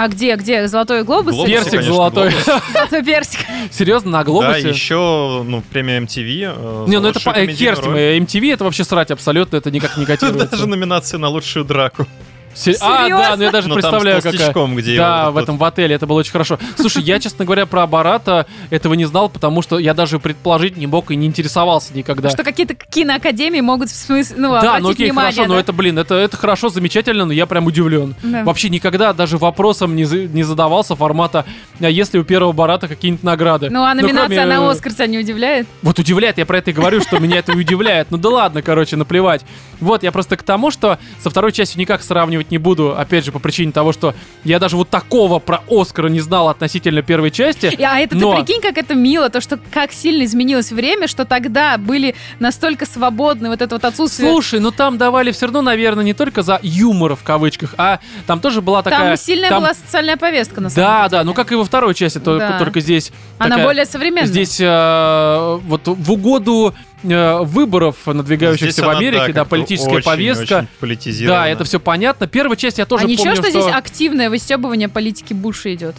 А 0.00 0.06
где, 0.06 0.36
где? 0.36 0.68
Золотой 0.68 1.02
глобус? 1.02 1.34
Глобус, 1.34 1.50
Персик 1.50 1.70
конечно, 1.72 1.92
золотой. 1.92 2.30
глобус. 2.30 2.62
Золотой 2.72 3.02
персик. 3.04 3.40
Серьезно, 3.72 4.10
на 4.12 4.18
Да, 4.18 4.24
глобусе? 4.24 4.68
еще, 4.68 5.42
ну, 5.44 5.60
премия 5.72 5.98
MTV. 5.98 6.54
э, 6.56 6.84
Не, 6.86 6.96
за 6.98 7.02
ну 7.02 7.08
это 7.08 7.18
лучшую 7.18 7.22
по- 7.24 7.30
э, 7.40 7.46
комедийную 7.46 7.82
роль. 7.84 7.98
э, 7.98 8.18
MTV 8.20 8.52
это 8.54 8.62
вообще 8.64 8.84
срать 8.84 9.10
абсолютно, 9.10 9.56
это 9.56 9.72
никак 9.72 9.96
не 9.96 10.06
котируется. 10.06 10.46
Даже 10.52 10.68
номинация 10.68 11.18
на 11.18 11.28
лучшую 11.28 11.64
драку. 11.64 12.06
Се- 12.54 12.76
А, 12.80 13.08
да, 13.08 13.36
ну 13.36 13.42
я 13.44 13.50
даже 13.52 13.68
Ну, 13.68 13.74
там 13.74 13.82
с 13.82 13.84
представляю, 13.86 14.16
какая. 14.18 14.32
толстячком, 14.32 14.74
где 14.76 14.96
Да, 14.96 15.20
его 15.22 15.30
в 15.30 15.34
вот 15.34 15.42
этом 15.44 15.58
в 15.58 15.64
отеле, 15.64 15.94
это 15.94 16.06
было 16.06 16.18
очень 16.20 16.32
хорошо. 16.32 16.58
Слушай, 16.76 17.02
я, 17.04 17.20
честно 17.20 17.44
говоря, 17.44 17.66
про 17.66 17.86
Барата 17.86 18.46
этого 18.70 18.94
не 18.94 19.04
знал, 19.04 19.28
потому 19.28 19.62
что 19.62 19.78
я 19.78 19.94
даже 19.94 20.18
предположить 20.18 20.76
не 20.76 20.86
мог 20.86 21.10
и 21.10 21.16
не 21.16 21.26
интересовался 21.26 21.94
никогда. 21.94 22.30
Что 22.30 22.42
какие-то 22.42 22.74
киноакадемии 22.74 23.60
могут 23.60 23.90
в 23.90 23.94
смысле, 23.94 24.36
ну, 24.38 24.52
Да, 24.60 24.78
ну 24.80 24.90
окей, 24.90 25.06
внимание, 25.06 25.32
хорошо, 25.32 25.48
но 25.48 25.54
да? 25.54 25.60
это, 25.60 25.72
блин, 25.72 25.98
это, 25.98 26.14
это 26.16 26.36
хорошо, 26.36 26.68
замечательно, 26.68 27.24
но 27.26 27.32
я 27.32 27.46
прям 27.46 27.66
удивлен. 27.66 28.14
Да. 28.22 28.42
Вообще 28.44 28.68
никогда 28.70 29.12
даже 29.12 29.38
вопросом 29.38 29.94
не, 29.94 30.04
за- 30.04 30.26
не 30.26 30.42
задавался 30.42 30.96
формата, 30.96 31.44
а 31.80 31.88
если 31.88 32.18
у 32.18 32.24
первого 32.24 32.52
Барата 32.52 32.88
какие-нибудь 32.88 33.22
награды? 33.24 33.70
Ну, 33.70 33.84
а 33.84 33.94
номинация 33.94 34.42
кроме, 34.44 34.46
на 34.58 34.70
Оскар 34.70 34.92
тебя 34.92 35.06
не 35.06 35.18
удивляет? 35.18 35.66
Вот 35.82 35.98
удивляет, 35.98 36.38
я 36.38 36.46
про 36.46 36.58
это 36.58 36.70
и 36.70 36.74
говорю, 36.74 37.00
что 37.00 37.18
меня 37.18 37.38
это 37.38 37.52
удивляет. 37.52 38.10
Ну 38.10 38.16
да 38.18 38.28
ладно, 38.30 38.62
короче, 38.62 38.96
наплевать. 38.96 39.42
Вот, 39.80 40.02
я 40.02 40.10
просто 40.10 40.36
к 40.36 40.42
тому, 40.42 40.70
что 40.72 40.98
со 41.22 41.30
второй 41.30 41.52
частью 41.52 41.78
никак 41.80 42.02
сравнивать 42.38 42.50
не 42.50 42.58
буду, 42.58 42.96
опять 42.96 43.24
же, 43.24 43.32
по 43.32 43.38
причине 43.38 43.72
того, 43.72 43.92
что 43.92 44.14
я 44.44 44.58
даже 44.58 44.76
вот 44.76 44.88
такого 44.88 45.38
про 45.38 45.60
Оскара 45.68 46.08
не 46.08 46.20
знал 46.20 46.48
относительно 46.48 47.02
первой 47.02 47.30
части. 47.30 47.66
А 47.82 47.98
это 47.98 48.16
Но- 48.16 48.34
ты 48.34 48.42
прикинь, 48.42 48.60
как 48.62 48.78
это 48.78 48.94
мило, 48.94 49.28
то, 49.30 49.40
что 49.40 49.58
как 49.72 49.92
сильно 49.92 50.24
изменилось 50.24 50.70
время, 50.72 51.08
что 51.08 51.24
тогда 51.24 51.76
были 51.78 52.14
настолько 52.38 52.86
свободны 52.86 53.48
вот 53.48 53.60
это 53.62 53.74
вот 53.74 53.84
отсутствие... 53.84 54.30
Слушай, 54.30 54.60
ну 54.60 54.70
там 54.70 54.98
давали 54.98 55.32
все 55.32 55.46
равно, 55.46 55.62
наверное, 55.62 56.04
не 56.04 56.14
только 56.14 56.42
за 56.42 56.58
юмор 56.62 57.16
в 57.16 57.22
кавычках, 57.22 57.74
а 57.78 57.98
там 58.26 58.40
тоже 58.40 58.60
была 58.62 58.82
такая... 58.82 59.08
Там 59.08 59.16
сильная 59.16 59.50
там- 59.50 59.62
была 59.62 59.74
социальная 59.74 60.16
повестка, 60.16 60.60
на 60.60 60.70
самом 60.70 60.86
Да, 60.86 61.08
деле. 61.08 61.10
да, 61.10 61.24
ну 61.24 61.34
как 61.34 61.52
и 61.52 61.54
во 61.56 61.64
второй 61.64 61.94
части, 61.94 62.18
только, 62.18 62.48
Да. 62.48 62.58
только 62.58 62.80
здесь... 62.80 63.10
Она 63.38 63.50
такая- 63.50 63.66
более 63.66 63.86
современная. 63.86 64.26
Здесь 64.28 64.58
э, 64.60 65.58
вот 65.64 65.82
в 65.86 66.12
угоду 66.12 66.74
выборов, 67.02 67.96
надвигающихся 68.06 68.72
Здесь 68.72 68.84
в 68.84 68.88
она, 68.88 68.98
Америке, 68.98 69.18
да, 69.18 69.26
как-то 69.26 69.44
политическая 69.44 69.94
очень, 69.96 70.04
повестка. 70.04 70.66
очень. 70.80 71.26
Да, 71.26 71.48
это 71.48 71.64
все 71.64 71.78
понятно. 71.78 72.26
Первая 72.26 72.56
часть 72.56 72.78
я 72.78 72.86
тоже 72.86 73.04
а 73.04 73.06
ничего, 73.06 73.26
помню, 73.26 73.42
что, 73.42 73.50
здесь 73.50 73.72
активное 73.72 74.30
выстебывание 74.30 74.88
политики 74.88 75.32
Буша 75.32 75.74
идет? 75.74 75.94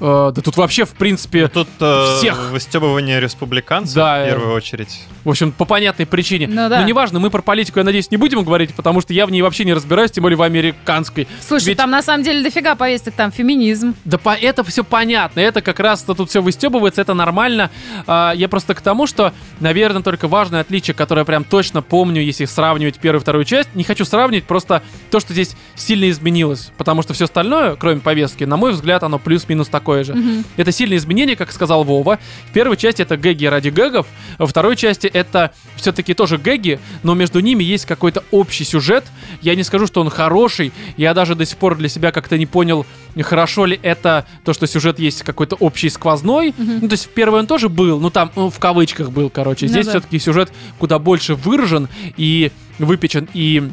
Э, 0.00 0.32
да 0.34 0.42
тут 0.42 0.56
вообще, 0.56 0.84
в 0.84 0.90
принципе, 0.90 1.48
Тут 1.48 1.68
э, 1.80 2.16
Всех. 2.18 2.50
выстебывание 2.50 3.20
республиканцев 3.20 3.94
Да, 3.94 4.22
в 4.22 4.26
первую 4.26 4.54
очередь. 4.54 5.00
в 5.24 5.28
общем, 5.30 5.52
по 5.52 5.64
понятной 5.64 6.06
причине. 6.06 6.46
Ну 6.48 6.68
да. 6.68 6.80
Но 6.80 6.86
неважно, 6.86 7.18
мы 7.20 7.30
про 7.30 7.42
политику, 7.42 7.78
я 7.78 7.84
надеюсь, 7.84 8.10
не 8.10 8.16
будем 8.16 8.42
говорить, 8.44 8.74
потому 8.74 9.00
что 9.00 9.12
я 9.12 9.26
в 9.26 9.30
ней 9.30 9.42
вообще 9.42 9.64
не 9.64 9.72
разбираюсь, 9.74 10.10
тем 10.10 10.22
более 10.22 10.36
в 10.36 10.42
американской. 10.42 11.28
Слушай, 11.46 11.68
Ведь- 11.68 11.78
там 11.78 11.90
на 11.90 12.02
самом 12.02 12.24
деле 12.24 12.42
дофига 12.42 12.74
повесток, 12.74 13.14
там 13.14 13.30
феминизм. 13.32 13.94
Да 14.04 14.18
по, 14.18 14.30
это 14.34 14.64
все 14.64 14.84
понятно, 14.84 15.40
это 15.40 15.60
как 15.62 15.80
раз 15.80 16.02
тут 16.02 16.28
все 16.30 16.42
выстебывается, 16.42 17.00
это 17.00 17.14
нормально. 17.14 17.70
А, 18.06 18.32
я 18.34 18.48
просто 18.48 18.74
к 18.74 18.80
тому, 18.80 19.06
что, 19.06 19.32
наверное, 19.60 20.02
только 20.02 20.28
важное 20.28 20.60
отличие, 20.60 20.94
которое 20.94 21.20
я 21.22 21.24
прям 21.24 21.44
точно 21.44 21.82
помню, 21.82 22.22
если 22.22 22.44
сравнивать 22.44 22.98
первую 22.98 23.20
и 23.20 23.22
вторую 23.22 23.44
часть, 23.44 23.74
не 23.74 23.84
хочу 23.84 24.04
сравнивать, 24.04 24.44
просто 24.44 24.82
то, 25.10 25.20
что 25.20 25.32
здесь 25.32 25.54
сильно 25.74 26.08
изменилось, 26.10 26.72
потому 26.78 27.02
что 27.02 27.12
все 27.14 27.24
остальное, 27.24 27.76
кроме 27.76 28.00
повестки, 28.00 28.44
на 28.44 28.56
мой 28.56 28.72
взгляд, 28.72 29.02
оно 29.02 29.18
плюс-минус 29.18 29.68
такое 29.68 29.91
же. 30.04 30.14
Мгм. 30.14 30.44
Это 30.56 30.72
сильное 30.72 30.96
изменение, 30.98 31.36
как 31.36 31.52
сказал 31.52 31.84
Вова. 31.84 32.18
В 32.50 32.52
первой 32.52 32.76
части 32.76 33.02
это 33.02 33.16
гэги 33.16 33.46
ради 33.46 33.68
гэгов, 33.68 34.06
во 34.38 34.46
второй 34.46 34.76
части 34.76 35.06
это 35.06 35.52
все-таки 35.76 36.14
тоже 36.14 36.38
гэги, 36.38 36.80
но 37.02 37.14
между 37.14 37.40
ними 37.40 37.62
есть 37.62 37.86
какой-то 37.86 38.24
общий 38.30 38.64
сюжет. 38.64 39.04
Я 39.40 39.54
не 39.54 39.62
скажу, 39.62 39.86
что 39.86 40.00
он 40.00 40.10
хороший, 40.10 40.72
я 40.96 41.14
даже 41.14 41.34
до 41.34 41.44
сих 41.44 41.58
пор 41.58 41.76
для 41.76 41.88
себя 41.88 42.12
как-то 42.12 42.38
не 42.38 42.46
понял, 42.46 42.86
хорошо 43.20 43.66
ли 43.66 43.78
это 43.82 44.26
то, 44.44 44.52
что 44.52 44.66
сюжет 44.66 44.98
есть 44.98 45.22
какой-то 45.22 45.56
общий 45.56 45.90
сквозной. 45.90 46.54
Ну, 46.56 46.88
то 46.88 46.92
есть 46.92 47.06
в 47.06 47.10
первой 47.10 47.40
он 47.40 47.46
тоже 47.46 47.68
был, 47.68 48.00
ну 48.00 48.10
там 48.10 48.32
ну, 48.36 48.50
в 48.50 48.58
кавычках 48.58 49.10
был, 49.10 49.30
короче. 49.30 49.66
Ну 49.66 49.72
Здесь 49.72 49.86
да. 49.86 49.92
все-таки 49.92 50.18
сюжет 50.18 50.52
куда 50.78 50.98
больше 50.98 51.34
выражен 51.34 51.88
и 52.16 52.50
выпечен, 52.78 53.28
и 53.34 53.70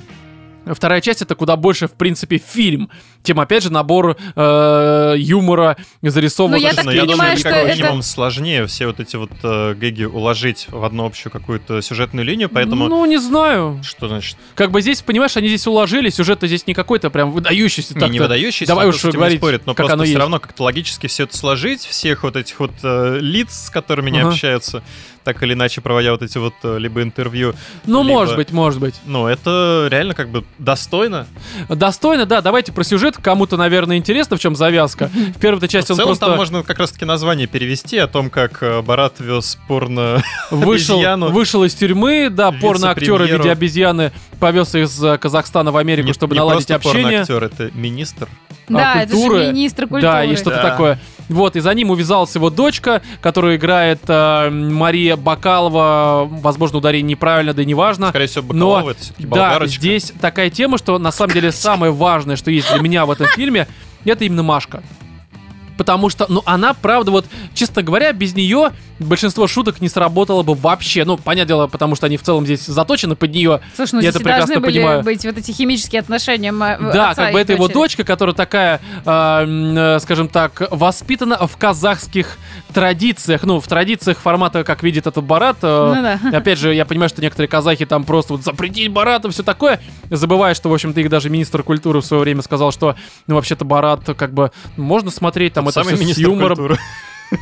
Вторая 0.66 1.02
часть 1.02 1.22
это 1.22 1.36
куда 1.36 1.56
больше, 1.56 1.88
в 1.88 1.94
принципе, 1.94 2.38
фильм, 2.38 2.90
чем, 3.24 3.40
опять 3.40 3.64
же, 3.64 3.72
набор 3.72 4.16
э, 4.36 5.14
юмора, 5.18 5.78
зарисовок. 6.02 6.60
Я 6.60 6.74
так 6.74 6.86
Ну, 6.86 6.92
я 6.92 7.02
понимаю, 7.02 7.18
думаю, 7.18 7.38
что 7.38 7.50
как 7.50 7.58
это- 7.68 7.78
минимум 7.82 8.02
сложнее 8.02 8.66
все 8.68 8.88
вот 8.88 9.00
эти 9.00 9.16
вот 9.18 9.32
э, 9.44 9.74
гэги 9.76 10.06
уложить 10.06 10.68
в 10.70 10.84
одну 10.84 11.06
общую 11.06 11.32
какую-то 11.32 11.82
сюжетную 11.82 12.26
линию, 12.26 12.50
поэтому... 12.50 12.88
Ну, 12.88 13.06
не 13.06 13.18
знаю. 13.18 13.82
Что 13.84 14.08
значит? 14.08 14.38
Как 14.56 14.72
бы 14.72 14.82
здесь, 14.82 15.02
понимаешь, 15.02 15.36
они 15.38 15.48
здесь 15.50 15.68
уложили, 15.68 16.10
сюжет 16.10 16.40
здесь 16.44 16.66
не 16.68 16.74
какой-то 16.74 17.10
прям 17.10 17.32
выдающийся. 17.32 17.98
Не, 17.98 18.10
не 18.10 18.20
выдающийся, 18.20 18.68
Давай 18.68 18.88
уж 18.88 19.04
говорить, 19.04 19.38
спорит, 19.40 19.66
но 19.66 19.74
как 19.74 19.78
просто 19.88 19.94
оно 19.96 20.04
все 20.04 20.12
есть. 20.14 20.20
равно 20.20 20.40
как-то 20.40 20.64
логически 20.64 21.08
все 21.08 21.24
это 21.24 21.38
сложить, 21.38 21.82
всех 21.86 22.24
вот 22.24 22.36
этих 22.36 22.60
вот 22.60 22.72
э, 22.84 23.18
лиц, 23.22 23.66
с 23.66 23.70
которыми 23.70 24.10
они 24.10 24.20
Ага. 24.20 24.30
общаются, 24.30 24.82
так 25.24 25.44
или 25.44 25.54
иначе 25.54 25.82
проводя 25.82 26.12
вот 26.12 26.24
эти 26.24 26.38
вот 26.38 26.54
э, 26.64 26.78
либо 26.80 27.04
интервью, 27.04 27.54
Ну, 27.86 28.02
либо- 28.04 28.14
может 28.14 28.36
быть, 28.38 28.52
может 28.52 28.80
быть. 28.80 28.96
ну, 29.06 29.28
это 29.28 29.88
реально 29.92 30.14
как 30.16 30.30
бы 30.30 30.46
достойно. 30.58 31.28
Достойно, 31.68 32.26
да, 32.26 32.42
давайте 32.42 32.72
про 32.72 32.84
сюжет. 32.84 33.09
Кому-то, 33.18 33.58
наверное, 33.58 33.98
интересно, 33.98 34.38
в 34.38 34.40
чем 34.40 34.56
завязка. 34.56 35.10
В 35.36 35.40
первой 35.40 35.68
части 35.68 35.90
в 35.90 35.92
он 35.92 35.98
целом 35.98 36.10
просто 36.10 36.26
там 36.28 36.38
можно 36.38 36.64
как 36.64 36.80
раз-таки 36.80 37.06
название 37.06 37.48
перевести 37.48 37.98
о 37.98 38.08
том, 38.08 38.30
как 38.30 38.62
э, 38.62 38.82
Барат 38.82 39.20
вез 39.20 39.58
порно 39.68 40.22
вышел, 40.52 40.96
обезьяну. 40.96 41.30
вышел 41.30 41.64
из 41.64 41.74
тюрьмы, 41.74 42.30
да, 42.30 42.52
порно-актера 42.52 43.24
в 43.24 43.28
виде 43.32 43.52
обезьяны 43.52 44.12
повез 44.40 44.74
из 44.76 45.04
э, 45.04 45.18
Казахстана 45.18 45.72
в 45.72 45.78
Америку, 45.78 46.08
не, 46.08 46.14
чтобы 46.14 46.34
не 46.36 46.40
наладить 46.40 46.68
просто 46.68 46.90
общение. 46.90 47.26
порноактер, 47.26 47.44
это 47.44 47.72
министр. 47.78 48.30
Да, 48.70 48.94
а, 48.94 49.02
это 49.04 49.12
же 49.16 49.18
культуры. 49.22 49.48
министр 49.48 49.82
культуры. 49.88 50.02
Да, 50.02 50.24
и 50.24 50.36
что-то 50.36 50.58
Да. 50.58 50.70
такое. 50.70 51.00
Вот, 51.30 51.56
и 51.56 51.60
за 51.60 51.74
ним 51.74 51.92
увязалась 51.92 52.34
его 52.36 52.50
дочка, 52.50 53.02
которую 53.22 53.56
играет 53.56 54.02
э, 54.08 54.50
Мария 54.50 55.16
Бакалова. 55.16 56.28
Возможно, 56.30 56.80
ударение 56.80 57.12
неправильно, 57.12 57.54
да 57.54 57.62
и 57.62 57.66
неважно. 57.66 58.10
Скорее 58.10 58.28
всего, 58.28 58.54
Но, 58.54 58.72
Бакалова, 58.72 58.92
это 58.92 59.02
все-таки 59.02 59.28
Да, 59.28 59.66
здесь 59.66 60.14
такая 60.20 60.50
тема, 60.50 60.78
что 60.78 60.98
на 60.98 61.12
самом 61.12 61.34
деле 61.34 61.52
самое 61.52 61.92
важное, 61.92 62.36
что 62.36 62.52
есть 62.52 62.72
для 62.72 62.82
меня 62.82 63.06
в 63.06 63.12
этом 63.12 63.28
фильме, 63.28 63.68
это 64.06 64.26
именно 64.26 64.44
Машка. 64.44 64.84
Потому 65.78 66.10
что, 66.10 66.26
ну, 66.28 66.42
она, 66.46 66.74
правда, 66.74 67.12
вот, 67.12 67.26
честно 67.54 67.82
говоря, 67.84 68.12
без 68.12 68.36
нее 68.36 68.72
большинство 69.00 69.48
шуток 69.48 69.82
не 69.82 69.90
сработало 69.90 70.44
бы 70.44 70.54
вообще. 70.54 71.06
Ну, 71.06 71.18
понятное 71.18 71.48
дело, 71.48 71.68
потому 71.68 71.96
что 71.96 72.06
они 72.06 72.18
в 72.18 72.22
целом 72.24 72.46
здесь 72.46 72.66
заточены 72.66 73.16
под 73.16 73.32
нее. 73.32 73.62
Слушай, 73.76 73.94
ну 73.96 74.02
Я 74.02 74.12
здесь 74.12 74.22
это 74.22 74.30
и 74.30 74.32
должны 74.34 74.46
прекрасно 74.56 74.60
были 74.62 74.78
понимаю. 74.80 75.04
быть 75.04 75.26
вот 75.26 75.38
эти 75.38 75.52
химические 75.52 76.02
отношения 76.02 76.52
Да, 76.52 77.12
отца 77.12 77.24
как 77.26 77.34
бы 77.34 77.40
это 77.40 77.54
его 77.54 77.68
дочери. 77.68 77.80
дочка, 77.80 78.04
которая 78.04 78.36
такая, 78.36 78.82
э, 79.06 79.46
э, 79.96 80.00
скажем 80.02 80.28
так, 80.28 80.62
воспитана 80.72 81.48
в 81.48 81.58
казахских 81.58 82.38
традициях. 82.74 83.44
Ну, 83.44 83.60
в 83.60 83.68
традициях 83.68 84.18
формата, 84.20 84.64
как 84.64 84.84
видит 84.84 85.08
этот 85.08 85.24
Барат. 85.24 85.58
э, 85.62 85.94
Ну 85.96 86.30
да. 86.32 86.38
Опять 86.38 86.60
же, 86.60 86.74
я 86.74 86.86
понимаю, 86.86 87.10
что 87.10 87.22
некоторые 87.22 87.48
казахи 87.48 87.86
там 87.86 88.04
просто 88.04 88.34
вот 88.34 88.44
запретить 88.44 88.92
Барата, 88.92 89.30
все 89.32 89.44
такое. 89.44 89.80
Забывая, 90.10 90.54
что, 90.54 90.70
в 90.70 90.74
общем-то, 90.74 91.00
их 91.00 91.10
даже 91.10 91.30
министр 91.30 91.64
культуры 91.64 92.02
в 92.02 92.06
свое 92.06 92.22
время 92.24 92.42
сказал, 92.42 92.72
что, 92.72 92.96
ну, 93.28 93.36
вообще-то 93.36 93.66
Барат, 93.66 94.02
как 94.18 94.34
бы, 94.34 94.52
можно 94.78 95.10
смотреть, 95.12 95.54
там, 95.54 95.66
Тот 95.66 95.78
это 95.78 95.96
всё 95.96 96.14
с 96.14 96.18
юмором. 96.18 96.58
культуры. 96.58 96.78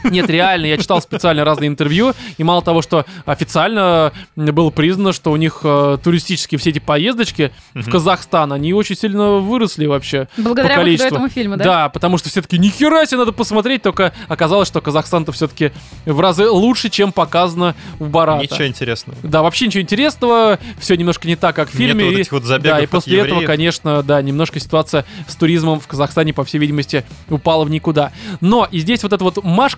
Нет, 0.04 0.30
реально, 0.30 0.66
я 0.66 0.78
читал 0.78 1.02
специально 1.02 1.44
разные 1.44 1.68
интервью, 1.68 2.14
и 2.38 2.44
мало 2.44 2.62
того, 2.62 2.82
что 2.82 3.06
официально 3.26 4.12
было 4.36 4.70
признано, 4.70 5.14
что 5.14 5.32
у 5.32 5.36
них 5.36 5.62
э, 5.64 5.98
туристические 6.04 6.60
все 6.60 6.72
эти 6.72 6.80
поездочки 6.80 7.52
в 7.74 7.78
Мгм. 7.80 7.92
Казахстан, 7.92 8.54
они 8.54 8.74
очень 8.74 8.96
сильно 8.96 9.34
выросли 9.38 9.86
вообще. 9.86 10.28
Благодаря 10.38 10.70
по 10.70 10.82
количеству. 10.82 11.08
этому 11.08 11.30
фильма, 11.30 11.58
да? 11.58 11.64
Да, 11.64 11.90
потому 11.90 12.18
что 12.18 12.30
все 12.30 12.42
таки 12.42 12.58
нихера 12.58 13.06
себе 13.06 13.20
надо 13.20 13.32
посмотреть, 13.32 13.82
только 13.82 14.14
оказалось, 14.28 14.68
что 14.68 14.82
Казахстан-то 14.82 15.32
все-таки 15.32 15.72
в 16.06 16.20
разы 16.20 16.50
лучше, 16.50 16.90
чем 16.90 17.12
показано 17.12 17.76
в 18.00 18.10
Барата. 18.10 18.44
Ничего 18.44 18.68
интересного. 18.68 19.18
Да, 19.24 19.42
вообще 19.42 19.68
ничего 19.68 19.82
интересного, 19.84 20.60
все 20.80 20.96
немножко 20.96 21.28
не 21.28 21.36
так, 21.36 21.56
как 21.56 21.70
в 21.70 21.74
фильме. 21.74 22.06
Нету 22.06 22.12
вот 22.16 22.20
этих 22.22 22.32
вот 22.32 22.44
забегов 22.44 22.78
да, 22.78 22.84
и 22.84 22.88
после 22.88 23.18
этого, 23.20 23.36
евреев. 23.36 23.48
конечно, 23.48 24.04
да, 24.04 24.22
немножко 24.22 24.60
ситуация 24.60 25.06
с 25.28 25.36
туризмом 25.36 25.80
в 25.80 25.88
Казахстане, 25.88 26.34
по 26.34 26.44
всей 26.44 26.58
видимости, 26.58 27.06
упала 27.30 27.64
в 27.64 27.70
никуда. 27.70 28.12
Но 28.42 28.68
и 28.70 28.80
здесь 28.80 29.04
вот 29.04 29.14
эта 29.14 29.24
вот 29.24 29.44
Машка, 29.44 29.77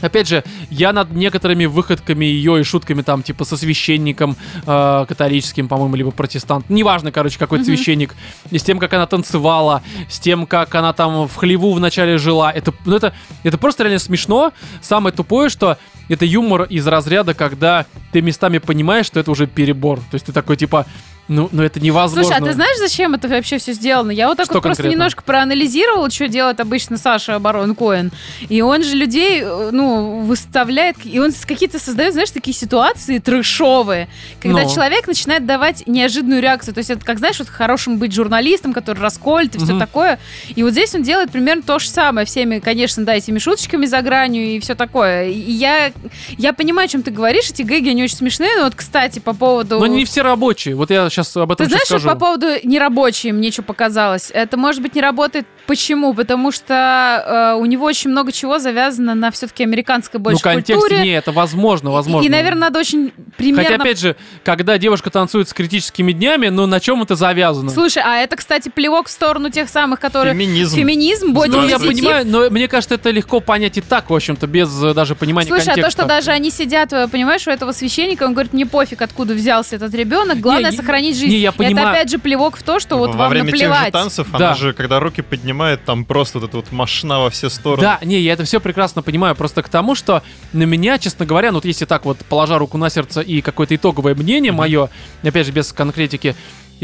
Опять 0.00 0.26
же, 0.26 0.42
я 0.70 0.92
над 0.92 1.12
некоторыми 1.12 1.66
выходками 1.66 2.24
ее 2.24 2.60
и 2.60 2.64
шутками 2.64 3.02
там, 3.02 3.22
типа, 3.22 3.44
со 3.44 3.56
священником 3.56 4.36
э, 4.66 5.04
католическим, 5.06 5.68
по-моему, 5.68 5.94
либо 5.94 6.10
протестант. 6.10 6.68
Неважно, 6.70 7.12
короче, 7.12 7.38
какой 7.38 7.58
Мгм. 7.58 7.66
священник. 7.66 8.14
И 8.50 8.58
с 8.58 8.64
тем, 8.64 8.78
как 8.78 8.92
она 8.94 9.06
танцевала, 9.06 9.82
с 10.08 10.18
тем, 10.18 10.46
как 10.46 10.74
она 10.74 10.92
там 10.92 11.28
в 11.28 11.36
хлеву 11.36 11.72
вначале 11.72 12.18
жила. 12.18 12.50
Это, 12.50 12.72
ну, 12.84 12.96
это, 12.96 13.12
это 13.44 13.58
просто 13.58 13.84
реально 13.84 14.00
смешно. 14.00 14.52
Самое 14.80 15.14
тупое, 15.14 15.48
что 15.50 15.76
это 16.08 16.24
юмор 16.24 16.62
из 16.64 16.86
разряда, 16.88 17.34
когда 17.34 17.86
ты 18.12 18.22
местами 18.22 18.58
понимаешь, 18.58 19.06
что 19.06 19.20
это 19.20 19.30
уже 19.30 19.46
перебор. 19.46 19.98
То 19.98 20.14
есть 20.14 20.26
ты 20.26 20.32
такой, 20.32 20.56
типа, 20.56 20.86
ну, 21.32 21.48
ну 21.52 21.62
это 21.62 21.80
невозможно. 21.80 22.24
Слушай, 22.24 22.38
а 22.40 22.44
ты 22.44 22.52
знаешь, 22.52 22.78
зачем 22.78 23.14
это 23.14 23.28
вообще 23.28 23.58
все 23.58 23.72
сделано? 23.72 24.10
Я 24.10 24.28
вот 24.28 24.36
так 24.36 24.46
Что 24.46 24.54
вот 24.54 24.62
просто 24.62 24.82
конкретно? 24.82 24.98
немножко 25.00 25.22
проанализировала, 25.22 26.10
что 26.10 26.28
делает 26.28 26.60
обычно 26.60 26.96
Саша 26.98 27.38
Барон 27.38 27.74
Коэн. 27.74 28.10
И 28.48 28.60
он 28.62 28.82
же 28.84 28.94
людей, 28.96 29.40
э, 29.42 29.70
ну, 29.72 30.20
выставляет, 30.20 30.96
и 31.04 31.18
он 31.18 31.32
какие-то 31.46 31.78
создает, 31.78 32.12
знаешь, 32.12 32.30
такие 32.30 32.54
ситуации 32.54 33.18
трешовые, 33.18 34.08
когда 34.40 34.62
Ну. 34.62 34.74
человек 34.74 35.06
начинает 35.06 35.46
давать 35.46 35.86
неожиданную 35.86 36.40
реакцию. 36.42 36.74
То 36.74 36.78
есть 36.78 36.90
это, 36.90 37.04
как 37.04 37.18
знаешь, 37.18 37.38
вот 37.38 37.48
хорошим 37.48 37.98
быть 37.98 38.12
журналистом, 38.12 38.72
который 38.72 39.00
расколет 39.00 39.54
и 39.54 39.58
все 39.58 39.72
Мгм. 39.72 39.80
такое. 39.80 40.18
И 40.54 40.62
вот 40.62 40.72
здесь 40.72 40.94
он 40.94 41.02
делает 41.02 41.30
примерно 41.30 41.62
то 41.62 41.78
же 41.78 41.88
самое. 41.88 42.26
Всеми, 42.26 42.58
конечно, 42.58 43.04
да, 43.04 43.14
этими 43.14 43.38
шуточками 43.38 43.86
за 43.86 44.00
гранью 44.02 44.44
и 44.44 44.60
все 44.60 44.74
такое. 44.74 45.28
И 45.28 45.50
я, 45.52 45.92
я 46.38 46.52
понимаю, 46.52 46.86
о 46.86 46.88
чем 46.88 47.02
ты 47.02 47.10
говоришь, 47.10 47.50
эти 47.50 47.62
гэги, 47.62 47.88
они 47.90 48.02
очень 48.04 48.16
смешные. 48.16 48.56
Но 48.58 48.64
вот, 48.64 48.74
кстати, 48.74 49.18
по 49.18 49.32
поводу... 49.34 49.78
Но 49.78 49.86
не 49.86 50.04
все 50.04 50.22
рабочие. 50.22 50.74
Вот 50.74 50.90
я 50.90 51.08
сейчас 51.10 51.21
об 51.36 51.52
этом 51.52 51.64
Ты 51.66 51.70
знаешь, 51.70 51.86
сейчас 51.86 52.02
скажу. 52.02 52.14
по 52.14 52.20
поводу 52.20 52.46
нерабочей 52.64 53.32
мне 53.32 53.50
что 53.50 53.62
показалось? 53.62 54.30
Это, 54.32 54.56
может 54.56 54.82
быть, 54.82 54.94
не 54.94 55.00
работает. 55.00 55.46
Почему? 55.66 56.12
Потому 56.14 56.50
что 56.52 57.54
э, 57.54 57.60
у 57.60 57.64
него 57.66 57.86
очень 57.86 58.10
много 58.10 58.32
чего 58.32 58.58
завязано 58.58 59.14
на 59.14 59.30
все-таки 59.30 59.62
американской 59.62 60.18
ну, 60.18 60.24
больше 60.24 60.42
контексте 60.42 60.74
культуре. 60.74 61.02
не, 61.02 61.10
это 61.10 61.32
возможно, 61.32 61.88
И- 61.88 61.92
возможно. 61.92 62.26
И, 62.26 62.30
наверное, 62.30 62.62
надо 62.62 62.80
очень 62.80 63.12
примерно... 63.36 63.70
Хотя, 63.70 63.82
опять 63.82 64.00
же, 64.00 64.16
когда 64.44 64.78
девушка 64.78 65.10
танцует 65.10 65.48
с 65.48 65.52
критическими 65.52 66.12
днями, 66.12 66.48
ну 66.48 66.66
на 66.66 66.80
чем 66.80 67.02
это 67.02 67.14
завязано? 67.14 67.70
Слушай, 67.70 68.02
а 68.04 68.16
это, 68.18 68.36
кстати, 68.36 68.68
плевок 68.68 69.08
в 69.08 69.10
сторону 69.10 69.50
тех 69.50 69.68
самых, 69.68 70.00
которые... 70.00 70.34
Феминизм. 70.34 70.76
Феминизм, 70.76 71.26
ну, 71.32 71.44
я 71.44 71.78
бодипозитив. 71.78 71.86
понимаю, 71.88 72.26
но 72.26 72.50
мне 72.50 72.68
кажется, 72.68 72.94
это 72.96 73.10
легко 73.10 73.40
понять 73.40 73.78
и 73.78 73.80
так, 73.80 74.10
в 74.10 74.14
общем-то, 74.14 74.46
без 74.46 74.68
э, 74.82 74.94
даже 74.94 75.14
понимания 75.14 75.48
Слушай, 75.48 75.62
а 75.62 75.64
то, 75.64 75.74
контекста. 75.74 76.02
что 76.02 76.08
даже 76.08 76.30
они 76.30 76.50
сидят, 76.50 76.92
э, 76.92 77.08
понимаешь, 77.08 77.46
у 77.46 77.50
этого 77.50 77.72
священника, 77.72 78.24
он 78.24 78.32
говорит, 78.32 78.52
мне 78.52 78.66
пофиг, 78.66 79.02
откуда 79.02 79.34
взялся 79.34 79.76
этот 79.76 79.94
ребенок, 79.94 80.40
главное 80.40 80.70
Не, 80.70 80.76
сохранить 80.76 81.01
жизнь. 81.08 81.32
не, 81.34 81.38
я 81.38 81.52
понимаю. 81.52 81.88
Это 81.88 81.90
опять 81.96 82.10
же 82.10 82.18
плевок 82.18 82.56
в 82.56 82.62
то, 82.62 82.78
что 82.80 82.96
вот 82.96 83.10
Во 83.10 83.16
вам 83.16 83.30
время 83.30 83.50
тех 83.50 83.56
же 83.58 83.64
наплевать. 83.68 83.92
танцев 83.92 84.28
Да. 84.30 84.36
она 84.36 84.54
же, 84.54 84.72
когда 84.72 85.00
руки 85.00 85.22
поднимает, 85.22 85.84
там 85.84 86.04
просто 86.04 86.38
вот 86.38 86.48
эта 86.48 86.56
вот 86.58 86.70
машина 86.72 87.18
во 87.20 87.30
все 87.30 87.48
стороны. 87.48 87.82
Да, 87.82 87.98
не, 88.02 88.20
я 88.20 88.34
это 88.34 88.44
все 88.44 88.60
прекрасно 88.60 89.02
понимаю, 89.02 89.34
просто 89.34 89.62
к 89.62 89.68
тому, 89.68 89.94
что 89.94 90.22
на 90.52 90.62
меня, 90.62 90.98
честно 90.98 91.26
говоря, 91.26 91.50
ну 91.50 91.56
вот 91.56 91.64
если 91.64 91.84
так 91.84 92.04
вот, 92.04 92.18
положа 92.18 92.58
руку 92.58 92.78
на 92.78 92.90
сердце 92.90 93.20
и 93.20 93.40
какое-то 93.40 93.74
итоговое 93.74 94.14
мнение 94.14 94.52
мое, 94.52 94.88
опять 95.22 95.46
же, 95.46 95.52
без 95.52 95.72
конкретики, 95.72 96.36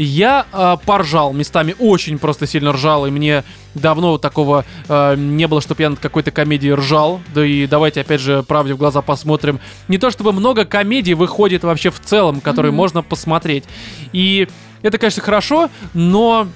я 0.03 0.45
э, 0.53 0.77
поржал 0.85 1.33
местами, 1.33 1.75
очень 1.77 2.19
просто 2.19 2.47
сильно 2.47 2.71
ржал, 2.71 3.05
и 3.05 3.11
мне 3.11 3.43
давно 3.75 4.17
такого 4.17 4.63
э, 4.87 5.15
не 5.17 5.45
было, 5.47 5.59
чтобы 5.61 5.81
я 5.83 5.89
над 5.89 5.99
какой-то 5.99 6.31
комедией 6.31 6.73
ржал. 6.73 7.19
Да 7.33 7.45
и 7.45 7.67
давайте, 7.67 8.01
опять 8.01 8.21
же, 8.21 8.43
правде 8.43 8.73
в 8.73 8.77
глаза 8.77 9.01
посмотрим. 9.01 9.59
Не 9.89 9.97
то 9.97 10.09
чтобы 10.09 10.31
много 10.31 10.63
комедий 10.65 11.15
выходит 11.15 11.63
вообще 11.63 11.89
в 11.89 11.99
целом, 11.99 12.39
которые 12.39 12.71
Мгм. 12.71 12.77
можно 12.77 13.03
посмотреть. 13.03 13.65
И 14.13 14.47
это, 14.81 14.97
конечно, 14.97 15.21
хорошо, 15.21 15.69
но 15.93 16.47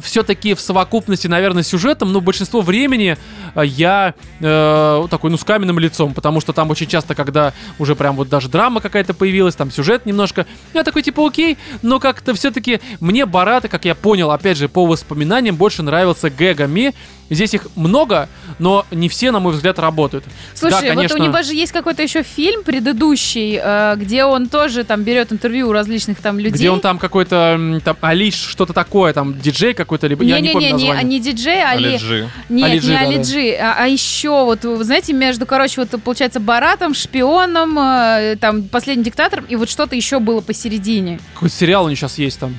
все-таки 0.00 0.54
в 0.54 0.60
совокупности, 0.60 1.26
наверное, 1.26 1.62
с 1.62 1.68
сюжетом, 1.68 2.12
ну, 2.12 2.20
большинство 2.20 2.60
времени 2.60 3.16
э, 3.54 3.62
я 3.64 4.14
э, 4.40 5.06
такой, 5.10 5.30
ну, 5.30 5.36
с 5.36 5.44
каменным 5.44 5.78
лицом, 5.78 6.14
потому 6.14 6.40
что 6.40 6.52
там 6.52 6.70
очень 6.70 6.86
часто, 6.86 7.14
когда 7.14 7.52
уже 7.78 7.94
прям 7.94 8.16
вот 8.16 8.28
даже 8.28 8.48
драма 8.48 8.80
какая-то 8.80 9.14
появилась, 9.14 9.54
там 9.54 9.70
сюжет 9.70 10.06
немножко, 10.06 10.46
я 10.74 10.84
такой, 10.84 11.02
типа, 11.02 11.26
окей, 11.26 11.58
но 11.82 12.00
как-то 12.00 12.34
все-таки 12.34 12.80
мне 13.00 13.26
Барата, 13.26 13.68
как 13.68 13.84
я 13.84 13.94
понял, 13.94 14.30
опять 14.30 14.56
же, 14.56 14.68
по 14.68 14.86
воспоминаниям, 14.86 15.56
больше 15.56 15.82
нравился 15.82 16.30
гэгами. 16.30 16.94
Здесь 17.28 17.54
их 17.54 17.66
много, 17.74 18.28
но 18.60 18.86
не 18.92 19.08
все, 19.08 19.32
на 19.32 19.40
мой 19.40 19.52
взгляд, 19.52 19.80
работают. 19.80 20.24
Слушай, 20.54 20.82
Да, 20.82 20.94
конечно. 20.94 21.18
вот 21.18 21.24
у 21.24 21.28
него 21.28 21.42
же 21.42 21.54
есть 21.54 21.72
какой-то 21.72 22.00
еще 22.02 22.22
фильм 22.22 22.62
предыдущий, 22.62 23.58
э, 23.60 23.96
где 23.96 24.24
он 24.24 24.48
тоже 24.48 24.84
там 24.84 25.02
берет 25.02 25.32
интервью 25.32 25.68
у 25.68 25.72
различных 25.72 26.18
там 26.18 26.38
людей. 26.38 26.52
Где 26.52 26.70
он 26.70 26.78
там 26.80 26.98
какой-то, 26.98 27.80
там, 27.84 27.96
Алиш, 28.00 28.34
что-то 28.34 28.72
такое, 28.72 29.12
там, 29.12 29.36
диджей 29.40 29.74
какой-то, 29.86 30.06
либо, 30.06 30.24
я 30.24 30.40
не 30.40 30.50
помню 30.50 30.68
Не-не-не, 30.68 30.82
не, 30.82 30.88
название. 30.88 31.18
не 31.18 31.20
диджей, 31.20 31.62
а 31.62 31.70
Али... 31.70 31.88
Алиджи. 31.88 32.30
Нет, 32.48 32.70
Алиджи, 32.70 32.88
не 32.88 32.94
да-да. 32.94 33.06
Алиджи, 33.08 33.52
а, 33.54 33.74
а 33.78 33.86
еще 33.86 34.44
вот, 34.44 34.64
вы 34.64 34.84
знаете, 34.84 35.12
между, 35.12 35.46
короче, 35.46 35.80
вот 35.80 36.02
получается 36.02 36.40
Баратом, 36.40 36.92
шпионом, 36.94 37.78
э, 37.78 38.36
там, 38.40 38.64
последним 38.64 39.04
диктатором, 39.04 39.46
и 39.48 39.56
вот 39.56 39.70
что-то 39.70 39.96
еще 39.96 40.18
было 40.18 40.40
посередине. 40.40 41.20
Какой 41.34 41.50
сериал 41.50 41.84
у 41.84 41.88
них 41.88 41.98
сейчас 41.98 42.18
есть 42.18 42.38
там. 42.38 42.56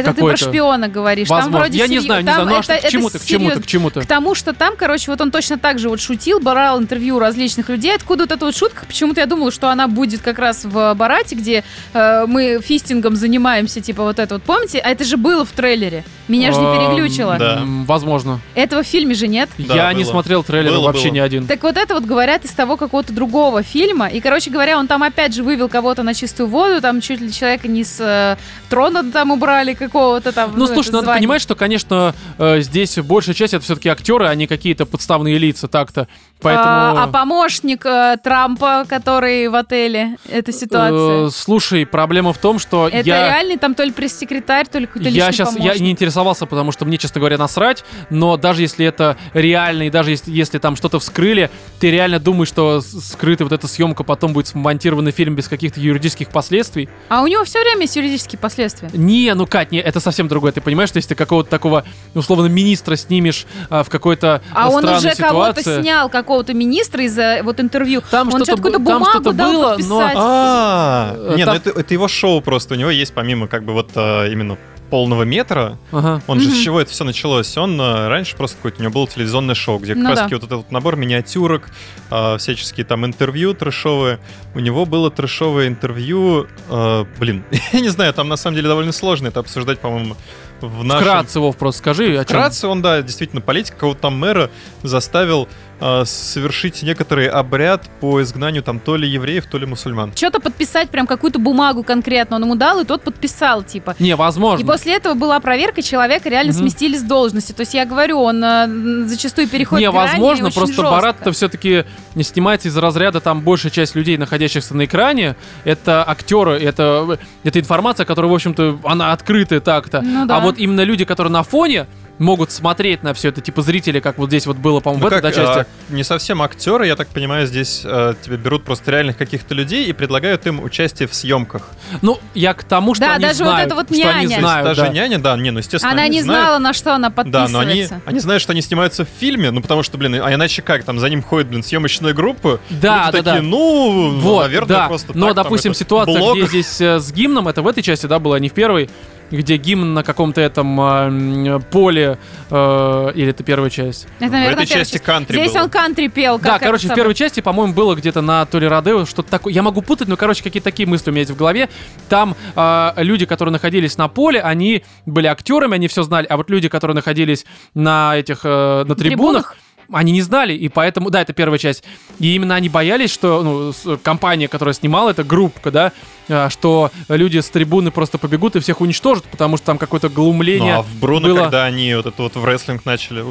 Это 0.00 0.14
ты 0.14 0.22
про 0.22 0.36
шпиона 0.36 0.88
говоришь. 0.88 1.28
Там 1.28 1.36
Возможно. 1.38 1.58
вроде 1.60 1.78
Я 1.78 1.86
не 1.86 1.98
знаю, 2.00 2.22
не 2.22 2.26
там 2.26 2.34
знаю, 2.44 2.48
ну 2.48 2.54
а 2.56 2.58
это- 2.58 2.62
что, 2.64 2.72
к 2.74 2.78
это 2.78 2.88
к 2.88 2.90
чему 2.90 3.10
ты, 3.10 3.18
серьёзно. 3.18 3.62
к 3.62 3.66
чему 3.66 3.90
ты? 3.90 4.00
К 4.00 4.06
тому, 4.06 4.34
что 4.34 4.52
там, 4.52 4.74
короче, 4.76 5.10
вот 5.10 5.20
он 5.20 5.30
точно 5.30 5.58
так 5.58 5.78
же 5.78 5.88
вот 5.88 6.00
шутил, 6.00 6.40
брал 6.40 6.80
интервью 6.80 7.16
у 7.16 7.18
различных 7.18 7.68
людей. 7.68 7.94
Откуда 7.94 8.24
вот 8.24 8.32
эта 8.32 8.44
вот 8.46 8.56
шутка? 8.56 8.84
Почему-то 8.86 9.20
я 9.20 9.26
думала, 9.26 9.50
что 9.52 9.68
она 9.68 9.88
будет 9.88 10.22
как 10.22 10.38
раз 10.38 10.64
в 10.64 10.94
Барате, 10.94 11.34
где 11.34 11.64
э, 11.92 12.24
мы 12.26 12.60
фистингом 12.62 13.16
занимаемся, 13.16 13.80
типа 13.80 14.02
вот 14.02 14.18
это 14.18 14.34
вот. 14.34 14.42
Помните? 14.42 14.78
А 14.78 14.90
это 14.90 15.04
же 15.04 15.16
было 15.16 15.44
в 15.44 15.50
трейлере. 15.50 16.04
Меня 16.28 16.52
же 16.52 16.60
не 16.60 16.66
переглючило. 16.76 17.36
да. 17.38 17.62
Возможно. 17.86 18.40
Этого 18.54 18.82
в 18.82 18.86
фильме 18.86 19.14
же 19.14 19.28
нет. 19.28 19.48
Да, 19.58 19.74
Я 19.74 19.92
не 19.92 20.04
было. 20.04 20.12
смотрел 20.12 20.42
трейлер 20.42 20.70
Было, 20.72 20.86
вообще 20.86 21.08
было. 21.08 21.14
ни 21.14 21.18
один. 21.18 21.46
Так 21.46 21.62
вот 21.62 21.76
это 21.76 21.94
вот 21.94 22.04
говорят 22.04 22.44
из 22.44 22.50
того 22.52 22.76
какого-то 22.76 23.12
другого 23.12 23.62
фильма. 23.62 24.06
И, 24.08 24.20
короче 24.20 24.50
говоря, 24.50 24.78
он 24.78 24.86
там 24.86 25.02
опять 25.02 25.34
же 25.34 25.42
вывел 25.42 25.68
кого-то 25.68 26.02
на 26.02 26.14
чистую 26.14 26.48
воду, 26.48 26.80
там 26.80 27.00
чуть 27.00 27.20
ли 27.20 27.32
человека 27.32 27.68
не 27.68 27.84
с 27.84 27.96
э, 28.00 28.36
трона 28.70 29.02
там 29.10 29.30
убрали 29.30 29.74
какого-то 29.86 30.32
там. 30.32 30.52
Ну, 30.56 30.66
слушай, 30.66 30.88
это 30.88 30.96
надо 30.96 31.04
звание. 31.06 31.20
понимать, 31.20 31.42
что, 31.42 31.54
конечно, 31.54 32.14
э, 32.38 32.60
здесь 32.60 32.98
большая 32.98 33.34
часть 33.34 33.54
это 33.54 33.64
все-таки 33.64 33.88
актеры, 33.88 34.26
а 34.26 34.34
не 34.34 34.46
какие-то 34.46 34.86
подставные 34.86 35.38
лица 35.38 35.68
так-то. 35.68 36.08
Поэтому... 36.42 36.66
А, 36.66 37.04
а 37.04 37.06
помощник 37.06 37.86
э, 37.86 38.16
Трампа, 38.22 38.84
который 38.88 39.48
в 39.48 39.54
отеле, 39.54 40.16
эта 40.28 40.52
ситуация. 40.52 41.28
э, 41.28 41.30
слушай, 41.30 41.86
проблема 41.86 42.32
в 42.32 42.38
том, 42.38 42.58
что 42.58 42.88
это 42.88 43.06
я... 43.06 43.28
реальный 43.28 43.56
там 43.56 43.74
то 43.74 43.84
ли 43.84 43.92
пресс-секретарь, 43.92 44.66
то 44.66 44.78
ли 44.78 44.86
какой-то 44.86 45.08
Я 45.08 45.30
сейчас 45.30 45.52
я 45.52 45.58
помощник. 45.58 45.80
не 45.82 45.90
интересовался, 45.92 46.46
потому 46.46 46.72
что 46.72 46.84
мне, 46.84 46.98
честно 46.98 47.20
говоря, 47.20 47.38
насрать. 47.38 47.84
Но 48.10 48.36
даже 48.36 48.62
если 48.62 48.84
это 48.84 49.16
реально, 49.34 49.84
и 49.84 49.90
даже 49.90 50.10
если, 50.10 50.32
если 50.32 50.58
там 50.58 50.76
что-то 50.76 50.98
вскрыли, 50.98 51.50
ты 51.78 51.90
реально 51.90 52.18
думаешь, 52.18 52.48
что 52.48 52.80
скрытая 52.80 53.46
вот 53.46 53.52
эта 53.52 53.68
съемка 53.68 54.02
потом 54.02 54.32
будет 54.32 54.48
смонтированный 54.48 55.12
фильм 55.12 55.36
без 55.36 55.48
каких-то 55.48 55.80
юридических 55.80 56.28
последствий? 56.28 56.88
А 57.08 57.22
у 57.22 57.26
него 57.26 57.44
все 57.44 57.60
время 57.60 57.82
есть 57.82 57.96
юридические 57.96 58.38
последствия. 58.38 58.90
Не, 58.92 59.32
ну 59.34 59.46
Кать, 59.46 59.71
не, 59.72 59.78
это 59.80 59.98
совсем 60.00 60.28
другое. 60.28 60.52
Ты 60.52 60.60
понимаешь, 60.60 60.90
что 60.90 60.98
если 60.98 61.08
ты 61.10 61.14
какого-то 61.14 61.50
такого, 61.50 61.84
условно, 62.14 62.46
министра 62.46 62.94
снимешь 62.96 63.46
а, 63.70 63.82
в 63.82 63.88
какой-то 63.88 64.42
А 64.54 64.66
а, 64.66 64.68
он 64.70 64.84
уже 64.86 65.14
кого-то 65.14 65.62
снял, 65.62 66.08
какого-то 66.08 66.54
министра 66.54 67.02
из-за 67.04 67.40
вот 67.42 67.58
интервью. 67.58 68.02
Там 68.10 68.28
он 68.28 68.44
что-то 68.44 68.44
что-то 68.44 68.56
какую-то 68.62 68.78
бу- 68.78 68.86
там 68.86 68.98
бумагу 69.00 69.20
что-то 69.20 69.32
дал 69.32 69.52
было, 69.52 69.62
но- 69.62 69.98
подписать. 69.98 70.16
А, 70.16 71.16
Э, 71.16 71.34
не, 71.36 71.44
там- 71.44 71.54
ну 71.54 71.60
это, 71.70 71.80
это 71.80 71.94
его 71.94 72.06
шоу 72.08 72.40
просто. 72.40 72.74
У 72.74 72.76
него 72.76 72.90
есть 72.90 73.12
помимо 73.14 73.48
как 73.48 73.64
бы 73.64 73.72
вот 73.72 73.90
э, 73.94 74.30
именно 74.32 74.56
полного 74.92 75.22
метра. 75.22 75.78
Ага. 75.90 76.20
Он 76.26 76.38
же 76.38 76.50
с 76.50 76.58
чего 76.58 76.78
это 76.78 76.90
все 76.90 77.04
началось? 77.04 77.56
Он 77.56 77.80
э, 77.80 78.08
раньше 78.08 78.36
просто 78.36 78.58
какое-то 78.58 78.80
у 78.80 78.82
него 78.82 78.92
было 78.92 79.08
телевизионное 79.08 79.54
шоу, 79.54 79.78
где 79.78 79.94
как 79.94 80.02
Ну 80.02 80.08
раз 80.10 80.18
да. 80.18 80.24
вот 80.24 80.32
этот 80.44 80.52
вот 80.52 80.70
набор 80.70 80.96
миниатюрок, 80.96 81.70
э, 82.10 82.36
всяческие 82.36 82.84
там 82.84 83.06
интервью 83.06 83.54
трэшовые. 83.54 84.18
У 84.54 84.60
него 84.60 84.84
было 84.84 85.10
трэшовое 85.10 85.68
интервью, 85.68 86.46
э, 86.68 87.04
блин, 87.18 87.42
я 87.72 87.80
не 87.80 87.88
знаю, 87.88 88.12
там 88.12 88.28
на 88.28 88.36
самом 88.36 88.56
деле 88.56 88.68
довольно 88.68 88.92
сложно 88.92 89.28
это 89.28 89.40
обсуждать, 89.40 89.78
по-моему, 89.78 90.14
в 90.62 90.84
нашем... 90.84 91.02
Вкратце, 91.04 91.40
Вов, 91.40 91.56
просто 91.56 91.78
скажи, 91.80 92.12
о 92.12 92.24
чем. 92.24 92.24
Вкратце 92.24 92.66
он, 92.68 92.82
да, 92.82 93.02
действительно, 93.02 93.40
политик 93.42 93.74
какого-то 93.74 94.00
там 94.02 94.18
мэра 94.18 94.50
заставил 94.82 95.48
э, 95.80 96.04
совершить 96.04 96.82
некоторый 96.82 97.28
обряд 97.28 97.88
по 98.00 98.22
изгнанию 98.22 98.62
там 98.62 98.80
то 98.80 98.96
ли 98.96 99.08
евреев, 99.08 99.46
то 99.46 99.58
ли 99.58 99.66
мусульман. 99.66 100.12
Что-то 100.14 100.40
подписать, 100.40 100.90
прям 100.90 101.06
какую-то 101.06 101.38
бумагу 101.38 101.82
конкретно 101.82 102.36
он 102.36 102.42
ему 102.42 102.54
дал, 102.54 102.80
и 102.80 102.84
тот 102.84 103.02
подписал, 103.02 103.62
типа. 103.62 103.94
Не, 103.98 104.16
возможно. 104.16 104.62
И 104.62 104.66
после 104.66 104.94
этого 104.96 105.14
была 105.14 105.38
проверка, 105.40 105.82
человека 105.82 106.28
реально 106.28 106.52
Мгм. 106.52 106.60
сместили 106.62 106.96
с 106.96 107.02
должности. 107.02 107.52
То 107.52 107.60
есть 107.60 107.74
я 107.74 107.84
говорю, 107.84 108.20
он 108.20 108.42
э, 108.42 109.06
зачастую 109.06 109.48
переходит 109.48 109.86
Не, 109.86 109.92
грани 109.92 110.10
возможно, 110.10 110.50
просто 110.50 110.74
жестко. 110.74 110.90
Барат-то 110.90 111.32
все-таки 111.32 111.84
не 112.14 112.22
снимается 112.22 112.68
из 112.68 112.76
разряда, 112.76 113.20
там 113.20 113.40
большая 113.40 113.72
часть 113.72 113.94
людей, 113.94 114.16
находящихся 114.16 114.74
на 114.74 114.84
экране, 114.84 115.36
это 115.64 116.08
актеры, 116.08 116.52
это, 116.58 117.18
это 117.44 117.58
информация, 117.58 118.04
которая, 118.06 118.30
в 118.30 118.34
общем-то, 118.34 118.80
она 118.84 119.12
открытая 119.12 119.60
так-то. 119.60 120.02
Ну 120.02 120.26
да. 120.26 120.36
А 120.36 120.40
вот 120.40 120.51
именно 120.58 120.82
люди, 120.84 121.04
которые 121.04 121.32
на 121.32 121.42
фоне, 121.42 121.86
могут 122.18 122.52
смотреть 122.52 123.02
на 123.02 123.14
все 123.14 123.30
это, 123.30 123.40
типа 123.40 123.62
зрители, 123.62 123.98
как 123.98 124.18
вот 124.18 124.28
здесь 124.28 124.46
вот 124.46 124.56
было, 124.56 124.78
по-моему, 124.80 125.02
Ну 125.04 125.10
в 125.10 125.12
этой 125.12 125.22
как, 125.22 125.34
да, 125.34 125.54
части. 125.56 125.66
а, 125.90 125.92
не 125.94 126.04
совсем 126.04 126.40
актеры, 126.42 126.86
я 126.86 126.94
так 126.94 127.08
понимаю, 127.08 127.46
здесь 127.46 127.80
э, 127.84 128.14
тебе 128.22 128.36
берут 128.36 128.64
просто 128.64 128.92
реальных 128.92 129.16
каких-то 129.16 129.54
людей 129.54 129.86
и 129.86 129.92
предлагают 129.92 130.46
им 130.46 130.62
участие 130.62 131.08
в 131.08 131.14
съемках. 131.14 131.70
Ну, 132.00 132.20
я 132.34 132.54
к 132.54 132.62
тому, 132.64 132.94
что 132.94 133.06
Да, 133.06 133.14
они 133.14 133.24
даже 133.24 133.42
вот 133.42 133.50
знают, 133.50 133.66
это 133.66 133.74
вот 133.74 133.86
что 133.86 133.94
они 133.94 134.04
няня. 134.04 134.22
Есть 134.28 134.38
знают, 134.40 134.64
даже 134.68 134.80
да. 134.82 134.88
няня, 134.88 135.18
да, 135.18 135.36
не, 135.36 135.50
ну 135.50 135.58
естественно. 135.58 135.92
Она 135.92 136.02
они 136.02 136.16
не 136.18 136.22
знают. 136.22 136.44
знала, 136.44 136.58
на 136.58 136.72
что 136.74 136.94
она 136.94 137.08
Да, 137.08 137.14
подписывается. 137.14 137.52
но 137.52 137.58
они, 137.60 137.88
они 138.04 138.20
знают, 138.20 138.42
что 138.42 138.52
они 138.52 138.60
снимаются 138.62 139.04
в 139.04 139.08
фильме, 139.18 139.50
ну 139.50 139.60
потому 139.62 139.82
что, 139.82 139.98
блин, 139.98 140.14
а 140.22 140.32
иначе 140.32 140.62
как, 140.62 140.84
там 140.84 141.00
за 141.00 141.08
ним 141.08 141.22
ходит, 141.22 141.48
блин, 141.48 141.64
съемочная 141.64 142.12
группа. 142.12 142.60
Да, 142.70 143.06
да, 143.06 143.12
такие, 143.12 143.22
да. 143.36 143.42
ну, 143.42 144.18
Вот, 144.20 144.42
наверное, 144.42 144.68
да. 144.68 144.86
просто 144.86 145.12
Но, 145.16 145.28
так, 145.28 145.36
там, 145.36 145.44
допустим, 145.44 145.72
это, 145.72 145.80
ситуация, 145.80 146.18
блог. 146.18 146.36
где 146.36 146.46
здесь 146.46 146.80
э, 146.80 147.00
с 147.00 147.10
гимном, 147.10 147.48
это 147.48 147.62
в 147.62 147.66
этой 147.66 147.82
части, 147.82 148.06
да, 148.06 148.18
была, 148.20 148.38
не 148.38 148.48
в 148.48 148.52
первой, 148.52 148.90
где 149.32 149.56
гимн 149.56 149.94
на 149.94 150.02
каком-то 150.04 150.40
этом 150.40 150.80
э, 150.80 151.60
поле, 151.70 152.18
э, 152.50 153.12
или 153.14 153.30
это 153.30 153.42
первая 153.42 153.70
часть? 153.70 154.06
Это, 154.18 154.28
В 154.28 154.32
наверное, 154.32 154.52
этой 154.54 154.66
первая 154.66 154.84
части 154.84 154.92
часть. 154.94 155.04
кантри 155.04 155.36
Здесь 155.38 155.52
было. 155.52 155.62
он 155.62 155.70
кантри 155.70 156.08
пел. 156.08 156.38
да, 156.38 156.58
короче, 156.58 156.88
в 156.88 156.94
первой 156.94 157.14
части, 157.14 157.40
по-моему, 157.40 157.72
было 157.72 157.94
где-то 157.94 158.20
на 158.20 158.44
то 158.46 158.58
ли 158.58 158.66
Родео, 158.68 159.04
что-то 159.06 159.30
такое. 159.30 159.52
Я 159.52 159.62
могу 159.62 159.82
путать, 159.82 160.08
но, 160.08 160.16
короче, 160.16 160.42
какие-то 160.42 160.64
такие 160.64 160.88
мысли 160.88 161.10
у 161.10 161.12
меня 161.12 161.20
есть 161.22 161.32
в 161.32 161.36
голове. 161.36 161.68
Там 162.08 162.36
э, 162.54 162.92
люди, 162.98 163.26
которые 163.26 163.52
находились 163.52 163.96
на 163.98 164.08
поле, 164.08 164.40
они 164.40 164.84
были 165.06 165.26
актерами, 165.26 165.74
они 165.74 165.88
все 165.88 166.02
знали, 166.02 166.26
а 166.28 166.36
вот 166.36 166.50
люди, 166.50 166.68
которые 166.68 166.94
находились 166.94 167.44
на 167.74 168.16
этих, 168.16 168.40
э, 168.44 168.84
на 168.86 168.94
трибунах, 168.94 169.56
они 169.92 170.12
не 170.12 170.22
знали, 170.22 170.54
и 170.54 170.68
поэтому, 170.68 171.10
да, 171.10 171.22
это 171.22 171.32
первая 171.32 171.58
часть. 171.58 171.84
И 172.18 172.34
именно 172.34 172.54
они 172.54 172.68
боялись, 172.68 173.10
что 173.10 173.42
ну, 173.42 173.98
компания, 173.98 174.48
которая 174.48 174.74
снимала, 174.74 175.10
это 175.10 175.24
группа, 175.24 175.70
да, 175.70 175.92
а, 176.28 176.48
что 176.50 176.90
люди 177.08 177.38
с 177.38 177.48
трибуны 177.48 177.90
просто 177.90 178.18
побегут 178.18 178.56
и 178.56 178.60
всех 178.60 178.80
уничтожат, 178.80 179.24
потому 179.24 179.56
что 179.56 179.66
там 179.66 179.78
какое-то 179.78 180.08
Ну, 180.08 180.14
глумление. 180.14 180.76
а 180.76 180.82
в 180.82 180.94
Бруно, 180.96 181.28
было. 181.28 181.40
когда 181.42 181.64
они 181.64 181.94
вот 181.94 182.06
это 182.06 182.22
вот 182.22 182.36
в 182.36 182.44
рестлинг 182.44 182.84
начали, 182.84 183.24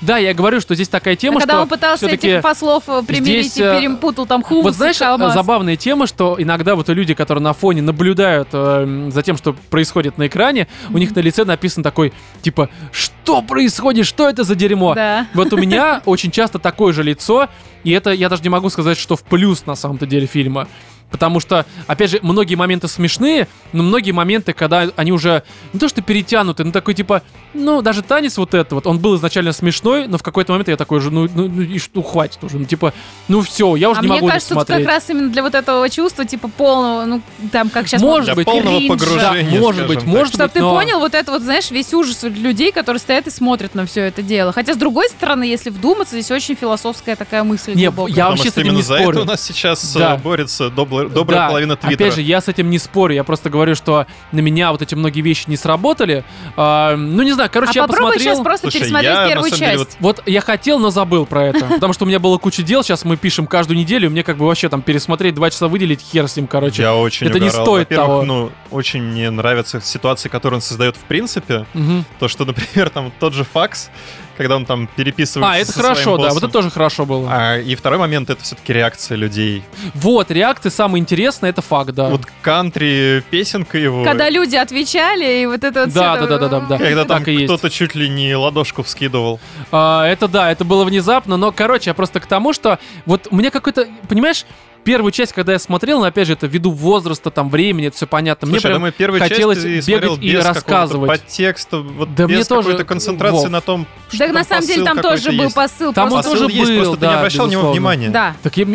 Да, 0.00 0.18
я 0.18 0.32
говорю, 0.32 0.60
что 0.60 0.74
здесь 0.74 0.88
такая 0.88 1.16
тема, 1.16 1.38
А 1.38 1.40
когда 1.40 1.54
что 1.54 1.62
он 1.62 1.68
пытался 1.68 2.08
этих 2.08 2.42
послов 2.42 2.84
э, 2.88 3.02
примирить 3.06 3.52
здесь, 3.52 3.58
и 3.58 3.62
э, 3.62 3.80
перепутал 3.80 4.26
там 4.26 4.42
хумус 4.42 4.64
Вот 4.64 4.74
знаешь, 4.74 4.98
забавная 4.98 5.76
тема, 5.76 6.06
что 6.06 6.36
иногда 6.38 6.76
вот 6.76 6.88
люди, 6.88 7.14
которые 7.14 7.42
на 7.42 7.52
фоне 7.52 7.82
наблюдают 7.82 8.48
э, 8.52 9.10
за 9.12 9.22
тем, 9.22 9.36
что 9.36 9.54
происходит 9.70 10.16
на 10.18 10.26
экране, 10.26 10.68
у 10.90 10.98
них 10.98 11.14
на 11.14 11.20
лице 11.20 11.44
написан 11.44 11.82
такой, 11.82 12.12
типа, 12.42 12.70
что 12.92 13.42
происходит, 13.42 14.06
что 14.06 14.28
это 14.28 14.44
за 14.44 14.54
дерьмо? 14.54 14.94
Да. 14.94 15.26
Вот 15.34 15.52
у 15.52 15.56
меня 15.56 16.00
очень 16.06 16.30
часто 16.30 16.58
такое 16.58 16.92
же 16.92 17.02
лицо, 17.02 17.48
и 17.84 17.90
это 17.90 18.10
я 18.10 18.28
даже 18.28 18.42
не 18.42 18.48
могу 18.48 18.70
сказать, 18.70 18.98
что 18.98 19.16
в 19.16 19.22
плюс 19.22 19.66
на 19.66 19.74
самом-то 19.74 20.06
деле 20.06 20.26
фильма. 20.26 20.68
Потому 21.10 21.38
что, 21.40 21.64
опять 21.86 22.10
же, 22.10 22.18
многие 22.22 22.56
моменты 22.56 22.88
смешные, 22.88 23.46
но 23.72 23.82
многие 23.82 24.10
моменты, 24.10 24.52
когда 24.52 24.88
они 24.96 25.12
уже 25.12 25.44
не 25.72 25.78
то 25.78 25.88
что 25.88 26.02
перетянуты, 26.02 26.64
но 26.64 26.72
такой 26.72 26.94
типа, 26.94 27.22
ну, 27.54 27.80
даже 27.80 28.02
танец 28.02 28.36
вот 28.38 28.54
это 28.54 28.74
вот, 28.74 28.86
он 28.86 28.98
был 28.98 29.16
изначально 29.16 29.52
смешной, 29.52 30.08
но 30.08 30.18
в 30.18 30.22
какой-то 30.22 30.52
момент 30.52 30.68
я 30.68 30.76
такой 30.76 31.00
же, 31.00 31.10
ну, 31.10 31.28
ну, 31.32 31.48
ну 31.48 31.62
и 31.62 31.78
что, 31.78 32.02
хватит 32.02 32.42
уже, 32.42 32.58
ну, 32.58 32.64
типа, 32.64 32.92
ну 33.28 33.40
все, 33.42 33.76
я 33.76 33.88
уже 33.88 34.00
А 34.00 34.02
не 34.02 34.08
мне 34.08 34.16
могу 34.16 34.26
это 34.26 34.34
кажется, 34.34 34.54
тут 34.54 34.66
смотреть. 34.66 34.84
как 34.86 34.94
раз 34.94 35.08
именно 35.10 35.28
для 35.30 35.42
вот 35.42 35.54
этого 35.54 35.88
чувства, 35.88 36.24
типа 36.24 36.48
полного, 36.48 37.04
ну, 37.04 37.22
там, 37.52 37.70
как 37.70 37.86
сейчас 37.86 38.02
Может 38.02 38.34
быть, 38.34 38.44
полного 38.44 38.76
кринжа. 38.78 38.92
погружения, 38.94 39.50
Да, 39.52 39.58
может 39.60 39.86
быть, 39.86 39.98
так. 40.00 40.08
может 40.08 40.28
Чтоб 40.34 40.42
быть, 40.42 40.52
ты 40.54 40.60
но- 40.60 40.74
понял 40.74 40.98
вот 40.98 41.14
это 41.14 41.30
вот, 41.32 41.42
знаешь, 41.42 41.70
весь 41.70 41.94
ужас 41.94 42.24
людей, 42.24 42.72
которые 42.72 43.00
стоят 43.00 43.26
и 43.28 43.30
смотрят 43.30 43.74
на 43.74 43.86
все 43.86 44.02
это 44.02 44.22
дело. 44.22 44.52
Хотя, 44.52 44.74
с 44.74 44.76
другой 44.76 45.08
стороны, 45.08 45.44
если 45.44 45.70
вдуматься, 45.70 46.14
здесь 46.20 46.30
очень 46.32 46.56
философская 46.56 47.14
такая 47.16 47.44
мысль 47.44 47.74
Не, 47.74 47.86
глубокая. 47.86 48.14
я 48.16 48.24
Потому 48.24 48.36
вообще 48.38 48.50
с 48.50 48.52
этим 48.56 48.62
именно 48.66 48.76
не 48.78 48.82
за 48.82 48.96
спорю. 48.98 49.10
это 49.10 49.20
у 49.20 49.24
нас 49.24 49.40
сейчас 49.42 49.96
э, 49.96 49.98
Да. 50.00 50.16
борется 50.16 50.66
добла- 50.68 50.95
добрая 51.04 51.40
Да, 51.40 51.48
половина 51.48 51.76
Твиттера. 51.76 52.08
Опять 52.08 52.14
же, 52.14 52.22
я 52.22 52.40
с 52.40 52.48
этим 52.48 52.70
не 52.70 52.78
спорю, 52.78 53.14
я 53.14 53.24
просто 53.24 53.50
говорю, 53.50 53.74
что 53.74 54.06
на 54.32 54.40
меня 54.40 54.72
вот 54.72 54.82
эти 54.82 54.94
многие 54.94 55.20
вещи 55.20 55.44
не 55.46 55.56
сработали. 55.56 56.24
А, 56.56 56.96
ну, 56.96 57.22
не 57.22 57.32
знаю, 57.32 57.50
короче, 57.52 57.72
а 57.80 57.82
я 57.82 57.86
попробуй 57.86 58.14
посмотрел... 58.14 58.34
сейчас 58.34 58.44
просто 58.44 58.70
Слушай, 58.70 58.80
пересмотреть 58.80 59.12
я, 59.12 59.28
первую 59.28 59.50
самом 59.50 59.60
деле, 59.60 59.84
часть. 59.84 59.96
Вот 60.00 60.22
я 60.26 60.40
хотел, 60.40 60.78
но 60.78 60.90
забыл 60.90 61.26
про 61.26 61.46
это. 61.46 61.64
Потому 61.74 61.92
что 61.92 62.04
у 62.04 62.08
меня 62.08 62.18
было 62.18 62.38
куча 62.38 62.62
дел, 62.62 62.82
сейчас 62.82 63.04
мы 63.04 63.16
пишем 63.16 63.46
каждую 63.46 63.78
неделю, 63.78 64.10
мне 64.10 64.22
как 64.22 64.36
бы 64.36 64.46
вообще 64.46 64.68
там 64.68 64.82
пересмотреть, 64.82 65.34
два 65.34 65.50
часа 65.50 65.68
выделить, 65.68 66.00
хер 66.00 66.28
с 66.28 66.36
ним, 66.36 66.46
короче. 66.46 66.82
Я 66.82 66.94
очень 66.94 67.26
это 67.26 67.38
не 67.38 67.48
угорал. 67.48 67.64
стоит 67.66 67.90
Во-первых, 67.90 68.06
того. 68.06 68.22
ну, 68.24 68.52
очень 68.70 69.02
мне 69.02 69.30
нравятся 69.30 69.80
ситуации, 69.80 70.28
которые 70.28 70.56
он 70.56 70.62
создает 70.62 70.96
в 70.96 71.00
принципе. 71.00 71.66
Мгм. 71.74 72.04
То, 72.18 72.28
что, 72.28 72.44
например, 72.44 72.90
там 72.90 73.12
тот 73.18 73.34
же 73.34 73.44
факс, 73.44 73.90
когда 74.36 74.56
он 74.56 74.66
там 74.66 74.88
переписывается 74.96 75.52
А, 75.52 75.58
это 75.58 75.72
со 75.72 75.78
своим 75.78 75.94
хорошо, 75.94 76.16
да, 76.18 76.28
вот 76.30 76.38
это 76.42 76.48
тоже 76.48 76.70
хорошо 76.70 77.06
было. 77.06 77.28
А, 77.30 77.58
и 77.58 77.74
второй 77.74 77.98
момент 77.98 78.30
это 78.30 78.42
все-таки 78.42 78.72
реакция 78.72 79.16
людей. 79.16 79.62
Вот, 79.94 80.30
реакция 80.30 80.70
самое 80.70 81.00
интересное, 81.00 81.50
это 81.50 81.62
факт, 81.62 81.90
да. 81.92 82.08
Вот 82.08 82.22
кантри 82.42 83.22
песенка 83.30 83.78
его. 83.78 84.04
Когда 84.04 84.28
люди 84.30 84.56
отвечали, 84.56 85.42
и 85.42 85.46
вот 85.46 85.64
это 85.64 85.84
вот 85.84 85.94
Да, 85.94 86.16
да, 86.16 86.24
это- 86.24 86.38
да, 86.38 86.48
да, 86.48 86.60
да. 86.60 86.78
Когда 86.78 87.04
там 87.04 87.22
кто-то 87.24 87.70
чуть 87.70 87.94
ли 87.94 88.08
не 88.08 88.34
ладошку 88.34 88.82
вскидывал. 88.82 89.40
А, 89.72 90.06
это 90.06 90.28
да, 90.28 90.50
это 90.50 90.64
было 90.64 90.84
внезапно, 90.84 91.36
но, 91.36 91.52
короче, 91.52 91.90
я 91.90 91.94
просто 91.94 92.20
к 92.20 92.26
тому, 92.26 92.52
что 92.52 92.78
вот 93.04 93.30
меня 93.32 93.50
какой-то, 93.50 93.86
понимаешь, 94.08 94.44
первую 94.86 95.10
часть, 95.10 95.32
когда 95.32 95.52
я 95.52 95.58
смотрел, 95.58 95.98
но 95.98 96.06
опять 96.06 96.28
же, 96.28 96.34
это 96.34 96.46
ввиду 96.46 96.70
возраста, 96.70 97.30
там, 97.30 97.50
времени, 97.50 97.88
это 97.88 97.96
все 97.96 98.06
понятно. 98.06 98.46
Мне 98.46 98.60
Слушай, 98.60 98.66
я 98.66 98.70
прям 98.70 98.78
думаю, 98.78 98.92
первую 98.92 99.20
хотелось 99.20 99.62
часть 99.62 99.88
бегать 99.88 100.18
и 100.22 100.36
рассказывать. 100.36 101.10
какого-то 101.10 101.24
подтекста, 101.24 101.78
вот 101.78 102.14
Да 102.14 102.26
мне 102.28 102.38
без 102.38 102.46
тоже, 102.46 102.68
какой-то 102.68 102.84
концентрации 102.84 103.36
Вов. 103.36 103.48
на 103.50 103.60
том, 103.60 103.86
что 104.08 104.18
Да, 104.18 104.32
на 104.32 104.44
самом 104.44 104.66
деле, 104.66 104.84
там 104.84 104.98
тоже 105.00 105.32
был 105.32 105.44
есть. 105.44 105.56
посыл. 105.56 105.92
Там 105.92 106.12
он 106.12 106.22
тоже 106.22 106.44
есть, 106.44 106.70
был, 106.70 106.76
просто 106.76 106.96
ты 106.96 107.06
не 107.06 107.12
да, 107.12 107.18
обращал 107.18 107.46
на 107.46 107.50
него 107.50 107.72
внимания. 107.72 108.08
Да. 108.10 108.36
Так 108.44 108.56
я, 108.56 108.66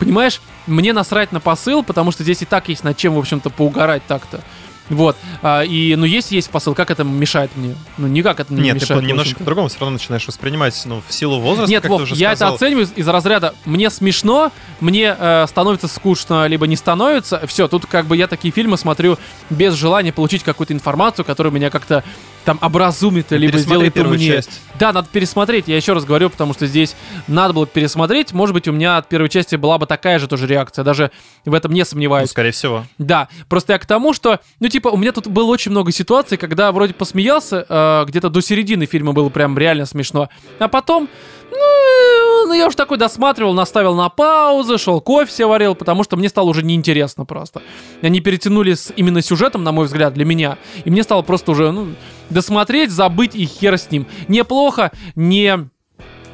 понимаешь, 0.00 0.40
мне 0.66 0.92
насрать 0.92 1.30
на 1.30 1.38
посыл, 1.40 1.84
потому 1.84 2.10
что 2.10 2.24
здесь 2.24 2.42
и 2.42 2.44
так 2.44 2.68
есть 2.68 2.82
над 2.82 2.96
чем, 2.96 3.14
в 3.14 3.18
общем-то, 3.18 3.48
поугарать 3.50 4.02
так-то. 4.06 4.40
Вот. 4.88 5.16
А, 5.42 5.62
и, 5.62 5.94
ну, 5.96 6.04
есть 6.04 6.32
есть 6.32 6.50
посыл, 6.50 6.74
как 6.74 6.90
это 6.90 7.04
мешает 7.04 7.50
мне? 7.56 7.74
Ну, 7.98 8.08
никак 8.08 8.40
это 8.40 8.52
не 8.52 8.62
Нет, 8.62 8.74
ты 8.78 8.80
мешает. 8.82 9.02
в 9.02 9.06
немножечко 9.06 9.36
общем-то. 9.36 9.44
по-другому 9.44 9.68
все 9.68 9.78
равно 9.80 9.92
начинаешь 9.94 10.26
воспринимать, 10.26 10.80
ну, 10.84 11.02
в 11.06 11.12
силу 11.12 11.40
возраста, 11.40 11.70
Нет, 11.70 11.82
как 11.82 11.90
Вов, 11.90 12.00
ты 12.00 12.02
уже 12.04 12.14
я 12.16 12.34
сказал. 12.36 12.56
это 12.56 12.64
оцениваю 12.64 12.88
из 12.94 13.08
разряда 13.08 13.54
мне 13.64 13.90
смешно, 13.90 14.52
мне 14.80 15.14
э, 15.18 15.46
становится 15.48 15.88
скучно, 15.88 16.46
либо 16.46 16.66
не 16.66 16.76
становится. 16.76 17.46
Все, 17.46 17.68
тут 17.68 17.86
как 17.86 18.06
бы 18.06 18.16
я 18.16 18.26
такие 18.26 18.52
фильмы 18.52 18.76
смотрю 18.76 19.18
без 19.50 19.74
желания 19.74 20.12
получить 20.12 20.42
какую-то 20.42 20.72
информацию, 20.74 21.24
которая 21.24 21.52
меня 21.52 21.70
как-то 21.70 22.04
там 22.44 22.58
образумит, 22.60 23.30
либо 23.30 23.58
сделает 23.58 23.96
умнее. 23.98 24.34
часть. 24.36 24.60
Да, 24.78 24.92
надо 24.92 25.08
пересмотреть. 25.10 25.68
Я 25.68 25.76
еще 25.76 25.92
раз 25.92 26.04
говорю, 26.04 26.28
потому 26.30 26.54
что 26.54 26.66
здесь 26.66 26.96
надо 27.28 27.54
было 27.54 27.66
пересмотреть. 27.66 28.32
Может 28.32 28.54
быть, 28.54 28.66
у 28.68 28.72
меня 28.72 28.96
от 28.96 29.08
первой 29.08 29.28
части 29.28 29.56
была 29.56 29.78
бы 29.78 29.86
такая 29.86 30.18
же 30.18 30.26
тоже 30.28 30.46
реакция. 30.46 30.84
Даже 30.84 31.10
в 31.44 31.54
этом 31.54 31.72
не 31.72 31.80
Ну, 31.80 31.84
сомневаюсь. 31.86 32.30
скорее 32.30 32.50
всего. 32.50 32.84
Да, 32.98 33.28
просто 33.48 33.72
я 33.74 33.78
к 33.78 33.86
тому, 33.86 34.12
что, 34.12 34.40
ну, 34.60 34.68
типа, 34.68 34.88
у 34.88 34.96
меня 34.96 35.12
тут 35.12 35.26
было 35.28 35.46
очень 35.46 35.70
много 35.70 35.92
ситуаций, 35.92 36.36
когда 36.38 36.72
вроде 36.72 36.94
посмеялся, 36.94 37.64
э, 37.68 38.04
где-то 38.08 38.28
до 38.28 38.40
середины 38.40 38.86
фильма 38.86 39.12
было 39.12 39.28
прям 39.28 39.56
реально 39.58 39.86
смешно, 39.86 40.28
а 40.58 40.68
потом, 40.68 41.08
ну, 41.50 42.46
ну, 42.48 42.52
я 42.54 42.66
уж 42.66 42.74
такой 42.74 42.98
досматривал, 42.98 43.54
наставил 43.54 43.94
на 43.94 44.08
паузу, 44.08 44.78
шел 44.78 45.00
кофе 45.00 45.30
себе 45.32 45.46
варил, 45.46 45.74
потому 45.74 46.02
что 46.04 46.16
мне 46.16 46.28
стало 46.28 46.48
уже 46.48 46.62
неинтересно 46.62 47.24
просто. 47.24 47.62
Они 48.02 48.20
перетянули 48.20 48.74
с 48.74 48.92
именно 48.96 49.22
сюжетом, 49.22 49.62
на 49.64 49.72
мой 49.72 49.86
взгляд, 49.86 50.14
для 50.14 50.24
меня, 50.24 50.58
и 50.84 50.90
мне 50.90 51.02
стало 51.02 51.22
просто 51.22 51.52
уже, 51.52 51.70
ну, 51.72 51.88
досмотреть, 52.32 52.90
забыть 52.90 53.34
и 53.34 53.46
хер 53.46 53.78
с 53.78 53.90
ним. 53.90 54.06
Неплохо, 54.28 54.90
не 55.14 55.68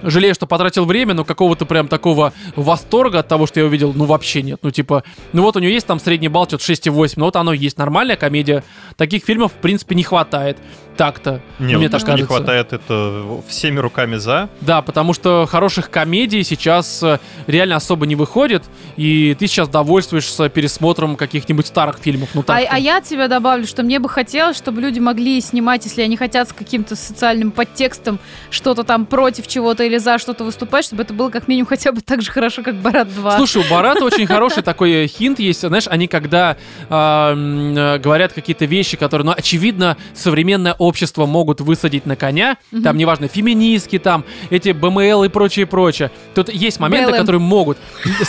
жалею, 0.03 0.35
что 0.35 0.47
потратил 0.47 0.85
время, 0.85 1.15
но 1.15 1.25
какого-то 1.25 1.67
прям 1.67 1.89
такого 1.89 2.33
восторга 2.57 3.21
от 3.21 3.29
того, 3.29 3.47
что 3.47 3.61
я 3.61 3.67
увидел, 3.67 3.93
ну 3.95 4.05
вообще 4.05 4.43
нет. 4.43 4.61
Ну 4.63 4.71
типа, 4.71 5.05
ну 5.33 5.43
вот 5.43 5.57
у 5.57 5.61
нее 5.61 5.73
есть 5.73 5.87
там 5.87 5.99
средний 5.99 6.29
балл, 6.29 6.47
что-то 6.47 6.65
6,8, 6.65 7.15
ну 7.17 7.25
вот 7.27 7.37
оно 7.37 7.53
есть, 7.53 7.79
нормальная 7.79 8.17
комедия. 8.17 8.65
Таких 8.97 9.25
фильмов, 9.25 9.53
в 9.53 9.57
принципе, 9.57 9.95
не 9.95 10.03
хватает. 10.03 10.59
Так-то, 10.99 11.41
Не, 11.61 11.77
мне 11.77 11.87
вот 11.87 11.93
так 11.93 12.01
что 12.01 12.11
не 12.11 12.17
кажется. 12.23 12.37
хватает, 12.37 12.73
это 12.73 13.25
всеми 13.47 13.79
руками 13.79 14.17
за. 14.17 14.49
Да, 14.61 14.83
потому 14.83 15.13
что 15.15 15.47
хороших 15.49 15.91
комедий 15.91 16.43
сейчас 16.43 17.01
э, 17.05 17.21
реально 17.47 17.77
особо 17.77 18.05
не 18.05 18.17
выходит, 18.17 18.65
и 18.97 19.37
ты 19.39 19.47
сейчас 19.47 19.69
довольствуешься 19.69 20.49
пересмотром 20.49 21.15
каких-нибудь 21.15 21.69
старых 21.69 21.99
фильмов. 21.99 22.31
Ну 22.35 22.41
А, 22.41 22.45
так. 22.45 22.67
а 22.69 22.79
я 22.81 22.97
от 22.97 23.05
тебя 23.05 23.29
добавлю, 23.29 23.65
что 23.65 23.85
мне 23.85 24.01
бы 24.01 24.09
хотелось, 24.09 24.57
чтобы 24.57 24.81
люди 24.81 24.99
могли 24.99 25.41
снимать, 25.41 25.85
если 25.85 26.03
они 26.03 26.17
хотят 26.17 26.49
с 26.49 26.53
каким-то 26.53 26.97
социальным 26.97 27.53
подтекстом 27.53 28.19
что-то 28.51 28.83
там 28.83 29.07
против 29.07 29.47
чего-то 29.47 29.85
или 29.85 29.99
за 29.99 30.19
что-то 30.19 30.43
выступать, 30.43 30.85
чтобы 30.85 31.03
это 31.05 31.15
было 31.15 31.31
как 31.31 31.47
минимум 31.47 31.69
хотя 31.69 31.93
бы 31.93 32.01
так 32.01 32.23
же 32.23 32.33
хорошо, 32.33 32.65
как 32.65 32.75
Барат 32.75 33.15
2. 33.15 33.37
Слушай, 33.37 33.63
у 33.65 33.71
Барата 33.73 34.05
очень 34.05 34.27
хороший 34.27 34.65
такой 34.65 35.05
э, 35.05 35.07
хинт 35.07 35.39
есть. 35.39 35.61
Знаешь, 35.61 35.87
они 35.87 36.09
когда 36.09 36.57
а, 36.91 37.35
э, 37.37 37.99
говорят 38.01 38.33
какие-то 38.33 38.65
вещи, 38.65 38.97
которые, 38.97 39.25
ну, 39.27 39.33
очевидно, 39.37 39.97
современное 40.13 40.75
общество 40.89 41.27
могут 41.27 41.61
высадить 41.61 42.07
на 42.07 42.17
коня, 42.17 42.57
там, 42.83 42.97
неважно, 42.97 43.29
феминистки, 43.29 43.99
там, 43.99 44.25
эти 44.51 44.71
БМЛ 44.71 45.25
и 45.25 45.29
прочее, 45.29 45.67
прочее. 45.67 46.11
Тут 46.35 46.49
есть 46.49 46.81
моменты, 46.81 47.11
БЛМ. 47.11 47.21
которые 47.21 47.41
могут 47.41 47.79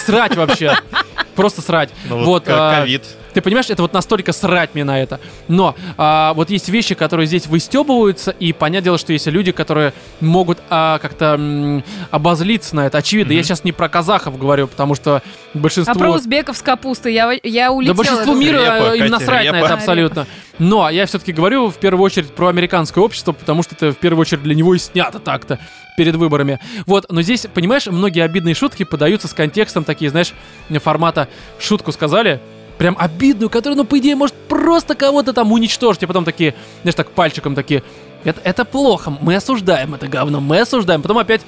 срать 0.06 0.36
вообще. 0.36 0.74
Просто 1.36 1.62
срать. 1.62 1.90
Ну, 2.10 2.18
вот 2.18 2.26
Вот, 2.26 2.44
а, 2.48 2.82
ковид. 2.82 3.04
Ты 3.34 3.42
понимаешь, 3.42 3.70
это 3.70 3.82
вот 3.82 3.94
настолько 3.94 4.32
срать 4.32 4.74
мне 4.74 4.84
на 4.84 5.00
это. 5.00 5.20
Но 5.48 5.76
а, 5.98 6.34
вот 6.34 6.50
есть 6.50 6.70
вещи, 6.70 6.96
которые 6.96 7.28
здесь 7.28 7.48
выстебываются, 7.48 8.32
и 8.32 8.54
понятное 8.54 8.86
дело, 8.86 8.98
что 8.98 9.14
есть 9.14 9.28
люди, 9.28 9.52
которые 9.52 9.94
могут 10.20 10.60
а, 10.70 11.00
как-то 11.00 11.36
м, 11.36 11.84
обозлиться 12.12 12.76
на 12.76 12.88
это. 12.88 12.98
Очевидно, 12.98 13.34
я 13.34 13.44
сейчас 13.44 13.64
не 13.64 13.72
про 13.72 13.90
казахов 13.90 14.38
говорю, 14.38 14.68
потому 14.68 14.96
что 14.96 15.22
большинство... 15.54 15.94
А 15.94 15.98
про 15.98 16.12
узбеков 16.12 16.58
с 16.58 16.62
капустой 16.62 17.14
я, 17.14 17.32
я 17.44 17.72
улетела. 17.72 17.96
Да 17.96 18.04
большинству 18.04 18.36
мира 18.36 18.62
Репа, 18.62 18.94
э, 18.94 18.98
им 18.98 19.04
Катя, 19.04 19.12
насрать 19.12 19.52
на 19.52 19.56
репа. 19.58 19.66
это 19.66 19.74
абсолютно. 19.74 20.28
Но 20.60 20.90
я 20.90 21.06
все-таки 21.06 21.32
говорю 21.32 21.70
в 21.70 21.76
первую 21.76 22.04
очередь 22.06 22.32
про 22.34 22.48
американское 22.48 23.04
общество, 23.04 23.32
потому 23.32 23.64
что 23.64 23.76
это 23.76 23.92
в 23.92 23.98
первую 23.98 24.22
очередь 24.22 24.44
для 24.44 24.56
него 24.56 24.76
и 24.76 24.80
снято 24.80 25.20
так-то 25.20 25.60
перед 25.98 26.16
выборами. 26.16 26.60
Вот, 26.86 27.06
но 27.10 27.22
здесь, 27.22 27.46
понимаешь, 27.54 27.88
многие 27.88 28.24
обидные 28.24 28.56
шутки 28.56 28.84
подаются 28.84 29.28
с 29.28 29.34
контекстом 29.34 29.84
такие, 29.84 30.10
знаешь, 30.10 30.34
формата 30.82 31.28
шутку 31.60 31.92
сказали, 31.92 32.40
прям 32.80 32.96
обидную, 32.98 33.50
которая, 33.52 33.78
ну, 33.78 33.84
по 33.84 34.00
идее, 34.00 34.16
может 34.16 34.34
просто 34.48 34.96
кого-то 34.96 35.34
там 35.34 35.52
уничтожить, 35.52 36.02
и 36.02 36.06
потом 36.08 36.26
такие, 36.26 36.56
знаешь, 36.82 36.96
так 36.96 37.12
пальчиком 37.12 37.54
такие, 37.54 37.84
это, 38.24 38.42
это 38.44 38.66
плохо, 38.66 39.14
мы 39.22 39.36
осуждаем 39.36 39.94
это 39.94 40.08
говно, 40.08 40.40
мы 40.40 40.62
осуждаем, 40.62 41.02
потом 41.04 41.20
опять 41.20 41.42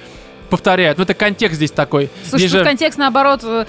повторяют. 0.50 0.98
Ну, 0.98 1.06
это 1.06 1.14
контекст 1.14 1.56
здесь 1.56 1.72
такой. 1.72 2.10
Слушай, 2.24 2.40
Здесь 2.40 2.52
тут 2.52 2.60
же- 2.60 2.66
контекст 2.66 3.00
наоборот. 3.00 3.40
э, 3.44 3.66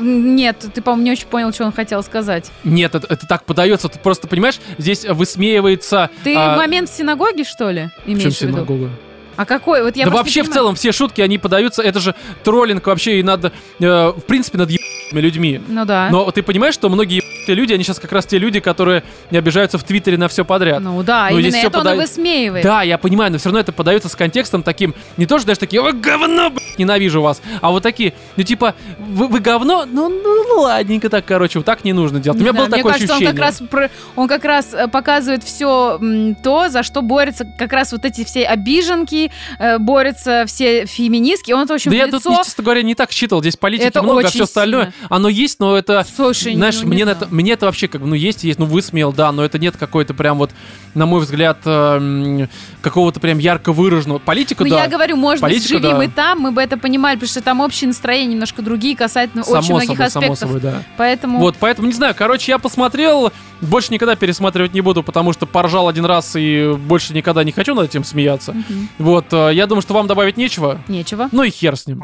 Нет, 0.00 0.66
ты, 0.74 0.82
по-моему, 0.82 1.04
не 1.04 1.12
очень 1.12 1.28
понял, 1.28 1.52
что 1.52 1.64
он 1.64 1.72
хотел 1.72 2.02
сказать. 2.02 2.50
Нет, 2.64 2.96
это, 2.96 3.06
это 3.08 3.26
так 3.28 3.44
подается. 3.44 3.88
Ты 3.88 4.00
просто 4.00 4.26
понимаешь, 4.26 4.58
здесь 4.76 5.04
высмеивается. 5.04 6.10
Ты 6.24 6.34
а, 6.34 6.56
момент 6.56 6.90
в 6.90 6.96
синагоге, 6.96 7.44
что 7.44 7.70
ли, 7.70 7.90
имеешь 8.06 8.38
в 8.38 8.40
виду? 8.42 8.54
синагога? 8.54 8.90
А 9.36 9.44
какой? 9.44 9.82
Вот 9.82 9.94
я 9.96 10.06
да 10.06 10.10
вообще 10.10 10.42
в 10.42 10.50
целом 10.50 10.74
все 10.74 10.90
шутки, 10.90 11.20
они 11.20 11.38
подаются. 11.38 11.82
Это 11.82 12.00
же 12.00 12.14
троллинг 12.42 12.84
вообще 12.86 13.20
и 13.20 13.22
над, 13.22 13.44
э, 13.44 13.50
в 13.78 14.22
принципе, 14.26 14.58
над 14.58 14.70
ебаными 14.70 14.95
людьми. 15.12 15.60
Ну 15.68 15.84
да. 15.84 16.08
Но 16.10 16.30
ты 16.30 16.42
понимаешь, 16.42 16.74
что 16.74 16.88
многие 16.88 17.22
люди, 17.46 17.72
они 17.72 17.84
сейчас 17.84 17.98
как 18.00 18.12
раз 18.12 18.26
те 18.26 18.38
люди, 18.38 18.60
которые 18.60 19.02
не 19.30 19.38
обижаются 19.38 19.78
в 19.78 19.84
Твиттере 19.84 20.16
на 20.18 20.28
все 20.28 20.44
подряд. 20.44 20.80
Ну 20.80 21.02
да, 21.02 21.28
Ну, 21.30 21.40
здесь 21.40 21.54
именно 21.54 21.66
это 21.68 21.78
он 21.78 21.84
пода- 21.84 21.94
и 21.94 21.98
высмеивает. 21.98 22.64
Да, 22.64 22.82
я 22.82 22.98
понимаю, 22.98 23.30
но 23.32 23.38
все 23.38 23.48
равно 23.48 23.60
это 23.60 23.72
подается 23.72 24.08
с 24.08 24.16
контекстом 24.16 24.62
таким, 24.62 24.94
не 25.16 25.26
то, 25.26 25.38
что 25.38 25.46
даже 25.48 25.60
такие, 25.60 25.80
вы 25.82 25.92
говно, 25.92 26.50
блядь, 26.50 26.78
ненавижу 26.78 27.22
вас, 27.22 27.40
а 27.60 27.70
вот 27.70 27.82
такие, 27.82 28.14
ну 28.36 28.42
типа, 28.42 28.74
вы, 28.98 29.28
вы 29.28 29.40
говно, 29.40 29.84
ну, 29.86 30.08
ну, 30.08 30.44
ну 30.48 30.60
ладненько 30.62 31.08
так, 31.08 31.24
короче, 31.24 31.58
вот 31.60 31.66
так 31.66 31.84
не 31.84 31.92
нужно 31.92 32.18
делать. 32.20 32.38
У 32.40 32.42
меня 32.42 32.52
было 32.52 32.66
знаю, 32.66 32.82
такое 32.82 32.92
мне 32.94 33.06
кажется, 33.06 33.14
ощущение. 33.14 33.30
он 33.30 33.36
как 33.36 33.44
раз 33.44 33.62
про- 33.70 33.90
он 34.16 34.28
как 34.28 34.44
раз 34.44 34.74
э, 34.74 34.88
показывает 34.88 35.44
все 35.44 36.00
то, 36.42 36.68
за 36.68 36.82
что 36.82 37.02
борются 37.02 37.46
как 37.58 37.72
раз 37.72 37.92
вот 37.92 38.04
эти 38.04 38.24
все 38.24 38.44
обиженки, 38.44 39.30
э, 39.58 39.78
борются 39.78 40.44
все 40.46 40.86
феминистки. 40.86 41.52
Он 41.52 41.62
это 41.64 41.74
очень 41.74 41.90
Да 41.90 41.96
я 41.96 42.06
лицо. 42.06 42.18
тут, 42.20 42.44
честно 42.44 42.64
говоря, 42.64 42.82
не 42.82 42.94
так 42.94 43.12
считал. 43.12 43.40
Здесь 43.40 43.56
политики 43.56 43.86
Это 43.86 44.02
много, 44.02 44.26
а 44.26 44.30
все 44.30 44.44
остальное. 44.44 44.92
Оно 45.08 45.28
есть, 45.28 45.60
но 45.60 45.76
это. 45.76 46.04
Слушай, 46.16 46.54
Знаешь, 46.54 46.76
ну, 46.76 46.82
не 46.82 46.88
мне, 46.88 47.02
это, 47.02 47.26
мне 47.30 47.52
это 47.52 47.66
вообще 47.66 47.88
как 47.88 48.00
бы, 48.00 48.06
ну, 48.06 48.14
есть, 48.14 48.44
есть, 48.44 48.58
ну, 48.58 48.66
высмеял, 48.66 49.12
да, 49.12 49.30
но 49.32 49.44
это 49.44 49.58
нет 49.58 49.76
какой-то 49.76 50.14
прям 50.14 50.38
вот, 50.38 50.50
на 50.94 51.06
мой 51.06 51.20
взгляд, 51.20 51.58
эм, 51.64 52.48
какого-то 52.80 53.20
прям 53.20 53.38
ярко 53.38 53.72
выраженного. 53.72 54.18
Политику, 54.18 54.64
Ну, 54.64 54.70
да. 54.70 54.84
я 54.84 54.88
говорю, 54.88 55.16
может 55.16 55.42
быть, 55.44 55.66
живи 55.68 55.80
да. 55.80 55.96
мы 55.96 56.08
там, 56.08 56.40
мы 56.40 56.50
бы 56.52 56.60
это 56.62 56.76
понимали, 56.76 57.16
потому 57.16 57.28
что 57.28 57.40
там 57.42 57.60
общие 57.60 57.88
настроения 57.88 58.32
немножко 58.34 58.62
другие, 58.62 58.96
касательно 58.96 59.42
очень 59.42 59.62
само 59.62 59.76
многих 59.78 59.88
собой, 59.96 60.10
само 60.10 60.32
аспектов. 60.32 60.38
собой, 60.38 60.60
да. 60.60 60.82
Поэтому 60.96 61.38
Вот, 61.38 61.56
поэтому, 61.60 61.88
не 61.88 61.94
знаю, 61.94 62.14
короче, 62.16 62.52
я 62.52 62.58
посмотрел, 62.58 63.32
больше 63.60 63.92
никогда 63.92 64.16
пересматривать 64.16 64.74
не 64.74 64.80
буду, 64.80 65.02
потому 65.02 65.32
что 65.32 65.46
поржал 65.46 65.88
один 65.88 66.04
раз 66.04 66.34
и 66.36 66.74
больше 66.78 67.12
никогда 67.14 67.44
не 67.44 67.52
хочу 67.52 67.74
над 67.74 67.88
этим 67.88 68.04
смеяться. 68.04 68.52
Мгм. 68.52 68.88
Вот, 68.98 69.26
э, 69.32 69.50
я 69.52 69.66
думаю, 69.66 69.82
что 69.82 69.94
вам 69.94 70.06
добавить 70.06 70.36
нечего. 70.36 70.80
нечего. 70.88 71.28
Ну 71.32 71.42
и 71.42 71.50
хер 71.50 71.76
с 71.76 71.86
ним. 71.86 72.00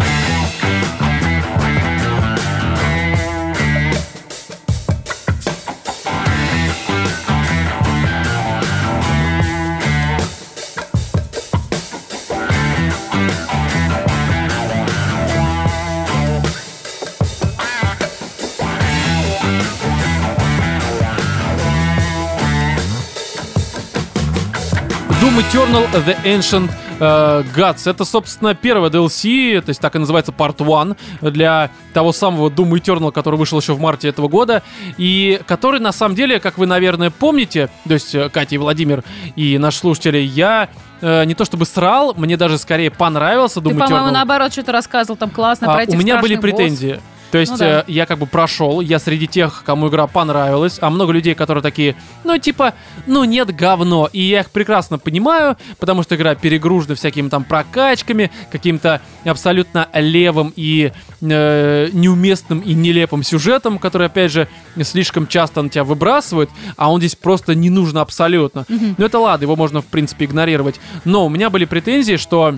Doom 25.32 25.40
Eternal 25.50 25.86
The 26.04 26.16
Ancient 26.24 26.70
э, 27.00 27.42
Gods. 27.56 27.88
Это, 27.90 28.04
собственно, 28.04 28.54
первая 28.54 28.90
DLC, 28.90 29.62
то 29.62 29.70
есть 29.70 29.80
так 29.80 29.96
и 29.96 29.98
называется 29.98 30.30
Part 30.30 30.56
1 30.60 31.32
для 31.32 31.70
того 31.94 32.12
самого 32.12 32.50
Doom 32.50 32.72
Eternal, 32.72 33.12
который 33.12 33.36
вышел 33.36 33.59
еще 33.59 33.72
в 33.72 33.80
марте 33.80 34.09
этого 34.09 34.28
года, 34.28 34.62
и 34.98 35.40
который, 35.46 35.80
на 35.80 35.92
самом 35.92 36.16
деле, 36.16 36.38
как 36.38 36.59
вы, 36.59 36.66
наверное, 36.66 37.09
помните, 37.10 37.70
то 37.88 37.94
есть 37.94 38.14
э, 38.14 38.28
Катя 38.28 38.56
и 38.56 38.59
Владимир 38.59 39.04
и 39.34 39.56
наши 39.56 39.78
слушатели, 39.78 40.18
я 40.18 40.68
э, 41.00 41.24
не 41.24 41.34
то 41.34 41.46
чтобы 41.46 41.64
срал, 41.64 42.12
мне 42.14 42.36
даже 42.36 42.59
скорее 42.59 42.90
понравился 42.90 43.60
Doom 43.60 43.72
Ты, 43.72 43.78
по-моему, 43.78 44.10
наоборот, 44.10 44.52
что-то 44.52 44.72
рассказывал 44.72 45.16
там 45.16 45.30
классно 45.30 45.70
А, 45.70 45.74
про 45.76 45.82
этих 45.84 45.94
у 45.94 45.96
меня 45.96 46.20
были 46.20 46.36
страшных 46.36 46.70
боссов. 46.70 47.00
То 47.32 47.38
есть 47.38 47.52
Ну 47.52 47.59
да. 47.59 47.80
э, 47.80 47.84
я 47.86 48.04
как 48.04 48.18
бы 48.18 48.26
прошел, 48.26 48.82
я 48.82 48.98
среди 48.98 49.26
тех, 49.26 49.62
кому 49.64 49.88
игра 49.88 50.06
понравилась, 50.06 50.76
а 50.82 50.90
много 50.90 51.12
людей, 51.12 51.34
которые 51.34 51.62
такие, 51.62 51.96
ну 52.24 52.36
типа, 52.36 52.74
ну 53.06 53.24
нет 53.24 53.56
говно, 53.56 54.06
и 54.12 54.20
я 54.20 54.40
их 54.40 54.50
прекрасно 54.50 54.98
понимаю, 54.98 55.56
потому 55.78 56.02
что 56.02 56.14
игра 56.14 56.34
перегружена 56.34 56.94
всякими 56.94 57.30
там 57.30 57.44
прокачками, 57.44 58.30
каким-то 58.50 59.00
абсолютно 59.24 59.88
левым 59.94 60.52
и 60.56 60.92
э, 61.22 61.88
неуместным 61.94 62.60
и 62.60 62.74
нелепым 62.74 63.22
сюжетом, 63.22 63.78
который 63.78 64.09
опять 64.09 64.30
же 64.30 64.46
слишком 64.82 65.26
часто 65.26 65.62
на 65.62 65.70
тебя 65.70 65.84
выбрасывают, 65.84 66.50
а 66.76 66.92
он 66.92 67.00
здесь 67.00 67.16
просто 67.16 67.54
не 67.54 67.70
нужен 67.70 67.96
абсолютно. 67.96 68.66
Ну 68.68 69.06
это 69.06 69.18
ладно, 69.18 69.44
его 69.44 69.56
можно 69.56 69.80
в 69.80 69.86
принципе 69.86 70.26
игнорировать. 70.26 70.80
Но 71.06 71.24
у 71.24 71.30
меня 71.30 71.48
были 71.48 71.64
претензии, 71.64 72.16
что 72.16 72.56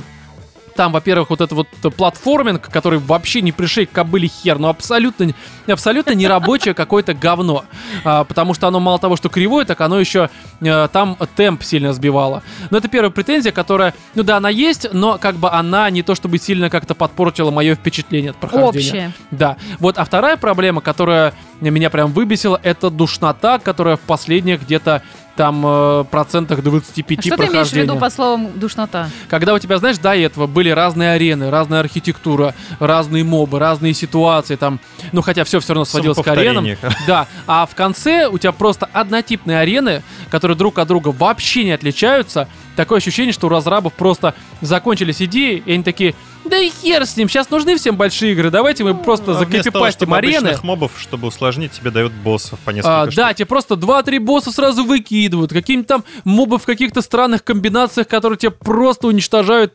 Там, 0.74 0.92
во-первых, 0.92 1.30
вот 1.30 1.40
это 1.40 1.54
вот 1.54 1.68
платформинг, 1.96 2.68
который 2.68 2.98
вообще 2.98 3.40
не 3.42 3.52
пришей 3.52 3.86
к 3.86 3.92
кобыле 3.92 4.28
хер, 4.28 4.58
но 4.58 4.68
абсолютно, 4.68 5.32
абсолютно 5.66 6.12
нерабочее 6.12 6.74
какое-то 6.74 7.14
говно. 7.14 7.64
А, 8.04 8.24
потому 8.24 8.54
что 8.54 8.66
оно 8.68 8.80
мало 8.80 8.98
того, 8.98 9.16
что 9.16 9.28
кривое, 9.28 9.64
так 9.64 9.80
оно 9.80 10.00
еще 10.00 10.30
а, 10.62 10.88
там 10.88 11.16
темп 11.36 11.62
сильно 11.62 11.92
сбивало. 11.92 12.42
Но 12.70 12.78
это 12.78 12.88
первая 12.88 13.10
претензия, 13.10 13.52
которая, 13.52 13.94
ну 14.14 14.22
да, 14.22 14.38
она 14.38 14.48
есть, 14.48 14.92
но 14.92 15.18
как 15.18 15.36
бы 15.36 15.50
она 15.50 15.88
не 15.90 16.02
то 16.02 16.14
чтобы 16.14 16.38
сильно 16.38 16.70
как-то 16.70 16.94
подпортила 16.94 17.50
мое 17.50 17.74
впечатление 17.76 18.30
от 18.30 18.36
прохождения. 18.36 18.88
Общее. 18.88 19.12
Да. 19.30 19.56
Вот, 19.78 19.98
а 19.98 20.04
вторая 20.04 20.36
проблема, 20.36 20.80
которая 20.80 21.34
меня 21.60 21.90
прям 21.90 22.12
выбесила, 22.12 22.58
это 22.62 22.90
душнота, 22.90 23.58
которая 23.58 23.96
в 23.96 24.00
последних 24.00 24.62
где-то 24.62 25.02
там 25.36 25.62
э, 25.66 26.04
процентах 26.10 26.62
25 26.62 27.18
А 27.18 27.22
что 27.22 27.30
ты 27.30 27.34
имеешь 27.36 27.48
в 27.48 27.52
прохождения. 27.52 27.82
виду 27.84 27.96
под 27.96 28.12
словом 28.12 28.58
душнота? 28.58 29.10
Когда 29.28 29.54
у 29.54 29.58
тебя, 29.58 29.78
знаешь, 29.78 29.98
до 29.98 30.14
этого 30.14 30.46
были 30.46 30.70
разные 30.70 31.12
арены, 31.12 31.50
разная 31.50 31.80
архитектура, 31.80 32.54
разные 32.78 33.24
мобы, 33.24 33.58
разные 33.58 33.94
ситуации, 33.94 34.56
там, 34.56 34.80
ну 35.12 35.22
хотя 35.22 35.44
все 35.44 35.60
все 35.60 35.74
равно 35.74 35.84
сводилось 35.84 36.18
к 36.18 36.26
аренам. 36.28 36.66
Да, 37.06 37.26
а 37.46 37.66
в 37.66 37.74
конце 37.74 38.26
у 38.28 38.38
тебя 38.38 38.52
просто 38.52 38.88
однотипные 38.92 39.58
арены, 39.58 40.02
которые 40.30 40.56
друг 40.56 40.78
от 40.78 40.88
друга 40.88 41.08
вообще 41.08 41.64
не 41.64 41.72
отличаются. 41.72 42.48
Такое 42.76 42.98
ощущение, 42.98 43.32
что 43.32 43.46
у 43.46 43.50
разрабов 43.50 43.92
просто 43.92 44.34
закончились 44.60 45.22
идеи, 45.22 45.62
и 45.64 45.72
они 45.74 45.82
такие, 45.84 46.14
да 46.44 46.58
и 46.58 46.70
хер 46.70 47.06
с 47.06 47.16
ним, 47.16 47.28
сейчас 47.28 47.50
нужны 47.50 47.76
всем 47.76 47.96
большие 47.96 48.32
игры, 48.32 48.50
давайте 48.50 48.84
мы 48.84 48.94
просто 48.94 49.32
А 49.32 49.34
того, 49.34 49.38
закопипастим 49.44 49.98
чтобы 50.06 50.16
арены. 50.16 50.56
мобов, 50.62 50.92
чтобы 50.98 51.28
усложнить, 51.28 51.72
тебе 51.72 51.90
дают 51.90 52.12
боссов 52.12 52.58
по 52.60 52.70
несколько 52.70 53.02
А, 53.02 53.04
штук. 53.06 53.14
да, 53.16 53.34
тебе 53.34 53.46
просто 53.46 53.74
2-3 53.74 54.18
босса 54.18 54.50
сразу 54.52 54.84
выкидывают. 54.84 55.52
Какие-нибудь 55.52 55.88
там 55.88 56.04
мобы 56.24 56.58
в 56.58 56.64
каких-то 56.64 57.00
странных 57.02 57.44
комбинациях, 57.44 58.08
которые 58.08 58.38
тебе 58.38 58.50
просто 58.50 59.06
уничтожают 59.06 59.74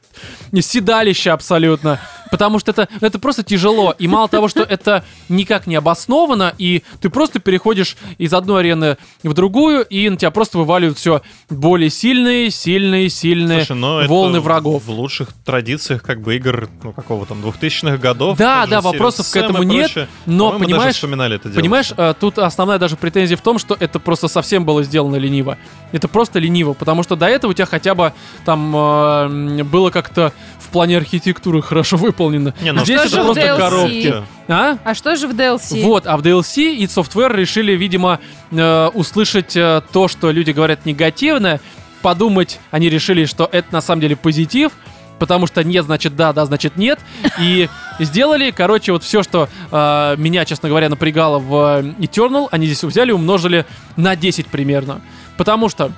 седалище 0.62 1.32
абсолютно. 1.32 2.00
Потому 2.32 2.60
что 2.60 2.72
это, 2.72 2.88
это 3.02 3.20
просто 3.20 3.44
тяжело. 3.44 3.96
И 3.98 4.08
мало 4.08 4.28
того, 4.28 4.48
что 4.48 4.62
это 4.62 5.04
никак 5.30 5.68
не 5.68 5.76
обосновано, 5.76 6.54
и 6.58 6.84
ты 7.02 7.10
просто 7.10 7.40
переходишь 7.40 7.98
из 8.18 8.34
одной 8.34 8.62
арены 8.62 8.98
в 9.24 9.34
другую, 9.34 9.84
и 9.84 10.10
на 10.10 10.18
тебя 10.18 10.32
просто 10.32 10.58
вываливают 10.58 10.98
все 10.98 11.22
более 11.50 11.90
сильные, 11.90 12.52
сильные, 12.52 13.10
сильные 13.10 13.66
Слушай, 13.66 13.80
но 13.80 14.04
волны 14.08 14.38
это 14.38 14.42
врагов. 14.42 14.84
в 14.86 14.90
лучших 14.92 15.30
традициях 15.46 16.04
как 16.04 16.22
бы 16.22 16.36
игр, 16.36 16.70
ну, 16.84 16.94
какого 16.94 17.26
там, 17.26 17.44
2000-х 17.44 17.98
годов. 17.98 18.38
Да, 18.38 18.66
да, 18.68 18.82
вопросов 18.82 19.30
к 19.32 19.36
этому 19.36 19.64
нет, 19.64 19.92
прочее. 19.92 20.08
но, 20.26 20.52
По-моему, 20.52 20.66
понимаешь, 20.66 20.96
вспоминали 20.96 21.36
это 21.36 21.50
дело. 21.50 21.60
Понимаешь, 21.60 21.92
э, 21.96 22.14
тут 22.20 22.40
основная 22.40 22.78
даже 22.78 22.96
претензия 22.96 23.38
в 23.38 23.42
том, 23.42 23.60
что 23.60 23.76
это 23.80 24.00
просто 24.00 24.28
совсем 24.28 24.66
было 24.66 24.84
сделано 24.84 25.16
лениво. 25.16 25.58
Это 25.92 26.08
просто 26.08 26.40
лениво, 26.40 26.74
потому 26.74 27.04
что 27.04 27.16
до 27.16 27.28
этого 27.28 27.52
у 27.52 27.54
тебя 27.54 27.66
хотя 27.66 27.96
бы 27.96 28.14
там 28.46 28.76
э, 28.76 29.64
было 29.64 29.90
как-то 29.90 30.34
в 30.70 30.72
плане 30.72 30.98
архитектуры 30.98 31.64
хорошо 31.64 31.98
выполнено. 31.98 32.54
Не, 32.62 32.72
ну 32.72 32.86
Здесь 32.86 33.00
что 33.02 33.08
это 33.08 33.24
просто 33.24 33.42
DLC? 33.42 33.58
коробки. 33.58 34.16
А? 34.48 34.78
А 34.84 34.94
что 34.94 35.16
же 35.16 35.28
в 35.28 35.32
DLC? 35.32 35.82
Вот, 35.84 36.06
а 36.06 36.16
в 36.16 36.22
DLC 36.22 36.76
и 36.76 36.86
Software 36.86 37.36
решили, 37.36 37.72
видимо, 37.72 38.20
э, 38.52 38.88
услышать 38.94 39.58
э, 39.58 39.82
то, 39.92 40.08
что 40.08 40.30
люди 40.30 40.52
говорят 40.52 40.86
негативное, 40.86 41.60
подумать, 42.04 42.60
они 42.70 42.88
решили, 42.88 43.26
что 43.26 43.50
это 43.52 43.74
на 43.74 43.82
самом 43.82 44.02
деле 44.02 44.16
позитив, 44.16 44.74
потому 45.18 45.48
что 45.48 45.64
нет, 45.64 45.86
значит 45.86 46.16
да, 46.16 46.34
да, 46.34 46.46
значит 46.46 46.78
нет, 46.78 47.00
и 47.40 47.68
сделали, 48.00 48.52
короче, 48.52 48.92
вот 48.92 49.04
все, 49.04 49.24
что 49.24 49.50
э, 49.72 50.16
меня, 50.18 50.46
честно 50.46 50.70
говоря, 50.70 50.90
напрягало 50.90 51.40
в 51.40 51.54
Eternal, 51.98 52.48
они 52.52 52.68
здесь 52.68 52.84
взяли 52.84 53.10
и 53.10 53.14
умножили 53.14 53.66
на 53.96 54.16
10 54.16 54.46
примерно, 54.46 55.02
потому 55.36 55.68
что 55.68 55.92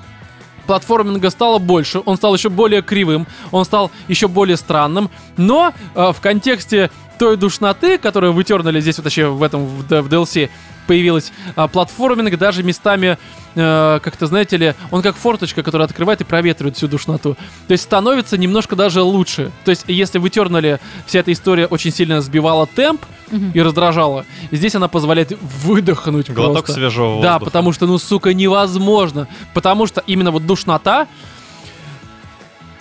платформинга 0.65 1.29
стало 1.29 1.59
больше, 1.59 2.01
он 2.05 2.17
стал 2.17 2.33
еще 2.35 2.49
более 2.49 2.81
кривым, 2.81 3.27
он 3.51 3.65
стал 3.65 3.91
еще 4.07 4.27
более 4.27 4.57
странным, 4.57 5.09
но 5.37 5.73
э, 5.95 6.11
в 6.11 6.21
контексте 6.21 6.89
той 7.19 7.37
душноты, 7.37 7.97
которая 7.97 8.31
вытернули 8.31 8.81
здесь, 8.81 8.97
вот 8.97 9.05
вообще 9.05 9.27
в 9.27 9.43
этом, 9.43 9.65
в, 9.65 9.83
в 9.83 10.07
DLC, 10.07 10.49
появилась 10.87 11.31
а, 11.55 11.67
платформинг 11.67 12.37
даже 12.37 12.63
местами, 12.63 13.17
э, 13.55 13.99
как-то, 14.03 14.27
знаете 14.27 14.57
ли, 14.57 14.75
он 14.91 15.01
как 15.01 15.15
форточка, 15.15 15.63
которая 15.63 15.87
открывает 15.87 16.21
и 16.21 16.23
проветривает 16.23 16.77
всю 16.77 16.87
душноту. 16.87 17.35
То 17.67 17.71
есть 17.71 17.83
становится 17.83 18.37
немножко 18.37 18.75
даже 18.75 19.01
лучше. 19.01 19.51
То 19.65 19.71
есть 19.71 19.85
если 19.87 20.17
в 20.19 20.25
Eternal 20.25 20.79
вся 21.05 21.19
эта 21.19 21.31
история 21.31 21.65
очень 21.67 21.91
сильно 21.91 22.21
сбивала 22.21 22.67
темп 22.67 23.01
Мгм. 23.31 23.51
и 23.53 23.61
раздражала, 23.61 24.25
здесь 24.51 24.75
она 24.75 24.87
позволяет 24.89 25.31
выдохнуть 25.41 26.29
Глоток 26.29 26.65
просто. 26.65 26.73
свежего 26.73 27.21
Да, 27.21 27.33
воздуха. 27.33 27.45
потому 27.45 27.71
что, 27.73 27.85
ну, 27.87 27.97
сука, 27.97 28.33
невозможно. 28.33 29.27
Потому 29.53 29.87
что 29.87 30.03
именно 30.05 30.31
вот 30.31 30.45
душнота, 30.45 31.07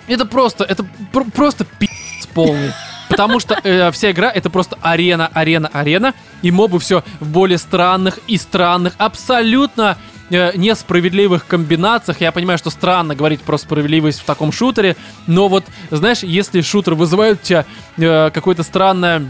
это 0.08 0.24
просто, 0.26 0.64
это 0.64 0.84
пр- 1.12 1.30
просто 1.32 1.64
пи***ц 1.64 2.28
полный. 2.34 2.72
Потому 3.10 3.40
что 3.40 3.58
э, 3.62 3.90
вся 3.90 4.12
игра 4.12 4.30
это 4.30 4.48
просто 4.48 4.78
арена, 4.80 5.28
арена, 5.34 5.68
арена, 5.72 6.14
и 6.42 6.50
мобы 6.50 6.78
все 6.78 7.02
в 7.18 7.28
более 7.28 7.58
странных 7.58 8.20
и 8.28 8.38
странных, 8.38 8.94
абсолютно 8.98 9.98
э, 10.30 10.56
несправедливых 10.56 11.44
комбинациях. 11.44 12.20
Я 12.20 12.30
понимаю, 12.30 12.56
что 12.56 12.70
странно 12.70 13.16
говорить 13.16 13.42
про 13.42 13.58
справедливость 13.58 14.20
в 14.20 14.24
таком 14.24 14.52
шутере, 14.52 14.96
но 15.26 15.48
вот, 15.48 15.64
знаешь, 15.90 16.22
если 16.22 16.60
шутер 16.60 16.94
вызывает 16.94 17.40
у 17.42 17.44
тебя 17.44 17.66
э, 17.98 18.30
какое-то 18.32 18.62
странное 18.62 19.28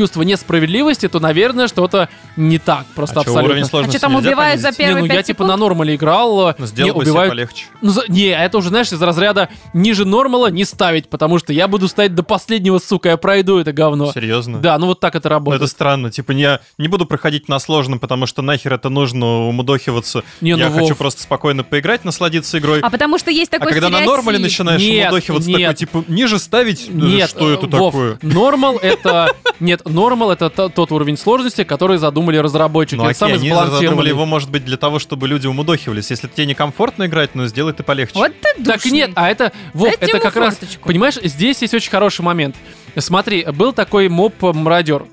чувство 0.00 0.22
несправедливости, 0.22 1.08
то, 1.08 1.20
наверное, 1.20 1.68
что-то 1.68 2.08
не 2.36 2.58
так, 2.58 2.86
просто 2.94 3.20
А 3.20 3.24
чё, 3.24 3.30
абсолютно. 3.32 3.50
уровень 3.52 3.64
сложности 3.66 3.98
там 3.98 4.14
нельзя 4.14 4.28
убивают 4.30 4.60
за 4.62 4.68
понизить? 4.68 4.80
пер- 4.80 4.82
Не, 4.86 4.94
Первые 4.94 5.08
ну 5.10 5.14
я 5.14 5.22
типа 5.22 5.44
на 5.44 5.56
нормале 5.58 5.94
играл, 5.94 6.36
Ну, 6.36 6.54
не 6.58 6.66
сделал 6.66 6.94
бы 6.94 7.04
себе 7.04 7.10
убивают. 7.12 7.30
полегче. 7.32 7.66
Ну, 7.82 7.90
за- 7.90 8.04
не, 8.08 8.28
это 8.28 8.56
уже, 8.56 8.70
знаешь, 8.70 8.90
из 8.92 9.02
разряда 9.02 9.50
ниже 9.74 10.06
нормала 10.06 10.50
не 10.50 10.64
ставить, 10.64 11.10
потому 11.10 11.38
что 11.38 11.52
я 11.52 11.68
буду 11.68 11.86
ставить 11.86 12.14
до 12.14 12.22
последнего, 12.22 12.78
сука, 12.78 13.10
я 13.10 13.16
пройду 13.18 13.58
это 13.58 13.74
говно. 13.74 14.10
Серьезно? 14.12 14.58
Да, 14.60 14.78
ну 14.78 14.86
вот 14.86 15.00
так 15.00 15.14
это 15.16 15.28
Ну, 15.28 15.34
работает. 15.34 15.60
это 15.62 15.70
странно. 15.70 16.10
Типа, 16.10 16.32
я 16.32 16.60
не 16.78 16.88
буду 16.88 17.04
проходить 17.04 17.46
на 17.50 17.58
сложном, 17.58 17.98
потому 17.98 18.24
что 18.24 18.40
нахер 18.40 18.72
это 18.72 18.88
нужно 18.88 19.48
умудохиваться. 19.48 20.24
Не, 20.40 20.54
ну, 20.56 20.64
я 20.64 20.70
хочу 20.70 20.88
Вов. 20.88 20.96
просто 20.96 21.22
спокойно 21.22 21.62
поиграть, 21.62 22.06
насладиться 22.06 22.56
игрой. 22.58 22.80
А 22.80 22.88
потому 22.88 23.18
что 23.18 23.30
есть 23.30 23.52
А 23.52 23.58
такой 23.58 23.72
когда 23.72 23.90
на 23.90 23.98
стереотип. 23.98 24.16
нормале 24.16 24.38
начинаешь 24.38 24.80
Нет, 24.80 25.08
умудохиваться, 25.10 25.50
нет. 25.50 25.60
такой, 25.60 25.74
типа, 25.74 26.04
ниже 26.08 26.38
ставить? 26.38 26.86
Ну, 26.88 27.06
Нет, 27.06 27.28
Что 27.28 27.50
это 27.52 27.66
э, 27.66 27.68
Вов, 27.68 27.92
такое? 27.92 28.18
Нормал 28.22 28.78
это... 28.80 29.34
Нет, 29.60 29.82
нормал 29.90 30.30
это 30.30 30.50
то- 30.50 30.68
тот 30.68 30.92
уровень 30.92 31.16
сложности, 31.16 31.64
который 31.64 31.98
задумали 31.98 32.36
разработчики. 32.38 32.96
Ну, 32.96 33.02
это 33.08 33.10
окей, 33.26 33.38
самый 33.38 33.60
они 33.64 33.70
задумали 33.70 34.08
его, 34.08 34.26
может 34.26 34.50
быть, 34.50 34.64
для 34.64 34.76
того, 34.76 34.98
чтобы 34.98 35.28
люди 35.28 35.46
умудохивались. 35.46 36.10
Если 36.10 36.28
тебе 36.28 36.46
некомфортно 36.46 37.06
играть, 37.06 37.34
ну, 37.34 37.46
сделай 37.46 37.72
ты 37.72 37.82
полегче. 37.82 38.14
Вот 38.18 38.32
ты 38.40 38.62
Так 38.64 38.76
душный. 38.76 38.90
нет, 38.92 39.10
а 39.14 39.30
это, 39.30 39.52
Вов, 39.74 39.88
Дайте 39.98 40.06
это 40.16 40.20
как 40.20 40.36
раз, 40.36 40.56
форточку. 40.56 40.86
понимаешь, 40.88 41.14
здесь 41.22 41.60
есть 41.62 41.74
очень 41.74 41.90
хороший 41.90 42.22
момент. 42.22 42.56
Смотри, 42.96 43.44
был 43.44 43.72
такой 43.72 44.08
моб 44.08 44.34
мародер. 44.42 45.04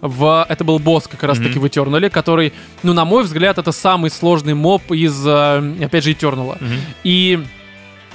В, 0.00 0.46
это 0.48 0.62
был 0.62 0.78
босс 0.78 1.08
как 1.08 1.22
раз 1.24 1.38
таки 1.38 1.58
Мгм. 1.58 1.60
в 1.60 1.64
Eternal, 1.64 2.08
который, 2.10 2.52
ну, 2.84 2.92
на 2.92 3.04
мой 3.04 3.24
взгляд, 3.24 3.58
это 3.58 3.72
самый 3.72 4.08
сложный 4.10 4.54
моб 4.54 4.82
из, 4.92 5.20
э, 5.26 5.74
опять 5.84 6.04
же, 6.04 6.12
Eternal. 6.12 6.56
Мгм. 6.60 6.76
И 7.02 7.42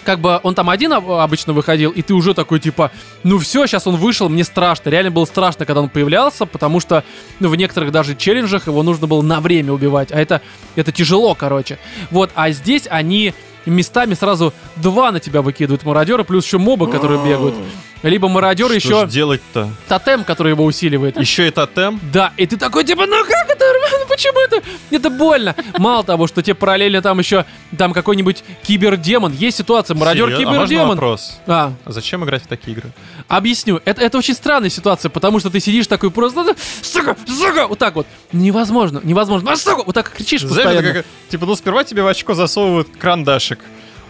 как 0.03 0.19
бы 0.19 0.39
он 0.43 0.55
там 0.55 0.69
один 0.69 0.93
об- 0.93 1.11
обычно 1.11 1.53
выходил, 1.53 1.91
и 1.91 2.01
ты 2.01 2.13
уже 2.13 2.33
такой 2.33 2.59
типа, 2.59 2.91
ну 3.23 3.37
все, 3.37 3.65
сейчас 3.67 3.87
он 3.87 3.95
вышел, 3.97 4.29
мне 4.29 4.43
страшно. 4.43 4.89
Реально 4.89 5.11
было 5.11 5.25
страшно, 5.25 5.65
когда 5.65 5.81
он 5.81 5.89
появлялся, 5.89 6.45
потому 6.45 6.79
что 6.79 7.03
ну, 7.39 7.49
в 7.49 7.55
некоторых 7.55 7.91
даже 7.91 8.15
челленджах 8.15 8.67
его 8.67 8.83
нужно 8.83 9.07
было 9.07 9.21
на 9.21 9.41
время 9.41 9.73
убивать, 9.73 10.11
а 10.11 10.19
это, 10.19 10.41
это 10.75 10.91
тяжело, 10.91 11.35
короче. 11.35 11.77
Вот, 12.11 12.31
а 12.35 12.51
здесь 12.51 12.87
они 12.89 13.33
местами 13.65 14.13
сразу 14.13 14.53
два 14.77 15.11
на 15.11 15.19
тебя 15.19 15.41
выкидывают 15.41 15.83
мародера, 15.83 16.23
плюс 16.23 16.45
еще 16.45 16.57
мобы, 16.57 16.87
которые 16.87 17.19
бегают. 17.23 17.55
Либо 18.03 18.29
мародер 18.29 18.71
еще 18.71 19.05
делать-то? 19.07 19.69
тотем, 19.87 20.23
который 20.23 20.51
его 20.53 20.63
усиливает. 20.63 21.19
Еще 21.19 21.47
и 21.47 21.51
тотем? 21.51 21.99
Да, 22.13 22.33
и 22.37 22.45
ты 22.45 22.55
такой, 22.57 22.83
типа, 22.85 23.05
ну 23.05 23.23
как 23.25 23.49
это, 23.49 23.65
почему 24.09 24.39
это? 24.39 24.61
Это 24.89 25.09
больно. 25.09 25.55
Мало 25.77 26.03
того, 26.03 26.27
что 26.27 26.41
тебе 26.41 26.55
параллельно 26.55 27.01
там 27.01 27.19
еще, 27.19 27.45
там 27.77 27.93
какой-нибудь 27.93 28.43
кибердемон. 28.63 29.33
Есть 29.33 29.57
ситуация, 29.57 29.95
мародер? 29.95 30.27
А 30.33 30.37
кибердемон. 30.37 30.89
вопрос? 30.89 31.39
А, 31.45 31.73
А 31.85 31.91
зачем 31.91 32.23
играть 32.23 32.43
в 32.43 32.47
такие 32.47 32.77
игры? 32.77 32.91
объясню. 33.27 33.81
Это, 33.85 34.01
это 34.01 34.17
очень 34.17 34.33
странная 34.33 34.69
ситуация, 34.69 35.09
потому 35.09 35.39
что 35.39 35.49
ты 35.49 35.59
сидишь 35.59 35.87
такой 35.87 36.09
просто, 36.11 36.55
сука, 36.81 37.15
сука, 37.27 37.67
вот 37.67 37.77
так 37.79 37.95
вот. 37.95 38.07
Невозможно, 38.31 39.01
невозможно. 39.03 39.51
А, 39.51 39.55
сука, 39.55 39.83
вот 39.85 39.93
так 39.93 40.09
кричишь 40.11 40.41
Знаешь, 40.41 40.55
постоянно. 40.63 40.85
это 40.87 40.93
как, 40.99 41.05
типа, 41.29 41.45
ну 41.45 41.55
сперва 41.55 41.83
тебе 41.83 42.01
в 42.03 42.07
очко 42.07 42.33
засовывают 42.33 42.87
крандашик, 42.97 43.59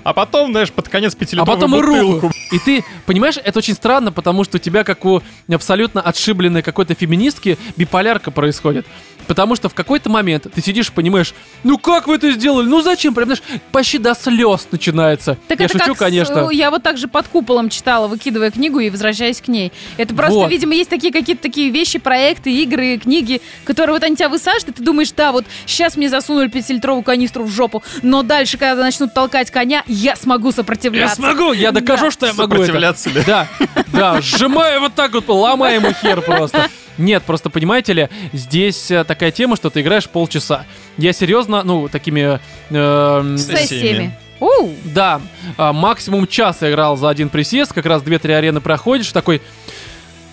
а 0.03 0.13
потом, 0.13 0.51
знаешь, 0.51 0.71
под 0.71 0.89
конец 0.89 1.13
А 1.13 1.17
пятилитровую 1.17 1.55
потом 1.55 1.75
и 1.75 1.81
бутылку. 1.81 2.27
руку. 2.27 2.31
И 2.51 2.59
ты, 2.59 2.83
понимаешь, 3.05 3.35
это 3.43 3.59
очень 3.59 3.73
странно, 3.73 4.11
потому 4.11 4.43
что 4.43 4.57
у 4.57 4.59
тебя, 4.59 4.83
как 4.83 5.05
у 5.05 5.21
абсолютно 5.51 6.01
отшибленной 6.01 6.61
какой-то 6.61 6.93
феминистки, 6.95 7.57
биполярка 7.77 8.31
происходит. 8.31 8.85
Потому 9.27 9.55
что 9.55 9.69
в 9.69 9.75
какой-то 9.75 10.09
момент 10.09 10.47
ты 10.51 10.59
сидишь 10.61 10.89
и 10.89 10.91
понимаешь, 10.91 11.35
ну 11.63 11.77
как 11.77 12.07
вы 12.07 12.15
это 12.15 12.31
сделали? 12.31 12.65
Ну 12.67 12.81
зачем? 12.81 13.13
Прям, 13.13 13.27
знаешь, 13.27 13.43
почти 13.71 13.99
до 13.99 14.15
слез 14.15 14.67
начинается. 14.71 15.37
Так 15.47 15.59
Я 15.59 15.65
это 15.65 15.73
шучу, 15.77 15.87
как 15.89 15.95
с- 15.97 15.99
конечно. 15.99 16.49
я 16.49 16.71
вот 16.71 16.81
так 16.81 16.97
же 16.97 17.07
под 17.07 17.27
куполом 17.27 17.69
читала, 17.69 18.07
выкидывая 18.07 18.49
книгу 18.49 18.79
и 18.79 18.89
возвращаясь 18.89 19.39
к 19.39 19.47
ней. 19.47 19.71
Это 19.97 20.15
просто, 20.15 20.33
Вот. 20.39 20.49
видимо, 20.51 20.73
есть 20.73 20.89
такие 20.89 21.13
какие-то 21.13 21.43
такие 21.43 21.69
вещи, 21.69 21.99
проекты, 21.99 22.51
игры, 22.51 22.97
книги, 22.97 23.39
которые 23.65 23.93
вот 23.93 24.03
они 24.03 24.15
тебя 24.15 24.29
высаживают, 24.29 24.69
и 24.69 24.71
ты 24.79 24.83
думаешь, 24.83 25.11
да, 25.11 25.31
вот 25.31 25.45
сейчас 25.67 25.95
мне 25.95 26.09
засунули 26.09 26.47
пятилитровую 26.47 27.03
канистру 27.03 27.43
в 27.43 27.51
жопу, 27.51 27.83
но 28.01 28.23
дальше, 28.23 28.57
когда 28.57 28.81
начнут 28.81 29.13
толкать 29.13 29.51
коня, 29.51 29.83
я 29.89 30.15
смогу 30.15 30.47
Я 30.47 30.53
сопротивляться. 30.53 31.15
смогу, 31.17 31.51
я 31.51 31.71
докажу, 31.71 32.05
Да. 32.05 32.11
что 32.11 32.25
я 32.27 32.33
могу 32.33 32.53
это. 32.55 32.65
Сопротивляться 32.65 33.09
ли? 33.09 33.23
Да, 33.25 33.47
да, 33.87 34.21
сжимаю 34.21 34.79
вот 34.81 34.93
так 34.95 35.13
вот, 35.13 35.27
ломаю 35.27 35.75
ему 35.81 35.91
хер 35.93 36.21
просто. 36.21 36.67
Нет, 36.97 37.23
просто 37.23 37.49
понимаете 37.49 37.93
ли, 37.93 38.09
здесь 38.33 38.91
э, 38.91 39.03
такая 39.05 39.31
тема, 39.31 39.55
что 39.55 39.69
ты 39.69 39.81
играешь 39.81 40.09
полчаса. 40.09 40.65
Я 40.97 41.13
серьезно, 41.13 41.63
ну, 41.63 41.87
такими... 41.87 42.39
эм, 42.69 43.37
Сессиями. 43.37 44.17
Оу. 44.41 44.73
да, 44.85 45.21
а, 45.57 45.73
максимум 45.73 46.25
час 46.27 46.57
я 46.61 46.69
играл 46.71 46.95
за 46.97 47.09
один 47.09 47.27
присест, 47.29 47.73
как 47.73 47.85
раз 47.85 48.01
2-3 48.03 48.33
арены 48.33 48.61
проходишь, 48.61 49.11
такой... 49.11 49.41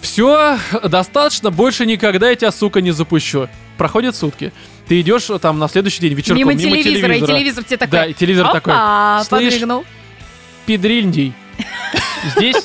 Все, 0.00 0.58
достаточно, 0.84 1.50
больше 1.50 1.84
никогда 1.86 2.30
я 2.30 2.36
тебя, 2.36 2.52
сука, 2.52 2.80
не 2.80 2.90
запущу. 2.92 3.48
Проходят 3.76 4.14
сутки. 4.16 4.52
Ты 4.88 5.00
идешь 5.00 5.28
э, 5.30 5.38
там 5.38 5.58
на 5.58 5.68
следующий 5.68 6.00
день 6.00 6.14
вечерком 6.14 6.38
Мимо, 6.38 6.52
мимо, 6.54 6.60
телевизора, 6.60 6.94
и 6.94 7.00
телевизора. 7.18 7.26
телевизор 7.38 7.64
тебе 7.64 7.76
такой. 7.76 7.90
Да, 7.92 8.06
и 8.06 8.14
телевизор 8.14 8.52
такой. 8.52 8.72
«Опа», 8.72 9.24
«Слышь, 9.24 9.52
подмигнул. 9.54 9.84
Пидриндий. 10.64 11.32
Здесь 12.36 12.56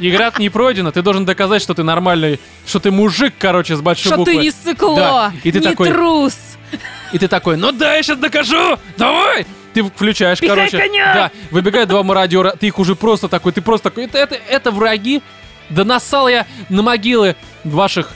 игра 0.00 0.32
не 0.38 0.48
пройдена, 0.50 0.92
ты 0.92 1.02
должен 1.02 1.24
доказать, 1.24 1.62
что 1.62 1.74
ты 1.74 1.82
нормальный, 1.82 2.38
что 2.66 2.78
ты 2.80 2.90
мужик, 2.90 3.34
короче, 3.38 3.76
с 3.76 3.80
большой 3.80 4.12
Что 4.12 4.24
ты 4.24 4.32
буквы. 4.32 4.36
не 4.36 4.50
сыкло, 4.50 4.96
Да, 4.96 5.32
и 5.42 5.52
ты 5.52 5.58
не 5.58 5.64
такой- 5.66 5.88
трус. 5.90 6.34
И 7.12 7.18
ты 7.18 7.28
такой, 7.28 7.56
ну 7.56 7.72
да, 7.72 7.94
я 7.96 8.02
сейчас 8.02 8.18
докажу, 8.18 8.78
давай! 8.96 9.46
Ты 9.74 9.82
включаешь, 9.84 10.38
Пихай 10.40 10.56
короче. 10.56 10.78
коня! 10.78 11.14
Да, 11.14 11.30
выбегают 11.50 11.88
два 11.88 12.02
мародера, 12.02 12.54
ты 12.58 12.66
их 12.68 12.78
уже 12.78 12.94
просто 12.96 13.28
такой, 13.28 13.52
ты 13.52 13.60
просто 13.62 13.90
такой, 13.90 14.04
это, 14.04 14.18
это, 14.18 14.34
это 14.34 14.70
враги? 14.70 15.22
Да 15.74 15.84
нассал 15.84 16.28
я 16.28 16.46
на 16.68 16.82
могилы 16.82 17.36
ваших 17.64 18.10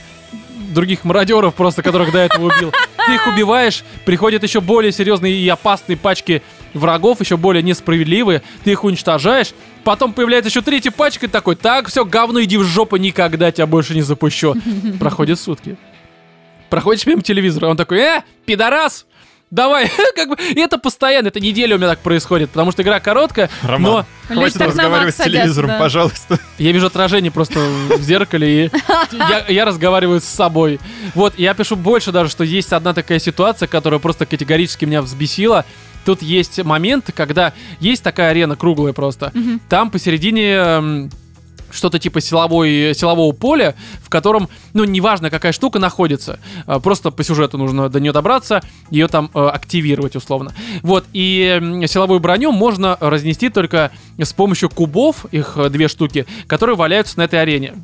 других 0.74 1.05
мародеров 1.05 1.55
просто, 1.55 1.83
которых 1.83 2.12
до 2.12 2.19
этого 2.19 2.47
убил. 2.47 2.73
Ты 3.07 3.15
их 3.15 3.27
убиваешь, 3.27 3.85
приходят 4.05 4.43
еще 4.43 4.61
более 4.61 4.93
серьезные 4.93 5.35
и 5.35 5.49
опасные 5.49 5.97
пачки 5.97 6.43
врагов, 6.74 7.20
еще 7.20 7.37
более 7.37 7.62
несправедливые, 7.62 8.43
ты 8.65 8.73
их 8.73 8.85
уничтожаешь, 8.85 9.53
потом 9.85 10.12
появляется 10.12 10.51
еще 10.51 10.61
третья 10.62 10.91
пачка, 10.91 11.27
и 11.27 11.28
такой, 11.28 11.57
так, 11.57 11.89
все, 11.89 12.05
говно, 12.05 12.43
иди 12.43 12.57
в 12.57 12.65
жопу, 12.65 12.97
никогда 12.97 13.53
тебя 13.53 13.66
больше 13.66 13.95
не 13.95 14.03
запущу. 14.03 14.55
Проходят 14.99 15.39
сутки. 15.41 15.77
Проходишь 16.69 17.07
мимо 17.07 17.23
телевизора, 17.23 17.69
он 17.69 17.77
такой, 17.77 17.99
э, 17.99 18.23
пидорас, 18.45 19.07
давай, 19.51 19.90
как 20.16 20.28
бы, 20.28 20.36
и 20.36 20.60
это 20.60 20.78
постоянно, 20.78 21.28
это 21.28 21.40
неделя 21.40 21.77
у 21.77 21.78
меня 21.78 21.89
так 21.89 22.01
происходит, 22.01 22.51
потому 22.51 22.73
что 22.73 22.82
игра 22.82 23.01
короткая, 23.01 23.51
Роман, 23.62 24.06
но 24.28 24.35
хватит 24.35 24.60
разговаривать 24.60 25.14
с 25.14 25.18
телевизором, 25.18 25.68
да. 25.68 25.78
пожалуйста. 25.78 26.39
я 26.59 26.73
вижу 26.73 26.86
отражение 26.86 27.31
просто 27.31 27.60
в 27.60 28.02
зеркале, 28.02 28.66
и 28.66 28.70
я, 29.12 29.44
я 29.48 29.64
разговариваю 29.64 30.20
с 30.20 30.24
собой. 30.24 30.81
Вот, 31.14 31.39
я 31.39 31.55
пишу 31.55 31.77
больше 31.77 32.12
даже, 32.12 32.31
что 32.31 32.44
есть 32.44 32.73
одна 32.73 32.94
такая 32.94 33.18
ситуация, 33.18 33.66
которая 33.66 34.01
просто 34.01 34.27
категорически 34.27 34.85
меня 34.85 35.02
взбесила. 35.02 35.64
Тут 36.05 36.23
есть 36.23 36.62
момент, 36.62 37.10
когда 37.14 37.52
есть 37.81 38.02
такая 38.05 38.31
арена 38.31 38.55
круглая 38.55 38.93
просто. 38.93 39.32
Там 39.68 39.90
посередине 39.90 40.52
эм, 40.52 41.10
что-то 41.77 41.98
типа 41.98 42.20
силовой, 42.20 42.94
силового 42.94 43.32
поля, 43.32 43.74
в 44.03 44.09
котором, 44.09 44.48
ну, 44.73 44.85
неважно, 44.85 45.31
какая 45.31 45.53
штука 45.53 45.78
находится, 45.78 46.39
а, 46.66 46.81
просто 46.81 47.11
по 47.11 47.23
сюжету 47.23 47.59
нужно 47.59 47.89
до 47.89 48.01
нее 48.01 48.12
добраться, 48.12 48.62
ее 48.90 49.09
там 49.09 49.31
э, 49.35 49.47
активировать 49.47 50.16
условно. 50.16 50.53
Вот, 50.82 51.05
и 51.12 51.82
силовую 51.86 52.20
броню 52.20 52.53
можно 52.53 52.97
разнести 53.01 53.48
только 53.48 53.90
с 54.19 54.32
помощью 54.32 54.70
кубов, 54.70 55.27
их 55.31 55.55
э, 55.57 55.69
две 55.69 55.89
штуки, 55.89 56.27
которые 56.47 56.77
валяются 56.77 57.19
на 57.19 57.23
этой 57.23 57.40
арене. 57.40 57.74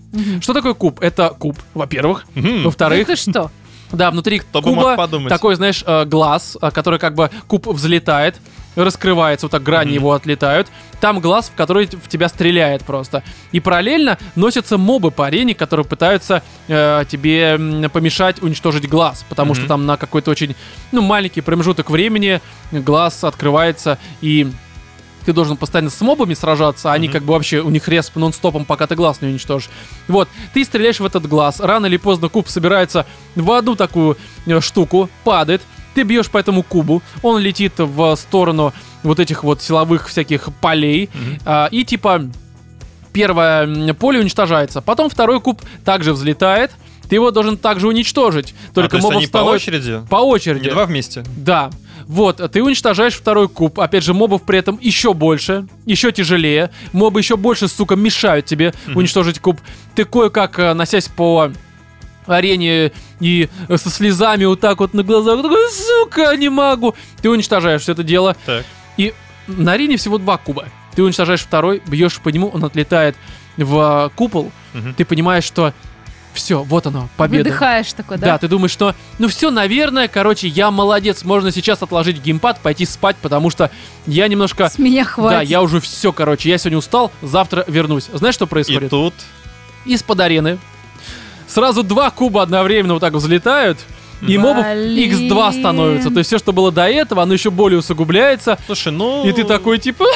Что 0.41 0.55
такое 0.55 0.75
куб? 0.75 1.01
Это 1.01 1.31
куб, 1.39 1.59
во-первых. 1.75 2.27
Во-вторых, 2.35 3.09
Это 3.09 3.17
что? 3.17 3.51
да, 3.93 4.11
внутри 4.11 4.39
Кто 4.39 4.63
куба 4.63 4.97
такой, 5.29 5.55
знаешь, 5.55 5.85
э, 5.87 6.05
глаз, 6.05 6.57
э, 6.61 6.71
который 6.71 6.99
как 6.99 7.15
бы 7.15 7.31
куб 7.47 7.69
взлетает, 7.69 8.37
раскрывается, 8.75 9.47
вот 9.47 9.53
так 9.53 9.63
грани 9.63 9.89
Мгм. 9.91 9.95
его 9.95 10.13
отлетают. 10.13 10.69
Там 11.01 11.21
глаз, 11.21 11.51
в 11.53 11.57
который 11.57 11.87
в 11.87 12.09
тебя 12.09 12.29
стреляет 12.29 12.85
просто. 12.85 13.23
И 13.51 13.61
параллельно 13.61 14.19
носятся 14.37 14.79
мобы 14.79 15.11
по 15.11 15.27
арене, 15.27 15.55
которые 15.55 15.85
пытаются 15.85 16.43
э, 16.69 17.05
тебе 17.11 17.89
помешать 17.93 18.43
уничтожить 18.43 18.89
глаз, 18.89 19.25
потому 19.29 19.53
Мгм. 19.53 19.59
что 19.61 19.69
там 19.69 19.87
на 19.87 19.97
какой-то 19.97 20.31
очень, 20.31 20.55
ну, 20.93 21.03
маленький 21.03 21.41
промежуток 21.41 21.91
времени 21.91 22.41
глаз 22.71 23.25
открывается 23.25 23.99
и 24.21 24.51
ты 25.25 25.33
должен 25.33 25.57
постоянно 25.57 25.89
с 25.91 26.01
мобами 26.01 26.35
сражаться, 26.35 26.91
а 26.91 26.95
они 26.95 27.07
Мгм. 27.07 27.13
как 27.13 27.23
бы 27.23 27.35
вообще, 27.35 27.61
у 27.61 27.71
них 27.71 27.87
респ 27.89 28.17
нон-стопом, 28.17 28.65
пока 28.65 28.89
ты 28.89 28.97
глаз 28.97 29.21
не 29.21 29.29
уничтожишь. 29.29 29.71
Вот, 30.09 30.29
ты 30.53 30.65
стреляешь 30.65 30.99
в 30.99 31.05
этот 31.05 31.29
глаз, 31.29 31.61
рано 31.61 31.87
или 31.87 31.97
поздно 31.97 32.29
куб 32.29 32.49
собирается 32.49 33.07
в 33.37 33.51
одну 33.53 33.77
такую 33.77 34.17
э, 34.47 34.61
штуку, 34.61 35.09
падает, 35.23 35.63
ты 35.95 36.03
бьешь 36.03 36.29
по 36.31 36.39
этому 36.39 36.63
кубу, 36.63 37.03
он 37.23 37.41
летит 37.41 37.75
в 37.79 38.17
сторону 38.17 38.73
вот 39.03 39.19
этих 39.21 39.45
вот 39.45 39.61
силовых 39.63 40.09
всяких 40.09 40.49
полей, 40.61 41.11
Мгм. 41.15 41.39
а, 41.45 41.69
и 41.71 41.85
типа 41.85 42.23
первое 43.13 43.93
поле 43.95 44.21
уничтожается, 44.21 44.81
потом 44.81 45.11
второй 45.11 45.41
куб 45.41 45.61
также 45.85 46.13
взлетает, 46.13 46.71
ты 47.09 47.17
его 47.17 47.31
должен 47.31 47.57
также 47.59 47.89
уничтожить, 47.89 48.55
А, 48.71 48.75
только 48.75 48.91
то 48.91 48.97
есть 48.97 49.05
мобов 49.05 49.17
они 49.19 49.27
по 49.27 49.39
становится- 49.39 49.71
очереди? 49.71 50.01
по 50.09 50.17
очереди. 50.17 50.65
Не 50.65 50.71
два 50.71 50.87
вместе? 50.87 51.25
Да. 51.37 51.71
Вот, 52.07 52.39
ты 52.51 52.63
уничтожаешь 52.63 53.15
второй 53.15 53.49
куб. 53.49 53.79
Опять 53.79 54.03
же, 54.03 54.13
мобов 54.13 54.43
при 54.43 54.59
этом 54.59 54.79
еще 54.83 55.15
больше, 55.15 55.67
еще 55.87 56.11
тяжелее. 56.11 56.71
Мобы 56.93 57.21
еще 57.21 57.37
больше, 57.37 57.69
сука, 57.69 57.95
мешают 57.97 58.45
тебе 58.47 58.75
Мгм. 58.87 58.97
уничтожить 58.99 59.39
куб. 59.39 59.61
Ты 59.95 60.05
кое-как, 60.05 60.59
э, 60.59 60.73
носясь 60.75 61.07
по 61.09 61.53
арене 62.27 62.93
и 63.21 63.49
э, 63.69 63.77
со 63.77 63.91
слезами 63.91 64.45
вот 64.45 64.61
так 64.61 64.81
вот 64.81 64.95
на 64.95 65.03
глазах, 65.03 65.43
такой, 65.43 65.71
сука, 65.71 66.37
не 66.37 66.49
могу. 66.49 66.95
Ты 67.21 67.31
уничтожаешь 67.31 67.83
все 67.83 67.93
это 67.93 68.03
дело. 68.03 68.37
Так. 68.47 68.65
И 68.97 69.15
на 69.47 69.73
арене 69.73 69.97
всего 69.97 70.19
два 70.19 70.37
куба. 70.39 70.67
Ты 70.95 71.03
уничтожаешь 71.03 71.41
второй, 71.41 71.83
бьешь 71.87 72.19
по 72.21 72.29
нему, 72.29 72.49
он 72.49 72.65
отлетает 72.65 73.17
в 73.57 74.11
купол. 74.17 74.51
Мгм. 74.75 74.95
Ты 74.95 75.05
понимаешь, 75.05 75.45
что 75.45 75.73
все, 76.35 76.63
вот 76.63 76.87
оно, 76.87 77.09
победа. 77.19 77.45
Выдыхаешь 77.45 77.93
такой, 77.93 78.17
Да, 78.17 78.27
да? 78.27 78.39
ты 78.39 78.49
думаешь, 78.49 78.71
что, 78.71 78.95
ну 79.19 79.29
все, 79.29 79.51
наверное, 79.51 80.09
короче, 80.09 80.49
я 80.49 80.71
молодец, 80.71 81.25
можно 81.25 81.51
сейчас 81.53 81.83
отложить 81.83 82.23
геймпад, 82.23 82.61
пойти 82.61 82.87
спать, 82.87 83.17
потому 83.21 83.51
что 83.51 83.71
я 84.07 84.29
немножко... 84.29 84.69
С 84.71 84.79
меня 84.79 85.05
хватит. 85.05 85.39
Да, 85.39 85.43
я 85.43 85.61
уже 85.61 85.81
все, 85.81 86.11
короче, 86.13 86.49
я 86.49 86.57
сегодня 86.57 86.79
устал, 86.79 87.13
завтра 87.21 87.65
вернусь. 87.69 88.09
Знаешь, 88.13 88.35
что 88.35 88.47
И 88.47 88.49
происходит? 88.49 88.89
тут... 88.91 89.15
Из-под 89.85 90.21
арены 90.21 90.59
сразу 91.53 91.83
два 91.83 92.11
куба 92.11 92.43
одновременно 92.43 92.95
вот 92.95 93.01
так 93.01 93.13
взлетают, 93.13 93.79
и 94.27 94.39
мобов 94.39 94.65
Блин. 94.65 95.13
x2 95.13 95.61
становится. 95.61 96.11
То 96.11 96.19
есть 96.19 96.29
все, 96.29 96.39
что 96.39 96.53
было 96.53 96.71
до 96.71 96.89
этого, 96.89 97.23
оно 97.23 97.35
еще 97.35 97.51
более 97.51 97.79
усугубляется, 97.79 98.59
Слушай, 98.67 98.93
ну... 98.93 99.27
и 99.27 99.33
ты 99.33 99.45
такой, 99.45 99.79
типа... 99.79 100.07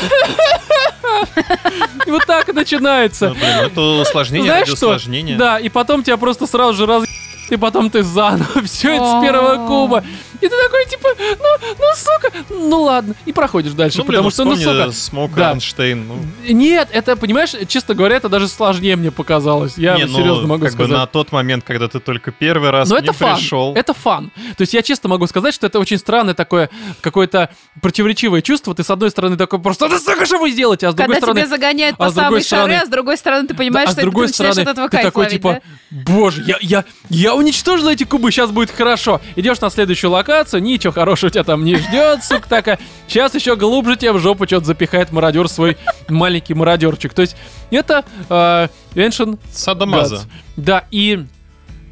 И 2.07 2.11
вот 2.11 2.25
так 2.27 2.49
и 2.49 2.53
начинается. 2.53 3.31
Ну, 3.31 3.35
блин, 3.35 3.67
это 3.67 3.81
усложнение 3.81 4.47
Знаешь 4.47 4.69
ради 4.69 4.77
что? 4.77 4.87
усложнения. 4.89 5.37
Да, 5.37 5.59
и 5.59 5.69
потом 5.69 6.03
тебя 6.05 6.17
просто 6.19 6.47
сразу 6.47 6.75
же 6.75 6.87
раз 6.87 7.05
и 7.51 7.57
потом 7.57 7.91
ты 7.91 8.03
заново 8.03 8.63
все 8.65 8.97
это 8.97 9.19
с 9.19 9.23
первого 9.23 9.67
куба. 9.67 10.05
И 10.41 10.49
ты 10.49 10.51
такой, 10.51 10.87
типа, 10.87 11.09
ну, 11.19 11.75
ну, 11.79 11.85
сука, 11.95 12.33
ну 12.51 12.83
ладно. 12.83 13.15
И 13.25 13.33
проходишь 13.33 13.73
дальше, 13.73 13.99
Ну, 13.99 14.05
блин, 14.05 14.23
потому 14.23 14.31
что, 14.31 14.45
ну, 14.45 14.57
сука. 14.57 14.93
Смоук 14.93 15.35
Да. 15.35 15.53
Эйнштейн, 15.53 16.07
ну, 16.07 16.19
Нет, 16.49 16.89
это, 16.93 17.17
понимаешь, 17.17 17.53
честно 17.69 17.95
говоря, 17.95 18.17
это 18.17 18.29
даже 18.29 18.49
сложнее 18.49 18.97
мне 18.97 19.11
показалось. 19.11 19.77
Я 19.77 19.97
не, 19.97 20.05
ну, 20.05 20.19
серьезно 20.19 20.47
могу 20.47 20.65
как 20.65 20.73
бы 20.75 20.85
сказать. 20.85 20.97
на 20.99 21.07
тот 21.07 21.33
момент, 21.33 21.65
когда 21.65 21.89
ты 21.89 22.01
только 22.01 22.31
первый 22.33 22.71
раз 22.71 22.89
Но 22.89 22.97
это 22.99 23.13
фан. 23.13 23.37
пришел. 23.37 23.75
Это 23.75 23.95
фан. 23.95 24.31
То 24.57 24.63
есть 24.63 24.75
я 24.75 24.83
честно 24.83 25.09
могу 25.09 25.27
сказать, 25.27 25.55
что 25.55 25.67
это 25.67 25.79
очень 25.79 25.99
странное 25.99 26.35
такое 26.35 26.71
какое-то 27.01 27.51
противоречивое 27.83 28.43
чувство. 28.43 28.75
Ты 28.75 28.85
с 28.85 28.91
одной 28.91 29.11
стороны 29.11 29.37
такой 29.37 29.61
просто, 29.61 29.89
да 29.89 29.99
сука, 29.99 30.27
что 30.27 30.39
вы 30.39 30.51
сделаете? 30.51 30.87
А 30.89 30.93
с 30.93 30.95
Когда 30.95 31.05
другой 31.07 31.19
стороны... 31.21 31.41
тебя 31.41 31.49
загоняют 31.49 31.97
а 31.99 32.05
по 32.05 32.11
с 32.11 32.15
другой 32.15 32.43
самые 32.43 32.43
шары, 32.43 32.63
стороны- 32.73 32.83
а 32.83 32.87
с 32.87 32.89
другой 32.89 33.17
стороны 33.17 33.49
ты 33.49 33.55
понимаешь, 33.55 33.87
Да, 33.87 33.91
а 33.91 33.93
что 33.95 34.01
с 34.01 34.05
другой 34.05 34.27
ты 34.29 34.33
стороны, 34.35 34.61
от 34.61 34.69
этого 34.69 34.89
ты 34.89 34.97
кайф 34.97 35.07
такой 35.07 35.25
ловить, 35.25 35.33
типа, 35.39 35.61
да? 35.91 36.03
боже, 36.13 36.43
я, 36.47 36.57
я, 36.61 36.85
я 37.11 37.35
уничтожил 37.35 37.89
эти 37.89 38.05
кубы, 38.05 38.31
сейчас 38.31 38.51
будет 38.51 38.71
хорошо. 38.71 39.21
Идешь 39.37 39.61
на 39.61 39.71
следующую 39.71 40.11
локацию, 40.11 40.26
ничего 40.61 40.93
хорошего 40.93 41.31
тебя 41.31 41.45
там 41.45 41.65
не 41.65 41.77
ждет, 41.77 42.25
сука 42.25 42.49
такая. 42.49 42.79
Сейчас 43.09 43.35
еще 43.35 43.57
глубже 43.57 43.97
тебя 43.97 44.13
в 44.13 44.19
жопу 44.19 44.47
что-то 44.47 44.67
запихает 44.67 45.13
мародер 45.13 45.49
свой 45.49 45.77
маленький 46.09 46.55
мародерчик. 46.55 47.15
То 47.15 47.23
есть 47.23 47.37
это 47.71 48.05
э, 48.29 48.69
Ancient 48.95 49.39
Садомаза. 49.53 50.17
Gods. 50.17 50.27
Да, 50.57 50.85
и 50.91 51.25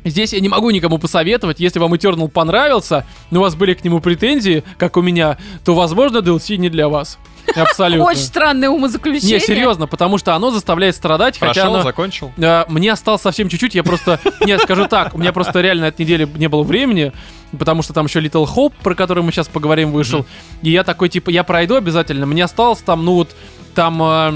здесь 0.05 0.33
я 0.33 0.41
не 0.41 0.49
могу 0.49 0.71
никому 0.71 0.99
посоветовать. 0.99 1.61
Если 1.61 1.79
вам 1.79 1.95
Eternal 1.95 2.29
понравился, 2.29 3.07
но 3.31 3.41
у 3.41 3.43
вас 3.43 3.55
были 3.55 3.75
к 3.75 3.85
нему 3.85 4.01
претензии, 4.01 4.65
как 4.79 4.97
у 4.97 5.03
меня, 5.03 5.39
то, 5.65 5.75
возможно, 5.75 6.19
DLC 6.19 6.57
не 6.57 6.71
для 6.71 6.89
вас. 6.89 7.19
Абсолютно. 7.57 8.05
Очень 8.05 8.21
странное 8.21 8.69
умозаключение. 8.69 9.39
Не, 9.39 9.45
серьезно, 9.45 9.87
потому 9.87 10.19
что 10.19 10.35
оно 10.35 10.51
заставляет 10.51 10.95
страдать, 10.97 11.39
хотя 11.39 11.53
Прошел, 11.53 11.75
оно... 11.75 11.83
закончил. 11.83 12.33
Э, 12.37 12.65
Мне 12.69 12.93
осталось 12.93 13.23
совсем 13.23 13.49
чуть-чуть, 13.49 13.75
я 13.75 13.83
просто... 13.83 14.21
Нет, 14.45 14.63
скажу 14.63 14.87
так, 14.87 15.15
у 15.15 15.19
меня 15.19 15.33
просто 15.33 15.61
реально 15.61 15.87
этой 15.87 16.03
недели 16.03 16.29
не 16.37 16.49
было 16.49 16.63
времени, 16.63 17.13
потому 17.59 17.83
что 17.83 17.93
там 17.93 18.07
еще 18.07 18.21
Little 18.21 18.47
Hope, 18.47 18.75
про 18.83 18.95
который 18.95 19.23
мы 19.23 19.33
сейчас 19.33 19.49
поговорим, 19.49 19.93
вышел. 19.93 20.27
И 20.63 20.71
я 20.71 20.85
такой, 20.85 21.09
типа, 21.09 21.31
я 21.31 21.45
пройду 21.45 21.77
обязательно. 21.77 22.27
Мне 22.27 22.45
осталось 22.45 22.81
там, 22.81 23.05
ну 23.05 23.15
вот, 23.15 23.31
там... 23.75 24.03
э, 24.03 24.33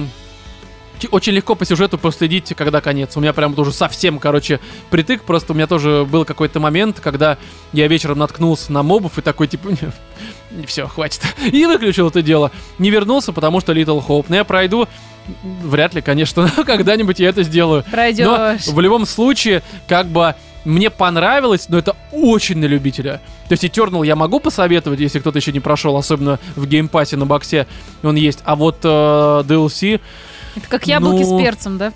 очень 1.10 1.32
легко 1.32 1.54
по 1.54 1.64
сюжету 1.64 1.98
проследить, 1.98 2.52
когда 2.56 2.80
конец. 2.80 3.16
У 3.16 3.20
меня 3.20 3.32
прям 3.32 3.54
тоже 3.54 3.72
совсем, 3.72 4.18
короче, 4.18 4.60
притык. 4.90 5.22
Просто 5.22 5.52
у 5.52 5.56
меня 5.56 5.66
тоже 5.66 6.06
был 6.10 6.24
какой-то 6.24 6.60
момент, 6.60 7.00
когда 7.00 7.38
я 7.72 7.86
вечером 7.86 8.18
наткнулся 8.18 8.72
на 8.72 8.82
мобов 8.82 9.18
и 9.18 9.22
такой, 9.22 9.48
типа, 9.48 9.70
все, 10.66 10.86
хватит. 10.86 11.22
И 11.52 11.66
выключил 11.66 12.08
это 12.08 12.22
дело. 12.22 12.50
Не 12.78 12.90
вернулся, 12.90 13.32
потому 13.32 13.60
что 13.60 13.72
Little 13.72 14.04
Hope. 14.06 14.26
Но 14.28 14.36
я 14.36 14.44
пройду, 14.44 14.88
вряд 15.62 15.94
ли, 15.94 16.00
конечно, 16.00 16.50
но 16.56 16.64
когда-нибудь 16.64 17.20
я 17.20 17.28
это 17.28 17.42
сделаю. 17.42 17.84
Но 17.86 17.92
Пройдешь. 17.92 18.66
в 18.66 18.80
любом 18.80 19.06
случае, 19.06 19.62
как 19.86 20.06
бы 20.06 20.34
мне 20.64 20.90
понравилось, 20.90 21.68
но 21.68 21.78
это 21.78 21.96
очень 22.12 22.58
на 22.58 22.66
любителя. 22.66 23.20
То 23.48 23.52
есть 23.52 23.64
Eternal 23.64 24.06
я 24.06 24.16
могу 24.16 24.40
посоветовать, 24.40 25.00
если 25.00 25.18
кто-то 25.20 25.38
еще 25.38 25.52
не 25.52 25.60
прошел, 25.60 25.96
особенно 25.96 26.38
в 26.56 26.66
геймпассе 26.66 27.16
на 27.16 27.26
боксе 27.26 27.66
он 28.02 28.16
есть. 28.16 28.40
А 28.44 28.54
вот 28.54 28.78
э, 28.82 28.88
DLC 28.88 30.00
Это 30.58 30.68
как 30.68 30.86
яблоки 30.86 31.22
ну, 31.22 31.38
с 31.38 31.42
перцем, 31.42 31.78
да? 31.78 31.92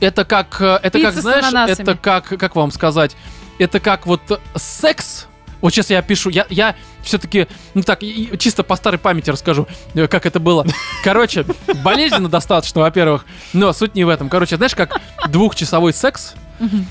это 0.00 0.24
как, 0.24 0.60
э, 0.60 0.78
это 0.82 0.98
Пицца 0.98 1.12
как, 1.12 1.22
знаешь, 1.22 1.70
это 1.78 1.96
как, 1.96 2.24
как 2.26 2.56
вам 2.56 2.70
сказать, 2.70 3.16
это 3.58 3.80
как 3.80 4.06
вот 4.06 4.20
э, 4.30 4.36
секс. 4.56 5.26
Вот 5.60 5.72
сейчас 5.72 5.88
я 5.88 6.02
пишу, 6.02 6.28
я, 6.28 6.46
я 6.50 6.76
все-таки, 7.02 7.46
ну 7.72 7.82
так, 7.82 8.02
и- 8.02 8.36
чисто 8.38 8.62
по 8.62 8.76
старой 8.76 8.98
памяти 8.98 9.30
расскажу, 9.30 9.66
э, 9.94 10.06
как 10.08 10.26
это 10.26 10.40
было. 10.40 10.66
Короче, 11.02 11.46
болезненно 11.82 12.28
достаточно, 12.28 12.82
во-первых, 12.82 13.24
но 13.52 13.72
суть 13.72 13.94
не 13.94 14.04
в 14.04 14.08
этом. 14.08 14.28
Короче, 14.28 14.56
знаешь, 14.56 14.74
как 14.74 15.00
двухчасовой 15.28 15.92
секс. 15.92 16.34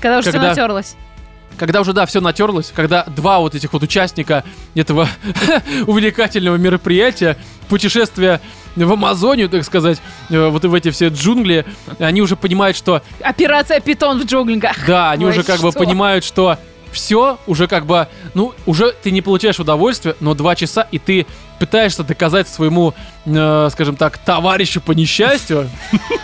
Когда 0.00 0.18
уже 0.18 0.30
все 0.30 0.32
Когда- 0.32 0.48
натерлось. 0.50 0.96
Когда 1.56 1.80
уже, 1.80 1.92
да, 1.92 2.06
все 2.06 2.20
натерлось, 2.20 2.72
когда 2.74 3.04
два 3.04 3.38
вот 3.38 3.54
этих 3.54 3.72
вот 3.72 3.82
участника 3.82 4.44
этого 4.74 5.08
увлекательного 5.86 6.56
мероприятия, 6.56 7.36
путешествия 7.68 8.40
в 8.76 8.92
Амазонию, 8.92 9.48
так 9.48 9.64
сказать, 9.64 10.00
э, 10.30 10.48
вот 10.48 10.64
в 10.64 10.74
эти 10.74 10.90
все 10.90 11.08
джунгли, 11.08 11.64
они 11.98 12.22
уже 12.22 12.36
понимают, 12.36 12.76
что 12.76 13.02
Операция 13.20 13.80
Питон 13.80 14.20
в 14.20 14.24
джунглях. 14.24 14.76
Да, 14.86 15.12
они 15.12 15.24
Ой, 15.24 15.30
уже 15.30 15.42
как 15.42 15.60
бы 15.60 15.70
что? 15.70 15.78
понимают, 15.78 16.24
что 16.24 16.58
все, 16.92 17.38
уже 17.46 17.66
как 17.66 17.86
бы, 17.86 18.08
ну, 18.34 18.54
уже 18.66 18.92
ты 18.92 19.10
не 19.10 19.20
получаешь 19.20 19.58
удовольствие, 19.58 20.14
но 20.20 20.34
два 20.34 20.54
часа, 20.54 20.86
и 20.90 20.98
ты 20.98 21.26
пытаешься 21.58 22.04
доказать 22.04 22.48
своему, 22.48 22.94
э, 23.26 23.68
скажем 23.72 23.96
так, 23.96 24.18
товарищу 24.18 24.80
по 24.80 24.92
несчастью, 24.92 25.68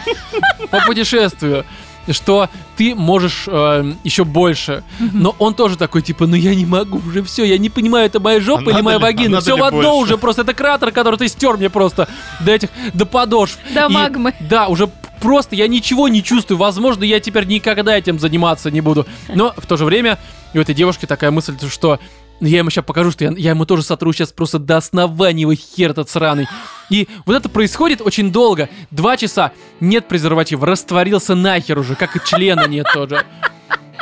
по 0.70 0.80
путешествию, 0.86 1.64
что 2.12 2.48
ты 2.76 2.94
можешь 2.94 3.44
э, 3.46 3.92
еще 4.04 4.24
больше. 4.24 4.82
Но 4.98 5.34
он 5.38 5.54
тоже 5.54 5.76
такой, 5.76 6.02
типа, 6.02 6.26
ну 6.26 6.34
я 6.36 6.54
не 6.54 6.66
могу, 6.66 6.98
уже 6.98 7.22
все, 7.22 7.44
я 7.44 7.58
не 7.58 7.70
понимаю, 7.70 8.06
это 8.06 8.20
моя 8.20 8.40
жопа 8.40 8.64
А 8.66 8.70
или 8.74 8.80
моя 8.80 8.98
ли- 8.98 9.02
а 9.02 9.06
вагина. 9.06 9.30
надо 9.30 9.42
Все 9.42 9.56
в 9.56 9.62
одно 9.62 9.82
больше? 9.82 10.02
уже, 10.04 10.18
просто 10.18 10.42
это 10.42 10.54
кратер, 10.54 10.90
который 10.92 11.16
ты 11.16 11.28
стер 11.28 11.56
мне 11.56 11.70
просто 11.70 12.08
до 12.44 12.52
этих, 12.52 12.68
до 12.94 13.06
подошв. 13.06 13.58
До 13.74 13.86
И- 13.86 13.92
магмы. 13.92 14.34
Да, 14.40 14.68
уже 14.68 14.88
просто 15.20 15.54
я 15.56 15.68
ничего 15.68 16.08
не 16.08 16.22
чувствую. 16.22 16.58
Возможно, 16.58 17.04
я 17.04 17.20
теперь 17.20 17.46
никогда 17.46 17.96
этим 17.96 18.18
заниматься 18.18 18.70
не 18.70 18.80
буду. 18.80 19.06
Но 19.34 19.52
в 19.56 19.66
то 19.66 19.76
же 19.76 19.84
время 19.84 20.18
и 20.54 20.58
у 20.58 20.62
этой 20.62 20.74
девушки 20.74 21.06
такая 21.06 21.30
мысль, 21.30 21.54
что 21.70 21.98
я 22.40 22.58
ему 22.58 22.70
сейчас 22.70 22.84
покажу, 22.86 23.10
что 23.10 23.24
я, 23.24 23.32
я 23.36 23.50
ему 23.50 23.66
тоже 23.66 23.82
сотру 23.82 24.12
сейчас 24.14 24.32
просто 24.32 24.58
до 24.58 24.78
основания 24.78 25.42
его 25.42 25.54
хер 25.54 25.90
этот 25.90 26.08
сраный. 26.08 26.48
И 26.90 27.08
вот 27.24 27.34
это 27.36 27.48
происходит 27.48 28.00
очень 28.02 28.30
долго. 28.32 28.68
Два 28.90 29.16
часа. 29.16 29.52
Нет 29.80 30.06
презерватива. 30.08 30.66
Растворился 30.66 31.34
нахер 31.34 31.78
уже, 31.78 31.94
как 31.94 32.16
и 32.16 32.20
члена 32.24 32.66
нет 32.66 32.86
тоже. 32.92 33.24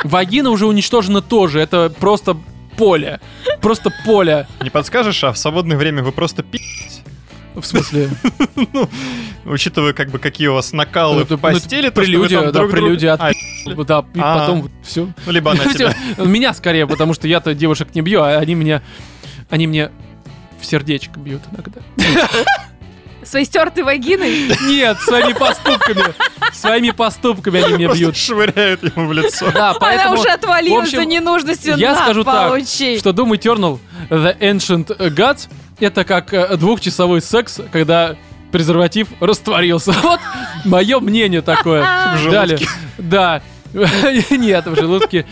Вагина 0.03 0.49
уже 0.49 0.65
уничтожена 0.65 1.21
тоже. 1.21 1.59
Это 1.61 1.89
просто 1.99 2.35
поле. 2.77 3.19
Просто 3.61 3.91
поле. 4.05 4.47
Не 4.61 4.69
подскажешь, 4.69 5.23
а 5.23 5.31
в 5.33 5.37
свободное 5.37 5.77
время 5.77 6.01
вы 6.03 6.11
просто 6.11 6.41
пи***, 6.43 6.59
В 7.55 7.63
смысле? 7.63 8.09
учитывая 9.45 9.93
как 9.93 10.09
бы 10.09 10.19
какие 10.19 10.47
у 10.47 10.53
вас 10.53 10.73
накалы 10.73 11.25
Ну, 11.29 11.35
в 11.37 11.39
постели, 11.39 11.87
ну, 11.87 11.91
то, 11.91 12.03
что 12.03 12.11
вы 12.11 12.27
прелюдия, 12.27 12.51
да, 12.51 12.63
прелюдия 12.63 13.13
от- 13.13 13.21
А, 13.21 13.31
Да, 13.83 14.05
и 14.13 14.19
А. 14.21 14.39
потом 14.39 14.69
все. 14.83 15.09
ну, 15.25 15.31
либо 15.31 15.51
она 15.51 15.65
тебя. 15.73 15.93
Меня 16.17 16.53
скорее, 16.53 16.87
потому 16.87 17.13
что 17.13 17.27
я-то 17.27 17.53
девушек 17.53 17.89
не 17.95 18.01
бью, 18.01 18.21
а 18.21 18.37
они 18.37 18.53
меня, 18.55 18.81
они 19.49 19.67
мне 19.67 19.91
в 20.61 20.65
сердечко 20.65 21.19
бьют 21.19 21.41
иногда. 21.51 21.81
Своей 23.29 23.45
стертой 23.45 23.83
вагиной. 23.83 24.55
Нет, 24.63 24.97
своими 25.01 25.33
поступками. 25.33 26.03
Своими 26.51 26.89
поступками 26.89 27.61
они 27.61 27.73
меня 27.75 27.93
бьют. 27.93 28.17
швыряют 28.17 28.81
ему 28.83 29.07
в 29.07 29.13
лицо. 29.13 29.51
Да, 29.51 29.69
Она 29.69 29.79
поэтому 29.79 30.19
уже 30.19 30.29
отвалилась 30.29 30.79
в 30.79 30.83
общем, 30.87 30.97
за 30.99 31.05
ненужностью. 31.05 31.75
я 31.77 31.93
На, 31.93 32.01
скажу 32.01 32.23
так, 32.23 32.59
что 32.65 33.11
Doom 33.11 33.31
Eternal 33.37 33.79
The 34.09 34.39
Ancient 34.39 34.97
Gods 35.13 35.47
это 35.79 36.03
как 36.05 36.33
э, 36.33 36.57
двухчасовой 36.57 37.21
секс, 37.21 37.59
когда 37.71 38.15
презерватив 38.51 39.09
растворился. 39.19 39.93
Вот 40.01 40.19
мое 40.65 40.99
мнение 40.99 41.41
такое. 41.41 41.83
В 42.15 42.17
желудке. 42.17 42.31
Далее. 42.31 42.59
Да. 42.97 43.41
Нет, 44.31 44.65
в 44.65 44.75
желудке 44.75 45.27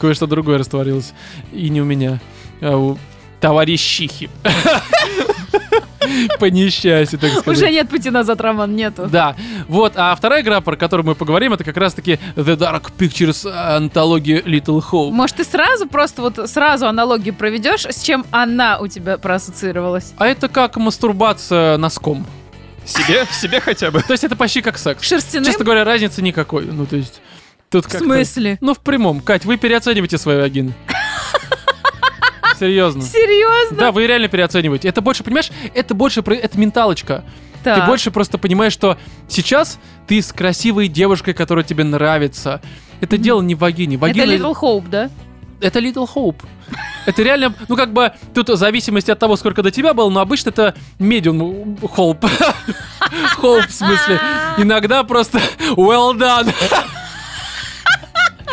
кое-что 0.00 0.26
другое 0.26 0.56
растворилось. 0.56 1.12
И 1.52 1.68
не 1.68 1.82
у 1.82 1.84
меня, 1.84 2.18
а 2.62 2.76
у 2.76 2.96
товарищихи. 3.42 4.30
По 6.38 6.44
несчастью, 6.46 7.18
так 7.18 7.30
сказать. 7.30 7.48
Уже 7.58 7.70
нет 7.70 7.88
пути 7.88 8.10
назад, 8.10 8.40
Роман, 8.40 8.76
нету. 8.76 9.08
Да, 9.10 9.34
вот, 9.66 9.94
а 9.96 10.14
вторая 10.14 10.42
игра, 10.42 10.60
про 10.60 10.76
которую 10.76 11.06
мы 11.06 11.14
поговорим, 11.14 11.52
это 11.52 11.64
как 11.64 11.76
раз-таки 11.76 12.18
The 12.36 12.56
Dark 12.56 12.92
Pictures 12.96 13.50
антология 13.50 14.40
Little 14.40 14.82
Hope. 14.90 15.10
Может, 15.10 15.36
ты 15.36 15.44
сразу 15.44 15.86
просто 15.86 16.22
вот 16.22 16.38
сразу 16.48 16.86
аналогию 16.86 17.34
проведешь, 17.34 17.84
с 17.86 18.02
чем 18.02 18.24
она 18.30 18.78
у 18.78 18.86
тебя 18.88 19.18
проассоциировалась? 19.18 20.12
А 20.18 20.26
это 20.28 20.48
как 20.48 20.76
мастурбация 20.76 21.76
носком. 21.78 22.26
Себе? 22.84 23.26
Себе 23.32 23.60
хотя 23.60 23.90
бы? 23.90 24.02
То 24.02 24.12
есть 24.12 24.24
это 24.24 24.36
почти 24.36 24.60
как 24.60 24.78
секс. 24.78 25.02
Шерстяным? 25.02 25.46
Честно 25.46 25.64
говоря, 25.64 25.84
разницы 25.84 26.22
никакой. 26.22 26.66
Ну, 26.66 26.86
то 26.86 26.96
есть... 26.96 27.20
Тут 27.70 27.86
В 27.86 27.90
смысле? 27.90 28.58
Ну, 28.60 28.74
в 28.74 28.80
прямом. 28.80 29.20
Кать, 29.20 29.46
вы 29.46 29.56
переоцениваете 29.56 30.18
свои 30.18 30.36
вагины. 30.36 30.74
Серьезно. 32.66 33.02
Серьезно? 33.02 33.76
Да, 33.76 33.92
вы 33.92 34.06
реально 34.06 34.28
переоцениваете. 34.28 34.88
Это 34.88 35.00
больше, 35.00 35.24
понимаешь, 35.24 35.50
это 35.74 35.94
больше, 35.94 36.20
это 36.20 36.58
менталочка. 36.58 37.24
Ты 37.58 37.74
Так. 37.74 37.86
больше 37.86 38.10
просто 38.10 38.38
понимаешь, 38.38 38.72
что 38.72 38.98
сейчас 39.28 39.78
ты 40.06 40.20
с 40.20 40.32
красивой 40.32 40.88
девушкой, 40.88 41.34
которая 41.34 41.64
тебе 41.64 41.84
нравится. 41.84 42.60
Это 43.00 43.18
дело 43.18 43.40
не 43.42 43.54
в 43.54 43.58
вагине. 43.58 43.96
Это 43.96 44.02
Вагина 44.02 44.32
Little 44.32 44.54
Hope, 44.60 44.88
да? 44.88 45.10
это 45.60 45.78
Little 45.78 46.08
Hope. 46.12 46.42
Это 47.06 47.22
реально, 47.22 47.54
ну 47.68 47.76
как 47.76 47.92
бы, 47.92 48.12
тут 48.34 48.48
в 48.48 48.56
зависимости 48.56 49.10
от 49.10 49.18
того, 49.18 49.36
сколько 49.36 49.62
до 49.62 49.70
тебя 49.70 49.94
было, 49.94 50.08
но 50.08 50.20
обычно 50.20 50.50
это 50.50 50.74
medium 50.98 51.78
hope. 51.80 52.20
Hope, 53.40 53.66
в 53.68 53.72
смысле. 53.72 54.20
Иногда 54.58 55.02
просто 55.04 55.40
well 55.76 56.16
done. 56.16 56.52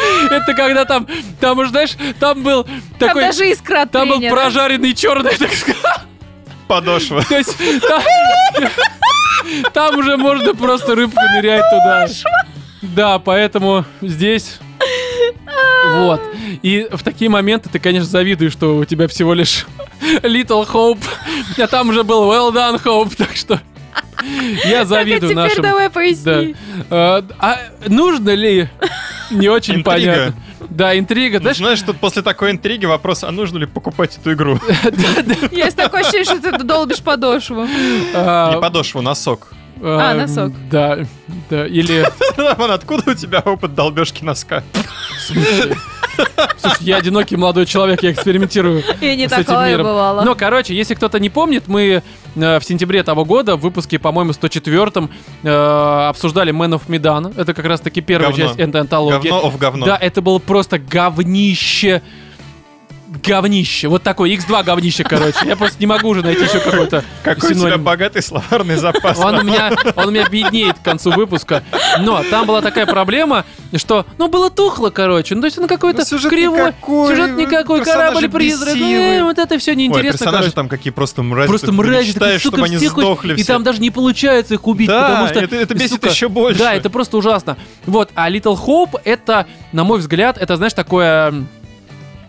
Это 0.29 0.53
когда 0.53 0.85
там, 0.85 1.07
там 1.39 1.59
уж, 1.59 1.69
знаешь, 1.69 1.91
там 2.19 2.43
был 2.43 2.63
Там 2.63 3.09
такой, 3.09 3.23
даже 3.23 3.51
искра 3.51 3.85
там 3.85 4.09
был 4.09 4.21
прожаренный 4.29 4.93
черный, 4.93 5.35
так 5.35 5.53
сказать. 5.53 6.01
Подошва. 6.67 7.23
То 7.23 7.37
есть 7.37 7.57
там, 7.81 8.03
там 9.73 9.97
уже 9.97 10.17
можно 10.17 10.53
просто 10.53 10.95
рыбку 10.95 11.21
нырять 11.35 11.63
туда. 11.69 12.07
Да, 12.81 13.19
поэтому 13.19 13.85
здесь... 14.01 14.59
Вот. 15.91 16.21
И 16.61 16.87
в 16.91 17.03
такие 17.03 17.29
моменты 17.29 17.69
ты, 17.69 17.79
конечно, 17.79 18.07
завидуешь, 18.07 18.53
что 18.53 18.77
у 18.77 18.85
тебя 18.85 19.07
всего 19.07 19.33
лишь 19.33 19.65
Little 20.01 20.67
Hope, 20.69 21.03
а 21.57 21.67
там 21.67 21.89
уже 21.89 22.03
был 22.03 22.31
Well 22.31 22.53
Done 22.53 22.81
Hope, 22.83 23.15
так 23.15 23.35
что 23.35 23.59
я 24.65 24.71
Так, 24.71 24.81
а 24.81 24.85
завидую 24.85 25.19
теперь 25.31 25.35
нашим... 25.35 25.63
давай 25.63 25.87
Да. 25.87 25.93
поясни. 25.93 26.55
А, 26.89 27.23
а 27.39 27.57
нужно 27.87 28.29
ли? 28.33 28.69
Не 29.31 29.47
очень 29.49 29.75
Интрига. 29.75 29.85
понятно. 29.85 30.33
Да, 30.69 30.97
интрига. 30.97 31.37
Ну, 31.37 31.43
Знаешь, 31.43 31.57
Знаешь, 31.57 31.81
тут 31.81 31.97
после 31.99 32.21
такой 32.21 32.51
интриги 32.51 32.85
вопрос, 32.85 33.23
а 33.23 33.31
нужно 33.31 33.57
ли 33.59 33.65
покупать 33.65 34.17
эту 34.17 34.33
игру? 34.33 34.59
Есть 35.51 35.77
такое 35.77 36.01
ощущение, 36.01 36.25
что 36.25 36.39
ты 36.57 36.63
долбишь 36.63 37.01
подошву. 37.01 37.65
а, 38.13 38.53
Не 38.55 38.61
подошву, 38.61 39.01
носок. 39.01 39.53
А, 39.81 40.13
носок. 40.13 40.51
Да, 40.69 40.99
да, 41.49 41.65
или... 41.65 42.05
Роман, 42.37 42.71
откуда 42.71 43.11
у 43.11 43.13
тебя 43.13 43.39
опыт 43.39 43.73
долбежки 43.73 44.23
носка? 44.23 44.63
В 45.17 45.21
смысле? 45.21 45.77
Слушай, 46.57 46.83
я 46.83 46.97
одинокий 46.97 47.35
молодой 47.35 47.65
человек, 47.65 48.03
я 48.03 48.11
экспериментирую. 48.11 48.83
И 49.01 49.15
не 49.15 49.27
с 49.27 49.31
этим 49.31 49.45
такое 49.45 49.69
миром. 49.69 49.85
бывало. 49.87 50.21
Но, 50.23 50.35
короче, 50.35 50.75
если 50.75 50.93
кто-то 50.93 51.19
не 51.19 51.29
помнит, 51.29 51.67
мы 51.67 52.01
э, 52.35 52.59
в 52.59 52.63
сентябре 52.63 53.03
того 53.03 53.25
года 53.25 53.55
в 53.55 53.61
выпуске, 53.61 53.99
по-моему, 53.99 54.31
104-м 54.31 55.09
э, 55.43 55.49
обсуждали 56.09 56.53
Man 56.53 56.79
of 56.79 56.83
Medan. 56.87 57.33
Это 57.39 57.53
как 57.53 57.65
раз-таки 57.65 58.01
первая 58.01 58.29
Говно. 58.31 58.45
часть 58.45 58.59
этой 58.59 58.81
антологии. 58.81 59.29
Говно 59.29 59.47
of 59.49 59.57
говно. 59.57 59.85
Да, 59.85 59.97
это 59.99 60.21
было 60.21 60.39
просто 60.39 60.79
говнище. 60.79 62.01
Говнище. 63.23 63.87
Вот 63.87 64.03
такой 64.03 64.35
X2 64.35 64.63
говнище, 64.63 65.03
короче. 65.03 65.39
Я 65.45 65.55
просто 65.55 65.77
не 65.79 65.87
могу 65.87 66.09
уже 66.09 66.21
найти 66.21 66.43
еще 66.43 66.59
какой-то 66.59 67.03
Какой 67.23 67.51
у 67.51 67.53
тебя 67.53 67.59
синоним. 67.61 67.83
богатый 67.83 68.21
словарный 68.21 68.75
запас. 68.75 69.17
Он 69.19 69.35
у 69.39 69.43
меня, 69.43 69.71
он 69.95 70.07
у 70.09 70.11
меня 70.11 70.27
беднеет 70.29 70.77
к 70.77 70.81
концу 70.83 71.11
выпуска. 71.11 71.63
Но 71.99 72.23
там 72.29 72.45
была 72.45 72.61
такая 72.61 72.85
проблема, 72.85 73.45
что, 73.75 74.05
ну, 74.17 74.27
было 74.27 74.49
тухло, 74.49 74.89
короче. 74.91 75.33
Ну, 75.35 75.41
то 75.41 75.45
есть, 75.45 75.57
ну, 75.57 75.67
какой-то 75.67 75.99
Ну, 75.99 76.05
сюжет 76.05 76.29
кривой. 76.29 76.59
никакой, 76.59 77.09
сюжет 77.15 77.35
никакой, 77.35 77.79
персонажи 77.79 78.09
корабль-призрак. 78.13 78.75
э, 78.77 79.23
вот 79.23 79.37
это 79.39 79.57
все 79.57 79.71
Ой, 79.71 79.77
неинтересно, 79.77 80.11
персонажи 80.11 80.37
короче. 80.43 80.55
там 80.55 80.69
какие 80.69 80.93
просто 80.93 81.23
мрази. 81.23 81.47
Просто 81.47 81.67
ты 81.67 81.73
мрази, 81.73 82.09
мечтаешь, 82.09 82.15
такой, 82.15 82.39
чтобы 82.39 82.57
сука, 82.57 82.65
они 82.65 82.77
сдохли 82.87 83.35
И 83.39 83.43
там 83.43 83.63
даже 83.63 83.79
не 83.81 83.89
получается 83.89 84.53
их 84.53 84.67
убить, 84.67 84.87
Да, 84.87 85.01
потому 85.09 85.27
что... 85.29 85.39
это- 85.39 85.55
это 85.55 85.73
бесит 85.73 85.91
сука, 85.93 86.09
еще 86.09 86.29
больше. 86.29 86.59
Да, 86.59 86.73
это 86.75 86.89
просто 86.89 87.17
ужасно. 87.17 87.57
Вот, 87.85 88.11
а 88.15 88.29
Little 88.29 88.57
Hope, 88.63 88.99
это, 89.03 89.47
на 89.71 89.83
мой 89.83 89.97
взгляд, 89.99 90.37
это, 90.39 90.55
знаешь, 90.57 90.73
такое... 90.73 91.33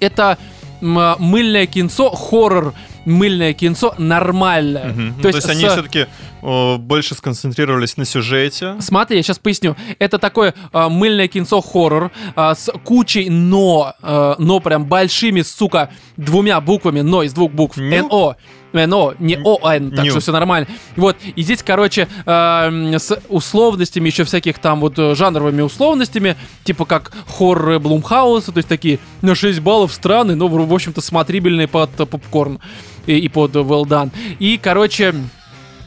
Это 0.00 0.38
мыльное 0.80 1.66
кинцо, 1.66 2.10
хоррор 2.10 2.74
мыльное 3.04 3.52
кинцо 3.54 3.94
нормальное. 3.98 4.88
Мгм. 4.88 5.14
Ну, 5.16 5.22
То 5.22 5.28
есть 5.28 5.48
они 5.48 5.64
с- 5.64 5.72
все-таки 5.72 6.06
больше 6.42 7.14
сконцентрировались 7.14 7.96
на 7.96 8.04
сюжете. 8.04 8.76
Смотри, 8.80 9.16
я 9.18 9.22
сейчас 9.22 9.38
поясню. 9.38 9.76
Это 9.98 10.18
такое 10.18 10.54
а, 10.72 10.88
мыльное 10.88 11.28
кинцо 11.28 11.60
хоррор 11.60 12.10
а, 12.34 12.54
с 12.54 12.70
кучей 12.84 13.28
но, 13.28 13.94
а, 14.02 14.36
но 14.38 14.60
прям 14.60 14.86
большими, 14.86 15.42
сука, 15.42 15.90
двумя 16.16 16.60
буквами, 16.60 17.00
но 17.02 17.22
из 17.22 17.32
двух 17.32 17.52
букв. 17.52 17.76
Ню? 17.76 18.08
НО. 18.08 18.36
Э, 18.72 18.86
Но, 18.86 19.14
не 19.18 19.36
ОН, 19.36 19.90
так 19.92 20.04
Ню. 20.04 20.10
что 20.10 20.20
все 20.20 20.32
нормально. 20.32 20.66
Вот, 20.96 21.16
и 21.34 21.42
здесь, 21.42 21.62
короче, 21.62 22.08
м, 22.26 22.94
с 22.94 23.18
условностями, 23.28 24.08
еще 24.08 24.24
всяких 24.24 24.58
там 24.58 24.80
вот 24.80 24.98
э, 24.98 25.14
жанровыми 25.14 25.62
условностями, 25.62 26.36
типа 26.64 26.84
как 26.84 27.12
хорроры 27.26 27.78
Блумхауса, 27.78 28.52
то 28.52 28.58
есть 28.58 28.68
такие 28.68 28.98
на 29.22 29.34
6 29.34 29.60
баллов 29.60 29.92
страны, 29.92 30.34
но, 30.34 30.48
в 30.48 30.60
в 30.66 30.72
общем-то, 30.74 31.00
смотрибельные 31.00 31.68
под 31.68 31.90
э, 31.98 32.06
попкорн 32.06 32.60
и, 33.06 33.18
и 33.18 33.28
под 33.28 33.56
э, 33.56 33.60
well 33.60 33.84
done. 33.84 34.10
И, 34.38 34.58
короче, 34.62 35.14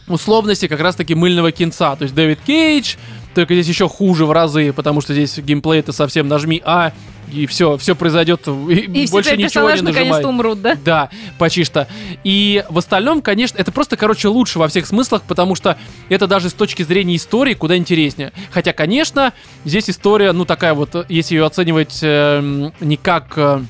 условности 0.08 0.68
как 0.68 0.80
раз-таки 0.82 1.16
мыльного 1.16 1.52
кинца. 1.52 1.96
То 1.96 2.04
есть 2.04 2.16
Дэвид 2.16 2.40
Кейдж, 2.46 2.96
только 3.34 3.54
здесь 3.54 3.68
еще 3.68 3.88
хуже 3.88 4.26
в 4.26 4.32
разы, 4.32 4.74
потому 4.74 5.02
что 5.02 5.14
здесь 5.14 5.38
геймплей 5.38 5.80
это 5.80 5.92
совсем 5.94 6.28
нажми 6.28 6.62
А, 6.66 6.92
и 7.34 7.46
все, 7.46 7.78
все 7.78 7.96
произойдет, 7.96 8.48
и, 8.48 8.52
И 8.52 9.08
больше 9.10 9.36
ничего 9.36 9.72
не 9.72 9.82
нажимай. 9.82 10.24
умрут, 10.24 10.62
да? 10.62 10.76
Да, 10.84 11.10
почти 11.38 11.64
что. 11.64 11.88
И 12.24 12.64
в 12.70 12.78
остальном, 12.78 13.22
конечно, 13.22 13.58
это 13.58 13.72
просто, 13.72 13.98
короче, 13.98 14.28
лучше 14.28 14.60
во 14.60 14.68
всех 14.68 14.86
смыслах, 14.86 15.24
потому 15.24 15.56
что 15.56 15.78
это 16.10 16.28
даже 16.28 16.50
с 16.50 16.54
точки 16.54 16.84
зрения 16.84 17.16
истории 17.16 17.54
куда 17.54 17.76
интереснее. 17.78 18.32
Хотя, 18.52 18.74
конечно, 18.74 19.34
здесь 19.66 19.90
история, 19.90 20.32
ну, 20.32 20.46
такая 20.46 20.74
вот, 20.74 21.06
если 21.10 21.36
ее 21.36 21.46
оценивать 21.46 22.00
э, 22.02 22.72
не 22.80 22.98
как 22.98 23.34
э, 23.38 23.62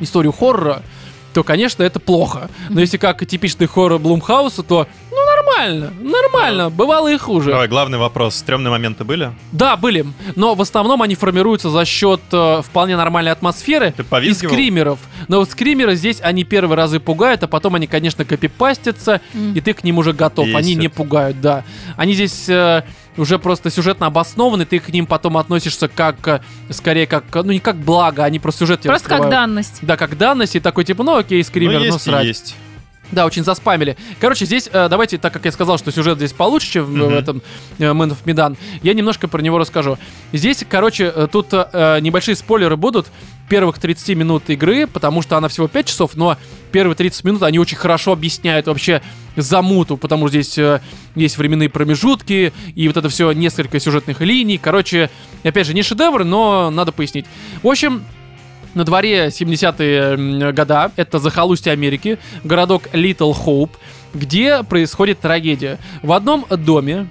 историю 0.00 0.32
хоррора, 0.32 0.82
то, 1.32 1.42
конечно, 1.42 1.82
это 1.82 1.98
плохо. 1.98 2.50
Но 2.68 2.80
если 2.80 2.98
как 2.98 3.24
типичный 3.26 3.66
хоррор 3.66 3.98
Блумхауса, 3.98 4.62
то, 4.62 4.86
ну, 5.14 5.26
нормально, 5.26 5.92
нормально, 6.00 6.70
бывало 6.70 7.12
и 7.12 7.18
хуже. 7.18 7.50
Давай, 7.50 7.68
главный 7.68 7.98
вопрос. 7.98 8.36
Стрёмные 8.36 8.70
моменты 8.70 9.04
были? 9.04 9.30
Да, 9.52 9.76
были, 9.76 10.06
но 10.36 10.54
в 10.54 10.62
основном 10.62 11.02
они 11.02 11.14
формируются 11.14 11.68
за 11.70 11.84
счет 11.84 12.20
э, 12.32 12.62
вполне 12.64 12.96
нормальной 12.96 13.30
атмосферы 13.32 13.92
Ты 13.96 14.02
и 14.02 14.04
повизгивал? 14.06 14.52
скримеров. 14.54 14.98
Но 15.28 15.38
вот 15.40 15.50
скримеры 15.50 15.94
здесь, 15.96 16.20
они 16.22 16.44
первые 16.44 16.76
разы 16.76 16.98
пугают, 16.98 17.42
а 17.42 17.46
потом 17.46 17.74
они, 17.74 17.86
конечно, 17.86 18.24
копипастятся, 18.24 19.20
и 19.54 19.60
ты 19.60 19.74
к 19.74 19.84
ним 19.84 19.98
уже 19.98 20.12
готов. 20.12 20.46
Они 20.54 20.70
Бесит. 20.70 20.78
не 20.78 20.88
пугают, 20.88 21.40
да. 21.40 21.64
Они 21.96 22.14
здесь 22.14 22.48
э, 22.48 22.82
уже 23.16 23.38
просто 23.38 23.70
сюжетно 23.70 24.06
обоснованы, 24.06 24.64
ты 24.64 24.78
к 24.78 24.88
ним 24.88 25.06
потом 25.06 25.36
относишься 25.36 25.88
как, 25.88 26.26
э, 26.26 26.40
скорее, 26.70 27.06
как, 27.06 27.24
э, 27.36 27.42
ну 27.42 27.52
не 27.52 27.60
как 27.60 27.76
благо, 27.76 28.24
они 28.24 28.38
просто 28.38 28.60
сюжет 28.60 28.80
тебе 28.80 28.90
Просто 28.90 29.08
как 29.08 29.18
раскрывают. 29.18 29.48
данность. 29.48 29.78
Да, 29.82 29.96
как 29.96 30.16
данность, 30.16 30.56
и 30.56 30.60
такой 30.60 30.84
типа, 30.84 31.02
ну 31.04 31.16
окей, 31.16 31.44
скример, 31.44 31.74
ну, 31.74 31.78
ну, 31.80 31.84
есть 31.86 32.06
и 32.06 32.10
срать. 32.10 32.26
есть. 32.26 32.56
Да, 33.12 33.26
очень 33.26 33.44
заспамили. 33.44 33.96
Короче, 34.20 34.46
здесь, 34.46 34.68
э, 34.72 34.88
давайте, 34.88 35.18
так 35.18 35.32
как 35.32 35.44
я 35.44 35.52
сказал, 35.52 35.78
что 35.78 35.92
сюжет 35.92 36.16
здесь 36.16 36.32
получше, 36.32 36.70
чем 36.72 36.84
в, 36.86 36.90
Мгм. 36.96 37.08
в 37.08 37.12
этом 37.12 37.42
э, 37.78 37.84
Man 37.84 38.10
of 38.10 38.16
Medan, 38.24 38.56
я 38.82 38.94
немножко 38.94 39.28
про 39.28 39.40
него 39.42 39.58
расскажу. 39.58 39.98
Здесь, 40.32 40.64
короче, 40.68 41.12
э, 41.14 41.28
тут 41.30 41.48
э, 41.52 41.98
небольшие 42.00 42.34
спойлеры 42.36 42.76
будут 42.76 43.06
первых 43.50 43.78
30 43.78 44.16
минут 44.16 44.48
игры, 44.48 44.86
потому 44.86 45.20
что 45.20 45.36
она 45.36 45.48
всего 45.48 45.68
5 45.68 45.86
часов, 45.86 46.12
но 46.14 46.38
первые 46.70 46.96
30 46.96 47.22
минут 47.24 47.42
они 47.42 47.58
очень 47.58 47.76
хорошо 47.76 48.12
объясняют 48.12 48.66
вообще 48.66 49.02
замуту, 49.36 49.98
потому 49.98 50.28
что 50.28 50.40
здесь 50.40 50.56
э, 50.56 50.80
есть 51.14 51.36
временные 51.36 51.68
промежутки, 51.68 52.52
и 52.74 52.86
вот 52.88 52.96
это 52.96 53.10
все 53.10 53.32
несколько 53.32 53.78
сюжетных 53.78 54.22
линий. 54.22 54.56
Короче, 54.56 55.10
опять 55.44 55.66
же, 55.66 55.74
не 55.74 55.82
шедевр, 55.82 56.24
но 56.24 56.70
надо 56.70 56.92
пояснить. 56.92 57.26
В 57.62 57.68
общем, 57.68 58.04
на 58.74 58.84
дворе 58.84 59.26
70-е 59.28 60.00
м, 60.14 60.54
года, 60.54 60.90
это 60.96 61.18
захолустье 61.18 61.72
Америки, 61.72 62.18
городок 62.44 62.84
Литл 62.92 63.32
Хоуп, 63.32 63.76
где 64.14 64.62
происходит 64.62 65.20
трагедия. 65.20 65.78
В 66.02 66.12
одном 66.12 66.46
доме 66.48 67.06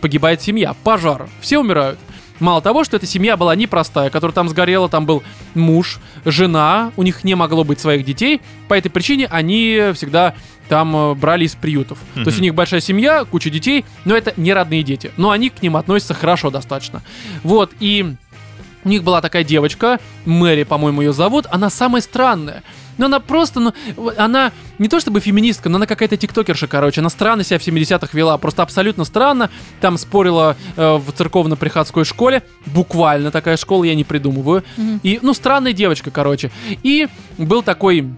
погибает 0.00 0.42
семья, 0.42 0.74
пожар, 0.84 1.28
все 1.40 1.58
умирают. 1.58 1.98
Мало 2.38 2.60
того, 2.60 2.84
что 2.84 2.96
эта 2.96 3.06
семья 3.06 3.36
была 3.36 3.54
непростая, 3.56 4.10
которая 4.10 4.34
там 4.34 4.48
сгорела, 4.48 4.88
там 4.90 5.06
был 5.06 5.22
муж, 5.54 6.00
жена, 6.24 6.92
у 6.96 7.02
них 7.02 7.24
не 7.24 7.34
могло 7.34 7.64
быть 7.64 7.80
своих 7.80 8.04
детей, 8.04 8.42
по 8.68 8.74
этой 8.74 8.90
причине 8.90 9.26
они 9.26 9.92
всегда 9.94 10.34
там 10.68 10.94
э, 10.96 11.14
брали 11.14 11.44
из 11.44 11.54
приютов. 11.54 11.98
То 12.14 12.22
есть 12.26 12.38
у 12.38 12.42
них 12.42 12.54
большая 12.54 12.80
семья, 12.80 13.24
куча 13.24 13.50
детей, 13.50 13.84
но 14.04 14.16
это 14.16 14.34
не 14.36 14.52
родные 14.52 14.82
дети. 14.82 15.12
Но 15.16 15.30
они 15.30 15.48
к 15.48 15.62
ним 15.62 15.76
относятся 15.76 16.12
хорошо 16.12 16.50
достаточно. 16.50 17.02
Вот, 17.42 17.72
и 17.78 18.16
у 18.86 18.88
них 18.88 19.02
была 19.02 19.20
такая 19.20 19.42
девочка, 19.42 19.98
Мэри, 20.24 20.62
по-моему, 20.62 21.02
ее 21.02 21.12
зовут, 21.12 21.46
она 21.50 21.70
самая 21.70 22.00
странная. 22.00 22.62
Но 22.98 23.06
она 23.06 23.18
просто, 23.18 23.58
ну, 23.58 23.74
она 24.16 24.52
не 24.78 24.88
то 24.88 25.00
чтобы 25.00 25.18
феминистка, 25.18 25.68
но 25.68 25.76
она 25.76 25.86
какая-то 25.86 26.16
тиктокерша, 26.16 26.68
короче. 26.68 27.00
Она 27.00 27.10
странно 27.10 27.42
себя 27.42 27.58
в 27.58 27.66
70-х 27.66 28.08
вела, 28.12 28.38
просто 28.38 28.62
абсолютно 28.62 29.04
странно. 29.04 29.50
Там 29.80 29.98
спорила 29.98 30.56
э, 30.76 30.96
в 30.96 31.12
церковно-приходской 31.12 32.04
школе. 32.04 32.44
Буквально 32.64 33.32
такая 33.32 33.56
школа, 33.56 33.84
я 33.84 33.94
не 33.96 34.04
придумываю. 34.04 34.62
Мгм. 34.76 35.00
И, 35.02 35.18
ну, 35.20 35.34
странная 35.34 35.72
девочка, 35.72 36.12
короче. 36.12 36.52
И 36.84 37.08
был 37.36 37.62
такой 37.62 38.08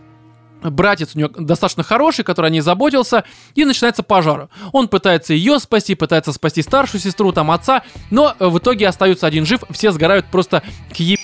братец 0.62 1.14
у 1.14 1.18
нее 1.18 1.28
достаточно 1.28 1.82
хороший, 1.82 2.24
который 2.24 2.46
о 2.46 2.50
ней 2.50 2.60
заботился, 2.60 3.24
и 3.54 3.64
начинается 3.64 4.02
пожар. 4.02 4.48
Он 4.72 4.88
пытается 4.88 5.34
ее 5.34 5.58
спасти, 5.58 5.94
пытается 5.94 6.32
спасти 6.32 6.62
старшую 6.62 7.00
сестру, 7.00 7.32
там 7.32 7.50
отца, 7.50 7.82
но 8.10 8.34
э, 8.38 8.46
в 8.46 8.58
итоге 8.58 8.88
остается 8.88 9.26
один 9.26 9.46
жив, 9.46 9.62
все 9.70 9.92
сгорают 9.92 10.26
просто 10.26 10.62
к 10.92 10.96
еб... 10.96 11.18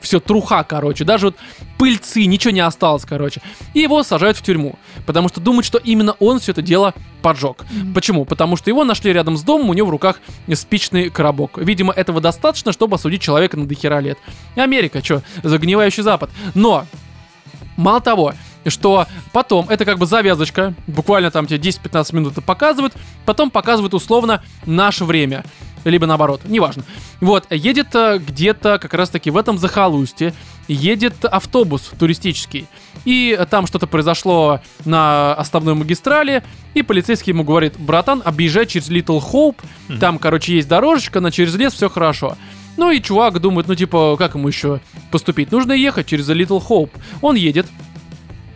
Все, 0.00 0.20
труха, 0.20 0.62
короче, 0.62 1.02
даже 1.04 1.26
вот 1.26 1.36
пыльцы, 1.78 2.26
ничего 2.26 2.52
не 2.52 2.60
осталось, 2.60 3.04
короче. 3.04 3.42
И 3.74 3.80
его 3.80 4.04
сажают 4.04 4.36
в 4.36 4.42
тюрьму, 4.42 4.78
потому 5.04 5.28
что 5.28 5.40
думают, 5.40 5.66
что 5.66 5.78
именно 5.78 6.14
он 6.20 6.38
все 6.38 6.52
это 6.52 6.62
дело 6.62 6.94
поджег. 7.22 7.64
Почему? 7.92 8.24
Потому 8.24 8.54
что 8.56 8.70
его 8.70 8.84
нашли 8.84 9.12
рядом 9.12 9.36
с 9.36 9.42
домом, 9.42 9.70
у 9.70 9.74
него 9.74 9.88
в 9.88 9.90
руках 9.90 10.20
спичный 10.54 11.10
коробок. 11.10 11.58
Видимо, 11.58 11.92
этого 11.92 12.20
достаточно, 12.20 12.70
чтобы 12.70 12.94
осудить 12.94 13.20
человека 13.20 13.56
на 13.56 13.66
дохера 13.66 13.98
лет. 13.98 14.16
Америка, 14.54 15.02
что, 15.02 15.22
загнивающий 15.42 16.04
Запад. 16.04 16.30
Но 16.54 16.86
Мало 17.76 18.00
того, 18.00 18.32
что 18.70 19.06
потом, 19.32 19.68
это 19.68 19.84
как 19.84 19.98
бы 19.98 20.06
завязочка, 20.06 20.74
буквально 20.86 21.30
там 21.30 21.46
тебе 21.46 21.58
10-15 21.58 22.14
минут 22.14 22.32
это 22.32 22.42
показывают, 22.42 22.94
потом 23.24 23.50
показывают 23.50 23.94
условно 23.94 24.42
наше 24.64 25.04
время. 25.04 25.44
Либо 25.84 26.06
наоборот, 26.06 26.40
неважно. 26.44 26.82
Вот, 27.20 27.46
едет 27.50 27.94
э, 27.94 28.18
где-то 28.18 28.80
как 28.80 28.92
раз-таки 28.92 29.30
в 29.30 29.36
этом 29.36 29.56
захолустье, 29.56 30.34
едет 30.66 31.24
автобус 31.24 31.92
туристический. 31.96 32.66
И 33.04 33.38
там 33.50 33.68
что-то 33.68 33.86
произошло 33.86 34.60
на 34.84 35.34
основной 35.34 35.74
магистрали, 35.74 36.42
и 36.74 36.82
полицейский 36.82 37.32
ему 37.32 37.44
говорит, 37.44 37.74
братан, 37.78 38.20
объезжай 38.24 38.66
через 38.66 38.90
Little 38.90 39.22
Hope, 39.32 39.58
там, 40.00 40.18
короче, 40.18 40.56
есть 40.56 40.66
дорожечка, 40.66 41.20
на 41.20 41.30
через 41.30 41.54
лес, 41.54 41.72
все 41.72 41.88
хорошо. 41.88 42.36
Ну 42.76 42.90
и 42.90 43.00
чувак 43.00 43.40
думает, 43.40 43.68
ну 43.68 43.74
типа, 43.74 44.16
как 44.18 44.34
ему 44.34 44.48
еще 44.48 44.80
поступить? 45.10 45.52
Нужно 45.52 45.72
ехать 45.72 46.06
через 46.06 46.28
Little 46.28 46.62
Hope. 46.68 46.90
Он 47.22 47.36
едет, 47.36 47.66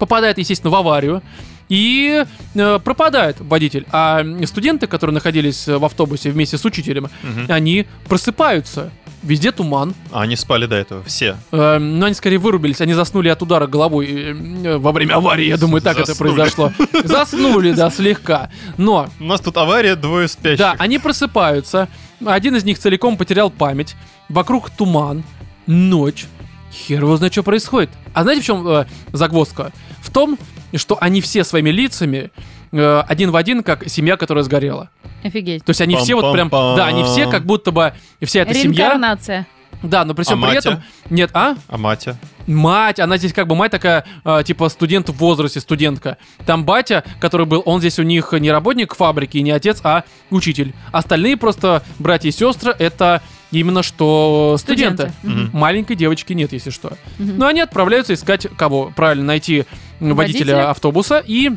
попадает, 0.00 0.38
естественно, 0.38 0.70
в 0.72 0.74
аварию 0.74 1.22
и 1.68 2.24
э, 2.54 2.78
пропадает 2.82 3.36
водитель. 3.38 3.86
А 3.92 4.24
студенты, 4.46 4.88
которые 4.88 5.14
находились 5.14 5.68
в 5.68 5.84
автобусе 5.84 6.30
вместе 6.30 6.58
с 6.58 6.64
учителем, 6.64 7.08
Мгм. 7.22 7.46
они 7.48 7.86
просыпаются. 8.08 8.90
Везде 9.22 9.52
туман. 9.52 9.94
А 10.12 10.22
они 10.22 10.34
спали 10.34 10.64
до 10.66 10.76
этого, 10.76 11.02
все. 11.04 11.36
Э, 11.52 11.78
но 11.78 12.06
они 12.06 12.14
скорее 12.14 12.38
вырубились, 12.38 12.80
они 12.80 12.94
заснули 12.94 13.28
от 13.28 13.42
удара 13.42 13.66
головой 13.66 14.06
э, 14.08 14.34
э, 14.64 14.78
во 14.78 14.92
время 14.92 15.16
аварии, 15.16 15.44
я 15.46 15.58
думаю, 15.58 15.82
так 15.82 15.98
это 15.98 16.06
Заснули. 16.06 16.34
произошло. 16.34 16.72
Заснули, 17.04 17.72
да, 17.72 17.90
слегка. 17.90 18.48
Но 18.78 19.08
У 19.20 19.24
нас 19.24 19.40
тут 19.42 19.56
авария, 19.58 19.94
двое 19.94 20.26
спящих. 20.26 20.58
да, 20.58 20.74
они 20.78 20.98
просыпаются. 20.98 21.88
Один 22.24 22.56
из 22.56 22.64
них 22.64 22.78
целиком 22.78 23.16
потерял 23.18 23.50
память. 23.50 23.94
Вокруг 24.30 24.70
туман, 24.70 25.22
ночь. 25.66 26.26
Хер 26.72 27.02
его 27.02 27.16
знает, 27.16 27.32
что 27.32 27.42
происходит. 27.42 27.90
А 28.14 28.22
знаете, 28.22 28.42
в 28.42 28.46
чем 28.46 28.66
э, 28.68 28.86
загвоздка? 29.12 29.72
В 30.10 30.12
том, 30.12 30.38
что 30.74 30.98
они 31.00 31.20
все 31.20 31.44
своими 31.44 31.70
лицами 31.70 32.32
э, 32.72 33.02
один 33.06 33.30
в 33.30 33.36
один, 33.36 33.62
как 33.62 33.88
семья, 33.88 34.16
которая 34.16 34.42
сгорела. 34.42 34.90
Офигеть. 35.22 35.64
То 35.64 35.70
есть 35.70 35.80
они 35.80 35.94
все 35.94 36.16
вот 36.16 36.32
прям... 36.32 36.48
Да, 36.48 36.86
они 36.86 37.04
все 37.04 37.28
как 37.28 37.46
будто 37.46 37.70
бы... 37.70 37.94
Вся 38.20 38.40
эта 38.40 38.52
семья... 38.54 38.86
Реинкарнация. 38.86 39.46
Да, 39.84 40.04
но 40.04 40.14
при 40.14 40.24
всем 40.24 40.44
А 40.44 40.48
при 40.48 40.58
этом... 40.58 40.82
Нет, 41.10 41.30
а? 41.32 41.56
А 41.68 41.78
Матя? 41.78 42.16
Мать, 42.48 42.98
она 42.98 43.18
здесь 43.18 43.32
как 43.32 43.46
бы 43.46 43.54
мать 43.54 43.70
такая, 43.70 44.04
э, 44.24 44.42
типа 44.44 44.68
студент 44.68 45.08
в 45.08 45.14
возрасте, 45.14 45.60
студентка. 45.60 46.18
Там 46.44 46.64
батя, 46.64 47.04
который 47.20 47.46
был, 47.46 47.62
он 47.64 47.78
здесь 47.78 48.00
у 48.00 48.02
них 48.02 48.32
не 48.32 48.50
работник 48.50 48.96
фабрики, 48.96 49.38
не 49.38 49.52
отец, 49.52 49.80
а 49.84 50.02
учитель. 50.30 50.74
Остальные 50.90 51.36
просто 51.36 51.84
братья 52.00 52.28
и 52.28 52.32
сестры 52.32 52.74
это 52.76 53.22
именно 53.50 53.82
что 53.82 54.56
студенты. 54.58 55.12
Студенты. 55.20 55.50
Маленькой 55.56 55.96
девочки 55.96 56.32
нет, 56.32 56.52
если 56.52 56.70
что. 56.70 56.92
Мгм. 57.18 57.38
Но 57.38 57.46
они 57.46 57.60
отправляются 57.60 58.14
искать 58.14 58.46
кого? 58.56 58.92
Правильно, 58.94 59.24
найти 59.24 59.64
водителя, 59.98 60.14
Водителя. 60.14 60.70
автобуса 60.70 61.22
и 61.26 61.50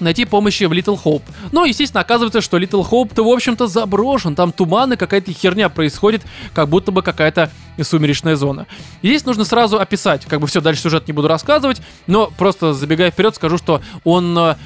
найти 0.00 0.24
помощи 0.24 0.64
в 0.64 0.72
Little 0.72 1.00
Hope. 1.02 1.22
Но, 1.52 1.64
естественно, 1.64 2.00
оказывается, 2.00 2.40
что 2.40 2.58
Little 2.58 2.84
Hope-то, 2.88 3.22
в 3.22 3.28
общем-то, 3.28 3.66
заброшен. 3.68 4.34
Там 4.34 4.50
туманы, 4.52 4.96
какая-то 4.96 5.32
херня 5.32 5.68
происходит, 5.68 6.22
как 6.54 6.68
будто 6.68 6.90
бы 6.90 7.02
какая-то 7.02 7.50
сумеречная 7.80 8.36
зона. 8.36 8.66
И 9.02 9.08
здесь 9.08 9.24
нужно 9.24 9.44
сразу 9.44 9.78
описать, 9.78 10.26
как 10.26 10.40
бы 10.40 10.46
все, 10.46 10.60
дальше 10.60 10.82
сюжет 10.82 11.06
не 11.06 11.12
буду 11.12 11.28
рассказывать, 11.28 11.80
но 12.06 12.30
просто 12.36 12.74
забегая 12.74 13.10
вперед, 13.10 13.34
скажу, 13.36 13.58
что 13.58 13.80
он 14.04 14.36
э, 14.36 14.56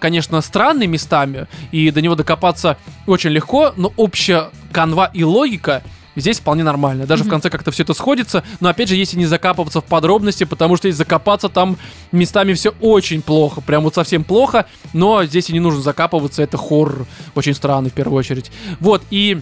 конечно, 0.00 0.40
странный 0.40 0.86
местами, 0.86 1.46
и 1.72 1.90
до 1.90 2.00
него 2.00 2.14
докопаться 2.14 2.76
очень 3.06 3.30
легко, 3.30 3.72
но 3.76 3.92
общая 3.96 4.50
канва 4.72 5.10
и 5.12 5.24
логика 5.24 5.82
здесь 6.16 6.40
вполне 6.40 6.64
нормально. 6.64 7.06
Даже 7.06 7.24
в 7.24 7.28
конце 7.28 7.50
как-то 7.50 7.70
все 7.70 7.82
это 7.82 7.94
сходится, 7.94 8.42
но 8.60 8.68
опять 8.68 8.88
же, 8.88 8.96
если 8.96 9.18
не 9.18 9.26
закапываться 9.26 9.80
в 9.80 9.84
подробности, 9.84 10.44
потому 10.44 10.76
что 10.76 10.88
если 10.88 10.98
закопаться, 10.98 11.48
там 11.48 11.76
местами 12.10 12.54
все 12.54 12.74
очень 12.80 13.22
плохо, 13.22 13.60
прям 13.60 13.84
вот 13.84 13.94
совсем 13.94 14.24
плохо, 14.24 14.66
но 14.92 15.24
здесь 15.24 15.50
и 15.50 15.52
не 15.52 15.60
нужно 15.60 15.82
закапываться, 15.82 16.42
это 16.42 16.56
хоррор 16.56 17.06
очень 17.34 17.54
странный 17.54 17.90
в 17.90 17.94
первую 17.94 18.18
очередь. 18.18 18.50
Вот, 18.80 19.02
и 19.10 19.40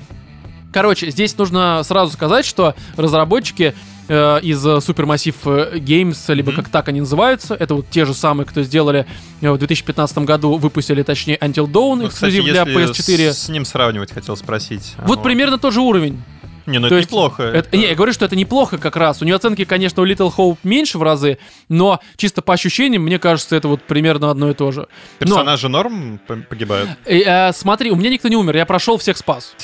Короче, 0.75 1.09
здесь 1.13 1.39
нужно 1.39 1.83
сразу 1.85 2.11
сказать, 2.11 2.45
что 2.45 2.75
разработчики 2.97 3.77
э, 4.09 4.41
из 4.43 4.65
э, 4.67 4.71
Supermassive 4.79 5.35
э, 5.75 5.79
Games, 5.79 6.35
либо 6.35 6.53
Мгм. 6.53 6.63
как 6.63 6.71
так 6.71 6.89
они 6.89 7.01
называются, 7.01 7.55
это 7.55 7.75
вот 7.75 7.89
те 7.91 8.05
же 8.05 8.15
самые, 8.15 8.47
кто 8.47 8.63
сделали 8.63 9.07
э, 9.41 9.51
в 9.51 9.59
2015 9.59 10.19
году, 10.19 10.57
выпустили, 10.57 11.03
точнее, 11.03 11.37
Until 11.39 11.67
Dawn, 11.67 11.97
Ну, 12.03 12.09
кстати, 12.09 12.37
эксклюзив 12.37 12.45
для 12.45 12.81
если 12.83 13.15
PS4. 13.17 13.33
с 13.33 13.49
ним 13.49 13.65
сравнивать 13.65 14.13
хотел 14.13 14.37
спросить. 14.37 14.95
Вот 14.99 15.15
Оно- 15.19 15.23
примерно 15.23 15.59
тот 15.59 15.73
же 15.75 15.81
уровень. 15.81 16.23
Не, 16.67 16.79
ну 16.79 16.89
То 16.89 16.95
это 16.95 16.97
есть 17.01 17.11
неплохо. 17.11 17.43
Это- 17.43 17.77
не, 17.77 17.89
я 17.89 17.95
говорю, 17.95 18.15
что 18.15 18.25
это 18.25 18.37
неплохо 18.37 18.79
как 18.79 18.97
раз. 18.97 19.21
У 19.21 19.27
нее 19.27 19.35
оценки, 19.35 19.67
конечно, 19.67 20.03
у 20.03 20.07
Little 20.07 20.33
Hope 20.35 20.57
меньше 20.65 20.97
в 20.97 21.03
разы, 21.03 21.37
но 21.69 22.01
чисто 22.17 22.41
по 22.41 22.55
ощущениям, 22.55 23.03
мне 23.03 23.19
кажется, 23.19 23.55
это 23.55 23.69
вот 23.69 23.83
примерно 23.83 24.31
одно 24.31 24.49
и 24.49 24.55
то 24.55 24.73
же. 24.73 24.81
Но- 25.21 25.27
Персонажи 25.27 25.69
норм 25.69 26.19
п- 26.27 26.37
погибают? 26.37 26.89
Э, 27.05 27.19
э, 27.49 27.53
смотри, 27.53 27.91
у 27.91 27.97
меня 27.97 28.09
никто 28.09 28.29
не 28.29 28.37
умер, 28.37 28.57
я 28.57 28.65
прошел 28.65 28.97
всех 28.97 29.19
спас. 29.19 29.55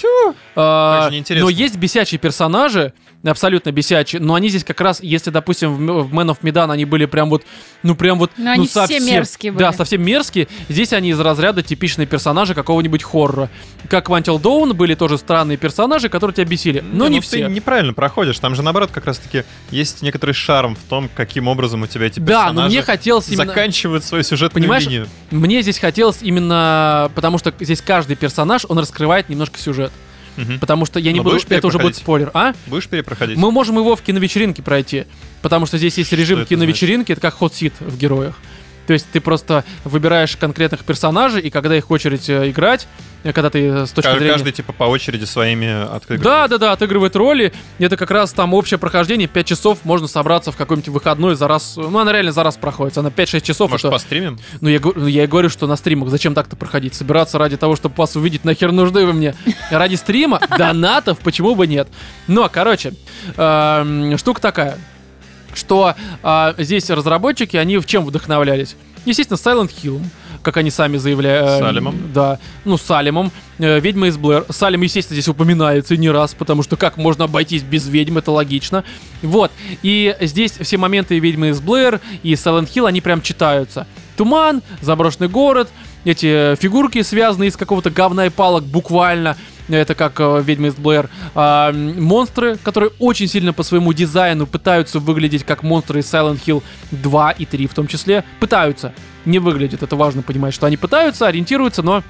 А, 0.55 0.99
Так 1.01 1.09
же 1.11 1.15
неинтересно. 1.15 1.45
но 1.47 1.51
есть 1.51 1.77
бесячие 1.77 2.19
персонажи, 2.19 2.93
абсолютно 3.29 3.71
бесячие, 3.71 4.21
но 4.21 4.35
они 4.35 4.49
здесь 4.49 4.65
как 4.65 4.81
раз, 4.81 5.03
если, 5.03 5.31
допустим, 5.31 5.75
в 5.75 6.15
Man 6.15 6.31
of 6.31 6.39
Medan 6.43 6.73
они 6.73 6.85
были 6.85 7.05
прям 7.05 7.29
вот, 7.29 7.45
ну 7.83 7.95
прям 7.95 8.19
вот, 8.19 8.31
Но 8.37 8.45
ну 8.45 8.51
они 8.53 8.67
все 8.67 8.81
совсем, 8.81 9.05
мерзкие 9.05 9.53
были. 9.53 9.63
Да, 9.63 9.73
совсем 9.73 10.03
мерзкие. 10.03 10.49
Здесь 10.69 10.93
они 10.93 11.11
из 11.11 11.21
разряда 11.21 11.63
типичные 11.63 12.07
персонажи 12.07 12.55
какого-нибудь 12.55 13.03
хоррора. 13.03 13.51
Как 13.89 14.09
в 14.09 14.13
Until 14.13 14.41
Dawn 14.41 14.73
были 14.73 14.95
тоже 14.95 15.19
странные 15.19 15.59
персонажи, 15.59 16.09
которые 16.09 16.35
тебя 16.35 16.47
бесили, 16.47 16.81
но 16.81 17.07
Не, 17.07 17.15
не 17.15 17.17
ну 17.17 17.23
все. 17.23 17.47
Ты 17.47 17.53
неправильно 17.53 17.93
проходишь. 17.93 18.39
Там 18.39 18.55
же, 18.55 18.63
наоборот, 18.63 18.91
как 18.93 19.05
раз-таки 19.05 19.45
есть 19.71 20.03
некоторый 20.03 20.33
шарм 20.33 20.75
в 20.75 20.89
том, 20.89 21.11
каким 21.15 21.49
образом 21.49 21.83
у 21.83 21.87
тебя 21.87 22.07
эти 22.07 22.21
Да, 22.21 22.27
персонажи 22.27 22.55
но 22.55 22.67
мне 22.69 22.83
хотелось 22.83 23.29
именно... 23.29 23.47
заканчивают 23.47 24.05
свою 24.05 24.25
сюжетную 24.25 24.63
Понимаешь, 24.63 24.85
линию. 24.85 25.09
Мне 25.31 25.63
здесь 25.63 25.79
хотелось 25.79 26.19
именно, 26.23 27.11
потому 27.15 27.39
что 27.39 27.53
здесь 27.61 27.83
каждый 27.83 28.17
персонаж, 28.17 28.65
он 28.69 28.79
раскрывает 28.79 29.29
немножко 29.29 29.59
сюжет. 29.59 29.93
Мгм. 30.37 30.59
Потому 30.59 30.87
что 30.87 30.99
я 30.99 31.13
не 31.13 31.19
Но 31.19 31.25
буду, 31.25 31.39
это 31.49 31.67
уже 31.67 31.79
будет 31.79 31.97
спойлер, 31.97 32.31
а? 32.35 32.55
Будешь 32.67 32.89
перепроходить? 32.89 33.37
Мы 33.37 33.51
можем 33.51 33.77
его 33.77 33.97
в 33.97 34.03
киновечеринке 34.03 34.63
пройти, 34.63 35.05
потому 35.43 35.67
что 35.67 35.79
здесь 35.79 35.99
есть 35.99 36.09
Что 36.09 36.17
режим 36.17 36.41
это 36.41 36.49
киновечеринки, 36.49 37.13
это 37.13 37.21
как 37.21 37.35
хот-сит 37.35 37.75
в 37.81 37.97
героях. 37.97 38.37
То 38.87 38.95
есть 38.95 39.07
ты 39.13 39.21
просто 39.21 39.65
выбираешь 39.85 40.37
конкретных 40.37 40.85
персонажей, 40.85 41.43
и 41.43 41.51
когда 41.51 41.77
их 41.77 41.91
очередь 41.91 42.29
э, 42.29 42.51
играть, 42.51 42.89
когда 43.23 43.51
ты 43.51 43.67
э, 43.67 43.87
с 43.87 43.91
точки 43.91 44.09
Ка- 44.09 44.17
зрения... 44.17 44.33
Каждый, 44.33 44.53
типа, 44.53 44.73
по 44.73 44.85
очереди 44.85 45.25
своими 45.25 45.95
открытыми. 45.95 46.25
Да, 46.25 46.49
да, 46.49 46.59
да, 46.59 46.73
отыгрывает 46.73 47.15
роли. 47.17 47.53
Это 47.79 47.97
как 47.97 48.11
раз 48.11 48.33
там 48.33 48.55
общее 48.55 48.79
прохождение. 48.79 49.29
5 49.29 49.47
часов 49.47 49.79
можно 49.85 50.09
собраться 50.09 50.53
в 50.53 50.57
какой-нибудь 50.57 50.89
выходной 50.89 51.35
за 51.37 51.47
раз. 51.49 51.75
Ну, 51.77 51.99
она 51.99 52.13
реально 52.13 52.33
за 52.33 52.43
раз 52.43 52.57
проходится. 52.57 53.01
Она 53.01 53.11
5-6 53.11 53.41
часов. 53.43 53.71
Может, 53.71 53.85
это- 53.85 53.93
постримим? 53.93 54.39
Ну, 54.61 54.69
я, 54.69 54.81
ну, 54.83 55.07
я 55.07 55.25
и 55.25 55.27
говорю, 55.27 55.49
что 55.51 55.67
на 55.67 55.77
стримах 55.77 56.09
зачем 56.09 56.35
так-то 56.35 56.57
проходить? 56.57 56.95
Собираться 56.95 57.39
ради 57.39 57.57
того, 57.57 57.77
чтобы 57.77 57.95
вас 57.97 58.17
увидеть, 58.17 58.45
нахер 58.45 58.73
нужны 58.73 59.05
вы 59.05 59.13
мне? 59.13 59.35
Ради 59.71 59.97
стрима, 59.97 60.41
донатов, 60.57 61.19
почему 61.19 61.55
бы 61.55 61.67
нет? 61.67 61.89
Но, 62.27 62.49
короче, 62.51 62.95
эм, 63.37 64.17
штука 64.19 64.41
такая, 64.41 64.79
что 65.55 65.95
э, 66.23 66.55
здесь 66.59 66.89
разработчики, 66.91 67.57
они 67.57 67.79
в 67.79 67.87
чем 67.87 68.05
вдохновлялись? 68.05 68.77
Естественно, 69.05 69.37
Silent 69.39 69.71
Hill, 69.83 70.01
как 70.43 70.57
они 70.57 70.71
сами 70.71 70.97
заявляют. 70.97 71.61
Салемом? 71.61 72.13
Да, 72.13 72.39
ну, 72.65 72.77
Салемом. 72.77 73.31
Э, 73.59 73.81
Ведьма 73.81 74.09
из 74.09 74.17
Блэр. 74.17 74.47
Салем, 74.49 74.83
естественно, 74.83 75.15
здесь 75.15 75.29
упоминается 75.29 75.95
и 75.95 75.99
не 75.99 76.11
раз, 76.11 76.35
потому 76.35 76.63
что 76.63 76.77
как 76.77 76.97
можно 76.97 77.25
обойтись 77.25 77.63
без 77.63 77.87
ведьм, 77.87 78.19
это 78.19 78.31
логично. 78.31 78.85
Вот. 79.23 79.51
И 79.83 80.17
здесь 80.21 80.53
все 80.53 80.77
моменты 80.77 81.19
Ведьмы 81.19 81.51
из 81.51 81.61
Блэр 81.61 82.01
и 82.23 82.33
Silent 82.33 82.73
Hill, 82.73 82.87
они 82.87 83.01
прям 83.01 83.23
читаются. 83.23 83.87
Туман, 84.17 84.63
заброшенный 84.83 85.29
город, 85.29 85.69
эти 86.05 86.55
фигурки, 86.57 87.03
связанные 87.03 87.49
из 87.49 87.57
какого-то 87.57 87.91
говна 87.91 88.27
и 88.27 88.31
палок, 88.31 88.65
буквально. 88.65 89.37
Это 89.69 89.95
как 89.95 90.19
э, 90.19 90.43
Ведьма 90.45 90.69
из 90.69 90.75
Блэр. 90.75 91.09
М, 91.35 92.03
монстры, 92.03 92.57
которые 92.57 92.91
очень 92.99 93.29
сильно 93.29 93.53
по 93.53 93.63
своему 93.63 93.93
дизайну 93.93 94.47
пытаются 94.47 94.99
выглядеть 94.99 95.45
как 95.45 95.63
монстры 95.63 96.01
из 96.01 96.13
Silent 96.13 96.41
Hill 96.45 96.63
2 96.91 97.31
и 97.33 97.45
3 97.45 97.67
в 97.69 97.75
том 97.75 97.87
числе. 97.87 98.25
Пытаются. 98.41 98.93
Не 99.25 99.39
выглядят, 99.39 99.83
это 99.83 99.95
важно 99.97 100.23
понимать, 100.23 100.55
что 100.55 100.67
они 100.67 100.77
пытаются, 100.77 101.27
ориентируются, 101.27 101.83
но 101.83 102.03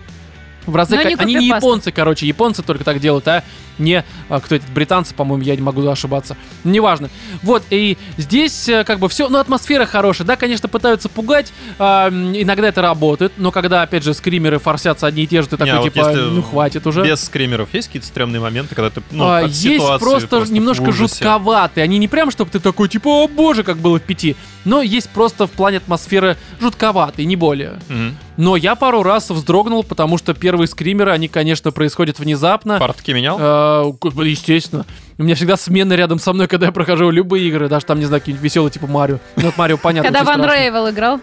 в 0.67 0.77
разы... 0.77 0.97
Но 0.97 1.03
ка- 1.03 1.09
не 1.09 1.15
они 1.15 1.35
не 1.35 1.49
японцы, 1.49 1.93
короче, 1.93 2.27
японцы 2.27 2.63
только 2.63 2.85
так 2.85 3.01
делают, 3.01 3.27
а 3.29 3.43
не 3.79 4.05
а, 4.29 4.41
кто 4.41 4.55
это, 4.55 4.67
британцы, 4.75 5.15
по-моему, 5.15 5.43
я 5.43 5.57
не 5.57 5.63
могу 5.63 5.87
ошибаться. 5.89 6.37
Неважно. 6.65 7.09
Вот, 7.43 7.63
и 7.71 7.97
здесь 8.19 8.69
э, 8.69 8.85
как 8.85 8.99
бы 8.99 9.09
все, 9.09 9.29
ну, 9.29 9.39
атмосфера 9.39 9.87
хорошая, 9.87 10.27
да, 10.27 10.37
конечно, 10.37 10.69
пытаются 10.69 11.09
пугать, 11.09 11.53
а, 11.79 12.09
иногда 12.11 12.69
это 12.69 12.83
работает, 12.83 13.33
но 13.39 13.51
когда, 13.51 13.83
опять 13.83 14.05
же, 14.05 14.15
скримеры 14.15 14.59
форсятся 14.59 15.07
одни 15.07 15.25
и 15.25 15.27
те 15.27 15.43
же, 15.43 15.49
ты 15.49 15.57
Не, 15.57 15.59
такой, 15.59 15.73
а 15.73 15.81
вот 15.81 15.93
типа, 15.93 16.09
если 16.09 16.21
ну, 16.21 16.43
хватит 16.43 16.87
уже. 16.87 17.05
Без 17.05 17.25
скримеров 17.25 17.73
есть 17.73 17.89
какие-то 17.89 18.07
стрёмные 18.07 18.41
моменты, 18.41 18.75
когда 18.75 18.91
ты, 18.91 19.03
ну, 19.11 19.25
А, 19.25 19.39
от 19.39 19.49
есть 19.49 19.63
ситуации 19.63 20.05
просто, 20.05 20.41
в 20.41 20.53
немножко 20.53 20.93
жутковатые. 20.93 21.85
Они 21.85 21.99
не 21.99 22.09
прям, 22.09 22.31
чтобы 22.31 22.51
ты 22.51 22.61
такой, 22.61 22.89
типа, 22.89 23.09
о 23.09 23.29
боже, 23.29 23.65
как 23.65 23.79
было 23.79 23.99
в 23.99 24.03
пяти. 24.03 24.37
Но 24.65 24.83
есть 24.83 25.09
просто 25.09 25.47
в 25.47 25.51
плане 25.53 25.79
атмосферы 25.79 26.37
жутковатые, 26.61 27.25
не 27.25 27.37
более. 27.37 27.81
Мгм. 27.89 28.17
Но 28.41 28.57
я 28.57 28.75
пару 28.75 29.03
раз 29.03 29.29
вздрогнул, 29.29 29.85
потому 29.85 30.17
что 30.17 30.33
первые 30.33 30.67
скримеры, 30.67 31.11
они, 31.11 31.29
конечно, 31.29 31.73
происходят 31.73 32.19
внезапно. 32.19 32.79
Портки 32.79 33.13
менял? 33.13 33.37
Э, 33.39 33.93
Естественно. 34.25 34.87
У 35.19 35.25
меня 35.25 35.35
всегда 35.35 35.59
смена 35.59 35.93
рядом 35.93 36.19
со 36.19 36.33
мной, 36.33 36.47
когда 36.47 36.65
я 36.65 36.73
прохожу 36.73 37.11
любые 37.11 37.47
игры, 37.49 37.69
даже 37.69 37.85
там, 37.85 37.99
не 37.99 38.07
знаю, 38.07 38.23
какие-нибудь 38.23 38.43
веселые, 38.43 38.71
типа 38.71 38.87
Марио. 38.87 39.19
Ну, 39.37 39.43
вот 39.43 39.59
Марио, 39.59 39.77
понятно. 39.77 40.11
Когда 40.11 40.25
Ван. 40.25 40.43
Рейвел 40.43 40.89
играл 40.89 41.21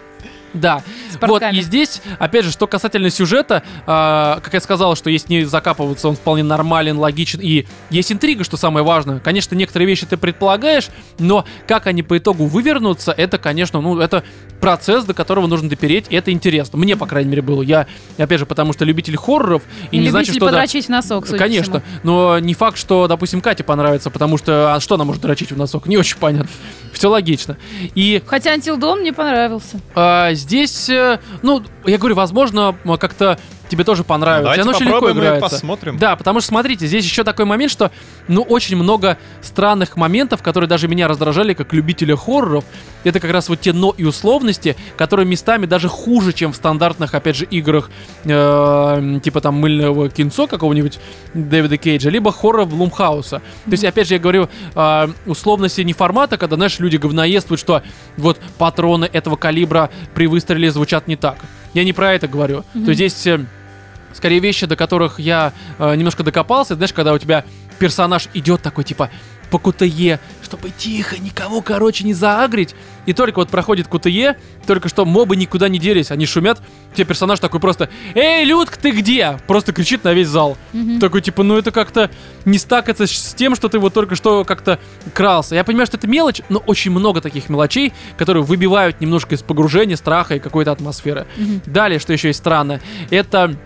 Да. 0.54 0.80
Вот, 1.20 1.42
и 1.52 1.60
здесь, 1.62 2.02
опять 2.18 2.44
же, 2.44 2.52
что 2.52 2.66
касательно 2.66 3.10
сюжета, 3.10 3.62
а, 3.86 4.40
как 4.42 4.54
я 4.54 4.60
сказал, 4.60 4.96
что 4.96 5.10
если 5.10 5.32
не 5.32 5.44
закапываться, 5.44 6.08
он 6.08 6.16
вполне 6.16 6.42
нормален, 6.42 6.98
логичен, 6.98 7.40
и 7.40 7.66
есть 7.90 8.12
интрига, 8.12 8.44
что 8.44 8.56
самое 8.56 8.84
важное. 8.84 9.20
Конечно, 9.20 9.54
некоторые 9.54 9.86
вещи 9.86 10.06
ты 10.06 10.16
предполагаешь, 10.16 10.88
но 11.18 11.44
как 11.66 11.86
они 11.86 12.02
по 12.02 12.18
итогу 12.18 12.46
вывернутся, 12.46 13.12
это, 13.12 13.38
конечно, 13.38 13.80
ну, 13.80 13.98
это 13.98 14.24
процесс, 14.60 15.04
до 15.04 15.14
которого 15.14 15.46
нужно 15.46 15.68
допереть, 15.68 16.06
и 16.10 16.16
это 16.16 16.32
интересно. 16.32 16.78
Мне, 16.78 16.96
по 16.96 17.06
крайней 17.06 17.30
мере, 17.30 17.42
было. 17.42 17.62
Я, 17.62 17.86
опять 18.16 18.40
же, 18.40 18.46
потому 18.46 18.72
что 18.72 18.84
любитель 18.84 19.16
хорроров, 19.16 19.62
и, 19.90 19.96
И 19.96 19.98
не 19.98 20.06
любитель 20.06 20.10
значит, 20.10 20.34
что... 20.34 20.46
да, 20.46 20.52
подрочить 20.52 20.86
в 20.86 20.88
носок, 20.88 21.26
судя 21.26 21.38
Конечно, 21.38 21.82
но 22.02 22.38
не 22.38 22.54
факт, 22.54 22.76
что, 22.78 23.06
допустим, 23.06 23.40
Кате 23.40 23.64
понравится, 23.64 24.10
потому 24.10 24.36
что 24.36 24.74
а 24.74 24.80
что 24.80 24.96
она 24.96 25.04
может 25.04 25.22
дрочить 25.22 25.52
в 25.52 25.56
носок? 25.56 25.86
Не 25.86 25.96
очень 25.96 26.18
понятно. 26.18 26.50
Все 26.92 27.08
логично. 27.08 27.56
И 27.94 28.22
Хотя 28.26 28.56
Dawn 28.56 29.00
мне 29.00 29.12
понравился. 29.12 29.80
а, 29.94 30.32
здесь, 30.34 30.88
э, 30.88 31.07
ну, 31.42 31.62
я 31.84 31.98
говорю, 31.98 32.14
возможно, 32.14 32.76
как-то 32.98 33.38
тебе 33.68 33.84
тоже 33.84 34.04
понравится. 34.04 34.42
Давайте 34.44 34.62
Оно 34.62 34.70
очень 34.70 34.86
легко 34.86 35.00
попробуем 35.00 35.24
и 35.24 35.26
играется. 35.26 35.50
посмотрим. 35.50 35.98
Да, 35.98 36.16
потому 36.16 36.40
что, 36.40 36.48
смотрите, 36.48 36.86
здесь 36.86 37.04
еще 37.04 37.24
такой 37.24 37.44
момент, 37.44 37.70
что, 37.70 37.90
ну, 38.26 38.42
очень 38.42 38.76
много 38.76 39.18
странных 39.40 39.96
моментов, 39.96 40.42
которые 40.42 40.68
даже 40.68 40.88
меня 40.88 41.08
раздражали 41.08 41.54
как 41.54 41.72
любителя 41.72 42.16
хорроров. 42.16 42.64
Это 43.04 43.20
как 43.20 43.30
раз 43.30 43.48
вот 43.48 43.60
те 43.60 43.72
но 43.72 43.94
и 43.96 44.04
условности, 44.04 44.76
которые 44.96 45.26
местами 45.26 45.66
даже 45.66 45.88
хуже, 45.88 46.32
чем 46.32 46.52
в 46.52 46.56
стандартных, 46.56 47.14
опять 47.14 47.36
же, 47.36 47.44
играх, 47.44 47.90
э, 48.24 49.20
типа 49.22 49.40
там 49.40 49.54
мыльного 49.54 50.08
кинцо 50.08 50.46
какого-нибудь 50.46 50.98
Дэвида 51.34 51.76
Кейджа, 51.76 52.10
либо 52.10 52.32
хорроров 52.32 52.70
Блумхауса. 52.70 53.40
То 53.64 53.70
есть, 53.70 53.84
опять 53.84 54.08
же, 54.08 54.14
я 54.14 54.20
говорю, 54.20 54.48
э, 54.74 55.08
условности 55.26 55.82
не 55.82 55.92
формата, 55.92 56.36
когда, 56.36 56.56
знаешь, 56.56 56.78
люди 56.78 56.96
говноедствуют, 56.96 57.60
что 57.60 57.82
вот 58.16 58.38
патроны 58.58 59.08
этого 59.12 59.36
калибра 59.36 59.90
при 60.14 60.26
выстреле 60.26 60.70
звучат 60.70 61.06
не 61.06 61.16
так. 61.16 61.38
Я 61.74 61.84
не 61.84 61.92
про 61.92 62.14
это 62.14 62.28
говорю. 62.28 62.64
То 62.72 62.90
есть 62.90 63.16
здесь... 63.18 63.48
скорее 64.14 64.40
вещи, 64.40 64.66
до 64.66 64.76
которых 64.76 65.18
я 65.18 65.52
э, 65.78 65.94
немножко 65.94 66.22
докопался, 66.22 66.74
знаешь, 66.74 66.92
когда 66.92 67.12
у 67.12 67.18
тебя 67.18 67.44
персонаж 67.78 68.28
идет 68.34 68.62
такой, 68.62 68.84
типа, 68.84 69.10
по 69.50 69.58
КТЕ, 69.58 70.20
чтобы 70.42 70.70
тихо, 70.70 71.18
никого, 71.18 71.62
короче, 71.62 72.04
не 72.04 72.14
заагрить. 72.14 72.74
И 73.06 73.12
только 73.12 73.38
вот 73.38 73.48
проходит 73.48 73.88
КТЕ, 73.88 74.36
только 74.66 74.88
что 74.88 75.04
мобы 75.04 75.36
никуда 75.36 75.68
не 75.68 75.78
делись, 75.78 76.10
они 76.10 76.26
шумят. 76.26 76.60
Тебе 76.94 77.06
персонаж 77.06 77.40
такой 77.40 77.60
просто 77.60 77.88
«Эй, 78.14 78.44
Людк, 78.44 78.76
ты 78.76 78.90
где?» 78.90 79.38
Просто 79.46 79.72
кричит 79.72 80.04
на 80.04 80.12
весь 80.12 80.28
зал. 80.28 80.58
Мгм. 80.72 81.00
Такой, 81.00 81.22
типа, 81.22 81.42
ну 81.42 81.56
это 81.56 81.70
как-то 81.70 82.10
не 82.44 82.58
стакается 82.58 83.06
с 83.06 83.34
тем, 83.34 83.54
что 83.54 83.68
ты 83.68 83.78
вот 83.78 83.94
только 83.94 84.16
что 84.16 84.44
как-то 84.44 84.78
крался. 85.14 85.54
Я 85.54 85.64
понимаю, 85.64 85.86
что 85.86 85.96
это 85.96 86.06
мелочь, 86.06 86.42
но 86.48 86.58
очень 86.58 86.90
много 86.90 87.20
таких 87.20 87.48
мелочей, 87.48 87.92
которые 88.16 88.42
выбивают 88.42 89.00
немножко 89.00 89.34
из 89.34 89.42
погружения, 89.42 89.96
страха 89.96 90.34
и 90.36 90.38
какой-то 90.38 90.72
атмосферы. 90.72 91.26
Мгм. 91.36 91.62
Далее, 91.66 91.98
что 91.98 92.12
еще 92.12 92.28
есть 92.28 92.40
странно, 92.40 92.80
это 93.10 93.56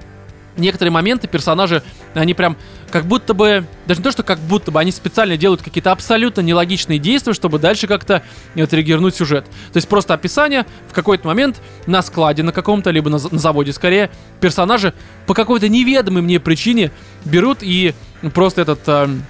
некоторые 0.57 0.93
моменты 0.93 1.29
персонажи, 1.29 1.83
они 2.15 2.35
прям 2.35 2.57
как 2.91 3.07
будто 3.07 3.35
бы, 3.35 3.65
даже 3.87 4.01
не 4.01 4.05
то, 4.05 4.13
что 4.13 4.23
как 4.23 4.39
будто 4.39 4.71
бы, 4.71 4.81
они 4.81 4.93
специально 4.93 5.37
делают 5.37 5.63
какие-то 5.63 5.93
абсолютно 5.93 6.41
нелогичные 6.43 6.99
действия, 6.99 7.33
чтобы 7.33 7.59
дальше 7.59 7.87
как-то 7.87 8.23
э, 8.55 8.67
триггернуть 8.67 9.15
сюжет. 9.15 9.47
То 9.73 9.77
есть 9.79 9.89
просто 9.89 10.15
описание, 10.15 10.67
в 10.89 10.93
какой-то 10.93 11.27
момент 11.27 11.61
на 11.87 12.03
складе 12.03 12.43
на 12.43 12.53
каком-то, 12.53 12.91
либо 12.91 13.09
на, 13.09 13.19
на 13.19 13.39
заводе 13.39 13.73
скорее, 13.73 14.11
персонажи 14.41 14.95
по 15.27 15.35
какой-то 15.35 15.69
неведомой 15.69 16.23
мне 16.23 16.39
причине 16.39 16.91
берут 17.25 17.59
и 17.63 17.95
просто 18.35 18.63
этот... 18.63 18.87
эм, 18.89 19.25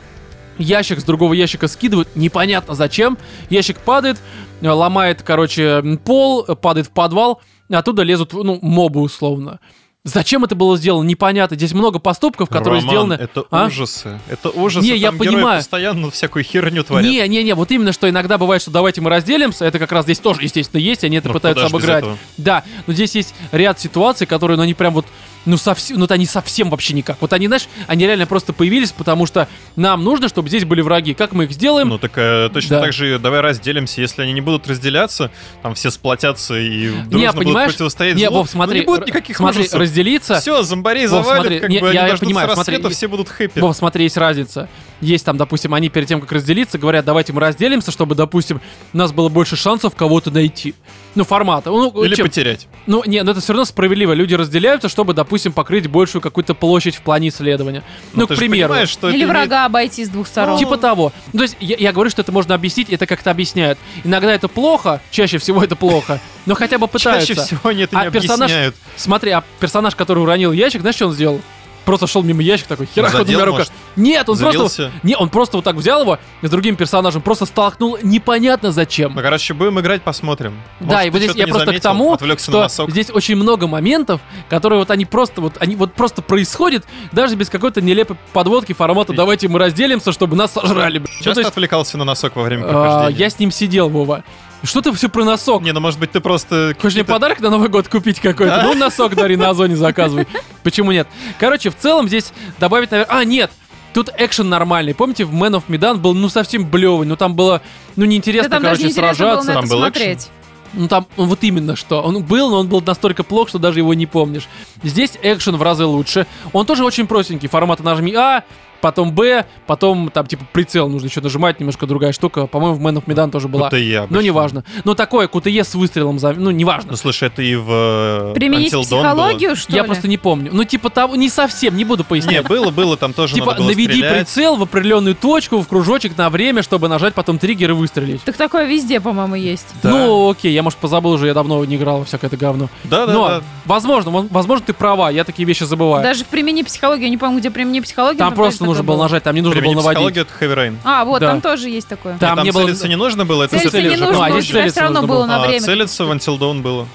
ящик 0.59 1.01
с 1.01 1.05
другого 1.05 1.35
ящика 1.35 1.69
скидывают, 1.69 2.09
непонятно 2.15 2.74
зачем. 2.74 3.19
Ящик 3.51 3.78
падает, 3.78 4.19
э, 4.61 4.69
ломает, 4.69 5.23
короче, 5.23 5.82
пол, 6.05 6.44
э, 6.47 6.55
падает 6.55 6.89
в 6.89 6.90
подвал, 6.90 7.40
оттуда 7.70 8.03
лезут, 8.03 8.32
ну, 8.32 8.59
мобы 8.61 9.01
условно. 9.01 9.61
Зачем 10.05 10.43
это 10.43 10.57
было 10.57 10.77
сделано, 10.77 11.07
непонятно. 11.07 11.57
Здесь 11.57 11.73
много 11.74 12.01
поступков, 12.01 12.49
которые 12.49 12.81
Роман, 12.81 12.91
сделаны... 12.91 13.12
Это 13.15 13.45
А? 13.53 13.66
ужасы. 13.66 14.19
Это 14.29 14.51
ужасы. 14.51 14.85
Не, 14.85 14.97
я 14.97 15.11
Там 15.11 15.19
герои 15.19 15.35
понимаю. 15.37 15.59
постоянно 15.61 16.11
всякую 16.11 16.43
херню 16.43 16.83
творят. 16.83 17.09
Не, 17.09 17.29
не, 17.29 17.45
не, 17.45 17.55
вот 17.55 17.70
именно 17.70 17.93
что 17.93 18.11
иногда 18.11 18.37
бывает, 18.37 18.62
что 18.62 18.73
давайте 18.73 19.01
мы 19.01 19.11
разделимся, 19.11 19.65
это 19.65 19.79
как 19.79 19.93
раз 19.93 20.05
здесь 20.05 20.19
тоже, 20.19 20.43
естественно, 20.43 20.81
есть, 20.81 21.05
они 21.05 21.19
это 21.19 21.29
Ну, 21.29 21.35
пытаются 21.35 21.66
обыграть. 21.66 22.05
Да, 22.37 22.65
но 22.89 22.93
здесь 22.95 23.15
есть 23.15 23.33
ряд 23.53 23.79
ситуаций, 23.79 24.27
которые, 24.27 24.57
ну, 24.57 24.65
они 24.65 24.74
прям 24.74 24.93
вот, 24.93 25.07
ну, 25.44 25.56
совсем, 25.56 25.97
ну, 25.97 26.02
вот 26.02 26.12
они 26.12 26.27
совсем 26.27 26.70
вообще 26.70 26.94
никак. 26.94 27.16
Вот 27.20 27.32
они, 27.32 27.47
знаешь, 27.48 27.66
они 27.86 28.06
реально 28.06 28.27
просто 28.27 28.52
появились, 28.52 28.93
потому 28.93 29.27
что 29.27 29.48
нам 29.77 30.05
нужно, 30.05 30.28
чтобы 30.28 30.48
здесь 30.48 30.64
были 30.64 30.81
враги. 30.81 31.14
Как 31.14 31.32
мы 31.32 31.44
их 31.44 31.52
сделаем? 31.52 31.89
Ну 31.89 31.98
так 31.98 32.12
э, 32.16 32.48
точно 32.52 32.77
Да. 32.77 32.82
так 32.82 32.93
же 32.93 33.19
давай 33.19 33.40
разделимся. 33.40 34.01
Если 34.01 34.23
они 34.23 34.32
не 34.32 34.40
будут 34.40 34.69
разделяться, 34.69 35.31
там 35.62 35.74
все 35.74 35.90
сплотятся 35.90 36.59
и 36.59 36.89
дружно 36.90 37.16
не, 37.19 37.27
будут 37.32 37.44
понимаешь? 37.44 37.73
противостоять 37.73 38.16
Не, 38.16 38.27
злу, 38.28 38.39
Вов, 38.39 38.51
смотри, 38.51 38.81
ну, 38.81 38.81
не 38.81 38.86
будет 38.98 39.06
никаких 39.09 39.36
смотри, 39.36 39.60
ужасов. 39.62 39.81
разделиться. 39.81 40.40
Все, 40.40 40.62
зомбарей 40.62 41.06
Вов, 41.06 41.24
завалят, 41.24 41.43
смотри, 41.43 41.60
как 41.60 41.70
не, 41.70 41.78
бы 41.81 41.86
они 41.89 41.94
я- 41.97 42.02
я 42.02 42.09
дождутся 42.10 42.24
понимаю, 42.27 42.48
рассвета, 42.48 42.81
смотри, 42.81 42.94
все 42.94 43.09
будут 43.09 43.28
хэппи. 43.28 43.59
Вов, 43.60 43.77
смотри, 43.77 44.05
есть 44.05 44.16
разница. 44.16 44.69
Есть 45.01 45.24
там, 45.24 45.36
допустим, 45.36 45.74
они 45.74 45.89
перед 45.89 46.06
тем, 46.06 46.20
как 46.20 46.31
разделиться, 46.31 46.78
говорят, 46.78 47.05
давайте 47.05 47.32
мы 47.32 47.40
разделимся, 47.40 47.90
чтобы, 47.90 48.14
допустим, 48.14 48.60
у 48.93 48.97
нас 48.97 49.10
было 49.12 49.28
больше 49.28 49.56
шансов 49.56 49.97
кого-то 49.97 50.31
найти. 50.31 50.74
Ну, 51.16 51.24
формата. 51.24 51.70
Ну, 51.70 52.05
Или 52.05 52.14
чем- 52.14 52.27
потерять. 52.28 52.69
Ну, 52.86 53.02
не, 53.05 53.23
но 53.23 53.32
это 53.32 53.40
все 53.40 53.52
равно 53.52 53.64
справедливо. 53.64 54.12
Люди 54.12 54.35
разделяются, 54.35 54.89
чтобы, 54.89 55.12
допустим, 55.12 55.31
покрыть 55.52 55.86
большую 55.86 56.20
какую-то 56.22 56.54
площадь 56.54 56.96
в 56.96 57.02
плане 57.02 57.28
исследования. 57.28 57.82
Ну, 58.12 58.26
ты 58.26 58.34
к 58.34 58.38
примеру. 58.38 58.74
что 58.86 59.09
Или 59.09 59.16
это 59.18 59.24
имеет- 59.24 59.28
врага 59.30 59.64
обойти 59.66 60.04
с 60.04 60.09
двух 60.09 60.26
сторон. 60.26 60.59
Типа 60.59 60.76
того. 60.76 61.12
Ну, 61.32 61.38
то 61.38 61.42
есть, 61.44 61.56
я, 61.60 61.76
я 61.78 61.92
говорю, 61.92 62.10
что 62.10 62.22
это 62.22 62.32
можно 62.32 62.54
объяснить, 62.54 62.90
это 62.90 63.06
как-то 63.06 63.30
объясняют. 63.30 63.78
Иногда 64.04 64.32
это 64.32 64.48
плохо, 64.48 65.00
чаще 65.10 65.38
всего 65.38 65.62
это 65.64 65.76
плохо, 65.76 66.20
но 66.46 66.54
хотя 66.54 66.78
бы 66.78 66.86
пытаются. 66.88 67.34
Чаще 67.34 67.40
всего 67.46 67.60
они 67.70 67.82
это 67.82 67.98
А 67.98 68.04
не 68.06 68.10
персонаж- 68.10 68.42
объясняют. 68.50 68.76
Смотри, 68.96 69.30
а 69.30 69.42
персонаж, 69.60 69.94
который 69.96 70.18
уронил 70.20 70.52
ящик, 70.52 70.80
знаешь, 70.80 70.96
что 70.96 71.06
он 71.06 71.12
сделал? 71.12 71.40
Просто 71.84 72.06
шел 72.06 72.22
мимо 72.22 72.42
ящика 72.42 72.70
такой, 72.70 72.86
херак, 72.86 73.12
вот 73.12 73.22
у 73.22 73.24
Задел, 73.24 73.38
меня 73.38 73.46
рука. 73.46 73.59
может? 73.59 73.72
Нет, 73.96 74.28
он 74.28 74.38
просто... 74.38 74.59
Залился? 74.59 74.92
Не, 75.02 75.16
он 75.16 75.28
просто 75.28 75.56
вот 75.56 75.64
так 75.64 75.76
взял 75.76 76.02
его 76.02 76.18
с 76.42 76.50
другим 76.50 76.76
персонажем 76.76 77.22
просто 77.22 77.46
столкнул 77.46 77.98
непонятно 78.02 78.70
зачем. 78.72 79.14
Ну, 79.14 79.22
короче, 79.22 79.54
будем 79.54 79.80
играть, 79.80 80.02
посмотрим. 80.02 80.54
Да, 80.80 80.86
Может, 80.86 81.06
и 81.06 81.10
вот 81.10 81.18
здесь 81.18 81.34
я 81.34 81.46
просто 81.46 81.64
к 81.64 81.66
заметил, 81.66 81.82
тому, 81.82 82.12
отвлекся 82.12 82.50
на 82.50 82.68
что 82.68 82.88
здесь 82.90 83.10
очень 83.10 83.36
много 83.36 83.66
моментов, 83.66 84.20
которые 84.48 84.78
вот 84.78 84.90
они 84.90 85.04
просто 85.04 85.40
вот 85.40 85.54
они 85.60 85.76
вот 85.76 85.94
просто 85.94 86.22
происходят 86.22 86.84
даже 87.10 87.34
без 87.36 87.48
какой-то 87.48 87.80
нелепой 87.80 88.16
подводки 88.32 88.72
формата 88.72 89.12
«давайте 89.12 89.48
мы 89.48 89.59
разделимся, 89.59 90.12
чтобы 90.12 90.36
нас 90.36 90.52
сожрали». 90.52 90.98
блядь». 90.98 91.12
Ну, 91.18 91.24
Часто 91.24 91.48
отвлекался 91.48 91.98
на 91.98 92.04
носок 92.04 92.36
во 92.36 92.42
время 92.42 92.64
а, 92.64 92.68
прохождения? 92.68 93.18
я 93.18 93.30
с 93.30 93.38
ним 93.38 93.50
сидел, 93.50 93.88
Вова. 93.88 94.24
Что 94.62 94.80
ты 94.80 94.93
все 94.93 95.09
про 95.09 95.24
носок? 95.24 95.62
Не, 95.62 95.72
ну 95.72 95.80
может 95.80 95.98
быть 95.98 96.12
ты 96.12 96.20
просто... 96.20 96.74
Хочешь 96.80 96.97
мне 96.97 97.05
подарок 97.05 97.40
на 97.40 97.51
Новый 97.51 97.68
год 97.68 97.89
купить 97.89 98.20
какой-то? 98.20 98.56
Да? 98.56 98.62
Ну, 98.62 98.74
носок 98.74 99.14
дари 99.14 99.36
на 99.36 99.51
Озоне 99.51 99.76
заказывай. 99.76 100.26
Почему 100.62 100.93
нет? 100.93 101.09
Короче, 101.39 101.70
в 101.70 101.76
целом 101.76 102.09
здесь 102.09 102.32
добавить, 102.59 102.90
наверное... 102.90 103.16
А, 103.16 103.24
нет! 103.24 103.51
Тут 103.93 104.10
экшен 104.16 104.48
нормальный. 104.48 104.94
Помните, 104.94 105.24
в 105.24 105.34
Man 105.34 105.52
of 105.52 105.64
Medan 105.68 105.97
был, 105.97 106.14
ну, 106.14 106.28
совсем 106.28 106.64
блевый. 106.68 107.06
Ну, 107.06 107.16
там 107.16 107.34
было, 107.34 107.60
ну, 107.97 108.05
Да 108.05 108.10
неинтересно, 108.10 108.51
там 108.51 108.62
даже 108.62 108.76
короче, 108.76 108.84
неинтересно 108.84 109.24
было 109.24 109.43
сражаться. 109.43 109.48
на 109.48 109.55
Там 109.55 109.64
это 109.64 109.72
был 109.72 109.80
смотреть. 109.80 110.28
Ну 110.74 110.89
там 110.89 111.06
ну, 111.16 111.24
вот 111.26 111.44
именно 111.44 111.76
что. 111.76 112.02
Он 112.02 112.22
был, 112.22 112.51
но 112.51 112.60
он 112.60 112.68
был 112.68 112.80
настолько 112.80 113.24
плох, 113.24 113.48
что 113.48 113.59
даже 113.59 113.80
его 113.80 113.93
не 113.94 114.06
помнишь. 114.06 114.48
Здесь 114.82 115.18
экшен 115.22 115.56
в 115.56 115.62
разы 115.62 115.84
лучше. 115.84 116.26
Он 116.52 116.64
тоже 116.64 116.84
очень 116.84 117.06
простенький. 117.06 117.48
Формата 117.48 117.82
нажми 117.82 118.14
А, 118.14 118.44
потом 118.82 119.12
Б, 119.12 119.46
потом 119.66 120.10
там 120.10 120.26
типа 120.26 120.44
прицел 120.52 120.88
нужно 120.90 121.06
еще 121.06 121.22
нажимать, 121.22 121.59
немножко 121.60 121.86
другая 121.86 122.12
штука. 122.12 122.46
По-моему, 122.46 122.76
в 122.76 122.80
Man 122.86 122.96
of 123.02 123.06
Medan 123.06 123.30
тоже 123.30 123.48
была. 123.48 123.70
QTE 123.70 123.96
Но 123.96 124.02
обычно. 124.04 124.20
неважно. 124.20 124.64
Но 124.84 124.94
такое 124.94 125.28
QTE 125.28 125.64
с 125.64 125.74
выстрелом, 125.74 126.18
за... 126.18 126.34
ну 126.34 126.50
неважно. 126.50 126.90
Ну 126.90 126.96
слушай, 126.98 127.28
это 127.28 127.40
и 127.42 127.54
в... 127.56 127.66
э, 127.70 128.32
Применить 128.34 128.74
Until 128.74 128.82
психологию, 128.82 129.56
что 129.56 129.72
Я 129.72 129.82
ли? 129.82 129.86
просто 129.86 130.09
не 130.09 130.18
помню. 130.18 130.50
Ну 130.52 130.64
типа 130.64 130.90
того, 130.90 131.16
не 131.16 131.30
совсем, 131.30 131.76
не 131.76 131.84
буду 131.84 132.02
было. 132.04 132.16
Не, 132.16 132.22
пояснять. 132.22 132.48
было, 132.48 132.70
было, 132.70 132.96
там 132.96 133.12
тоже 133.14 133.34
Типа, 133.34 133.54
было 133.54 133.68
наведи 133.68 133.92
стрелять. 133.92 134.26
прицел 134.26 134.56
в 134.56 134.62
определенную 134.62 135.14
точку, 135.14 135.60
в 135.60 135.68
кружочек 135.68 136.18
на 136.18 136.28
время, 136.28 136.62
чтобы 136.62 136.88
нажать 136.88 137.14
потом 137.14 137.38
триггер 137.38 137.70
и 137.70 137.72
выстрелить. 137.74 138.22
Так 138.24 138.36
такое 138.36 138.66
везде, 138.66 139.00
по-моему, 139.00 139.36
есть. 139.36 139.66
Да. 139.82 139.90
Ну, 139.90 140.30
окей, 140.30 140.52
я, 140.52 140.62
может, 140.62 140.78
позабыл 140.80 141.12
уже, 141.12 141.28
я 141.28 141.34
давно 141.34 141.64
не 141.64 141.76
играл 141.76 142.00
во 142.00 142.04
всякое 142.04 142.26
это 142.26 142.36
говно. 142.36 142.68
Да, 142.84 143.06
да, 143.06 143.12
Но, 143.12 143.28
да. 143.28 143.42
возможно, 143.64 144.10
возможно, 144.30 144.64
ты 144.66 144.72
права, 144.72 145.10
я 145.10 145.24
такие 145.24 145.46
вещи 145.46 145.64
забываю. 145.64 146.02
Даже 146.02 146.24
в 146.24 146.26
применении 146.26 146.62
психологии, 146.62 147.04
я 147.04 147.10
не 147.10 147.16
помню, 147.18 147.38
где 147.38 147.50
применение 147.50 147.82
психологии. 147.82 148.18
Там 148.18 148.34
просто 148.34 148.64
нужно 148.73 148.85
было 148.85 149.03
нажать, 149.03 149.23
там 149.23 149.35
не 149.35 149.40
нужно 149.43 149.61
было 149.61 149.73
наводить. 149.74 149.89
психологию 149.90 150.27
это 150.28 150.44
Heavy 150.44 150.55
Rain. 150.57 150.77
А, 150.85 151.05
вот, 151.05 151.20
Да. 151.20 151.28
там 151.28 151.40
тоже 151.40 151.69
есть 151.69 151.89
такое. 151.89 152.19
Там 152.19 152.36
Там 152.36 152.44
не 152.44 152.51
было- 152.53 152.65
целиться 152.65 152.89
не 152.89 152.97
нужно 152.97 153.24
было, 153.24 153.44
это 153.44 153.57
Целиться 153.59 153.81
не 153.82 153.97
нужно, 153.97 154.12
Ну, 154.12 154.23
а 154.23 154.27
у 154.28 154.31
здесь 154.32 154.47
тебя 154.47 154.59
целиться 154.61 154.73
все 154.73 154.81
равно 154.82 155.01
нужно 155.01 155.09
было 155.15 155.19
было. 155.19 155.27
на 155.27 155.43
А 155.43 155.47
время. 155.47 155.61
целиться 155.65 156.05
в 156.05 156.11
Until 156.11 156.39
Dawn 156.39 156.61
было. 156.62 156.86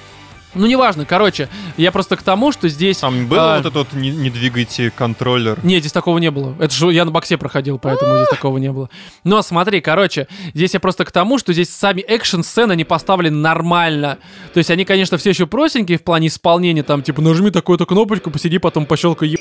Ну, 0.58 0.66
неважно, 0.66 1.06
короче, 1.06 1.50
я 1.78 1.92
просто 1.92 2.18
к 2.18 2.24
тому, 2.24 2.52
что 2.52 2.68
здесь... 2.68 2.98
Там 2.98 3.28
было 3.28 3.56
а, 3.56 3.58
вот 3.58 3.66
это 3.68 3.80
вот 3.80 3.94
не, 3.94 4.10
не 4.10 4.30
двигайте 4.30 4.92
контроллер. 4.92 5.60
Нет, 5.64 5.82
здесь 5.82 5.92
такого 5.92 6.18
не 6.18 6.32
было. 6.32 6.56
Это 6.60 6.74
же 6.74 6.92
я 6.92 7.06
на 7.06 7.12
боксе 7.12 7.38
проходил, 7.38 7.78
поэтому 7.78 8.16
здесь 8.18 8.30
такого 8.30 8.58
не 8.58 8.72
было. 8.72 8.90
Но 9.24 9.42
смотри, 9.42 9.82
короче, 9.82 10.28
здесь 10.54 10.74
я 10.74 10.80
просто 10.80 11.06
к 11.06 11.12
тому, 11.12 11.38
что 11.38 11.54
здесь 11.54 11.70
сами 11.70 12.02
экшн-сцены 12.02 12.76
не 12.76 12.84
поставлены 12.84 13.38
нормально. 13.38 14.18
То 14.54 14.58
есть 14.58 14.72
они, 14.72 14.86
конечно, 14.86 15.18
все 15.18 15.30
еще 15.30 15.48
простенькие 15.48 15.98
в 15.98 16.04
плане 16.04 16.28
исполнения, 16.28 16.84
там, 16.84 17.02
типа, 17.02 17.22
нажми 17.22 17.52
такую-то 17.52 17.86
кнопочку, 17.86 18.32
посиди, 18.32 18.58
потом 18.58 18.86
пощелкай, 18.86 19.30
еб... 19.30 19.40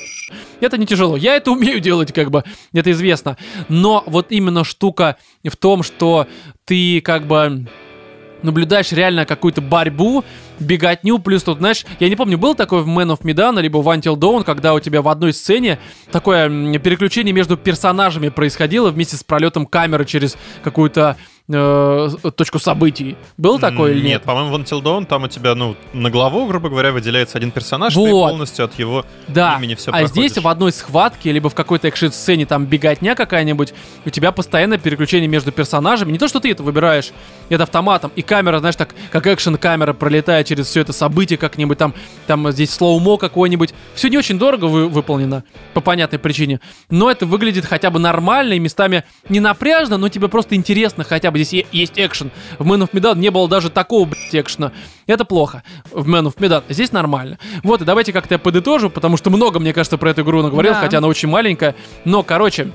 Это 0.59 0.77
не 0.77 0.85
тяжело. 0.85 1.17
Я 1.17 1.35
это 1.35 1.51
умею 1.51 1.79
делать, 1.79 2.13
как 2.13 2.31
бы, 2.31 2.43
это 2.73 2.91
известно. 2.91 3.37
Но 3.69 4.03
вот 4.05 4.27
именно 4.31 4.63
штука 4.63 5.17
в 5.43 5.55
том, 5.55 5.83
что 5.83 6.27
ты, 6.65 7.01
как 7.01 7.27
бы, 7.27 7.67
наблюдаешь 8.47 8.91
реально 8.91 9.25
какую-то 9.25 9.61
борьбу, 9.61 10.25
беготню, 10.59 11.19
плюс 11.19 11.43
тут, 11.43 11.59
знаешь, 11.59 11.85
я 11.99 12.09
не 12.09 12.15
помню, 12.15 12.37
был 12.37 12.55
такой 12.55 12.81
в 12.81 12.87
Man 12.87 13.15
of 13.15 13.21
Medan, 13.21 13.61
либо 13.61 13.77
в 13.77 13.87
Until 13.87 14.15
Dawn, 14.15 14.43
когда 14.43 14.73
у 14.73 14.79
тебя 14.79 15.03
в 15.03 15.07
одной 15.07 15.33
сцене 15.33 15.77
такое 16.11 16.49
переключение 16.79 17.33
между 17.33 17.57
персонажами 17.57 18.29
происходило 18.29 18.89
вместе 18.89 19.17
с 19.17 19.23
пролетом 19.23 19.67
камеры 19.67 20.05
через 20.05 20.35
какую-то 20.63 21.17
э, 21.49 22.09
точку 22.35 22.59
событий. 22.59 23.15
Был 23.37 23.59
такой 23.59 23.91
или 23.91 23.99
Нет, 24.01 24.07
нет? 24.07 24.23
по-моему, 24.23 24.55
в 24.57 24.59
Until 24.59 24.81
Dawn 24.81 25.05
там 25.05 25.23
у 25.23 25.27
тебя, 25.27 25.55
ну, 25.55 25.75
на 25.93 26.09
главу, 26.09 26.45
грубо 26.47 26.69
говоря, 26.69 26.91
выделяется 26.91 27.37
один 27.37 27.51
персонаж, 27.51 27.93
ты 27.93 27.99
Вот. 27.99 28.29
полностью 28.29 28.65
от 28.65 28.77
его 28.77 29.05
Да, 29.27 29.55
имени 29.57 29.75
все 29.75 29.91
а 29.91 30.05
здесь 30.05 30.37
в 30.37 30.47
одной 30.47 30.71
схватке, 30.71 31.31
либо 31.31 31.49
в 31.49 31.55
какой-то 31.55 31.87
экшн-сцене 31.87 32.45
там 32.45 32.65
беготня 32.65 33.15
какая-нибудь, 33.15 33.73
у 34.05 34.09
тебя 34.09 34.31
постоянно 34.31 34.77
переключение 34.77 35.27
между 35.27 35.51
персонажами. 35.51 36.11
Не 36.11 36.17
то, 36.19 36.27
что 36.27 36.39
ты 36.39 36.51
это 36.51 36.63
выбираешь, 36.63 37.11
это 37.49 37.63
автоматом, 37.63 38.11
и 38.15 38.21
камера, 38.21 38.59
знаешь, 38.59 38.75
так, 38.75 38.93
как 39.11 39.25
экшн-камера 39.27 39.93
пролетает 39.93 40.47
через 40.47 40.67
все 40.67 40.81
это 40.81 40.93
событие 40.93 41.37
как-нибудь, 41.37 41.77
там, 41.77 41.93
там 42.27 42.51
здесь 42.51 42.71
слоумо 42.73 43.17
какое-нибудь. 43.17 43.73
Все 43.95 44.09
не 44.09 44.17
очень 44.17 44.37
дорого 44.37 44.65
вы- 44.65 44.87
выполнено, 44.89 45.43
по 45.73 45.81
понятной 45.81 46.19
причине, 46.19 46.59
но 46.89 47.09
это 47.09 47.25
выглядит 47.25 47.65
хотя 47.65 47.89
бы 47.89 47.99
нормально 47.99 48.53
и 48.53 48.59
местами 48.59 49.03
не 49.29 49.39
напряжно, 49.39 49.97
но 49.97 50.09
тебе 50.09 50.27
просто 50.27 50.55
интересно 50.55 51.03
хотя 51.03 51.31
бы 51.31 51.36
здесь 51.37 51.53
е- 51.53 51.65
есть 51.71 51.93
экшен. 51.97 52.31
В 52.59 52.67
Man 52.67 52.81
of 52.87 52.91
Medan 52.91 53.17
не 53.17 53.29
было 53.31 53.47
даже 53.47 53.69
такого, 53.69 54.05
блядь, 54.05 54.35
экшена. 54.35 54.71
Это 55.05 55.25
плохо. 55.25 55.63
В 55.91 56.07
Man 56.07 56.25
of 56.27 56.35
Medan 56.37 56.63
здесь 56.69 56.91
нормально. 56.91 57.37
Вот, 57.63 57.81
и 57.81 57.85
давайте 57.85 58.11
как-то 58.13 58.35
я 58.35 58.39
подытожу, 58.39 58.89
потому 58.89 59.17
что 59.17 59.29
много, 59.29 59.59
мне 59.59 59.73
кажется, 59.73 59.97
про 59.97 60.09
эту 60.11 60.21
игру 60.23 60.41
наговорил, 60.41 60.73
Да. 60.73 60.79
хотя 60.79 60.97
она 60.99 61.07
очень 61.07 61.29
маленькая. 61.29 61.75
Но, 62.05 62.23
короче, 62.23 62.71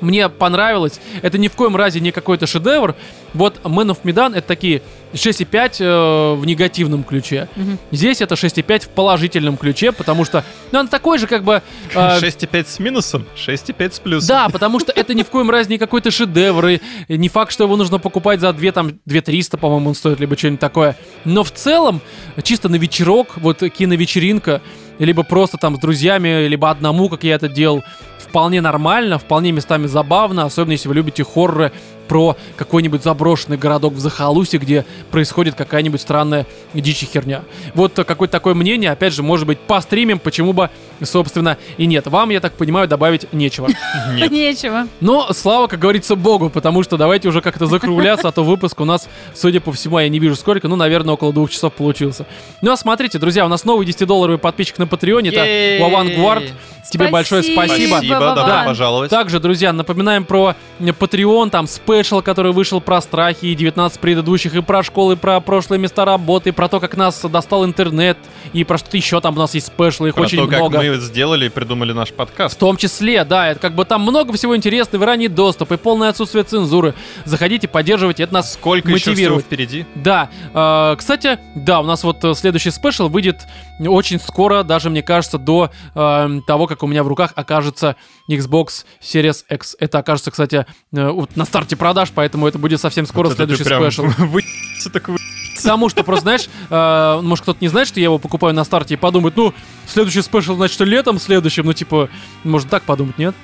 мне 0.00 0.28
понравилось. 0.28 1.00
Это 1.22 1.36
ни 1.38 1.48
в 1.48 1.52
коем 1.52 1.76
разе 1.76 2.00
не 2.00 2.10
какой-то 2.10 2.46
шедевр. 2.46 2.94
Вот 3.34 3.60
Man 3.64 3.90
of 3.90 3.98
Medan 4.02 4.34
это 4.36 4.46
такие 4.48 4.82
6,5 5.12 5.76
э, 5.80 6.34
в 6.34 6.46
негативном 6.46 7.04
ключе. 7.04 7.48
Мгм. 7.56 7.78
Здесь 7.90 8.20
это 8.20 8.34
6,5 8.34 8.84
в 8.84 8.88
положительном 8.88 9.56
ключе, 9.56 9.92
потому 9.92 10.24
что, 10.24 10.44
ну, 10.72 10.80
она 10.80 10.88
такой 10.88 11.18
же, 11.18 11.26
как 11.26 11.44
бы... 11.44 11.62
э, 11.94 12.18
6,5 12.20 12.66
с 12.66 12.78
минусом, 12.78 13.26
6,5 13.36 13.92
с 13.92 13.98
плюсом. 13.98 14.28
да, 14.28 14.48
потому 14.48 14.80
что 14.80 14.92
это 14.92 15.14
ни 15.14 15.22
в 15.22 15.30
коем 15.30 15.50
разе 15.50 15.70
не 15.70 15.78
какой-то 15.78 16.10
шедевр, 16.10 16.66
и 16.66 16.80
не 17.08 17.28
факт, 17.28 17.52
что 17.52 17.64
его 17.64 17.76
нужно 17.76 17.98
покупать 17.98 18.40
за 18.40 18.52
2, 18.52 18.72
там, 18.72 18.98
2 19.04 19.20
300, 19.20 19.58
по-моему, 19.58 19.90
он 19.90 19.94
стоит, 19.94 20.20
либо 20.20 20.36
что-нибудь 20.36 20.60
такое. 20.60 20.96
Но 21.24 21.44
в 21.44 21.50
целом, 21.50 22.00
чисто 22.42 22.68
на 22.68 22.76
вечерок, 22.76 23.36
вот 23.36 23.58
киновечеринка, 23.58 24.62
либо 25.04 25.22
просто 25.22 25.56
там 25.56 25.76
с 25.76 25.78
друзьями, 25.78 26.46
либо 26.46 26.70
одному, 26.70 27.08
как 27.08 27.24
я 27.24 27.34
это 27.34 27.48
делал, 27.48 27.82
вполне 28.18 28.60
нормально, 28.60 29.18
вполне 29.18 29.50
местами 29.52 29.86
забавно, 29.86 30.44
особенно 30.44 30.72
если 30.72 30.88
вы 30.88 30.94
любите 30.94 31.24
хорроры 31.24 31.72
про 32.10 32.36
какой-нибудь 32.56 33.04
заброшенный 33.04 33.56
городок 33.56 33.92
в 33.92 34.00
Захалусе, 34.00 34.58
где 34.58 34.84
происходит 35.12 35.54
какая-нибудь 35.54 36.00
странная 36.00 36.44
дичь 36.74 37.04
и 37.04 37.06
херня. 37.06 37.42
Вот 37.72 37.92
какое-то 37.94 38.32
такое 38.32 38.54
мнение, 38.54 38.90
опять 38.90 39.12
же, 39.12 39.22
может 39.22 39.46
быть, 39.46 39.60
по 39.60 39.80
стримим, 39.80 40.18
почему 40.18 40.52
бы, 40.52 40.70
собственно, 41.04 41.56
и 41.76 41.86
нет. 41.86 42.08
Вам, 42.08 42.30
я 42.30 42.40
так 42.40 42.54
понимаю, 42.54 42.88
добавить 42.88 43.32
нечего. 43.32 43.68
Нет. 44.16 44.32
Нечего. 44.32 44.88
Но 45.00 45.32
слава, 45.32 45.68
как 45.68 45.78
говорится, 45.78 46.16
богу, 46.16 46.50
потому 46.50 46.82
что 46.82 46.96
давайте 46.96 47.28
уже 47.28 47.40
как-то 47.40 47.66
закругляться, 47.66 48.26
а 48.26 48.32
то 48.32 48.42
выпуск 48.42 48.80
у 48.80 48.84
нас, 48.84 49.08
судя 49.32 49.60
по 49.60 49.70
всему, 49.70 50.00
я 50.00 50.08
не 50.08 50.18
вижу 50.18 50.34
сколько, 50.34 50.66
ну, 50.66 50.74
наверное, 50.74 51.14
около 51.14 51.32
двух 51.32 51.50
часов 51.50 51.74
получился. 51.74 52.26
Ну, 52.60 52.72
а 52.72 52.76
смотрите, 52.76 53.20
друзья, 53.20 53.44
у 53.44 53.48
нас 53.48 53.64
новый 53.64 53.86
10-долларовый 53.86 54.38
подписчик 54.38 54.78
на 54.78 54.88
Патреоне, 54.90 55.30
это 55.30 55.44
Ей! 55.44 55.80
Вован 55.80 56.08
Гвард. 56.14 56.44
Тебе 56.90 57.08
большое 57.08 57.42
спасибо. 57.42 57.94
Спасибо, 57.96 58.18
добро 58.34 58.64
пожаловать. 58.66 59.10
Также, 59.10 59.38
друзья, 59.38 59.72
напоминаем 59.72 60.24
про 60.24 60.56
Patreon, 60.80 61.50
там 61.50 61.68
спешл, 61.68 62.20
который 62.20 62.52
вышел 62.52 62.80
про 62.80 63.00
страхи 63.00 63.46
и 63.46 63.54
19 63.54 64.00
предыдущих, 64.00 64.54
и 64.56 64.62
про 64.62 64.82
школы, 64.82 65.14
и 65.14 65.16
про 65.16 65.40
прошлые 65.40 65.78
места 65.78 66.04
работы, 66.04 66.48
и 66.48 66.52
про 66.52 66.68
то, 66.68 66.80
как 66.80 66.96
нас 66.96 67.20
достал 67.20 67.64
интернет, 67.64 68.16
и 68.54 68.64
про 68.64 68.78
что-то 68.78 68.96
еще 68.96 69.20
там 69.20 69.36
у 69.36 69.38
нас 69.38 69.54
есть 69.54 69.68
спешлы, 69.68 70.08
их 70.08 70.14
Про 70.14 70.22
очень 70.22 70.38
то, 70.38 70.46
как 70.48 70.58
много. 70.58 70.78
мы 70.82 70.96
сделали 70.96 71.46
и 71.46 71.48
придумали 71.48 71.92
наш 71.92 72.08
В 72.08 72.14
подкаст. 72.14 72.58
том 72.58 72.76
числе, 72.76 73.24
да, 73.24 73.48
это 73.50 73.60
как 73.60 73.74
бы 73.74 73.84
там 73.84 74.00
много 74.02 74.32
всего 74.32 74.56
интересного, 74.56 75.04
и 75.04 75.06
ранний 75.06 75.28
доступ, 75.28 75.70
и 75.72 75.76
полное 75.76 76.08
отсутствие 76.08 76.42
цензуры. 76.44 76.94
Заходите, 77.24 77.68
поддерживайте, 77.68 78.24
это 78.24 78.34
нас 78.34 78.54
Сколько 78.54 78.88
еще 78.90 78.98
всего 78.98 79.12
мотивирует. 79.12 79.44
впереди? 79.44 79.86
Да, 79.94 80.28
э, 80.54 80.96
кстати, 80.98 81.38
да, 81.54 81.80
у 81.80 81.84
нас 81.84 82.02
вот 82.02 82.24
э, 82.24 82.34
следующий 82.34 82.70
спешл 82.70 83.08
выйдет 83.08 83.46
очень 83.78 84.18
скоро, 84.18 84.62
даже, 84.70 84.88
мне 84.88 85.02
кажется, 85.02 85.36
до 85.36 85.72
э, 85.96 86.40
того, 86.46 86.68
как 86.68 86.84
у 86.84 86.86
меня 86.86 87.02
в 87.02 87.08
руках 87.08 87.32
окажется 87.34 87.96
Xbox 88.30 88.84
Series 89.02 89.44
X. 89.50 89.74
Это 89.80 89.98
окажется, 89.98 90.30
кстати, 90.30 90.64
э, 90.92 91.10
вот 91.10 91.34
на 91.34 91.44
старте 91.44 91.74
продаж, 91.74 92.12
поэтому 92.14 92.46
это 92.46 92.56
будет 92.60 92.80
совсем 92.80 93.04
скоро 93.04 93.26
Вот 93.26 93.36
следующий 93.36 93.64
спешл. 93.64 94.04
так 94.92 95.08
вы- 95.08 95.18
Потому 95.56 95.88
что 95.88 96.04
просто, 96.04 96.22
знаешь, 96.22 96.48
э, 96.70 97.20
может 97.20 97.42
кто-то 97.42 97.58
не 97.60 97.66
знает, 97.66 97.88
что 97.88 97.98
я 97.98 98.04
его 98.04 98.18
покупаю 98.18 98.54
на 98.54 98.62
старте 98.62 98.94
и 98.94 98.96
подумает, 98.96 99.36
ну, 99.36 99.52
следующий 99.88 100.22
спешл, 100.22 100.54
значит, 100.54 100.78
летом 100.82 101.18
следующим, 101.18 101.66
ну, 101.66 101.72
типа, 101.72 102.08
можно 102.44 102.70
так 102.70 102.84
подумать, 102.84 103.18
нет? 103.18 103.34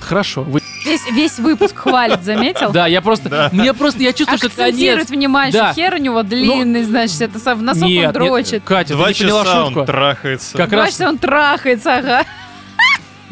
Хорошо, 0.00 0.42
вы... 0.42 0.60
Весь, 0.84 1.10
весь 1.10 1.38
выпуск 1.38 1.76
хвалит, 1.76 2.22
заметил? 2.22 2.72
Да, 2.72 2.86
я 2.86 3.00
просто... 3.00 3.28
Да. 3.28 3.48
Мне 3.52 3.72
просто... 3.74 4.02
Я 4.02 4.12
чувствую, 4.12 4.38
что 4.38 4.46
Акцентирует 4.48 5.06
конец. 5.08 5.10
внимание, 5.10 5.52
Да. 5.52 5.72
что 5.72 5.80
хер 5.80 5.94
у 5.94 5.98
него 5.98 6.22
длинный, 6.22 6.82
значит, 6.82 7.20
это 7.22 7.38
в 7.54 7.62
носок 7.62 7.84
он 7.84 7.88
Нет, 7.88 8.02
нет, 8.04 8.12
дрочит. 8.12 8.62
Катя, 8.64 8.94
Два 8.94 9.06
ты 9.08 9.12
не 9.14 9.18
поняла 9.20 9.44
часа 9.44 9.64
шутку. 9.64 9.80
он 9.80 9.86
трахается. 9.86 10.56
Как 10.56 10.72
раз 10.72 10.84
Бачите, 10.86 11.06
он 11.08 11.18
трахается, 11.18 11.94
ага. 11.96 12.24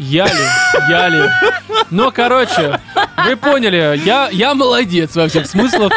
Я 0.00 0.24
ли? 0.26 0.32
Я? 0.88 1.30
Ну, 1.90 2.10
короче, 2.10 2.80
вы 3.26 3.36
поняли, 3.36 4.00
я, 4.04 4.28
я 4.32 4.54
молодец 4.54 5.14
во 5.14 5.28
всех 5.28 5.46
смыслах. 5.46 5.92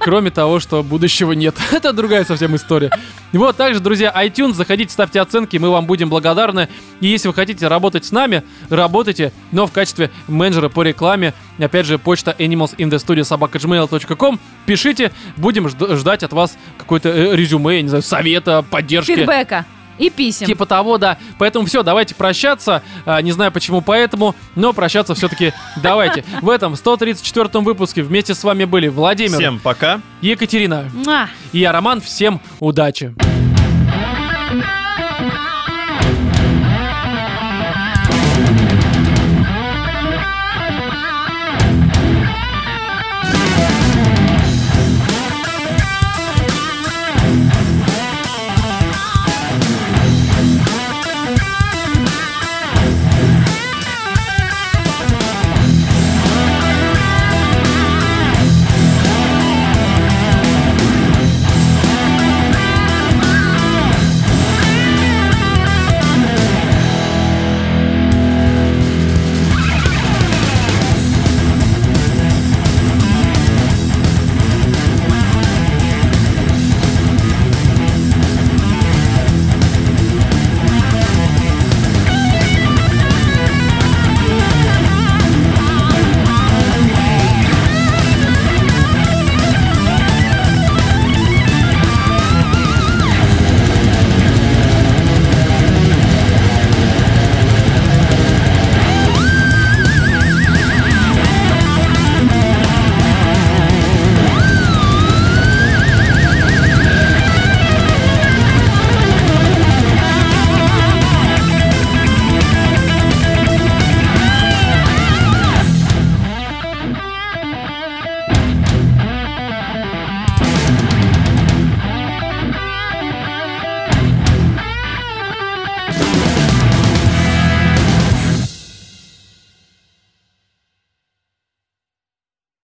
Кроме 0.00 0.32
того, 0.32 0.58
что 0.58 0.82
будущего 0.82 1.30
нет. 1.30 1.54
Это 1.70 1.92
другая 1.92 2.24
совсем 2.24 2.56
история. 2.56 2.90
Вот, 3.32 3.56
также, 3.56 3.78
друзья, 3.78 4.12
iTunes, 4.16 4.54
заходите, 4.54 4.92
ставьте 4.92 5.20
оценки, 5.20 5.58
мы 5.58 5.70
вам 5.70 5.86
будем 5.86 6.08
благодарны. 6.08 6.68
И 7.00 7.06
если 7.06 7.28
вы 7.28 7.34
хотите 7.34 7.68
работать 7.68 8.04
с 8.04 8.10
нами, 8.10 8.42
работайте, 8.68 9.32
но 9.52 9.68
в 9.68 9.72
качестве 9.72 10.10
менеджера 10.26 10.68
по 10.68 10.82
рекламе. 10.82 11.32
Опять 11.60 11.86
же, 11.86 11.98
почта 11.98 12.34
animalsinthestudio.gmail.com. 12.36 14.40
Пишите, 14.66 15.12
будем 15.36 15.68
жд- 15.68 15.94
ждать 15.96 16.24
от 16.24 16.32
вас 16.32 16.58
какое-то 16.78 17.10
э, 17.10 17.36
резюме, 17.36 17.76
я 17.76 17.82
не 17.82 17.88
знаю, 17.88 18.02
совета, 18.02 18.64
поддержки. 18.68 19.14
Фидбэка 19.14 19.66
и 19.98 20.10
писем. 20.10 20.46
Типа 20.46 20.66
того, 20.66 20.98
да. 20.98 21.18
Поэтому 21.38 21.66
все, 21.66 21.82
давайте 21.82 22.14
прощаться. 22.14 22.82
А, 23.04 23.20
не 23.22 23.32
знаю 23.32 23.52
почему 23.52 23.80
поэтому, 23.80 24.34
но 24.54 24.72
прощаться 24.72 25.14
все-таки 25.14 25.52
давайте. 25.82 26.24
В 26.42 26.50
этом 26.50 26.74
134-м 26.74 27.64
выпуске 27.64 28.02
вместе 28.02 28.34
с 28.34 28.44
вами 28.44 28.64
были 28.64 28.88
Владимир, 28.88 29.38
Всем 29.38 29.58
пока. 29.58 30.00
Екатерина 30.20 30.90
и 31.52 31.58
я, 31.60 31.72
Роман. 31.72 32.00
Всем 32.00 32.40
удачи. 32.60 33.14